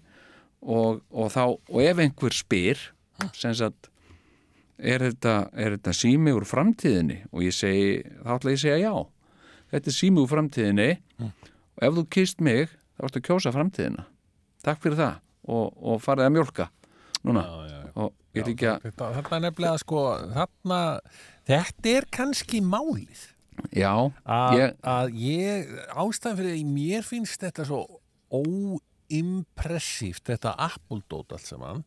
og, 0.64 1.02
og 1.14 1.32
þá, 1.32 1.42
og 1.54 1.80
ef 1.84 2.02
einhver 2.02 2.34
spyr 2.34 2.88
sem 3.36 3.54
sagt 3.54 3.90
er 4.78 5.04
þetta, 5.08 5.34
er 5.52 5.76
þetta 5.76 5.94
sími 5.96 6.34
úr 6.34 6.46
framtíðinni? 6.48 7.20
Og 7.32 7.44
ég 7.46 7.54
segi, 7.56 8.00
þá 8.22 8.30
ætla 8.36 8.54
ég 8.54 8.58
að 8.58 8.64
segja 8.64 8.78
já. 8.82 8.94
Þetta 9.74 9.90
er 9.90 9.96
sími 9.98 10.22
úr 10.22 10.30
framtíðinni. 10.30 10.88
Og 11.24 11.86
ef 11.88 11.98
þú 11.98 12.06
kýst 12.16 12.42
mig 12.44 12.72
þá 12.94 13.06
ertu 13.08 13.20
að 13.20 13.26
kjósa 13.28 13.54
framtíðina. 13.54 14.06
Takk 14.64 14.82
fyrir 14.84 15.00
það. 15.00 15.20
Og, 15.44 15.66
og 15.84 16.00
farið 16.02 16.28
að 16.28 16.34
mjólka 16.38 16.68
núna. 17.24 17.44
Já, 17.44 17.54
já, 17.68 17.78
já. 17.80 17.90
og 18.00 18.38
ég 18.38 18.48
líka 18.48 18.74
Þetta, 18.82 19.10
þetta 19.18 19.36
er 19.36 19.42
nefnilega 19.44 19.80
sko 19.82 20.00
þarna, 20.34 20.80
þetta 21.48 21.92
er 21.92 22.04
kannski 22.12 22.60
málið. 22.64 23.20
Já, 23.70 23.92
að 24.26 24.56
ég, 24.58 24.72
að 24.82 25.12
ég, 25.20 25.68
ástæðan 25.94 26.38
fyrir 26.40 26.56
því 26.56 26.64
mér 26.74 27.02
finnst 27.06 27.44
þetta 27.44 27.62
svo 27.68 27.80
óimpressíft 28.34 30.26
þetta 30.32 30.56
Apple-dót 30.66 31.36
allt 31.36 31.46
saman 31.46 31.84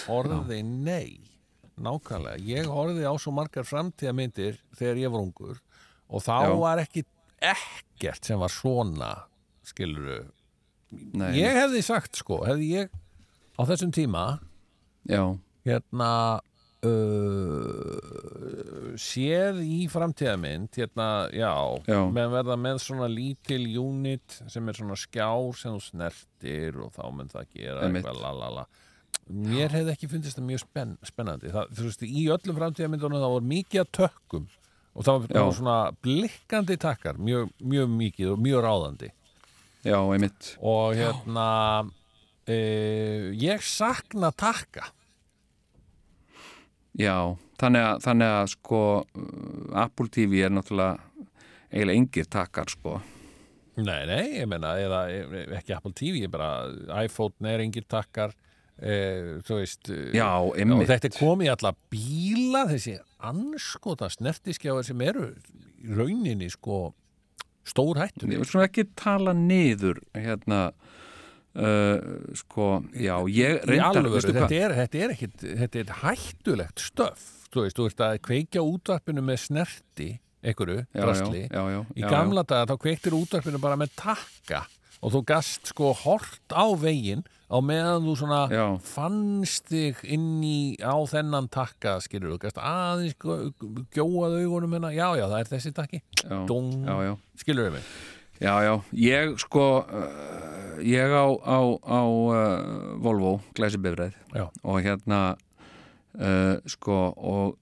horfði 0.09 0.61
nei 0.65 1.29
nákvæmlega, 1.79 2.39
ég 2.43 2.67
horfði 2.69 3.05
á 3.07 3.13
svo 3.21 3.33
margar 3.35 3.67
framtíðamyndir 3.67 4.59
þegar 4.77 5.01
ég 5.03 5.13
var 5.13 5.23
ungur 5.23 5.61
og 6.09 6.25
þá 6.25 6.35
Já. 6.43 6.55
var 6.59 6.81
ekki 6.83 7.05
ekkert 7.39 8.27
sem 8.27 8.41
var 8.41 8.51
svona 8.53 9.11
skiluru, 9.67 10.23
Nei, 10.89 11.35
ég 11.37 11.53
hefði 11.53 11.83
sagt 11.85 12.17
sko, 12.17 12.41
hefði 12.47 12.71
ég 12.73 12.93
á 13.55 13.61
þessum 13.69 13.91
tíma 13.93 14.23
Já, 15.09 15.37
hérna 15.67 16.11
uh, 16.83 18.28
séð 19.01 19.61
í 19.63 19.79
framtíðamynd 19.91 20.75
hérna, 20.79 21.07
já, 21.35 21.51
Já. 21.87 21.99
menn 22.11 22.31
verða 22.33 22.57
með 22.59 22.81
svona 22.83 23.07
lítil 23.11 23.63
unit 23.81 24.39
sem 24.51 24.67
er 24.69 24.77
svona 24.77 24.97
skjár 24.99 25.57
sem 25.57 25.75
þú 25.77 25.81
snertir 25.87 26.79
og 26.83 26.93
þá 26.95 27.03
mun 27.15 27.31
það 27.31 27.49
gera 27.55 27.87
Einmitt. 27.87 28.03
eitthvað 28.05 28.21
lalala 28.25 28.65
mér 29.29 29.73
hefði 29.75 29.93
ekki 29.93 30.09
fundist 30.09 30.39
það 30.39 30.47
mjög 30.49 30.63
spenn, 30.63 30.95
spennandi 31.05 31.51
það, 31.53 31.73
þú 31.77 31.87
veist, 31.89 32.05
í 32.05 32.23
öllum 32.33 32.57
framtíðamyndunum 32.59 33.21
það 33.21 33.33
voru 33.35 33.49
mikið 33.53 33.81
að 33.83 33.91
tökkum 33.99 34.47
og 34.99 35.05
það 35.05 35.27
það 35.29 35.39
Já. 35.39 35.55
svona 35.59 35.77
blikkandi 36.03 36.77
takkar 36.81 37.19
mjög, 37.21 37.51
mjög 37.61 37.91
mikið 37.93 38.31
og 38.33 38.43
mjög 38.45 38.63
ráðandi 38.65 39.11
já, 39.85 39.99
einmitt 40.01 40.53
og 40.59 40.97
hérna 40.97 41.49
e, 42.49 42.57
ég 43.39 43.61
sakna 43.63 44.31
takka 44.35 44.89
Já, 46.99 47.37
þannig 47.59 47.85
að, 47.85 48.01
þannig 48.05 48.33
að 48.39 48.51
sko 48.55 48.81
Apple 49.83 50.11
TV 50.13 50.43
er 50.45 50.53
náttúrulega 50.53 51.09
eiginlega 51.69 52.01
engir 52.01 52.29
takkar 52.31 52.71
sko. 52.71 52.99
Nei, 53.79 54.03
nei, 54.09 54.23
ég 54.41 54.47
meina, 54.49 54.73
eða 54.81 55.01
e- 55.13 55.47
ekki 55.59 55.75
Apple 55.75 55.93
TV, 55.95 56.23
ég 56.25 56.31
bara 56.33 56.67
iPhone 57.03 57.47
er 57.51 57.63
engir 57.63 57.85
takkar 57.87 58.33
e, 58.75 59.39
þú 59.47 59.59
veist 59.61 59.91
e, 59.93 59.99
Já, 60.17 60.27
og 60.41 60.83
þetta 60.89 61.13
komið 61.15 61.47
í 61.47 61.51
alla 61.53 61.71
bíla 61.93 62.65
þessi 62.73 62.97
anskota 63.29 64.09
snertiskjáður 64.11 64.89
sem 64.89 65.05
eru 65.05 65.29
rauninni 65.95 66.49
sko 66.51 66.89
stór 67.67 68.01
hættur 68.01 68.33
Ég 68.33 68.41
vil 68.41 68.49
svona 68.49 68.67
ekki 68.67 68.89
tala 68.99 69.35
niður 69.37 70.01
hérna 70.17 70.65
uh, 71.55 71.99
sko, 72.39 72.71
já, 72.91 73.15
ég 73.31 73.63
reyndar, 73.63 74.03
alvöru, 74.03 74.23
þetta 74.27 74.55
er, 74.59 74.77
þetta, 74.83 75.03
er 75.05 75.15
ekkit, 75.15 75.43
þetta 75.63 75.83
er 75.85 75.99
hættulegt 76.03 76.89
stöf 76.89 77.27
þú 77.53 77.65
veist, 77.65 77.77
þú 77.77 77.87
veist 77.87 78.03
að 78.05 78.19
kveikja 78.29 78.65
útvarpinu 78.65 79.23
með 79.25 79.41
snerti 79.47 80.09
einhverju, 80.39 80.85
já, 80.95 81.79
í 81.99 82.03
gamla 82.07 82.45
daga 82.47 82.69
þá 82.71 82.77
kveiktir 82.85 83.17
útvarpinu 83.17 83.59
bara 83.61 83.79
með 83.79 83.91
takka 83.99 84.63
og 84.99 85.13
þú 85.13 85.21
gast 85.27 85.71
sko 85.71 85.91
hort 85.95 86.55
á 86.55 86.65
veginn 86.79 87.23
á 87.49 87.57
meðan 87.65 88.05
þú 88.05 88.13
svona 88.19 88.39
Já. 88.51 88.63
fannst 88.85 89.71
þig 89.71 90.03
inn 90.13 90.43
í 90.45 90.77
á 90.77 90.93
þennan 91.09 91.49
takka 91.51 91.97
skilur 92.03 92.35
þú 92.35 92.39
gast 92.43 92.59
aðeins 92.61 93.17
gjóað 93.95 94.37
augunum 94.43 94.75
hérna, 94.77 94.91
já 94.93 95.07
já 95.17 95.25
það 95.25 95.39
er 95.39 95.51
þessi 95.55 95.73
takki. 95.75 96.01
Já, 96.21 97.15
skilur 97.41 97.69
við 97.69 97.77
mig? 97.79 97.91
Já, 98.39 98.53
já, 98.63 98.73
ég 98.95 99.33
sko 99.41 99.65
uh, 99.83 100.77
ég 100.85 101.11
á, 101.11 101.27
á, 101.27 101.59
á 101.75 102.01
uh, 102.07 102.95
Volvo, 103.03 103.39
glæsibifræð 103.57 104.13
já, 104.31 104.45
og 104.63 104.79
hérna 104.85 105.35
uh, 106.19 106.59
sko 106.69 106.99
og 107.15 107.57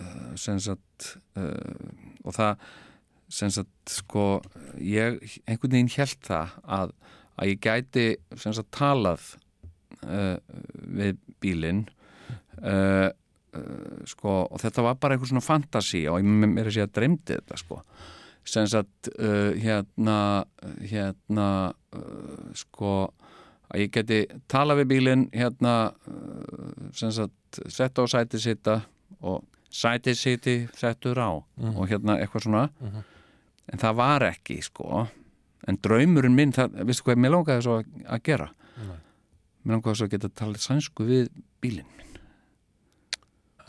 uh, 0.00 0.30
sem 0.38 0.58
sagt 0.62 1.14
uh, 1.38 1.90
og 2.24 2.34
það 2.36 2.64
sem 3.30 3.52
sagt 3.54 3.94
sko 3.94 4.40
ég 4.82 5.20
einhvern 5.46 5.76
veginn 5.76 5.92
held 5.94 6.18
það 6.26 6.56
að, 6.66 6.94
að 7.38 7.52
ég 7.52 7.60
gæti 7.62 8.06
sem 8.34 8.56
sagt 8.56 8.72
talað 8.74 9.36
við 10.00 11.18
bílinn 11.42 11.84
sko 14.08 14.34
og 14.48 14.62
þetta 14.62 14.82
var 14.86 14.96
bara 14.98 15.14
eitthvað 15.14 15.30
svona 15.30 15.44
fantasi 15.44 16.00
og 16.10 16.18
ég 16.18 16.26
mér 16.26 16.70
að 16.70 16.74
sé 16.74 16.84
að 16.86 16.94
dreymdi 16.96 17.36
þetta 17.36 17.58
sko. 17.60 17.78
Sem 18.50 18.66
sagt 18.72 19.10
hérna 19.20 20.16
hérna 20.80 21.48
sko 22.58 22.94
að 23.70 23.84
ég 23.84 23.92
geti 23.94 24.22
tala 24.50 24.74
við 24.80 24.90
bílinn 24.94 25.28
hérna 25.36 25.74
sem 26.96 27.14
sagt 27.14 27.36
setta 27.68 28.04
á 28.04 28.06
sæti 28.10 28.40
sitta 28.42 28.76
og 29.20 29.44
sæti 29.70 30.14
siti 30.18 30.54
settur 30.76 31.18
á 31.20 31.30
og 31.34 31.84
hérna 31.90 32.18
eitthvað 32.20 32.46
svona. 32.46 32.64
En 33.70 33.78
það 33.78 33.94
var 34.00 34.24
ekki 34.30 34.60
sko. 34.66 35.06
En 35.68 35.76
draumurinn 35.84 36.34
minn, 36.34 36.52
það, 36.56 36.80
veistu 36.88 37.04
hvað 37.06 37.20
mér 37.20 37.34
langaði 37.36 37.62
svo 37.66 37.76
að, 37.82 38.22
gera? 38.26 38.48
Mér 39.62 39.76
langaði 39.76 39.98
svo 40.00 40.08
að 40.08 40.14
geta 40.16 40.30
talað 40.40 40.64
sænsku 40.64 41.04
við 41.06 41.28
bílinn 41.62 41.90
minn. 41.98 42.16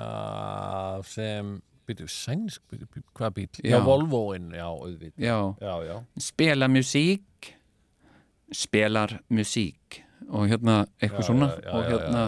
Uh, 0.01 1.01
sem 1.05 1.59
byrju, 1.85 2.07
sænsk, 2.09 2.61
byrju, 2.71 2.87
byrju, 2.93 3.07
hvað 3.17 3.33
bíl 3.35 3.47
Já. 3.59 3.75
já, 3.75 3.79
Volvoin, 3.85 4.47
já, 4.55 4.65
auðvitað. 4.65 5.21
Já, 5.21 5.73
já, 5.85 5.95
spela 6.17 6.69
musík 6.71 7.51
spelar 8.51 9.19
musík 9.31 10.01
og 10.31 10.47
hérna 10.51 10.81
eitthvað 11.01 11.27
svona 11.27 11.51
og 11.71 11.85
hérna. 11.87 12.23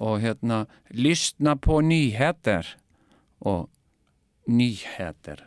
Og 0.00 0.20
hérna 0.20 0.66
lysna 0.90 1.54
på 1.56 1.80
nyheter. 1.80 2.66
Og 3.40 3.68
nýheter 4.48 5.38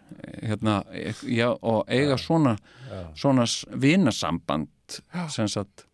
hérna, 0.44 0.84
já, 1.28 1.50
og 1.62 1.84
eiga 1.92 2.16
svona 2.18 2.58
svona 3.16 3.44
s- 3.46 3.66
vinasamband 3.72 4.68
sem 5.30 5.48
sagt 5.48 5.86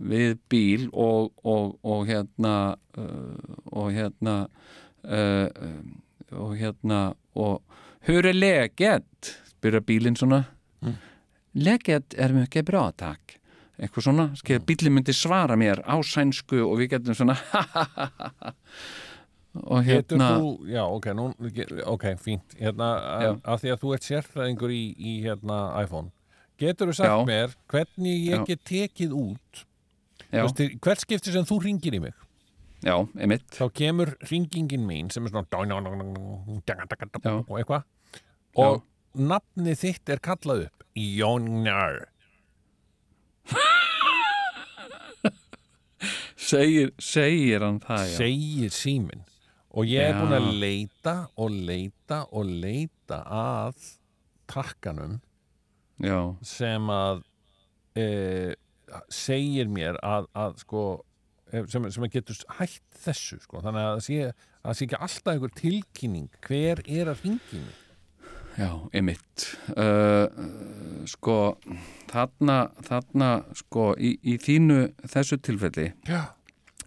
við 0.00 0.38
bíl 0.50 0.88
og, 0.92 1.32
og, 1.44 1.78
og 1.84 2.06
hérna 2.06 2.76
uh, 2.96 3.36
og 3.72 3.92
hérna 3.92 4.46
uh, 5.04 5.48
um, 5.60 6.00
og 6.32 6.56
hérna 6.56 7.14
og 7.34 7.62
hur 8.08 8.26
er 8.26 8.32
läget? 8.32 9.36
spyrja 9.46 9.80
bílinn 9.80 10.16
svona. 10.16 10.44
Läget 11.54 12.14
er 12.18 12.32
mjög 12.32 12.62
bra 12.64 12.90
takk 12.92 13.38
eitthvað 13.76 14.06
svona, 14.08 14.26
skil, 14.40 14.60
bílinn 14.64 14.96
myndi 14.96 15.14
svara 15.16 15.56
mér 15.60 15.82
á 15.84 15.96
sænsku 16.00 16.62
og 16.64 16.78
við 16.80 16.94
getum 16.94 17.16
svona 17.18 17.36
og 19.72 19.84
hérna 19.84 20.30
þú, 20.36 20.50
já, 20.72 20.82
ok, 20.84 21.08
nú, 21.16 21.30
ok, 21.92 22.06
fínt. 22.20 22.56
Hérna, 22.60 22.90
af 23.44 23.62
því 23.62 23.74
að 23.74 23.80
þú 23.82 23.94
ert 23.96 24.08
sérfræðingur 24.08 24.72
í, 24.72 24.84
í 24.96 25.16
hérna 25.24 25.60
iPhone 25.82 26.12
getur 26.60 26.90
þú 26.90 26.96
sagt 26.96 27.12
Já. 27.12 27.24
mér 27.28 27.56
hvernig 27.68 28.28
ég 28.30 28.46
get 28.48 28.62
tekið 28.64 29.16
út 29.16 29.66
hvert 30.32 31.02
skipti 31.02 31.32
sem 31.32 31.44
þú 31.46 31.60
ringir 31.64 31.96
í 31.96 32.00
mig? 32.02 32.16
Já, 32.84 32.96
einmitt. 33.16 33.46
Þá 33.56 33.66
kemur 33.74 34.12
ringingin 34.28 34.84
mín 34.86 35.08
sem 35.12 35.24
er 35.26 35.32
svona 35.32 35.48
og 37.46 37.54
eitthvað. 37.60 37.86
Og 38.60 38.82
nafnið 39.16 39.80
þitt 39.80 40.12
er 40.12 40.22
kallað 40.22 40.66
upp. 40.66 40.84
Jónar 40.96 42.06
segir, 46.50 46.92
segir 47.02 47.64
hann 47.64 47.80
það, 47.84 48.02
já. 48.10 48.16
Segir 48.20 48.74
síminn. 48.74 49.24
Og 49.76 49.88
ég 49.90 50.08
er 50.08 50.16
búin 50.16 50.32
að 50.38 50.50
leita 50.56 51.16
og 51.36 51.52
leita 51.52 52.22
og 52.32 52.48
leita 52.48 53.18
að 53.28 53.76
takkanum 54.48 55.18
já, 56.00 56.20
sem 56.46 56.92
að 56.92 57.20
e, 57.98 58.06
segir 59.12 59.68
mér 59.68 59.98
að, 60.00 60.30
að 60.32 60.62
sko 60.62 60.84
e, 61.52 61.64
sem, 61.68 61.90
sem 61.92 62.06
að 62.06 62.14
getur 62.14 62.40
hætt 62.56 63.00
þessu 63.04 63.36
sko. 63.42 63.60
þannig 63.64 63.82
að 63.82 63.92
það 63.92 64.04
sé, 64.06 64.30
sé 64.70 64.86
ekki 64.86 65.02
alltaf 65.08 65.32
einhver 65.34 65.56
tilkynning. 65.60 66.30
Hver 66.46 66.80
er 66.86 67.12
að 67.12 67.26
ringi 67.26 67.60
mig 67.60 67.82
Já, 68.56 68.70
einmitt 68.96 69.44
uh, 69.76 70.26
sko 71.08 71.58
þarna, 72.08 72.70
þarna 72.86 73.30
sko 73.58 73.90
í, 74.00 74.14
í 74.24 74.38
þínu 74.40 74.78
þessu 75.12 75.36
tilfelli 75.44 75.90
já, 76.08 76.22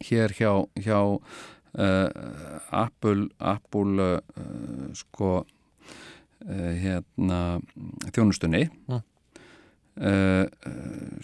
hér 0.08 0.34
hjá, 0.34 0.52
hjá 0.82 0.98
uh, 1.14 2.10
Apple, 2.74 3.30
Apple 3.38 4.10
uh, 4.18 4.90
sko 4.98 5.44
hérna 6.40 7.60
þjónustunni 8.16 8.70
Mm. 8.88 9.02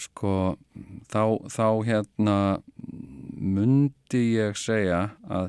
sko 0.04 0.32
þá, 1.08 1.22
þá 1.48 1.68
hérna 1.88 2.36
mundi 3.40 4.22
ég 4.36 4.58
segja 4.60 5.14
að, 5.32 5.48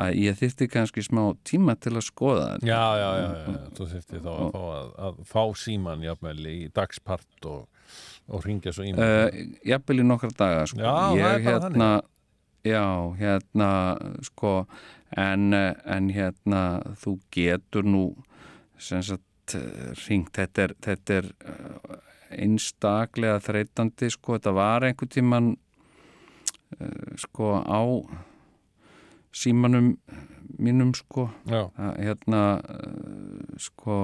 að 0.00 0.14
ég 0.22 0.38
þyrfti 0.40 0.68
kannski 0.72 1.04
smá 1.04 1.22
tíma 1.48 1.76
til 1.76 1.94
að 1.96 2.06
skoða 2.06 2.46
þetta. 2.54 2.68
Já, 2.70 2.84
já, 2.96 3.08
já, 3.08 3.26
já, 3.26 3.42
já. 3.56 3.60
þú 3.76 3.88
þurfti 3.90 4.22
þá 4.22 4.30
að 4.32 4.56
að, 4.62 4.88
að 5.08 5.20
fá 5.32 5.42
síman 5.64 6.06
jafnvel 6.06 6.38
í 6.48 6.56
dagspart 6.74 7.50
og, 7.50 7.90
og 8.32 8.46
ringja 8.46 8.72
svo 8.72 8.86
í 8.86 8.94
mig. 8.94 9.02
Uh, 9.02 9.58
jafnvel 9.72 10.00
í 10.00 10.08
nokkra 10.08 10.32
daga 10.38 10.64
sko. 10.70 10.80
Já, 10.80 10.94
það 10.94 11.12
er 11.12 11.20
ég 11.20 11.46
bara 11.48 11.60
hérna 11.66 11.90
já, 12.62 12.86
hérna 13.18 13.70
sko, 14.22 14.54
en, 15.16 15.52
eh, 15.52 15.74
en 15.84 16.08
hérna 16.14 16.62
þú 17.02 17.18
getur 17.34 17.84
nú 17.84 18.06
sem 18.78 19.02
sagt 19.02 19.56
ringt, 20.06 20.32
þetta 20.36 20.62
er, 20.62 20.74
þetta 20.82 21.18
er 21.20 21.28
eh, 21.44 21.96
einstaklega 22.42 23.40
þreytandi 23.42 24.10
sko, 24.14 24.38
þetta 24.38 24.54
var 24.56 24.86
einhvern 24.86 25.12
tíman 25.12 25.48
uh, 26.80 27.16
sko 27.20 27.58
á 27.60 27.82
símanum 29.32 29.96
mínum 30.62 30.92
sko. 30.96 31.28
Já, 31.48 31.64
að, 31.80 31.92
hérna 31.98 32.42
uh, 32.60 33.58
sko 33.60 33.98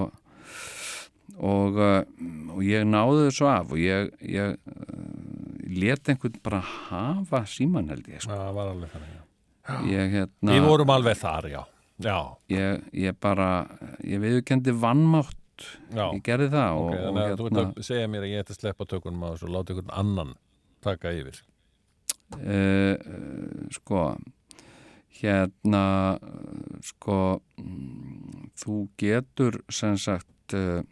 og, 1.38 1.78
uh, 1.78 2.02
og 2.54 2.62
ég 2.66 2.86
náði 2.88 3.26
þessu 3.28 3.48
af 3.50 3.74
og 3.74 3.80
ég, 3.82 4.12
ég 4.24 4.54
uh, 4.56 5.64
let 5.78 6.10
einhvern 6.10 6.38
bara 6.44 6.62
hafa 6.64 7.44
síman 7.48 7.90
held 7.92 8.08
ég 8.10 8.24
sko. 8.24 8.34
alveg 8.34 8.94
þannig 8.94 9.12
já. 9.12 9.24
ég 9.92 10.14
hérna 10.16 10.56
Við 10.56 10.70
vorum 10.70 10.94
alveg 10.94 11.20
þar, 11.20 11.50
já. 11.52 11.60
Já, 11.98 12.18
ég, 12.54 12.88
ég 12.94 13.18
bara 13.18 13.50
ég 14.06 14.22
viðurkendi 14.22 14.72
vannmátt 14.78 15.64
já. 15.90 16.06
ég 16.14 16.22
gerði 16.24 16.52
það 16.54 16.78
Ok, 16.78 16.94
og, 16.94 17.16
og 17.18 17.38
þú 17.40 17.48
hérna 17.48 17.86
segja 17.90 18.10
mér 18.10 18.26
að 18.26 18.34
ég 18.34 18.44
ætti 18.44 18.54
að 18.54 18.60
sleppa 18.62 18.88
tökunum 18.88 19.28
og 19.28 19.46
láta 19.50 19.74
einhvern 19.74 19.94
annan 19.98 20.34
taka 20.84 21.10
yfir. 21.12 21.40
Uh, 22.38 22.94
uh, 22.94 23.68
sko 23.74 24.02
hérna 25.20 25.84
sko 26.84 27.18
mm, 27.58 28.50
þú 28.60 28.76
getur 29.00 29.58
sem 29.72 29.96
sagt 29.98 30.54
uh, 30.54 30.82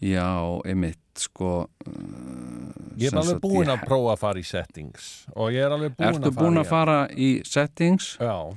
já, 0.00 0.28
einmitt 0.64 0.98
sko 1.18 1.66
uh, 1.66 2.72
Ég 2.98 3.10
er 3.12 3.18
alveg 3.18 3.42
ég- 3.42 3.70
að 3.74 3.84
prófa 3.86 4.12
að 4.14 4.20
fara 4.22 4.38
í 4.42 4.46
settings 4.46 5.08
og 5.34 5.50
ég 5.54 5.66
er 5.66 5.74
alveg 5.74 5.96
búinn 5.98 6.08
Ertu 6.14 6.28
að 6.30 6.34
fara 6.34 6.44
búin 6.44 6.58
í 6.58 6.62
að 6.62 6.70
fara 6.72 6.98
í 7.14 7.30
settings? 7.46 8.08
Já, 8.22 8.36
uh, 8.48 8.54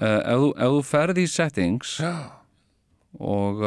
ef, 0.00 0.38
þú, 0.38 0.48
ef 0.54 0.76
þú 0.76 0.82
ferð 0.92 1.18
í 1.22 1.26
settings 1.30 1.96
já, 2.02 2.14
og, 3.18 3.64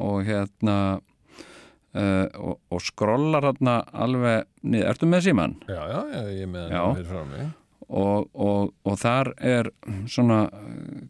og 0.00 0.16
hérna 0.28 0.78
uh, 0.96 2.26
og, 2.40 2.58
og 2.72 2.80
skrollar 2.84 3.48
hérna 3.50 3.78
alveg 3.92 4.48
niður, 4.64 4.90
ertu 4.94 5.08
með 5.12 5.28
síman? 5.28 5.56
já, 5.68 5.80
já, 5.92 6.00
já, 6.16 6.24
ég 6.32 6.42
er 6.48 6.52
með 6.56 6.74
hann 6.76 6.98
fyrir 7.00 7.12
frá 7.12 7.24
mig 7.30 7.46
Og, 7.86 8.26
og, 8.34 8.72
og 8.82 8.96
þar 8.98 9.30
er 9.38 9.70
svona 10.10 10.46
uh, 10.50 11.04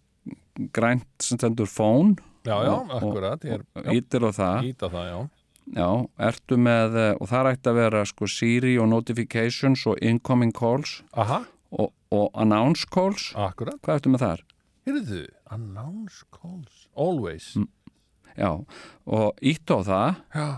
grænt 0.76 1.08
sem 1.24 1.38
stendur 1.40 1.70
phone 1.70 2.16
Já, 2.46 2.62
já, 2.62 2.74
akkurat, 2.94 3.42
ég 3.42 3.56
er 3.56 3.62
og 3.74 3.88
ítir 3.90 4.22
á 4.22 4.30
það. 4.30 4.66
Íta 4.70 4.90
það, 4.92 5.06
já. 5.10 5.16
Já, 5.74 5.88
ertu 6.28 6.58
með, 6.62 6.94
uh, 6.94 7.08
og 7.18 7.30
það 7.32 7.48
ætti 7.50 7.70
að 7.72 7.78
vera 7.80 8.02
sko 8.06 8.28
Siri 8.30 8.76
og 8.78 8.86
notifications 8.92 9.82
og 9.90 9.98
incoming 9.98 10.54
calls. 10.54 11.00
Aha, 11.18 11.40
og, 11.74 11.90
og 12.14 12.28
announce 12.38 12.86
calls. 12.86 13.32
Akkurat. 13.34 13.80
Hvað 13.82 13.98
ertu 13.98 14.12
með 14.14 14.22
þar? 14.22 14.44
Heyrðu, 14.86 15.24
announce 15.50 16.22
calls 16.30 16.86
Always. 16.94 17.50
Já, 18.38 18.52
og 19.10 19.42
ítt 19.42 19.74
á 19.74 19.78
það. 19.90 20.22
Já, 20.36 20.48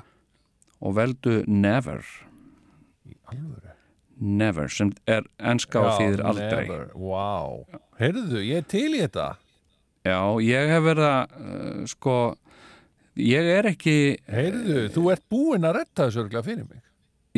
og 0.85 0.99
veldu 1.01 1.40
never. 1.49 2.05
Í 3.09 3.16
alvöru 3.32 3.77
never, 4.20 4.69
sem 4.73 4.90
er 5.07 5.27
enska 5.39 5.81
og 5.82 6.01
þýðir 6.01 6.24
aldrei. 6.27 6.65
Never, 6.66 6.89
wow. 6.95 7.62
Heyrðu, 8.01 8.43
ég 8.45 8.62
er 8.62 8.66
til 8.70 8.89
í 8.95 9.01
þetta. 9.05 9.28
Já, 10.09 10.19
ég 10.45 10.70
hef 10.73 10.85
verið 10.86 11.09
að 11.09 11.39
uh, 11.39 11.86
sko, 11.90 12.16
ég 13.20 13.49
er 13.59 13.69
ekki 13.73 13.97
Heyrðu, 14.31 14.85
þú 14.95 15.07
ert 15.15 15.24
búinn 15.31 15.66
að 15.69 15.81
retta 15.81 16.07
þessu 16.09 16.23
örgla 16.24 16.45
fyrir 16.47 16.66
mig. 16.69 16.82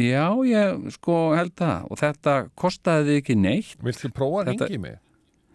Já, 0.00 0.26
ég 0.46 0.84
sko 0.94 1.16
held 1.36 1.54
það. 1.58 1.86
Og 1.90 2.00
þetta 2.00 2.34
kostaði 2.58 3.08
þið 3.08 3.18
ekki 3.20 3.36
neitt. 3.36 3.72
Viltu 3.84 4.12
prófa 4.14 4.44
að 4.44 4.52
Þetta- 4.52 4.68
ringi 4.70 4.82
mig? 4.86 4.98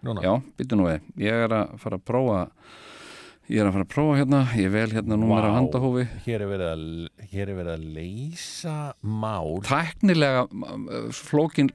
Núna? 0.06 0.22
Já, 0.22 0.34
byttu 0.60 0.78
nú 0.78 0.86
við, 0.86 1.06
ég 1.26 1.46
er 1.48 1.54
að 1.56 1.72
fara 1.82 1.98
að 1.98 2.04
prófa 2.06 2.42
ég 3.52 3.62
er 3.62 3.68
að 3.70 3.76
fara 3.76 3.86
að 3.86 3.92
prófa 3.94 4.18
hérna 4.20 4.40
ég 4.58 4.72
vel 4.74 4.88
hérna 4.92 5.18
númer 5.20 5.44
Vá. 5.44 5.50
af 5.50 5.58
handahófi. 5.60 6.06
Hér 6.26 6.46
er 6.46 6.50
verið 6.50 6.72
að, 6.72 6.86
hér 7.34 7.52
er 7.52 7.60
verið 7.60 7.74
að 7.76 7.86
leysa 7.98 8.78
mál. 9.02 9.60
Tæknilega 9.68 10.48
uh, 10.50 11.12
flókin 11.14 11.70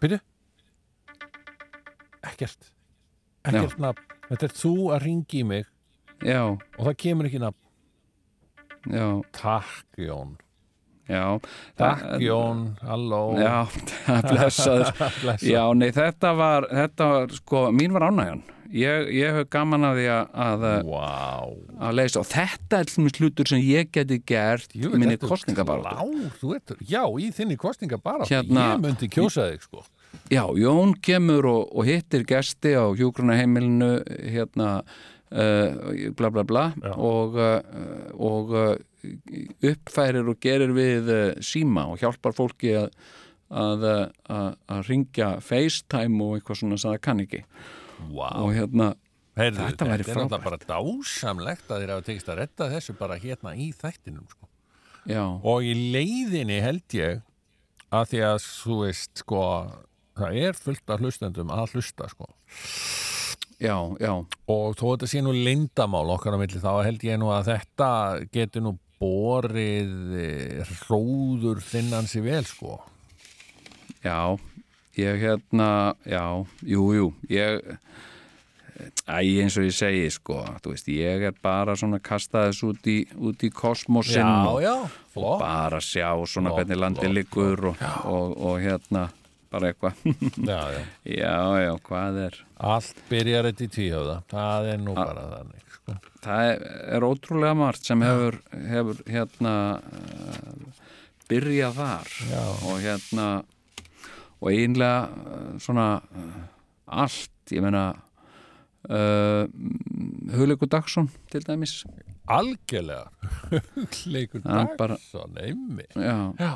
Byrju. 0.00 0.20
Ekkert. 2.28 2.70
Ekkert 3.48 3.80
nafn. 3.80 4.04
Þetta 4.28 4.46
er 4.46 4.54
þú 4.60 4.74
að 4.94 5.02
ringi 5.06 5.40
í 5.40 5.46
mig 5.48 5.66
já, 6.22 6.42
og 6.52 6.82
það 6.84 6.94
kemur 7.02 7.28
ekki 7.28 7.40
nafn. 7.42 7.58
Já, 8.88 9.06
Takk 9.36 10.00
Jón 10.00 10.36
já. 11.10 11.24
Takk 11.80 12.04
Það- 12.06 12.24
Jón, 12.28 12.62
halló. 12.86 13.20
Já, 13.40 13.56
blessaður. 14.30 14.94
Blessa. 15.24 15.50
Já, 15.50 15.64
nei, 15.76 15.90
þetta 15.96 16.32
var, 16.38 16.66
þetta 16.70 17.10
var, 17.14 17.36
sko, 17.40 17.66
mín 17.76 17.92
var 17.96 18.08
ánægjan. 18.10 18.42
Ég, 18.70 19.08
ég 19.18 19.34
hef 19.34 19.48
gaman 19.50 19.82
að 19.88 19.96
því 19.98 20.02
að, 20.14 20.64
Vá. 20.86 21.06
að 21.88 21.96
leysa 21.98 22.20
og 22.20 22.28
þetta 22.30 22.78
er 22.84 22.86
til 22.86 23.16
hlutur 23.18 23.48
sem 23.50 23.62
ég 23.66 23.88
geti 23.96 24.20
gert 24.30 24.76
í 24.78 24.84
minni 24.94 25.16
ert, 26.54 26.76
já, 26.86 27.00
í 27.18 27.32
þinni 27.34 27.56
kostningabaratu 27.58 28.30
Hérna- 28.30 28.68
Ég 28.76 28.84
myndi 28.84 29.08
kjósa 29.10 29.48
þig 29.50 29.64
sko. 29.66 29.82
Já, 30.30 30.44
Jón 30.54 30.94
kemur 31.02 31.48
og, 31.50 31.64
og 31.74 31.88
hittir 31.90 32.22
gesti 32.30 32.76
á 32.78 32.86
hjúgrunaheimilinu, 32.94 33.90
hérna, 34.30 34.70
uh, 35.34 36.12
bla 36.14 36.30
bla 36.30 36.44
bla. 36.46 36.64
Já. 36.78 36.94
og, 36.94 37.34
uh, 37.34 37.58
og 38.22 38.54
uh, 38.54 38.76
uppfærir 39.70 40.28
og 40.30 40.40
gerir 40.42 40.74
við 40.76 41.10
uh, 41.10 41.24
síma 41.44 41.86
og 41.90 42.00
hjálpar 42.02 42.36
fólki 42.36 42.74
að 42.80 42.90
að, 43.50 43.84
uh, 43.84 44.02
að, 44.30 44.50
að 44.70 44.82
ringja 44.86 45.30
FaceTime 45.42 46.22
og 46.22 46.36
eitthvað 46.38 46.60
svona 46.60 46.76
sem 46.78 46.92
það 46.92 47.00
kann 47.06 47.22
ekki. 47.24 47.40
Vá. 48.14 48.28
Og 48.40 48.52
hérna 48.54 48.92
Heyrðu, 49.38 49.60
Þetta 49.62 49.70
þetta 49.70 49.86
væri 49.86 50.04
er 50.04 50.18
náttúrulega 50.18 50.44
bara 50.44 50.58
dásamlegt 50.68 51.70
að 51.70 51.82
þér 51.82 51.92
hafa 51.94 52.04
tekist 52.08 52.30
að 52.32 52.40
retta 52.40 52.66
þessu 52.72 52.94
bara 52.98 53.18
hérna 53.20 53.52
í 53.54 53.68
þættinum 53.78 54.26
sko. 54.28 54.48
og 55.52 55.64
í 55.64 55.74
leiðinni 55.94 56.58
held 56.60 56.96
ég 56.98 57.22
að 57.94 58.10
því 58.10 58.22
að 58.26 58.40
þú 58.44 58.80
veist 58.82 59.22
sko, 59.22 59.44
það 60.18 60.40
er 60.42 60.58
fullt 60.58 60.92
af 60.92 61.04
hlustendum 61.04 61.54
að 61.54 61.76
hlusta 61.76 62.10
sko. 62.10 62.28
já, 63.62 63.76
já. 64.02 64.12
Og 64.50 64.76
þó 64.76 64.84
þetta 64.90 65.10
sé 65.14 65.22
nú 65.24 65.32
lindamál 65.36 66.10
okkar 66.16 66.36
á 66.36 66.42
milli 66.42 66.60
þá 66.60 66.72
held 66.84 67.06
ég 67.06 67.22
nú 67.22 67.30
að 67.32 67.52
þetta 67.54 67.90
getur 68.34 68.66
nú 68.66 68.76
borið 69.00 69.92
eh, 70.20 70.72
hróður 70.84 71.62
þinnan 71.64 72.08
sér 72.10 72.26
vel 72.26 72.44
sko. 72.48 72.78
Já, 74.04 74.36
ég 74.96 75.20
hérna, 75.20 75.94
já, 76.08 76.24
jú, 76.64 76.84
jú, 76.96 77.06
ég, 77.32 77.60
æ, 79.08 79.20
eins 79.20 79.56
og 79.60 79.66
ég 79.68 79.76
segi, 79.76 80.06
sko, 80.12 80.40
þú 80.64 80.74
veist, 80.74 80.90
ég 80.92 81.24
er 81.30 81.36
bara 81.44 81.76
svona 81.76 82.00
að 82.00 82.06
kasta 82.08 82.46
þess 82.48 82.64
út 82.68 82.88
í, 82.88 82.98
út 83.16 83.44
í 83.44 83.52
kosmosin 83.52 84.24
og, 84.24 84.60
já, 84.64 84.74
og 85.16 85.40
bara 85.40 85.80
sjá 85.84 86.12
svona 86.28 86.54
hvernig 86.56 86.80
landi 86.80 87.12
liggur 87.12 87.72
og, 87.72 87.84
og, 88.08 88.36
og 88.36 88.60
hérna, 88.64 89.08
bara 89.52 89.72
eitthvað, 89.72 90.00
já, 90.52 90.60
já. 90.76 90.84
já, 91.04 91.34
já, 91.66 91.72
hvað 91.88 92.22
er, 92.28 92.40
allt 92.72 93.04
byrjar 93.10 93.50
þetta 93.50 93.66
í 93.66 93.72
tvíhjóða 93.76 94.20
það 94.32 94.72
er 94.74 94.84
nú 94.84 94.96
bara 94.96 95.28
þannig. 95.34 95.69
Það 96.24 96.48
er, 96.50 96.62
er 96.96 97.06
ótrúlega 97.06 97.56
margt 97.58 97.86
sem 97.88 98.02
hefur, 98.04 98.36
hefur 98.70 99.00
hérna, 99.08 99.54
uh, 99.80 100.84
byrjað 101.30 101.78
þar. 101.80 102.12
Já. 102.30 102.42
og 102.68 102.76
hérna, 102.84 103.26
og 104.40 104.50
eiginlega 104.52 105.00
uh, 105.08 105.50
svona 105.62 105.88
uh, 106.02 106.38
allt, 107.04 107.30
ég 107.54 107.62
meina 107.64 107.84
uh, 108.88 109.44
Hugleikur 110.36 110.70
Dagsson 110.72 111.10
til 111.32 111.44
dæmis. 111.46 111.80
Algjörlega. 112.30 113.08
Bara- 114.78 114.94
Dagsson, 114.96 115.36
einmi 115.42 115.86
já, 115.96 116.16
já, 116.38 116.52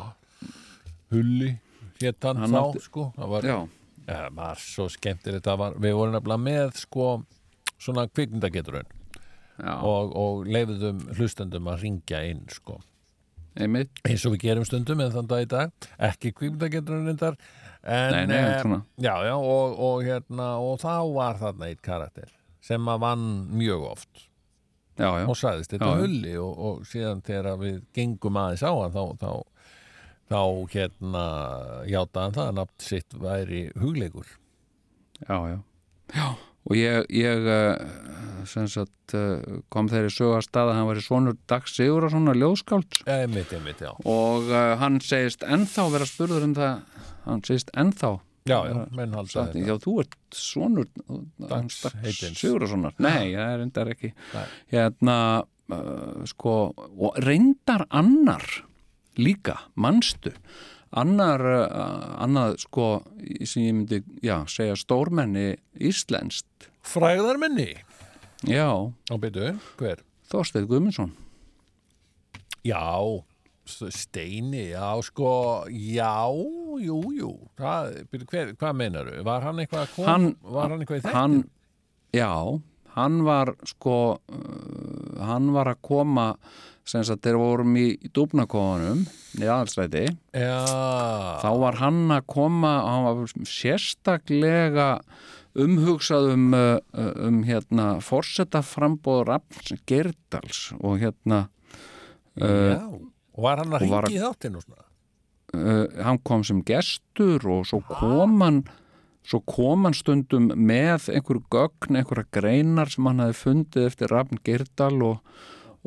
Hulli 1.10 1.54
hétt 2.00 2.22
hann, 2.26 2.42
Hann 2.42 2.52
þá 2.54 2.60
átti- 2.60 2.82
sko. 2.84 3.08
Það 3.16 3.32
var, 3.32 3.48
ja, 3.48 3.58
var 4.34 4.60
svo 4.60 4.88
skemmtilegt. 4.92 5.44
Það 5.46 5.58
var, 5.62 5.76
við 5.82 5.96
vorum 5.98 6.14
nefnilega 6.16 6.42
með 6.44 6.76
sko 6.82 7.08
svona 7.84 8.06
kvikmyndageturinn 8.10 8.86
já, 8.86 9.03
og, 9.62 10.14
og 10.18 10.48
leifuðum 10.50 11.04
hlustendum 11.14 11.70
að 11.70 11.86
ringja 11.86 12.24
inn 12.30 12.44
sko. 12.52 12.80
Einmitt. 13.54 14.00
Eins 14.02 14.24
og 14.26 14.34
við 14.34 14.48
gerum 14.48 14.66
stundum 14.66 15.02
en 15.04 15.12
þann 15.14 15.28
dag 15.30 15.44
í 15.44 15.50
dag. 15.50 15.74
Ekki 16.02 16.32
kvikmyndageturinn 16.34 17.06
reyndar 17.06 17.36
en, 17.84 18.14
Nei, 18.16 18.24
nei, 18.26 18.78
já, 19.04 19.12
já, 19.28 19.34
og, 19.36 19.74
og 19.78 20.06
hérna 20.06 20.54
og 20.64 20.78
þá 20.82 20.94
var 21.14 21.38
þarna 21.38 21.68
eitt 21.68 21.82
karakter 21.84 22.32
sem 22.64 22.88
að 22.88 23.02
vann 23.04 23.26
mjög 23.54 23.84
oft. 23.92 24.24
Já, 24.96 25.08
já, 25.20 25.26
og 25.26 25.36
sagðist 25.36 25.74
þetta 25.74 25.90
hulli 25.98 26.36
og, 26.38 26.54
og 26.54 26.86
síðan 26.88 27.20
þegar 27.26 27.58
við 27.60 27.80
gengum 27.96 28.38
aðeins 28.40 28.62
á 28.62 28.72
hann 28.72 28.94
þá, 28.94 29.02
þá, 29.20 29.32
þá 30.32 30.40
hérna 30.72 31.24
játaðan 31.90 32.36
það 32.38 32.50
að 32.50 32.58
nafn 32.60 32.86
sitt 32.88 33.16
væri 33.20 33.62
hugleikur. 33.82 34.34
Já, 35.28 35.36
já, 35.50 35.58
já. 36.14 36.26
Og 36.64 36.76
ég, 36.78 37.08
ég 37.12 37.48
sem 38.48 38.68
sagt 38.68 39.14
uh, 39.16 39.62
kom 39.72 39.88
þeirri 39.92 40.12
sögu 40.12 40.36
að 40.38 40.74
hann 40.78 40.90
væri 40.90 41.04
svonur 41.04 41.38
Dag 41.48 41.66
Sigur 41.70 42.06
og 42.08 42.12
svona 42.12 42.34
já. 43.84 43.90
Og 44.08 44.52
hann 44.80 45.00
segist 45.04 45.44
ennþá 45.46 45.88
vera 45.94 46.08
spurður 46.08 46.48
um 46.50 46.54
það 46.58 47.02
hann 47.24 47.44
segist 47.48 47.72
ennþá 47.72 48.14
Já, 48.44 48.58
já, 48.68 48.74
Satt, 49.32 49.54
þetta. 49.54 49.60
Já, 49.64 49.74
þú 49.80 49.92
ert 50.02 50.16
sonur 50.36 50.88
Dags 51.48 51.78
heitins. 52.02 52.36
Sigurðarssonar 52.42 52.98
Nei, 53.00 53.32
það 53.32 53.46
er 53.46 53.60
reyndar 53.62 53.90
ekki. 53.94 54.10
Nei. 54.34 54.42
Hérna, 54.74 55.16
uh, 55.72 56.18
sko 56.28 56.56
og 56.76 57.16
reyndar 57.24 57.86
annar 57.88 58.44
líka, 59.16 59.56
manstu 59.80 60.34
annar, 61.00 61.42
uh, 61.42 62.14
annað 62.24 62.56
sko 62.64 62.86
sem 63.46 63.64
ég 63.66 63.74
myndi, 63.80 63.98
já, 64.24 64.40
segja 64.50 64.76
stórmenni 64.78 65.54
íslenskt 65.80 66.70
Fræðar 66.84 67.38
minni 67.40 67.70
Já, 68.44 68.68
Á 69.10 69.14
byrju, 69.16 69.54
hver? 69.80 70.02
Þorsteinn 70.30 70.66
Guðmundsson 70.70 71.14
Já, 72.64 72.82
Steini, 73.64 74.70
já, 74.74 74.90
sko, 75.04 75.64
já, 75.72 76.28
jú, 76.84 76.98
jú. 77.16 77.30
Byrju, 77.56 78.26
hver, 78.28 78.50
hvað 78.60 78.74
meinaru? 78.76 79.14
Var 79.24 79.44
hann 79.46 79.62
eitthvað 79.62 79.86
að 79.86 79.94
koma? 79.96 80.08
Hann- 80.10 80.36
var 80.42 80.68
hann 80.74 80.84
eitthvað 80.84 80.98
í 81.00 81.04
þettin? 81.04 81.16
hann, 81.16 81.36
já, 82.12 82.30
hann 82.96 83.16
var 83.24 83.54
sko 83.68 83.96
uh, 84.20 85.24
hann 85.24 85.48
var 85.56 85.72
að 85.72 85.80
koma 85.88 86.26
sem 86.84 87.04
þegar 87.04 87.38
við 87.38 87.44
vorum 87.44 87.76
í, 87.80 87.86
í 87.96 88.10
dúbnakofanum 88.12 89.04
í 89.40 89.46
aðalstræti 89.46 90.04
Já, 90.36 90.58
þá 91.40 91.50
var 91.62 91.80
hann 91.80 92.02
að 92.12 92.26
koma 92.34 92.74
hann 92.84 93.06
var 93.08 93.48
sérstaklega 93.48 94.88
umhugsað 95.64 96.32
um, 96.34 96.46
uh, 96.56 96.78
um 97.24 97.42
hérna 97.46 97.88
forseta 98.04 98.62
frambóð 98.66 99.24
Rafns 99.30 99.74
Gerdals 99.88 100.66
og 100.80 100.98
hérna 101.02 101.46
já. 102.34 102.82
Og 103.34 103.42
var 103.42 103.62
hann 103.62 103.74
að 103.74 103.86
og 103.86 103.94
var 103.94 104.08
ringi 104.08 104.18
í 104.18 104.24
þáttinn 104.24 104.58
og 104.58 104.66
svona? 104.66 104.88
uh, 105.54 105.86
hann 106.04 106.20
kom 106.26 106.44
sem 106.46 106.62
gestur 106.66 107.44
og 107.50 107.68
svo 107.70 107.80
kom 107.88 108.40
hann 108.44 108.64
svo 109.24 109.40
kom 109.48 109.86
hann 109.86 109.96
stundum 109.96 110.50
með 110.52 111.08
einhverju 111.14 111.44
gögn, 111.52 111.96
einhverja 111.96 112.28
greinar 112.34 112.90
sem 112.92 113.06
hann 113.08 113.22
hafi 113.24 113.38
fundið 113.40 113.88
eftir 113.88 114.12
Rafn 114.12 114.42
Gerdal 114.44 114.98
og, 115.06 115.38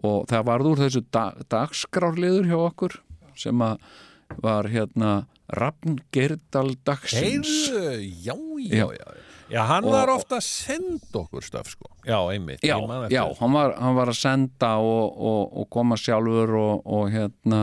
og 0.04 0.28
það 0.30 0.46
varð 0.50 0.70
úr 0.72 0.82
þessu 0.86 1.02
da, 1.14 1.32
dagskrárliður 1.50 2.50
hjá 2.52 2.58
okkur 2.68 3.00
sem 3.38 3.62
að 3.66 3.80
var 4.44 4.68
hérna 4.70 5.12
Rafn 5.56 6.02
Gerdal 6.12 6.76
dagsins 6.86 7.48
Heyrðu, 7.72 8.04
já, 8.26 8.36
já, 8.68 8.88
já. 8.98 9.08
Já, 9.48 9.62
hann 9.64 9.86
Og- 9.88 9.94
var 9.96 10.10
ofta 10.12 10.42
að 10.42 10.44
senda 10.44 11.22
okkur 11.22 11.44
stöf, 11.46 11.70
sko. 11.72 11.88
Já, 12.04 12.18
einmitt. 12.34 12.60
Já, 12.68 12.76
já 13.08 13.22
hann, 13.40 13.54
var, 13.56 13.78
hann 13.80 13.96
var 13.96 14.12
að 14.12 14.18
senda 14.20 14.74
og, 14.84 15.16
og, 15.16 15.54
og 15.62 15.70
koma 15.72 15.96
sjálfur 15.96 16.52
og, 16.60 16.82
og 16.84 17.12
hérna 17.14 17.62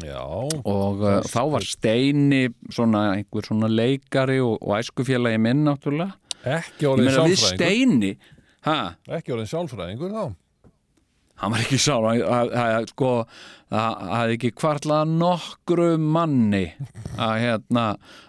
Já, 0.00 0.22
og 0.64 1.00
uh, 1.02 1.18
þá 1.26 1.40
var 1.50 1.64
Steini 1.66 2.44
svona 2.70 3.16
einhver 3.16 3.42
svona 3.44 3.66
leikari 3.68 4.38
og, 4.40 4.62
æskufélagi 4.78 5.40
minn 5.42 5.64
náttúrulega 5.66 6.14
ekki 6.46 6.86
orðin 6.88 7.10
sálfræðingur. 7.10 7.56
Steini 7.58 8.12
ha, 8.64 8.76
Ekki 9.18 9.34
orðin 9.34 9.50
sálfræðingur, 9.50 10.14
þá. 10.14 10.24
Hann 11.40 11.54
var 11.54 11.64
ekki 11.64 11.80
sá 11.80 11.94
að, 11.96 12.20
að, 12.26 12.52
að, 12.60 12.86
sko, 12.92 13.10
að 13.70 14.00
hafði 14.10 14.36
ekki 14.36 14.50
kvartlað 14.58 15.12
nokkru 15.14 15.88
manni 16.02 16.66
að 17.16 17.34
hérna 17.44 17.84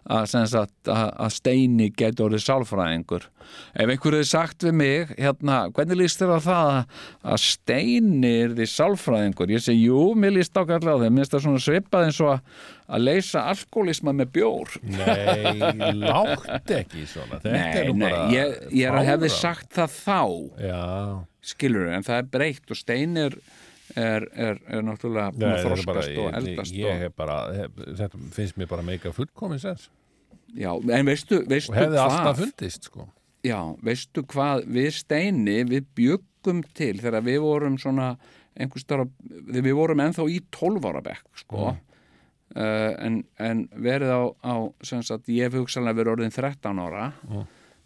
að, 0.05 0.35
að, 0.37 0.57
að 0.93 1.31
steini 1.35 1.89
geti 1.97 2.23
orðið 2.23 2.45
sálfræðingur. 2.45 3.27
Ef 3.75 3.89
einhver 3.89 4.15
hefði 4.15 4.27
sagt 4.29 4.63
við 4.63 4.75
mig 4.79 5.09
hérna, 5.17 5.57
hvernig 5.75 5.99
líst 5.99 6.21
þér 6.21 6.35
á 6.37 6.39
það 6.45 6.69
að, 6.77 7.41
steini 7.43 8.31
er 8.45 8.53
því 8.55 8.67
sálfræðingur? 8.71 9.51
Ég 9.51 9.65
segi, 9.65 9.89
jú, 9.89 10.03
mér 10.15 10.37
líst 10.37 10.55
ákvæmlega 10.55 10.95
á 10.95 11.01
þeim 11.01 11.17
mér 11.17 11.25
finnst 11.25 11.35
það 11.35 11.43
svona 11.47 11.63
svipað 11.65 12.07
eins 12.07 12.21
og 12.23 12.31
að, 12.31 13.01
leysa 13.01 13.43
alkoholisma 13.51 14.15
með 14.21 14.31
bjór. 14.37 14.77
Nei, 14.85 15.91
látt 15.99 16.75
ekki 16.77 17.03
svona. 17.09 17.41
Þetta 17.41 17.51
er 17.51 17.59
nei, 17.59 17.89
nú 17.89 17.97
nei, 17.97 18.07
bara 18.07 18.23
ég, 18.37 18.55
ég 18.77 18.87
er 18.87 19.01
að 19.01 19.11
hefði 19.11 19.33
sagt 19.35 19.69
það 19.75 19.99
þá. 19.99 20.21
Já, 20.61 20.81
skilur 21.41 21.89
en 21.91 22.05
það 22.05 22.21
er 22.21 22.27
breytt 22.35 22.73
og 22.73 22.79
stein 22.79 23.17
er, 23.19 23.37
er, 23.95 24.27
er, 24.31 24.59
er 24.67 24.83
náttúrulega 24.85 25.33
búin 25.35 25.49
að 25.51 25.63
þroskast 25.67 26.11
og 26.11 26.27
ég, 26.27 26.35
eldast 26.41 26.77
ég 26.77 26.91
og, 26.91 27.01
hef 27.05 27.15
bara, 27.17 27.39
hef, 27.57 27.81
þetta 28.01 28.21
finnst 28.35 28.59
mér 28.61 28.69
bara 28.71 28.85
meika 28.85 29.13
fullkomin 29.15 29.61
sens. 29.61 29.89
Já, 30.51 30.71
en 30.75 31.07
veistu, 31.07 31.41
veistu 31.47 31.73
og 31.73 31.79
hefði 31.79 31.97
hvað? 31.97 32.03
alltaf 32.05 32.41
fundist 32.41 32.89
sko. 32.89 33.07
já, 33.47 33.59
veistu 33.83 34.25
hvað? 34.33 34.65
Við 34.77 34.91
steini 34.99 35.61
við 35.69 35.87
bjöggum 35.97 36.65
til 36.77 36.97
þegar 36.99 37.25
við 37.25 37.39
vorum 37.45 37.79
svona 37.81 38.13
einhvers 38.59 38.85
þar 38.87 39.05
þegar 39.47 39.65
við 39.69 39.77
vorum 39.79 40.03
ennþá 40.03 40.27
í 40.27 40.41
12 40.51 40.91
ára 40.91 41.01
bekk 41.05 41.41
sko. 41.45 41.71
Uh, 42.51 42.91
en, 42.99 43.21
en 43.39 43.63
verið 43.79 44.11
á, 44.11 44.23
á 44.43 44.55
sem 44.83 44.99
sagt, 45.07 45.29
ég 45.31 45.47
hef 45.47 45.55
hugsalega 45.55 46.01
verið 46.01 46.17
orðin 46.17 46.33
13 46.35 46.81
ára. 46.83 47.05
Uh, 47.31 47.45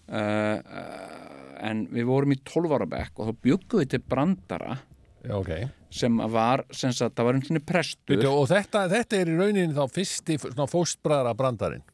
uh, 0.09 1.24
en 1.59 1.85
við 1.93 2.07
vorum 2.09 2.35
í 2.35 2.39
12 2.43 2.75
ára 2.77 2.87
bekk 2.89 3.19
og 3.21 3.31
þá 3.31 3.41
bjöggum 3.47 3.81
við 3.83 3.91
til 3.95 4.01
brandara 4.13 4.77
Já, 5.25 5.33
ok. 5.39 5.51
sem 5.89 6.21
var, 6.31 6.65
sem 6.75 6.93
sagt, 6.93 7.15
það 7.17 7.27
var 7.27 7.39
einhvern 7.39 7.65
prestur. 7.65 8.13
Bíddu, 8.13 8.29
Og 8.29 8.47
þetta, 8.51 8.85
þetta 8.91 9.19
er 9.19 9.31
í 9.31 9.35
rauninni 9.39 9.75
þá 9.75 9.85
fyrsti 9.95 10.37
svona 10.43 10.67
fóstbræðra 10.69 11.33
brandarinn. 11.37 11.85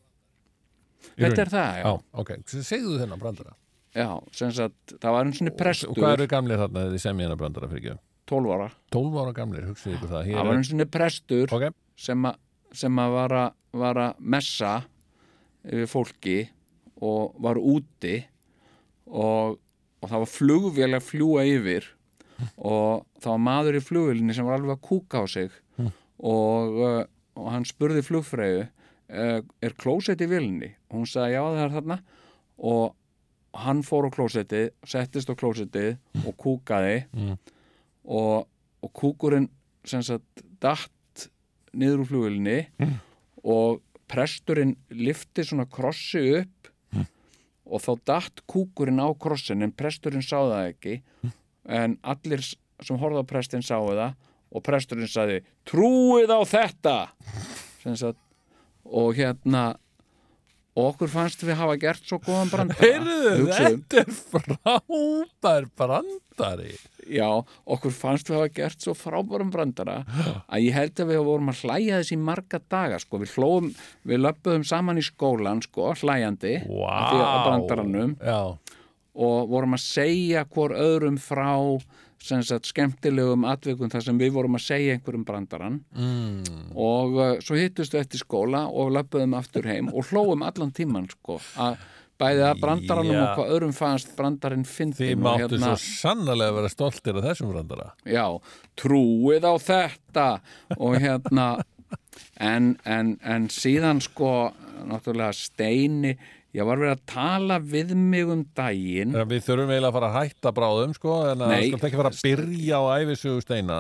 Þetta 1.16 1.42
er 1.46 1.52
það, 1.52 1.80
já. 1.80 1.84
Já, 1.86 1.92
ok, 2.24 2.32
segðu 2.52 3.00
þennan 3.02 3.22
brandara. 3.22 3.56
Já, 3.92 4.08
sem 4.36 4.52
sagt, 4.56 4.94
það 5.02 5.16
var 5.16 5.28
einn 5.28 5.36
svona 5.36 5.52
Og 5.52 5.60
prestur, 5.60 5.98
hvað 5.98 6.14
eru 6.16 6.28
gamlir 6.32 6.62
þarna 6.62 6.80
þegar 6.84 6.94
þið 6.96 7.04
semja 7.04 7.26
hennar 7.28 7.40
brandara 7.42 7.70
fyrir 7.72 7.82
ekki 7.82 7.98
12 8.32 8.54
ára. 8.56 8.68
12 8.96 9.18
ára 9.20 9.34
gamlir, 9.36 9.66
hugsið 9.68 9.96
ykkur 9.98 10.12
það. 10.14 10.30
Það 10.32 10.40
var 10.40 10.52
er, 10.52 10.60
einn 10.60 10.68
svona 10.70 10.88
prestur 10.94 11.56
Ok, 11.58 11.66
sem, 12.00 12.28
sem 12.84 13.02
að 13.04 13.16
var, 13.18 13.36
að 14.06 14.22
messa 14.36 14.74
yfir 15.68 15.92
fólki 15.92 16.38
og 17.02 17.36
var 17.44 17.60
úti 17.60 18.16
og, 19.08 19.58
og 20.02 20.10
það 20.10 20.24
var 20.24 20.32
flugvél 20.36 20.94
að 20.98 21.08
fljúa 21.08 21.46
yfir 21.48 21.88
og 22.58 23.04
það 23.22 23.32
var 23.32 23.42
maður 23.46 23.78
í 23.78 23.84
flugvélinni 23.86 24.34
sem 24.34 24.48
var 24.48 24.58
alveg 24.58 24.78
að 24.78 24.86
kúka 24.88 25.22
á 25.22 25.26
sig 25.30 25.52
og, 26.22 26.80
uh, 26.82 27.04
og 27.38 27.48
hann 27.54 27.66
spurði 27.66 28.02
flugfræðu 28.06 28.64
uh, 28.66 29.40
er 29.62 29.76
klósett 29.78 30.22
í 30.22 30.28
og 30.30 30.96
hún 30.96 31.06
sagði 31.10 31.36
já 31.36 31.42
það 31.42 31.64
er 31.66 31.76
þarna. 31.76 31.98
Og 32.62 32.96
hann 33.66 33.82
fór 33.84 34.06
á 34.08 34.14
klósettið 34.14 34.68
settist 34.88 35.30
á 35.30 35.36
klósettið 35.36 35.98
og 36.26 36.36
kúkaði 36.38 37.06
Mm. 37.14 37.38
og, 38.06 38.48
og 38.82 38.92
kúkurinn 38.94 39.50
sem 39.86 40.02
sagt 40.06 40.44
datt 40.62 41.28
niður 41.74 42.04
úr 42.04 42.10
flugvélinni 42.10 42.60
og 43.44 43.82
presturinn 44.12 44.76
lifti 44.92 45.44
svona 45.48 45.66
krossi 45.72 46.22
upp 46.42 46.61
og 47.72 47.84
þá 47.84 47.92
datt 48.12 48.44
kúkurinn 48.52 49.00
á 49.00 49.08
krossin 49.16 49.64
en 49.64 49.72
presturinn 49.72 50.26
sá 50.26 50.38
það 50.44 50.68
ekki. 50.74 50.98
En 51.72 51.96
allir 52.04 52.44
sem 52.44 53.00
horfði 53.00 53.24
á 53.24 53.32
prestin 53.32 53.64
sáu 53.66 53.88
það 53.94 54.18
og 54.52 54.66
presturinn 54.66 55.10
sagði 55.10 55.40
trúið 55.70 56.34
á 56.36 56.40
þetta! 56.44 56.96
Sagt 57.82 58.20
og 58.92 59.16
hérna 59.16 59.72
og 60.72 60.86
okkur 60.94 61.12
fannst 61.12 61.42
við 61.44 61.58
hafa 61.60 61.76
gert 61.82 62.06
svo 62.08 62.20
góðan 62.24 62.52
brandara. 62.52 62.80
Heyrðu, 62.80 63.32
Hugsuðum, 63.42 63.82
þetta 63.92 64.02
er 64.02 64.12
frábær 64.22 65.68
brandari. 65.78 66.76
Já, 67.12 67.28
okkur 67.76 67.96
fannst 67.96 68.30
við 68.32 68.38
hafa 68.40 68.52
gert 68.56 68.84
svo 68.86 68.96
frábærum 68.96 69.52
brandara 69.52 69.98
að 70.48 70.68
ég 70.68 70.78
held 70.78 71.02
að 71.04 71.12
við 71.12 71.24
vorum 71.28 71.52
að 71.52 71.64
hlæja 71.66 72.02
þessi 72.02 72.20
marga 72.22 72.62
daga 72.72 73.00
sko, 73.04 73.20
við 73.22 73.36
hlóum, 73.36 73.72
við 74.08 74.24
löppuðum 74.24 74.68
saman 74.68 75.02
í 75.02 75.06
skólan 75.06 75.64
sko, 75.66 75.92
hlæjandi 76.00 76.60
Vá 76.70 77.02
af 77.20 77.42
brandaranum. 77.50 78.16
Já, 78.22 78.42
og 79.12 79.50
vorum 79.52 79.76
að 79.76 79.84
segja 79.84 80.46
hvor 80.48 80.72
öðrum 80.78 81.18
frá 81.20 81.52
sagt, 82.22 82.70
skemmtilegum 82.70 83.46
atvikum 83.50 83.92
þar 83.92 84.06
sem 84.06 84.20
við 84.20 84.36
vorum 84.36 84.58
að 84.60 84.66
segja 84.68 84.98
einhverjum 84.98 85.26
brandaran 85.28 85.80
mm. 85.96 86.68
og 86.78 87.18
uh, 87.18 87.32
svo 87.44 87.58
hittust 87.60 87.96
við 87.96 88.06
eftir 88.06 88.24
skóla 88.24 88.68
og 88.70 88.94
löppuðum 88.98 89.36
aftur 89.40 89.68
heim 89.70 89.90
og 89.92 90.12
hlóum 90.12 90.46
allan 90.46 90.74
tíman 90.76 91.10
sko, 91.12 91.40
að 91.62 91.82
bæði 92.22 92.46
að 92.46 92.62
brandaranum 92.62 93.16
Já. 93.16 93.22
og 93.22 93.32
hvað 93.38 93.54
öðrum 93.56 93.76
fannst 93.76 94.16
brandarinn 94.18 94.66
Þið 94.68 94.76
fyndin 94.78 95.14
og 95.18 95.24
máttu 95.26 95.58
hérna, 95.58 95.72
svo 95.74 96.02
sannarlega 96.02 96.58
vera 96.60 96.72
stoltir 96.72 97.18
af 97.18 97.28
þessum 97.30 97.54
brandara 97.54 97.88
já, 98.06 98.26
trúið 98.78 99.48
á 99.48 99.54
þetta 99.66 100.28
og 100.78 101.00
hérna 101.02 101.48
en, 102.38 102.76
en, 102.86 103.16
en 103.26 103.50
síðan 103.54 104.02
sko 104.04 104.52
náttúrulega 104.90 105.34
steini 105.38 106.16
ég 106.58 106.68
var 106.68 106.82
verið 106.82 106.94
að 106.98 107.04
tala 107.12 107.58
við 107.64 107.94
mig 107.96 108.28
um 108.32 108.44
daginn. 108.58 109.16
En 109.16 109.30
Við 109.30 109.46
þurfum 109.48 109.72
eiginlega 109.72 109.92
að 109.92 109.98
fara 109.98 110.10
að 110.12 110.18
hætta 110.20 110.54
bráðum 110.58 110.96
sko, 110.98 111.18
en 111.32 111.46
að 111.46 111.54
Nei. 111.54 111.62
skal 111.70 111.88
ekki 111.90 112.02
fara 112.02 112.12
að 112.12 112.22
byrja 112.28 112.82
á 112.82 112.84
æfisögu 113.02 113.46
steina 113.46 113.80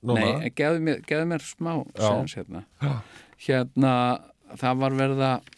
Núna, 0.00 0.20
Nei, 0.40 0.52
gefðu 0.56 0.80
mér, 0.86 1.00
gefðu 1.04 1.28
mér 1.28 1.42
smá 1.44 1.72
sens 2.00 2.36
hérna. 2.38 2.62
hérna 3.44 3.94
það 4.56 4.78
var 4.80 4.96
verið 4.96 5.24
að 5.26 5.50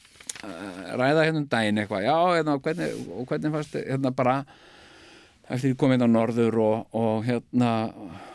uh, 0.43 0.81
ræða 0.99 1.27
hérna 1.29 1.43
um 1.43 1.49
daginn 1.53 1.83
eitthvað. 1.83 2.07
Já, 2.09 2.17
hérna, 2.35 2.57
og 2.59 2.65
hvernig, 2.65 2.97
og 3.15 3.29
hvernig 3.31 3.55
fannst 3.55 3.77
hérna 3.79 4.15
bara 4.17 4.37
eftir 5.45 5.75
ég 5.75 5.79
kom 5.79 5.93
inn 5.95 6.03
á 6.03 6.09
norður 6.09 6.59
og, 6.65 6.97
og 6.97 7.27
hérna 7.29 7.71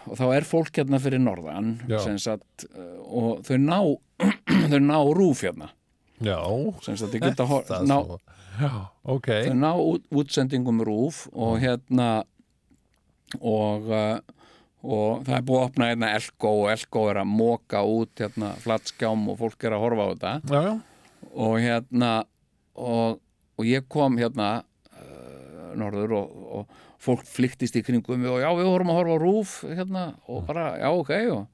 og 0.06 0.16
þá 0.20 0.26
er 0.38 0.48
fólk 0.48 0.80
hérna 0.80 1.02
fyrir 1.02 1.22
norðan 1.24 1.76
sagt, 2.22 2.68
uh, 2.72 2.96
og 3.10 3.44
þau 3.48 3.58
ná 3.60 3.80
þau 4.72 4.82
ná 4.86 4.98
rúf 5.18 5.44
hérna 5.48 5.72
Já, 6.26 6.40
það 7.70 7.88
ná, 7.88 8.00
svo 8.04 8.20
Já, 8.60 8.72
ok. 9.08 9.30
Þau 9.48 9.56
ná 9.56 9.70
út, 9.80 10.04
útsendingum 10.12 10.82
rúf 10.84 11.24
og 11.32 11.60
hérna 11.62 12.10
og 13.40 13.88
uh, 13.88 14.20
og 14.80 15.26
það 15.28 15.34
er 15.36 15.46
búið 15.48 15.60
að 15.60 15.66
opna 15.68 15.88
hérna 15.90 16.10
Elko 16.16 16.52
og 16.62 16.70
Elko 16.72 17.02
er 17.12 17.20
að 17.20 17.32
móka 17.34 17.82
út 17.84 18.22
hérna 18.24 18.54
flatskjám 18.64 19.26
og 19.32 19.40
fólk 19.42 19.66
er 19.68 19.76
að 19.76 19.84
horfa 19.84 20.06
á 20.08 20.12
þetta. 20.12 20.34
Já, 20.40 20.62
já, 20.64 20.74
og 21.36 21.56
hérna 21.60 22.12
og, 22.80 23.20
og 23.60 23.68
ég 23.68 23.88
kom 23.92 24.16
hérna 24.20 24.50
uh, 24.96 25.72
norður 25.80 26.16
og, 26.22 26.38
og 26.60 26.86
fólk 27.00 27.28
flyktist 27.28 27.76
í 27.80 27.84
kringum 27.86 28.28
og 28.28 28.40
já 28.44 28.50
við 28.56 28.72
vorum 28.72 28.92
að 28.92 29.00
horfa 29.02 29.16
á 29.20 29.24
rúf 29.24 29.56
hérna 29.68 30.06
og 30.28 30.44
bara 30.48 30.66
já 30.80 30.90
ok 30.92 31.14
og, 31.36 31.46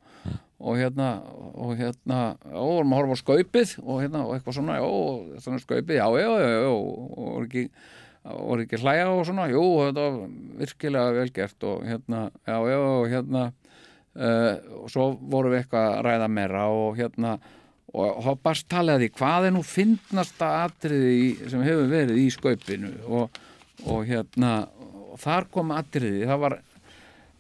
og 0.66 0.80
hérna 0.80 1.10
og 1.54 1.76
hérna 1.78 2.22
við 2.42 2.56
vorum 2.58 2.96
að 2.96 3.02
horfa 3.02 3.18
á 3.18 3.22
skaupið 3.22 3.76
og 3.84 4.00
hérna 4.02 4.24
og 4.26 4.34
eitthvað 4.36 4.58
svona 4.58 4.80
já 4.80 4.88
og 4.88 5.44
svona 5.44 5.62
skaupið 5.62 6.00
já 6.00 6.08
já 6.20 6.30
já 6.42 6.50
já 6.56 6.72
og 6.72 6.90
voru 7.06 7.46
ekki 7.46 7.68
ekki 8.64 8.80
að 8.80 8.86
hlæja 8.86 9.10
og 9.12 9.22
svona, 9.28 9.46
jú, 9.52 9.64
þetta 9.86 10.06
var 10.06 10.32
virkilega 10.62 11.14
velgert 11.20 11.66
og 11.70 11.84
hérna, 11.86 12.22
já, 12.48 12.56
já, 12.72 12.78
og 12.82 13.06
hérna 13.12 13.44
uh, 14.16 14.54
og 14.82 14.90
svo 14.94 15.06
vorum 15.20 15.54
við 15.54 15.62
eitthvað 15.62 15.90
að 15.92 16.02
ræða 16.08 16.30
meira 16.34 16.66
og 16.74 16.98
hérna 16.98 17.36
og 17.96 18.26
að 18.28 18.98
því 19.00 19.10
hvað 19.16 19.46
er 19.48 19.54
nú 19.56 19.62
fyndnasta 19.64 20.50
atriði 20.66 21.52
sem 21.52 21.62
hefur 21.64 21.86
verið 21.88 22.18
í 22.20 22.26
skaupinu? 22.34 22.90
Og, 23.08 23.38
og 23.86 24.02
hérna 24.10 24.56
og 25.14 25.22
þar 25.22 25.48
kom 25.54 25.72
atriði, 25.72 26.26
það 26.28 26.42
var 26.42 26.58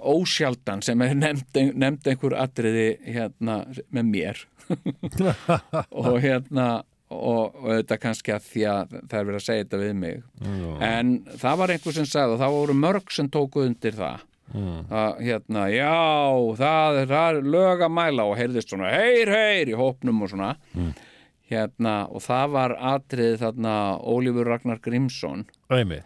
ósjaldan 0.05 0.83
sem 0.85 1.01
er 1.05 1.15
nefnd, 1.17 1.61
nefnd 1.73 2.11
einhver 2.11 2.35
atriði 2.39 2.89
hérna 3.05 3.61
með 3.93 4.11
mér. 4.11 4.43
Og 6.05 6.19
hérna 6.23 6.83
og, 7.13 7.55
og 7.61 7.67
þetta 7.69 7.97
kannski 8.01 8.33
að 8.33 8.45
því 8.49 8.63
að 8.69 8.93
það 8.95 9.17
er 9.19 9.27
verið 9.27 9.39
að 9.39 9.43
segja 9.45 9.65
þetta 9.65 9.81
við 9.81 9.91
mig. 9.99 10.23
En 10.85 11.11
það 11.41 11.59
var 11.61 11.73
einhver 11.75 11.97
sem 11.97 12.07
sagði 12.09 12.35
og 12.37 12.41
það 12.41 12.55
voru 12.55 12.77
mörg 12.79 13.13
sem 13.13 13.29
tóku 13.31 13.65
undir 13.65 13.97
það. 13.97 14.23
Að 14.55 15.21
hérna, 15.25 15.65
já 15.73 15.93
það 16.59 16.99
er, 17.01 17.11
það 17.11 17.27
er 17.29 17.51
lög 17.55 17.85
að 17.85 17.93
mæla 17.97 18.25
og 18.29 18.35
heyrðist 18.39 18.71
svona 18.71 18.91
heyr, 18.93 19.31
heyr 19.33 19.71
í 19.73 19.77
hópnum 19.77 20.25
og 20.25 20.33
svona. 20.33 20.51
Hérna, 21.45 21.95
og 22.09 22.25
það 22.25 22.53
var 22.55 22.75
atriðið 22.95 23.41
þarna 23.43 23.77
Ólífur 24.01 24.49
Ragnar 24.49 24.81
Grímsson. 24.81 25.45
Æmi 25.69 26.01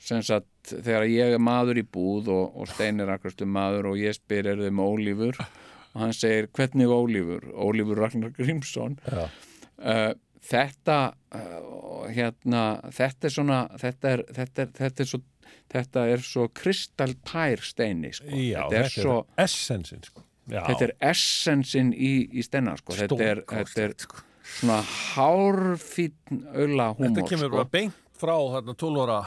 sem 0.00 0.22
sagt 0.24 0.72
þegar 0.72 1.06
ég 1.10 1.34
er 1.36 1.42
maður 1.42 1.82
í 1.82 1.84
búð 1.84 2.30
og, 2.32 2.56
og 2.56 2.70
Steinir 2.72 3.10
Akrastu 3.12 3.48
maður 3.48 3.92
og 3.92 4.00
ég 4.00 4.16
spyr 4.16 4.48
er 4.54 4.62
þeim 4.64 4.80
Ólífur 4.82 5.38
og 5.40 6.00
hann 6.00 6.16
segir 6.16 6.48
hvernig 6.56 6.90
Ólífur 6.90 7.46
Ólífur 7.52 8.00
Ragnar 8.00 8.32
Grímsson 8.36 8.96
Já. 9.04 9.26
uh, 9.26 10.12
þetta 10.50 10.98
uh, 11.36 12.06
hérna 12.08 12.64
þetta 12.96 13.28
er 13.28 13.36
svona 13.36 13.60
þetta 13.80 14.14
er, 14.14 14.24
þetta 14.38 14.64
er, 14.64 14.72
þetta 14.80 15.04
er 15.04 15.12
svo 15.12 15.22
þetta 15.70 16.06
er 16.14 16.24
svo 16.24 16.48
kristaltær 16.54 17.62
steini 17.64 18.10
sko. 18.14 18.30
Já, 18.30 18.64
þetta 18.70 18.80
er 18.80 18.92
svo 18.94 19.16
essensin 19.40 20.02
sko. 20.06 20.24
Já, 20.50 20.64
þetta 20.66 20.86
er 20.88 20.94
essensin 21.12 21.92
í, 21.94 22.12
í 22.34 22.44
steina 22.46 22.74
sko. 22.80 22.96
þetta 22.98 23.26
er, 23.26 23.42
þetta 23.50 23.84
er 23.84 23.96
sko. 24.06 24.24
svona 24.56 24.80
hárfín 24.82 26.40
auðla 26.50 26.88
húmor 26.96 27.12
Þetta 27.12 27.26
kemur 27.28 27.50
sko. 27.50 27.56
bara 27.58 27.70
beint 27.76 27.98
frá 28.20 28.36
þarna 28.36 28.74
12 28.76 29.04
ára 29.06 29.20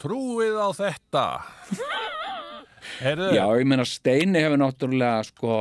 Trúið 0.00 0.58
á 0.58 0.68
þetta 0.76 1.24
Heyrðu, 3.00 3.28
Já, 3.36 3.44
ég 3.60 3.68
meina 3.68 3.84
Steini 3.86 4.42
hefur 4.42 4.60
náttúrulega 4.60 5.22
sko 5.28 5.56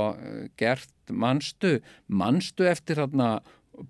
gert 0.60 1.14
manstu, 1.14 1.78
manstu 2.08 2.68
eftir 2.70 3.00
þarna 3.00 3.30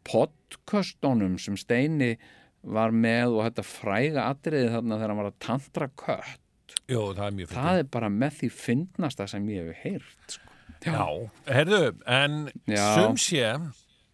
podcastunum 0.05 1.37
sem 1.41 1.57
Steini 1.59 2.13
var 2.61 2.93
með 2.93 3.37
og 3.37 3.47
þetta 3.47 3.65
fræga 3.65 4.27
atriði 4.33 4.69
þarna 4.73 4.99
þegar 4.99 5.13
hann 5.13 5.21
var 5.21 5.31
að 5.31 5.39
tantra 5.45 5.89
kött. 6.03 6.75
Jú, 6.89 7.03
það 7.17 7.41
er 7.43 7.51
Það 7.53 7.81
er 7.81 7.89
bara 7.95 8.09
með 8.13 8.39
því 8.41 8.49
fyndnasta 8.59 9.27
sem 9.29 9.45
ég 9.53 9.69
hef 9.69 9.83
heyrt. 9.85 10.35
Sko. 10.35 10.45
Já, 10.85 11.05
heyrðu, 11.49 11.83
en 12.07 12.41
Já. 12.69 12.83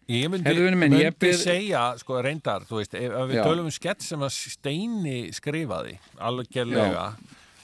Ég 0.08 0.28
myndi, 0.30 0.54
myndi 0.76 1.00
ég 1.02 1.16
bið- 1.18 1.40
segja, 1.42 1.84
sko, 1.98 2.20
reyndar 2.22 2.62
þú 2.68 2.78
veist, 2.80 2.94
ef, 2.94 3.12
við 3.30 3.34
Já. 3.40 3.44
tölum 3.44 3.64
um 3.66 3.70
skett 3.74 4.02
sem 4.02 4.20
að 4.20 4.30
Steini 4.52 5.32
skrifaði 5.34 5.98
algjörlega 6.18 7.06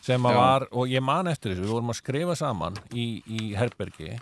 sem 0.03 0.23
að 0.27 0.33
Já. 0.35 0.41
var, 0.41 0.67
og 0.73 0.89
ég 0.91 1.03
man 1.07 1.27
eftir 1.31 1.53
þessu 1.55 1.63
við 1.67 1.75
vorum 1.77 1.93
að 1.95 2.01
skrifa 2.01 2.37
saman 2.37 2.75
í, 2.93 3.23
í 3.31 3.55
herbergi 3.55 4.19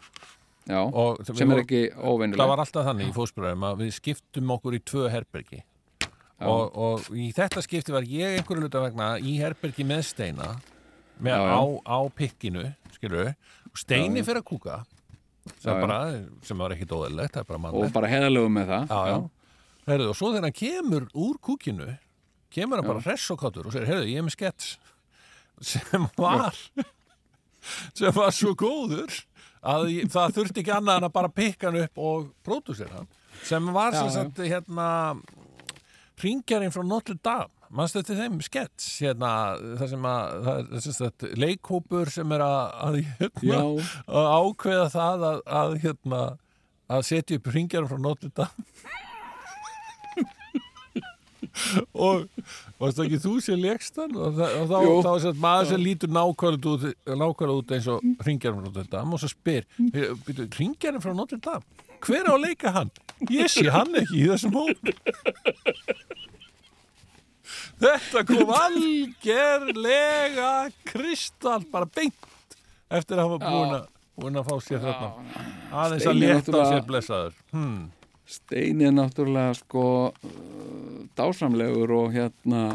Já, 0.69 0.83
sem 1.25 1.51
er 1.51 1.57
vorum- 1.57 1.65
ekki 1.65 1.81
það 1.95 2.05
óvinnuleg. 2.13 2.49
var 2.53 2.59
alltaf 2.59 2.85
þannig 2.91 3.09
í 3.09 3.15
fósbyrðum 3.17 3.65
að 3.71 3.79
við 3.81 3.93
skiptum 3.97 4.51
okkur 4.59 4.77
í 4.77 4.81
tvö 4.85 5.07
herbergi 5.11 5.63
og, 6.41 6.77
og 6.77 7.01
í 7.17 7.33
þetta 7.37 7.63
skipti 7.65 7.93
var 7.93 8.03
ég 8.09 8.39
einhverju 8.39 8.63
luta 8.69 8.81
vegna 8.85 9.15
í 9.19 9.39
herbergi 9.41 9.85
með 9.85 10.05
Steina 10.13 10.61
með 11.21 11.37
Já, 11.37 11.41
já. 11.49 11.57
á, 11.57 11.63
á 11.89 11.99
pikkinu 12.17 12.75
skilur 12.95 13.33
og 13.33 13.77
Steini 13.81 14.23
fyrir 14.25 14.41
að 14.45 14.49
kúka 14.53 14.79
sem, 15.59 15.71
Já, 15.71 15.75
já. 15.75 15.81
bara, 15.87 15.99
sem 16.47 16.59
var 16.63 16.75
ekki 16.77 16.87
dóðilegt 16.91 17.37
Og 17.41 17.93
bara 17.95 18.09
heðalegu 18.13 18.49
með 18.53 18.71
það. 18.75 18.95
já, 18.95 19.01
já. 19.11 19.19
Heyrðu, 19.91 20.09
og 20.13 20.17
svo 20.21 20.31
þegar 20.35 20.47
hann 20.47 20.59
kemur 20.61 21.07
úr 21.19 21.39
kúkinu 21.43 21.89
kemur 22.53 22.81
hann 22.81 22.87
bara 22.91 23.03
hress 23.05 23.31
og 23.33 23.41
segir, 23.73 23.87
heyrðu, 23.89 24.09
ég 24.13 24.19
er 24.21 24.27
með 24.27 24.37
skets 24.37 24.71
sem 25.61 26.07
var 26.17 26.57
sem 27.99 28.13
var 28.17 28.31
svo 28.35 28.55
góður 28.57 29.13
að 29.61 29.91
ég, 29.93 30.07
það 30.13 30.37
þurfti 30.39 30.63
ekki 30.63 30.73
annað 30.73 31.01
en 31.03 31.09
að 31.11 31.13
bara 31.19 31.29
pikka 31.37 31.69
hann 31.71 31.83
upp 31.85 31.99
og 32.01 32.31
pródúsera 32.47 33.01
hann 33.03 33.09
sem 33.45 33.67
var 33.75 33.93
sem 33.97 34.07
Já, 34.07 34.11
já. 34.11 34.15
sagt 34.21 34.41
hérna 34.45 34.89
ringjarinn 36.21 36.73
frá 36.75 36.83
Notre 36.85 37.17
Dame 37.25 37.49
mannstu 37.71 38.01
þetta 38.03 38.17
þeim 38.19 38.39
skets 38.45 38.87
hérna, 39.05 39.31
það 39.79 39.93
sem 39.93 40.07
að 40.11 40.47
það 40.47 40.73
er 40.79 40.95
sagt, 40.97 41.27
leikhópur 41.39 42.11
sem 42.13 42.33
er 42.35 42.45
að, 42.45 42.63
að, 42.87 42.97
hérna, 43.21 43.61
að 44.07 44.31
ákveða 44.41 44.87
það 44.95 45.27
að, 45.29 45.39
að 45.61 45.77
hérna 45.85 46.23
að 46.91 47.07
setja 47.07 47.39
upp 47.39 47.47
ringjarinn 47.55 47.91
frá 47.91 47.99
Dame. 48.41 48.51
Og 51.91 52.27
varst 52.79 52.99
það 52.99 53.05
ekki 53.07 53.19
þú 53.25 53.33
sem 53.43 53.59
leikst 53.61 53.97
hann? 53.99 54.15
Og, 54.15 54.39
og 54.39 54.67
þá, 54.71 54.77
þá 54.79 55.11
er 55.11 55.23
þetta 55.25 55.43
maður 55.43 55.71
sem 55.71 55.83
lítur 55.83 56.13
nákvæmlega 56.15 56.75
út, 56.75 56.85
nákvæmlega 57.07 57.59
út 57.63 57.75
eins 57.77 57.89
og 57.91 58.27
ringjarinn 58.27 58.75
frá 58.75 58.91
Dame 58.97 59.17
og 59.17 59.23
svo 59.23 59.31
spyr 59.31 59.63
ringjarinn 60.59 61.03
frá 61.05 61.13
Dame? 61.15 61.63
Hver 62.01 62.25
á 62.27 62.33
að 62.33 62.45
leika 62.47 62.75
hann? 62.75 62.91
Ég 63.29 63.51
sé 63.53 63.67
hann 63.69 63.93
ekki 64.01 64.23
í 64.23 64.29
þessum 64.31 64.55
hóp 64.57 64.79
Þetta 67.81 68.23
kom 68.28 68.51
algerlega 68.52 70.51
kristall 70.89 71.65
bara 71.73 71.89
beint 71.89 72.28
eftir 72.90 73.16
að 73.20 73.24
hafa 73.31 73.39
búin 73.47 73.74
að, 73.78 73.86
búin 74.20 74.36
að 74.40 74.48
fá 74.51 74.55
sér 74.66 74.82
þarna. 74.85 75.09
Aðeins 75.70 76.07
að 76.11 76.20
náttúrulega- 76.20 76.70
sér 76.74 76.86
blessaður. 76.90 77.35
Hmm. 77.55 77.81
Steini 78.31 78.86
er 78.86 78.93
náttúrulega 78.94 79.55
sko 79.59 79.85
uh, 80.11 81.01
dásamlegur 81.19 81.90
og 81.97 82.12
hérna 82.15 82.66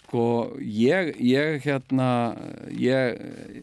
sko 0.00 0.24
ég, 0.62 1.12
ég 1.20 1.60
hérna 1.66 2.08
ég 2.72 3.62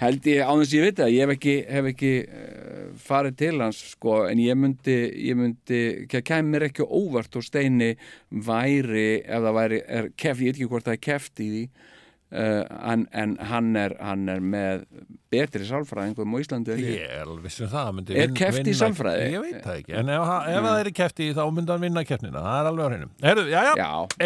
held 0.00 0.28
ég 0.28 0.42
á 0.44 0.52
þess 0.52 0.72
að 0.72 0.76
ég 0.78 0.86
veit 0.86 1.00
það, 1.00 1.12
ég 1.14 1.24
hef 1.24 1.34
ekki, 1.36 1.56
hef 1.72 1.90
ekki 1.92 2.12
uh, 2.26 2.86
farið 3.06 3.36
til 3.42 3.52
hans 3.62 3.82
sko 3.94 4.20
en 4.28 4.40
ég 4.42 4.58
myndi, 4.60 4.96
ég 5.30 5.38
myndi 5.38 5.82
kemur 6.26 6.68
ekki 6.68 6.84
óvart 6.86 7.36
og 7.40 7.44
Steini 7.46 7.92
væri, 8.30 9.08
ef 9.24 9.44
það 9.46 9.58
væri 9.60 9.82
er 9.86 10.10
keft, 10.16 10.40
ég 10.44 10.50
veit 10.52 10.56
ekki 10.60 10.70
hvort 10.72 10.88
það 10.88 10.98
er 10.98 11.04
keft 11.10 11.42
í 11.44 11.50
því 11.52 11.62
uh, 11.66 12.64
en, 12.92 13.06
en 13.16 13.36
hann 13.50 13.70
er 13.80 13.94
hann 14.02 14.26
er 14.32 14.42
með 14.42 14.84
betri 15.32 15.66
sálfræðingum 15.68 16.34
á 16.34 16.38
Íslandi 16.42 16.74
en 16.74 16.82
ég. 16.84 17.00
Er 17.06 17.24
alveg 17.24 17.46
vissum 17.48 17.70
það 17.70 17.88
hann 17.88 17.96
myndi 18.00 18.16
Er 18.16 18.28
vin- 18.30 18.36
keppt 18.40 18.70
í 18.70 18.74
sálfræði? 18.78 19.30
Ég 19.32 19.46
veit 19.46 19.58
það 19.64 19.80
ekki, 19.80 19.96
en 20.00 20.12
ef, 20.16 20.34
ef 20.52 20.68
það 20.68 20.80
er 20.82 20.90
í 20.90 20.94
kefti 21.00 21.30
þá 21.36 21.42
myndi 21.56 21.74
hann 21.74 21.86
vinna 21.86 22.04
keppnina, 22.08 22.44
það 22.46 22.60
er 22.60 22.70
alveg 22.72 22.84
á 22.84 22.88
hreinu 22.92 23.10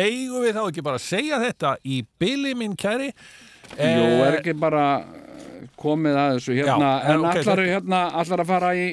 eigum 0.02 0.44
við 0.48 0.59
þá 0.59 0.62
ekki 0.66 0.86
bara 0.90 1.01
að 1.01 1.06
segja 1.06 1.40
þetta 1.47 1.74
í 1.86 2.02
byli 2.20 2.56
minn 2.59 2.76
kæri 2.80 3.12
Jú, 3.70 4.06
er 4.26 4.40
ekki 4.40 4.56
bara 4.59 4.84
komið 5.80 6.18
að 6.22 6.32
þessu 6.38 6.56
hérna, 6.58 6.90
Já, 7.02 7.12
en 7.14 7.24
ok, 7.24 7.38
allar, 7.44 7.62
hérna, 7.74 8.00
allar 8.22 8.42
að 8.44 8.50
fara 8.54 8.72
í 8.78 8.86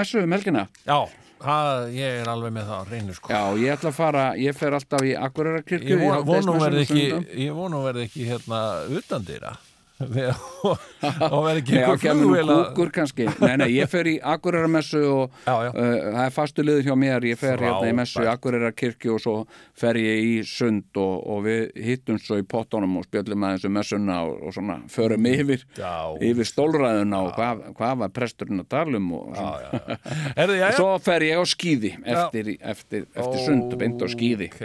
messu 0.00 0.22
um 0.24 0.32
helgina? 0.36 0.66
Já, 0.88 0.98
það, 1.44 1.84
ég 1.98 2.18
er 2.22 2.32
alveg 2.34 2.52
með 2.58 2.68
það 2.72 2.82
á 2.82 2.84
hreinu 2.90 3.16
sko. 3.18 3.32
Já, 3.32 3.42
ég 3.62 3.76
ætla 3.76 3.92
að 3.92 3.98
fara, 4.00 4.26
ég 4.42 4.58
fer 4.58 4.78
alltaf 4.78 5.06
í 5.06 5.14
Akureyrakirkju 5.28 5.94
Ég 5.96 6.04
von- 6.04 6.26
vona 6.26 6.52
hún 6.56 6.64
verði 6.66 6.84
ekki, 6.88 7.06
Ég... 7.08 7.32
ég 7.46 7.58
hún 7.62 7.78
verði 7.84 8.06
ekki 8.08 8.28
hérna 8.32 8.62
utan 8.98 9.26
dýra 9.28 9.56
og, 10.68 10.78
og 11.26 11.40
verði 11.42 11.60
ekki 11.62 11.74
Já, 11.74 11.80
einhver 11.82 11.98
kemur 12.02 12.20
nú 12.22 12.28
flugvél 12.30 12.50
að- 12.54 12.60
kúkur 12.68 12.90
kannski 12.94 13.24
Nei, 13.42 13.54
nei, 13.58 13.66
ég 13.74 13.88
fer 13.90 14.06
í 14.06 14.12
Akureyrarmessu 14.22 15.00
og 15.10 15.32
Já, 15.48 15.54
já. 15.66 15.70
Uh, 15.72 15.96
það 16.14 16.20
er 16.22 16.34
fastu 16.36 16.64
liður 16.66 16.84
hjá 16.86 16.94
mér 17.02 17.26
ég 17.32 17.40
fer 17.40 17.62
hérna 17.64 17.88
í 17.90 17.94
messu 17.98 18.20
í 18.20 18.22
Frábært. 18.22 18.38
Akureyrarkirkju 18.38 19.14
og 19.16 19.22
svo 19.24 19.34
fer 19.78 19.98
ég 19.98 20.20
í 20.22 20.34
sund 20.46 21.00
og, 21.02 21.16
og 21.34 21.40
við 21.48 21.64
hittum 21.88 22.20
svo 22.22 22.38
í 22.38 22.44
pottunum 22.46 22.94
og 23.00 23.08
spjöllum 23.08 23.46
aðeins 23.48 23.66
um 23.66 23.74
messuna 23.78 24.20
og, 24.28 24.36
og 24.48 24.54
svona 24.54 24.78
förum 24.94 25.26
yfir 25.32 25.64
Já. 25.78 25.92
yfir 26.30 26.46
stólræðuna 26.52 27.22
og 27.26 27.32
hvað, 27.38 27.64
hvað 27.78 27.98
var 28.04 28.14
presturinn 28.20 28.62
að 28.62 28.70
tala 28.76 29.00
um 29.02 29.10
og 29.18 29.34
svona. 29.34 29.98
Herðu, 30.38 30.58
já, 30.62 30.68
svo 30.78 30.88
fer 31.02 31.26
ég 31.26 31.42
á 31.42 31.44
skýði 31.48 31.92
eftir, 32.04 32.52
eftir, 32.62 33.06
eftir 33.18 33.44
sund 33.48 33.74
og 33.74 33.78
beint 33.82 33.98
á 33.98 34.06
skýði 34.14 34.50
Ok, 34.52 34.62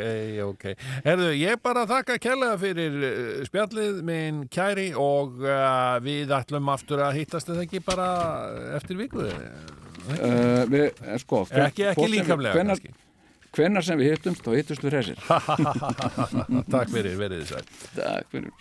ok. 0.50 0.66
Herðu, 1.10 1.32
ég 1.42 1.58
bara 1.66 1.88
þakka 1.90 2.20
kærlega 2.22 2.60
fyrir 2.62 3.00
uh, 3.02 3.44
spjallið 3.50 4.02
minn 4.06 4.44
kæri 4.54 4.90
og 4.94 5.23
uh, 5.28 6.00
við 6.04 6.34
ætlum 6.38 6.70
aftur 6.74 7.02
að 7.06 7.18
hittast 7.22 7.48
þetta 7.50 7.64
ekki 7.68 7.82
bara 7.86 8.08
eftir 8.80 9.00
viku. 9.00 9.24
uh, 9.26 10.64
við, 10.70 10.86
eh, 11.04 11.18
sko, 11.24 11.44
hver- 11.50 11.68
Ekki, 11.70 11.88
ekki 11.94 12.10
líkamlega 12.12 12.68
hvenær 13.54 13.86
sem 13.86 14.00
við 14.02 14.16
hittumst 14.16 14.42
þá 14.48 14.56
hittumst 14.58 14.84
við 14.84 14.96
hressir 14.96 15.20
Takk 16.74 16.90
fyrir, 16.90 17.14
verið 17.20 17.44
þið 17.44 17.52
sæl. 17.52 17.66
Takk 18.00 18.32
fyrir 18.34 18.52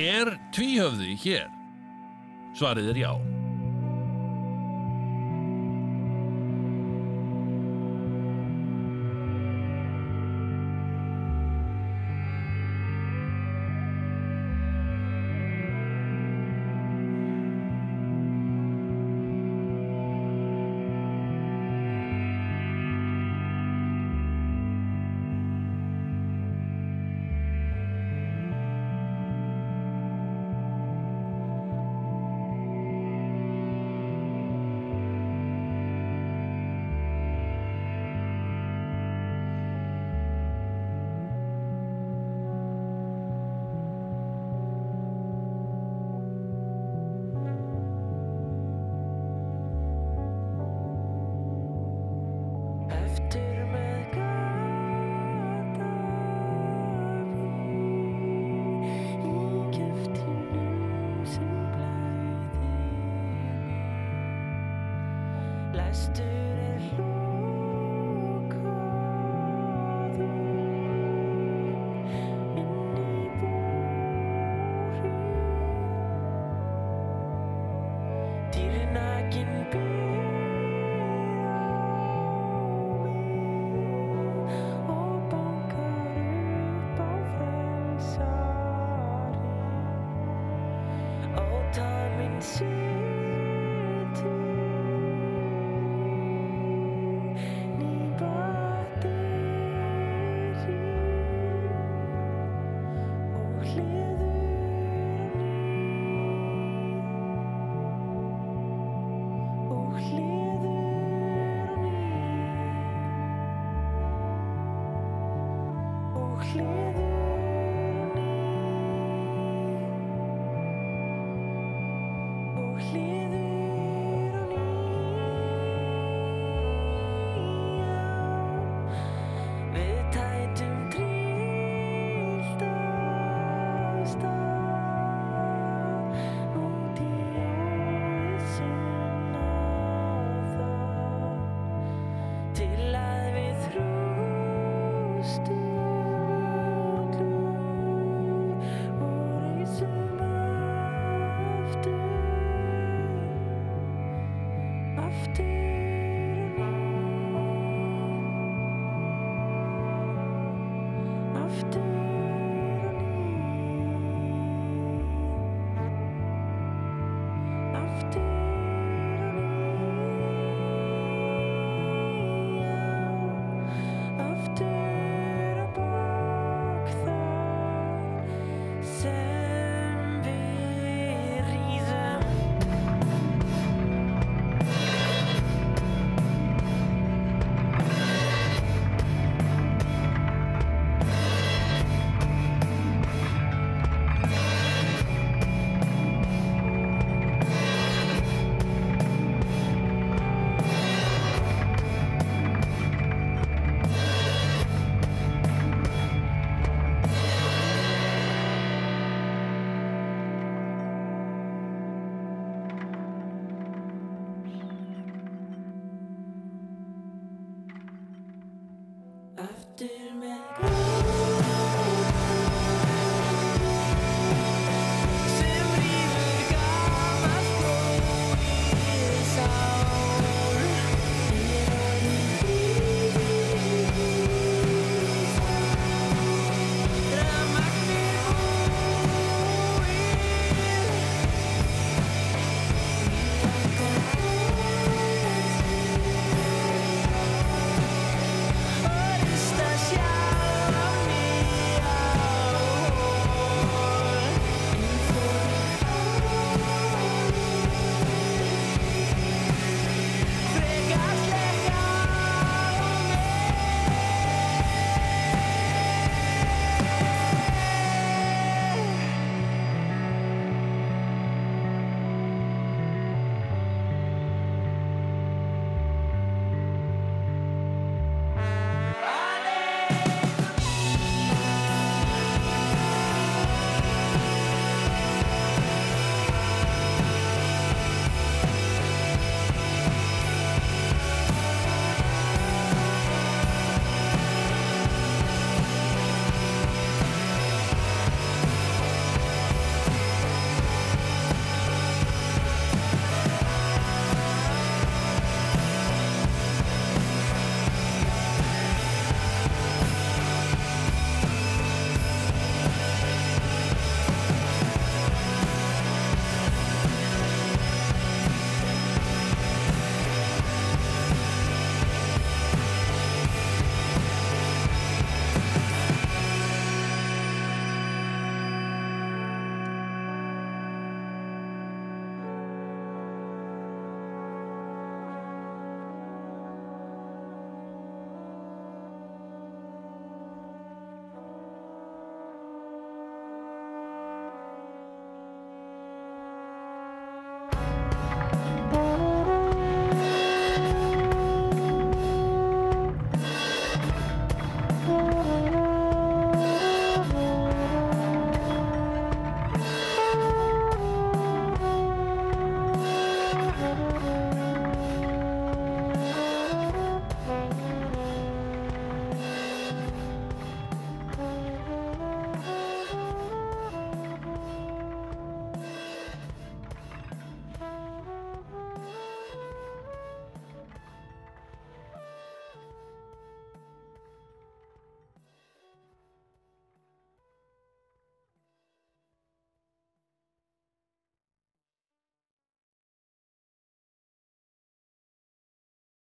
Er 0.00 0.30
tvíhöfði 0.56 1.12
hér? 1.20 1.50
Svarið 2.56 2.86
er 2.94 3.00
já. 3.02 3.10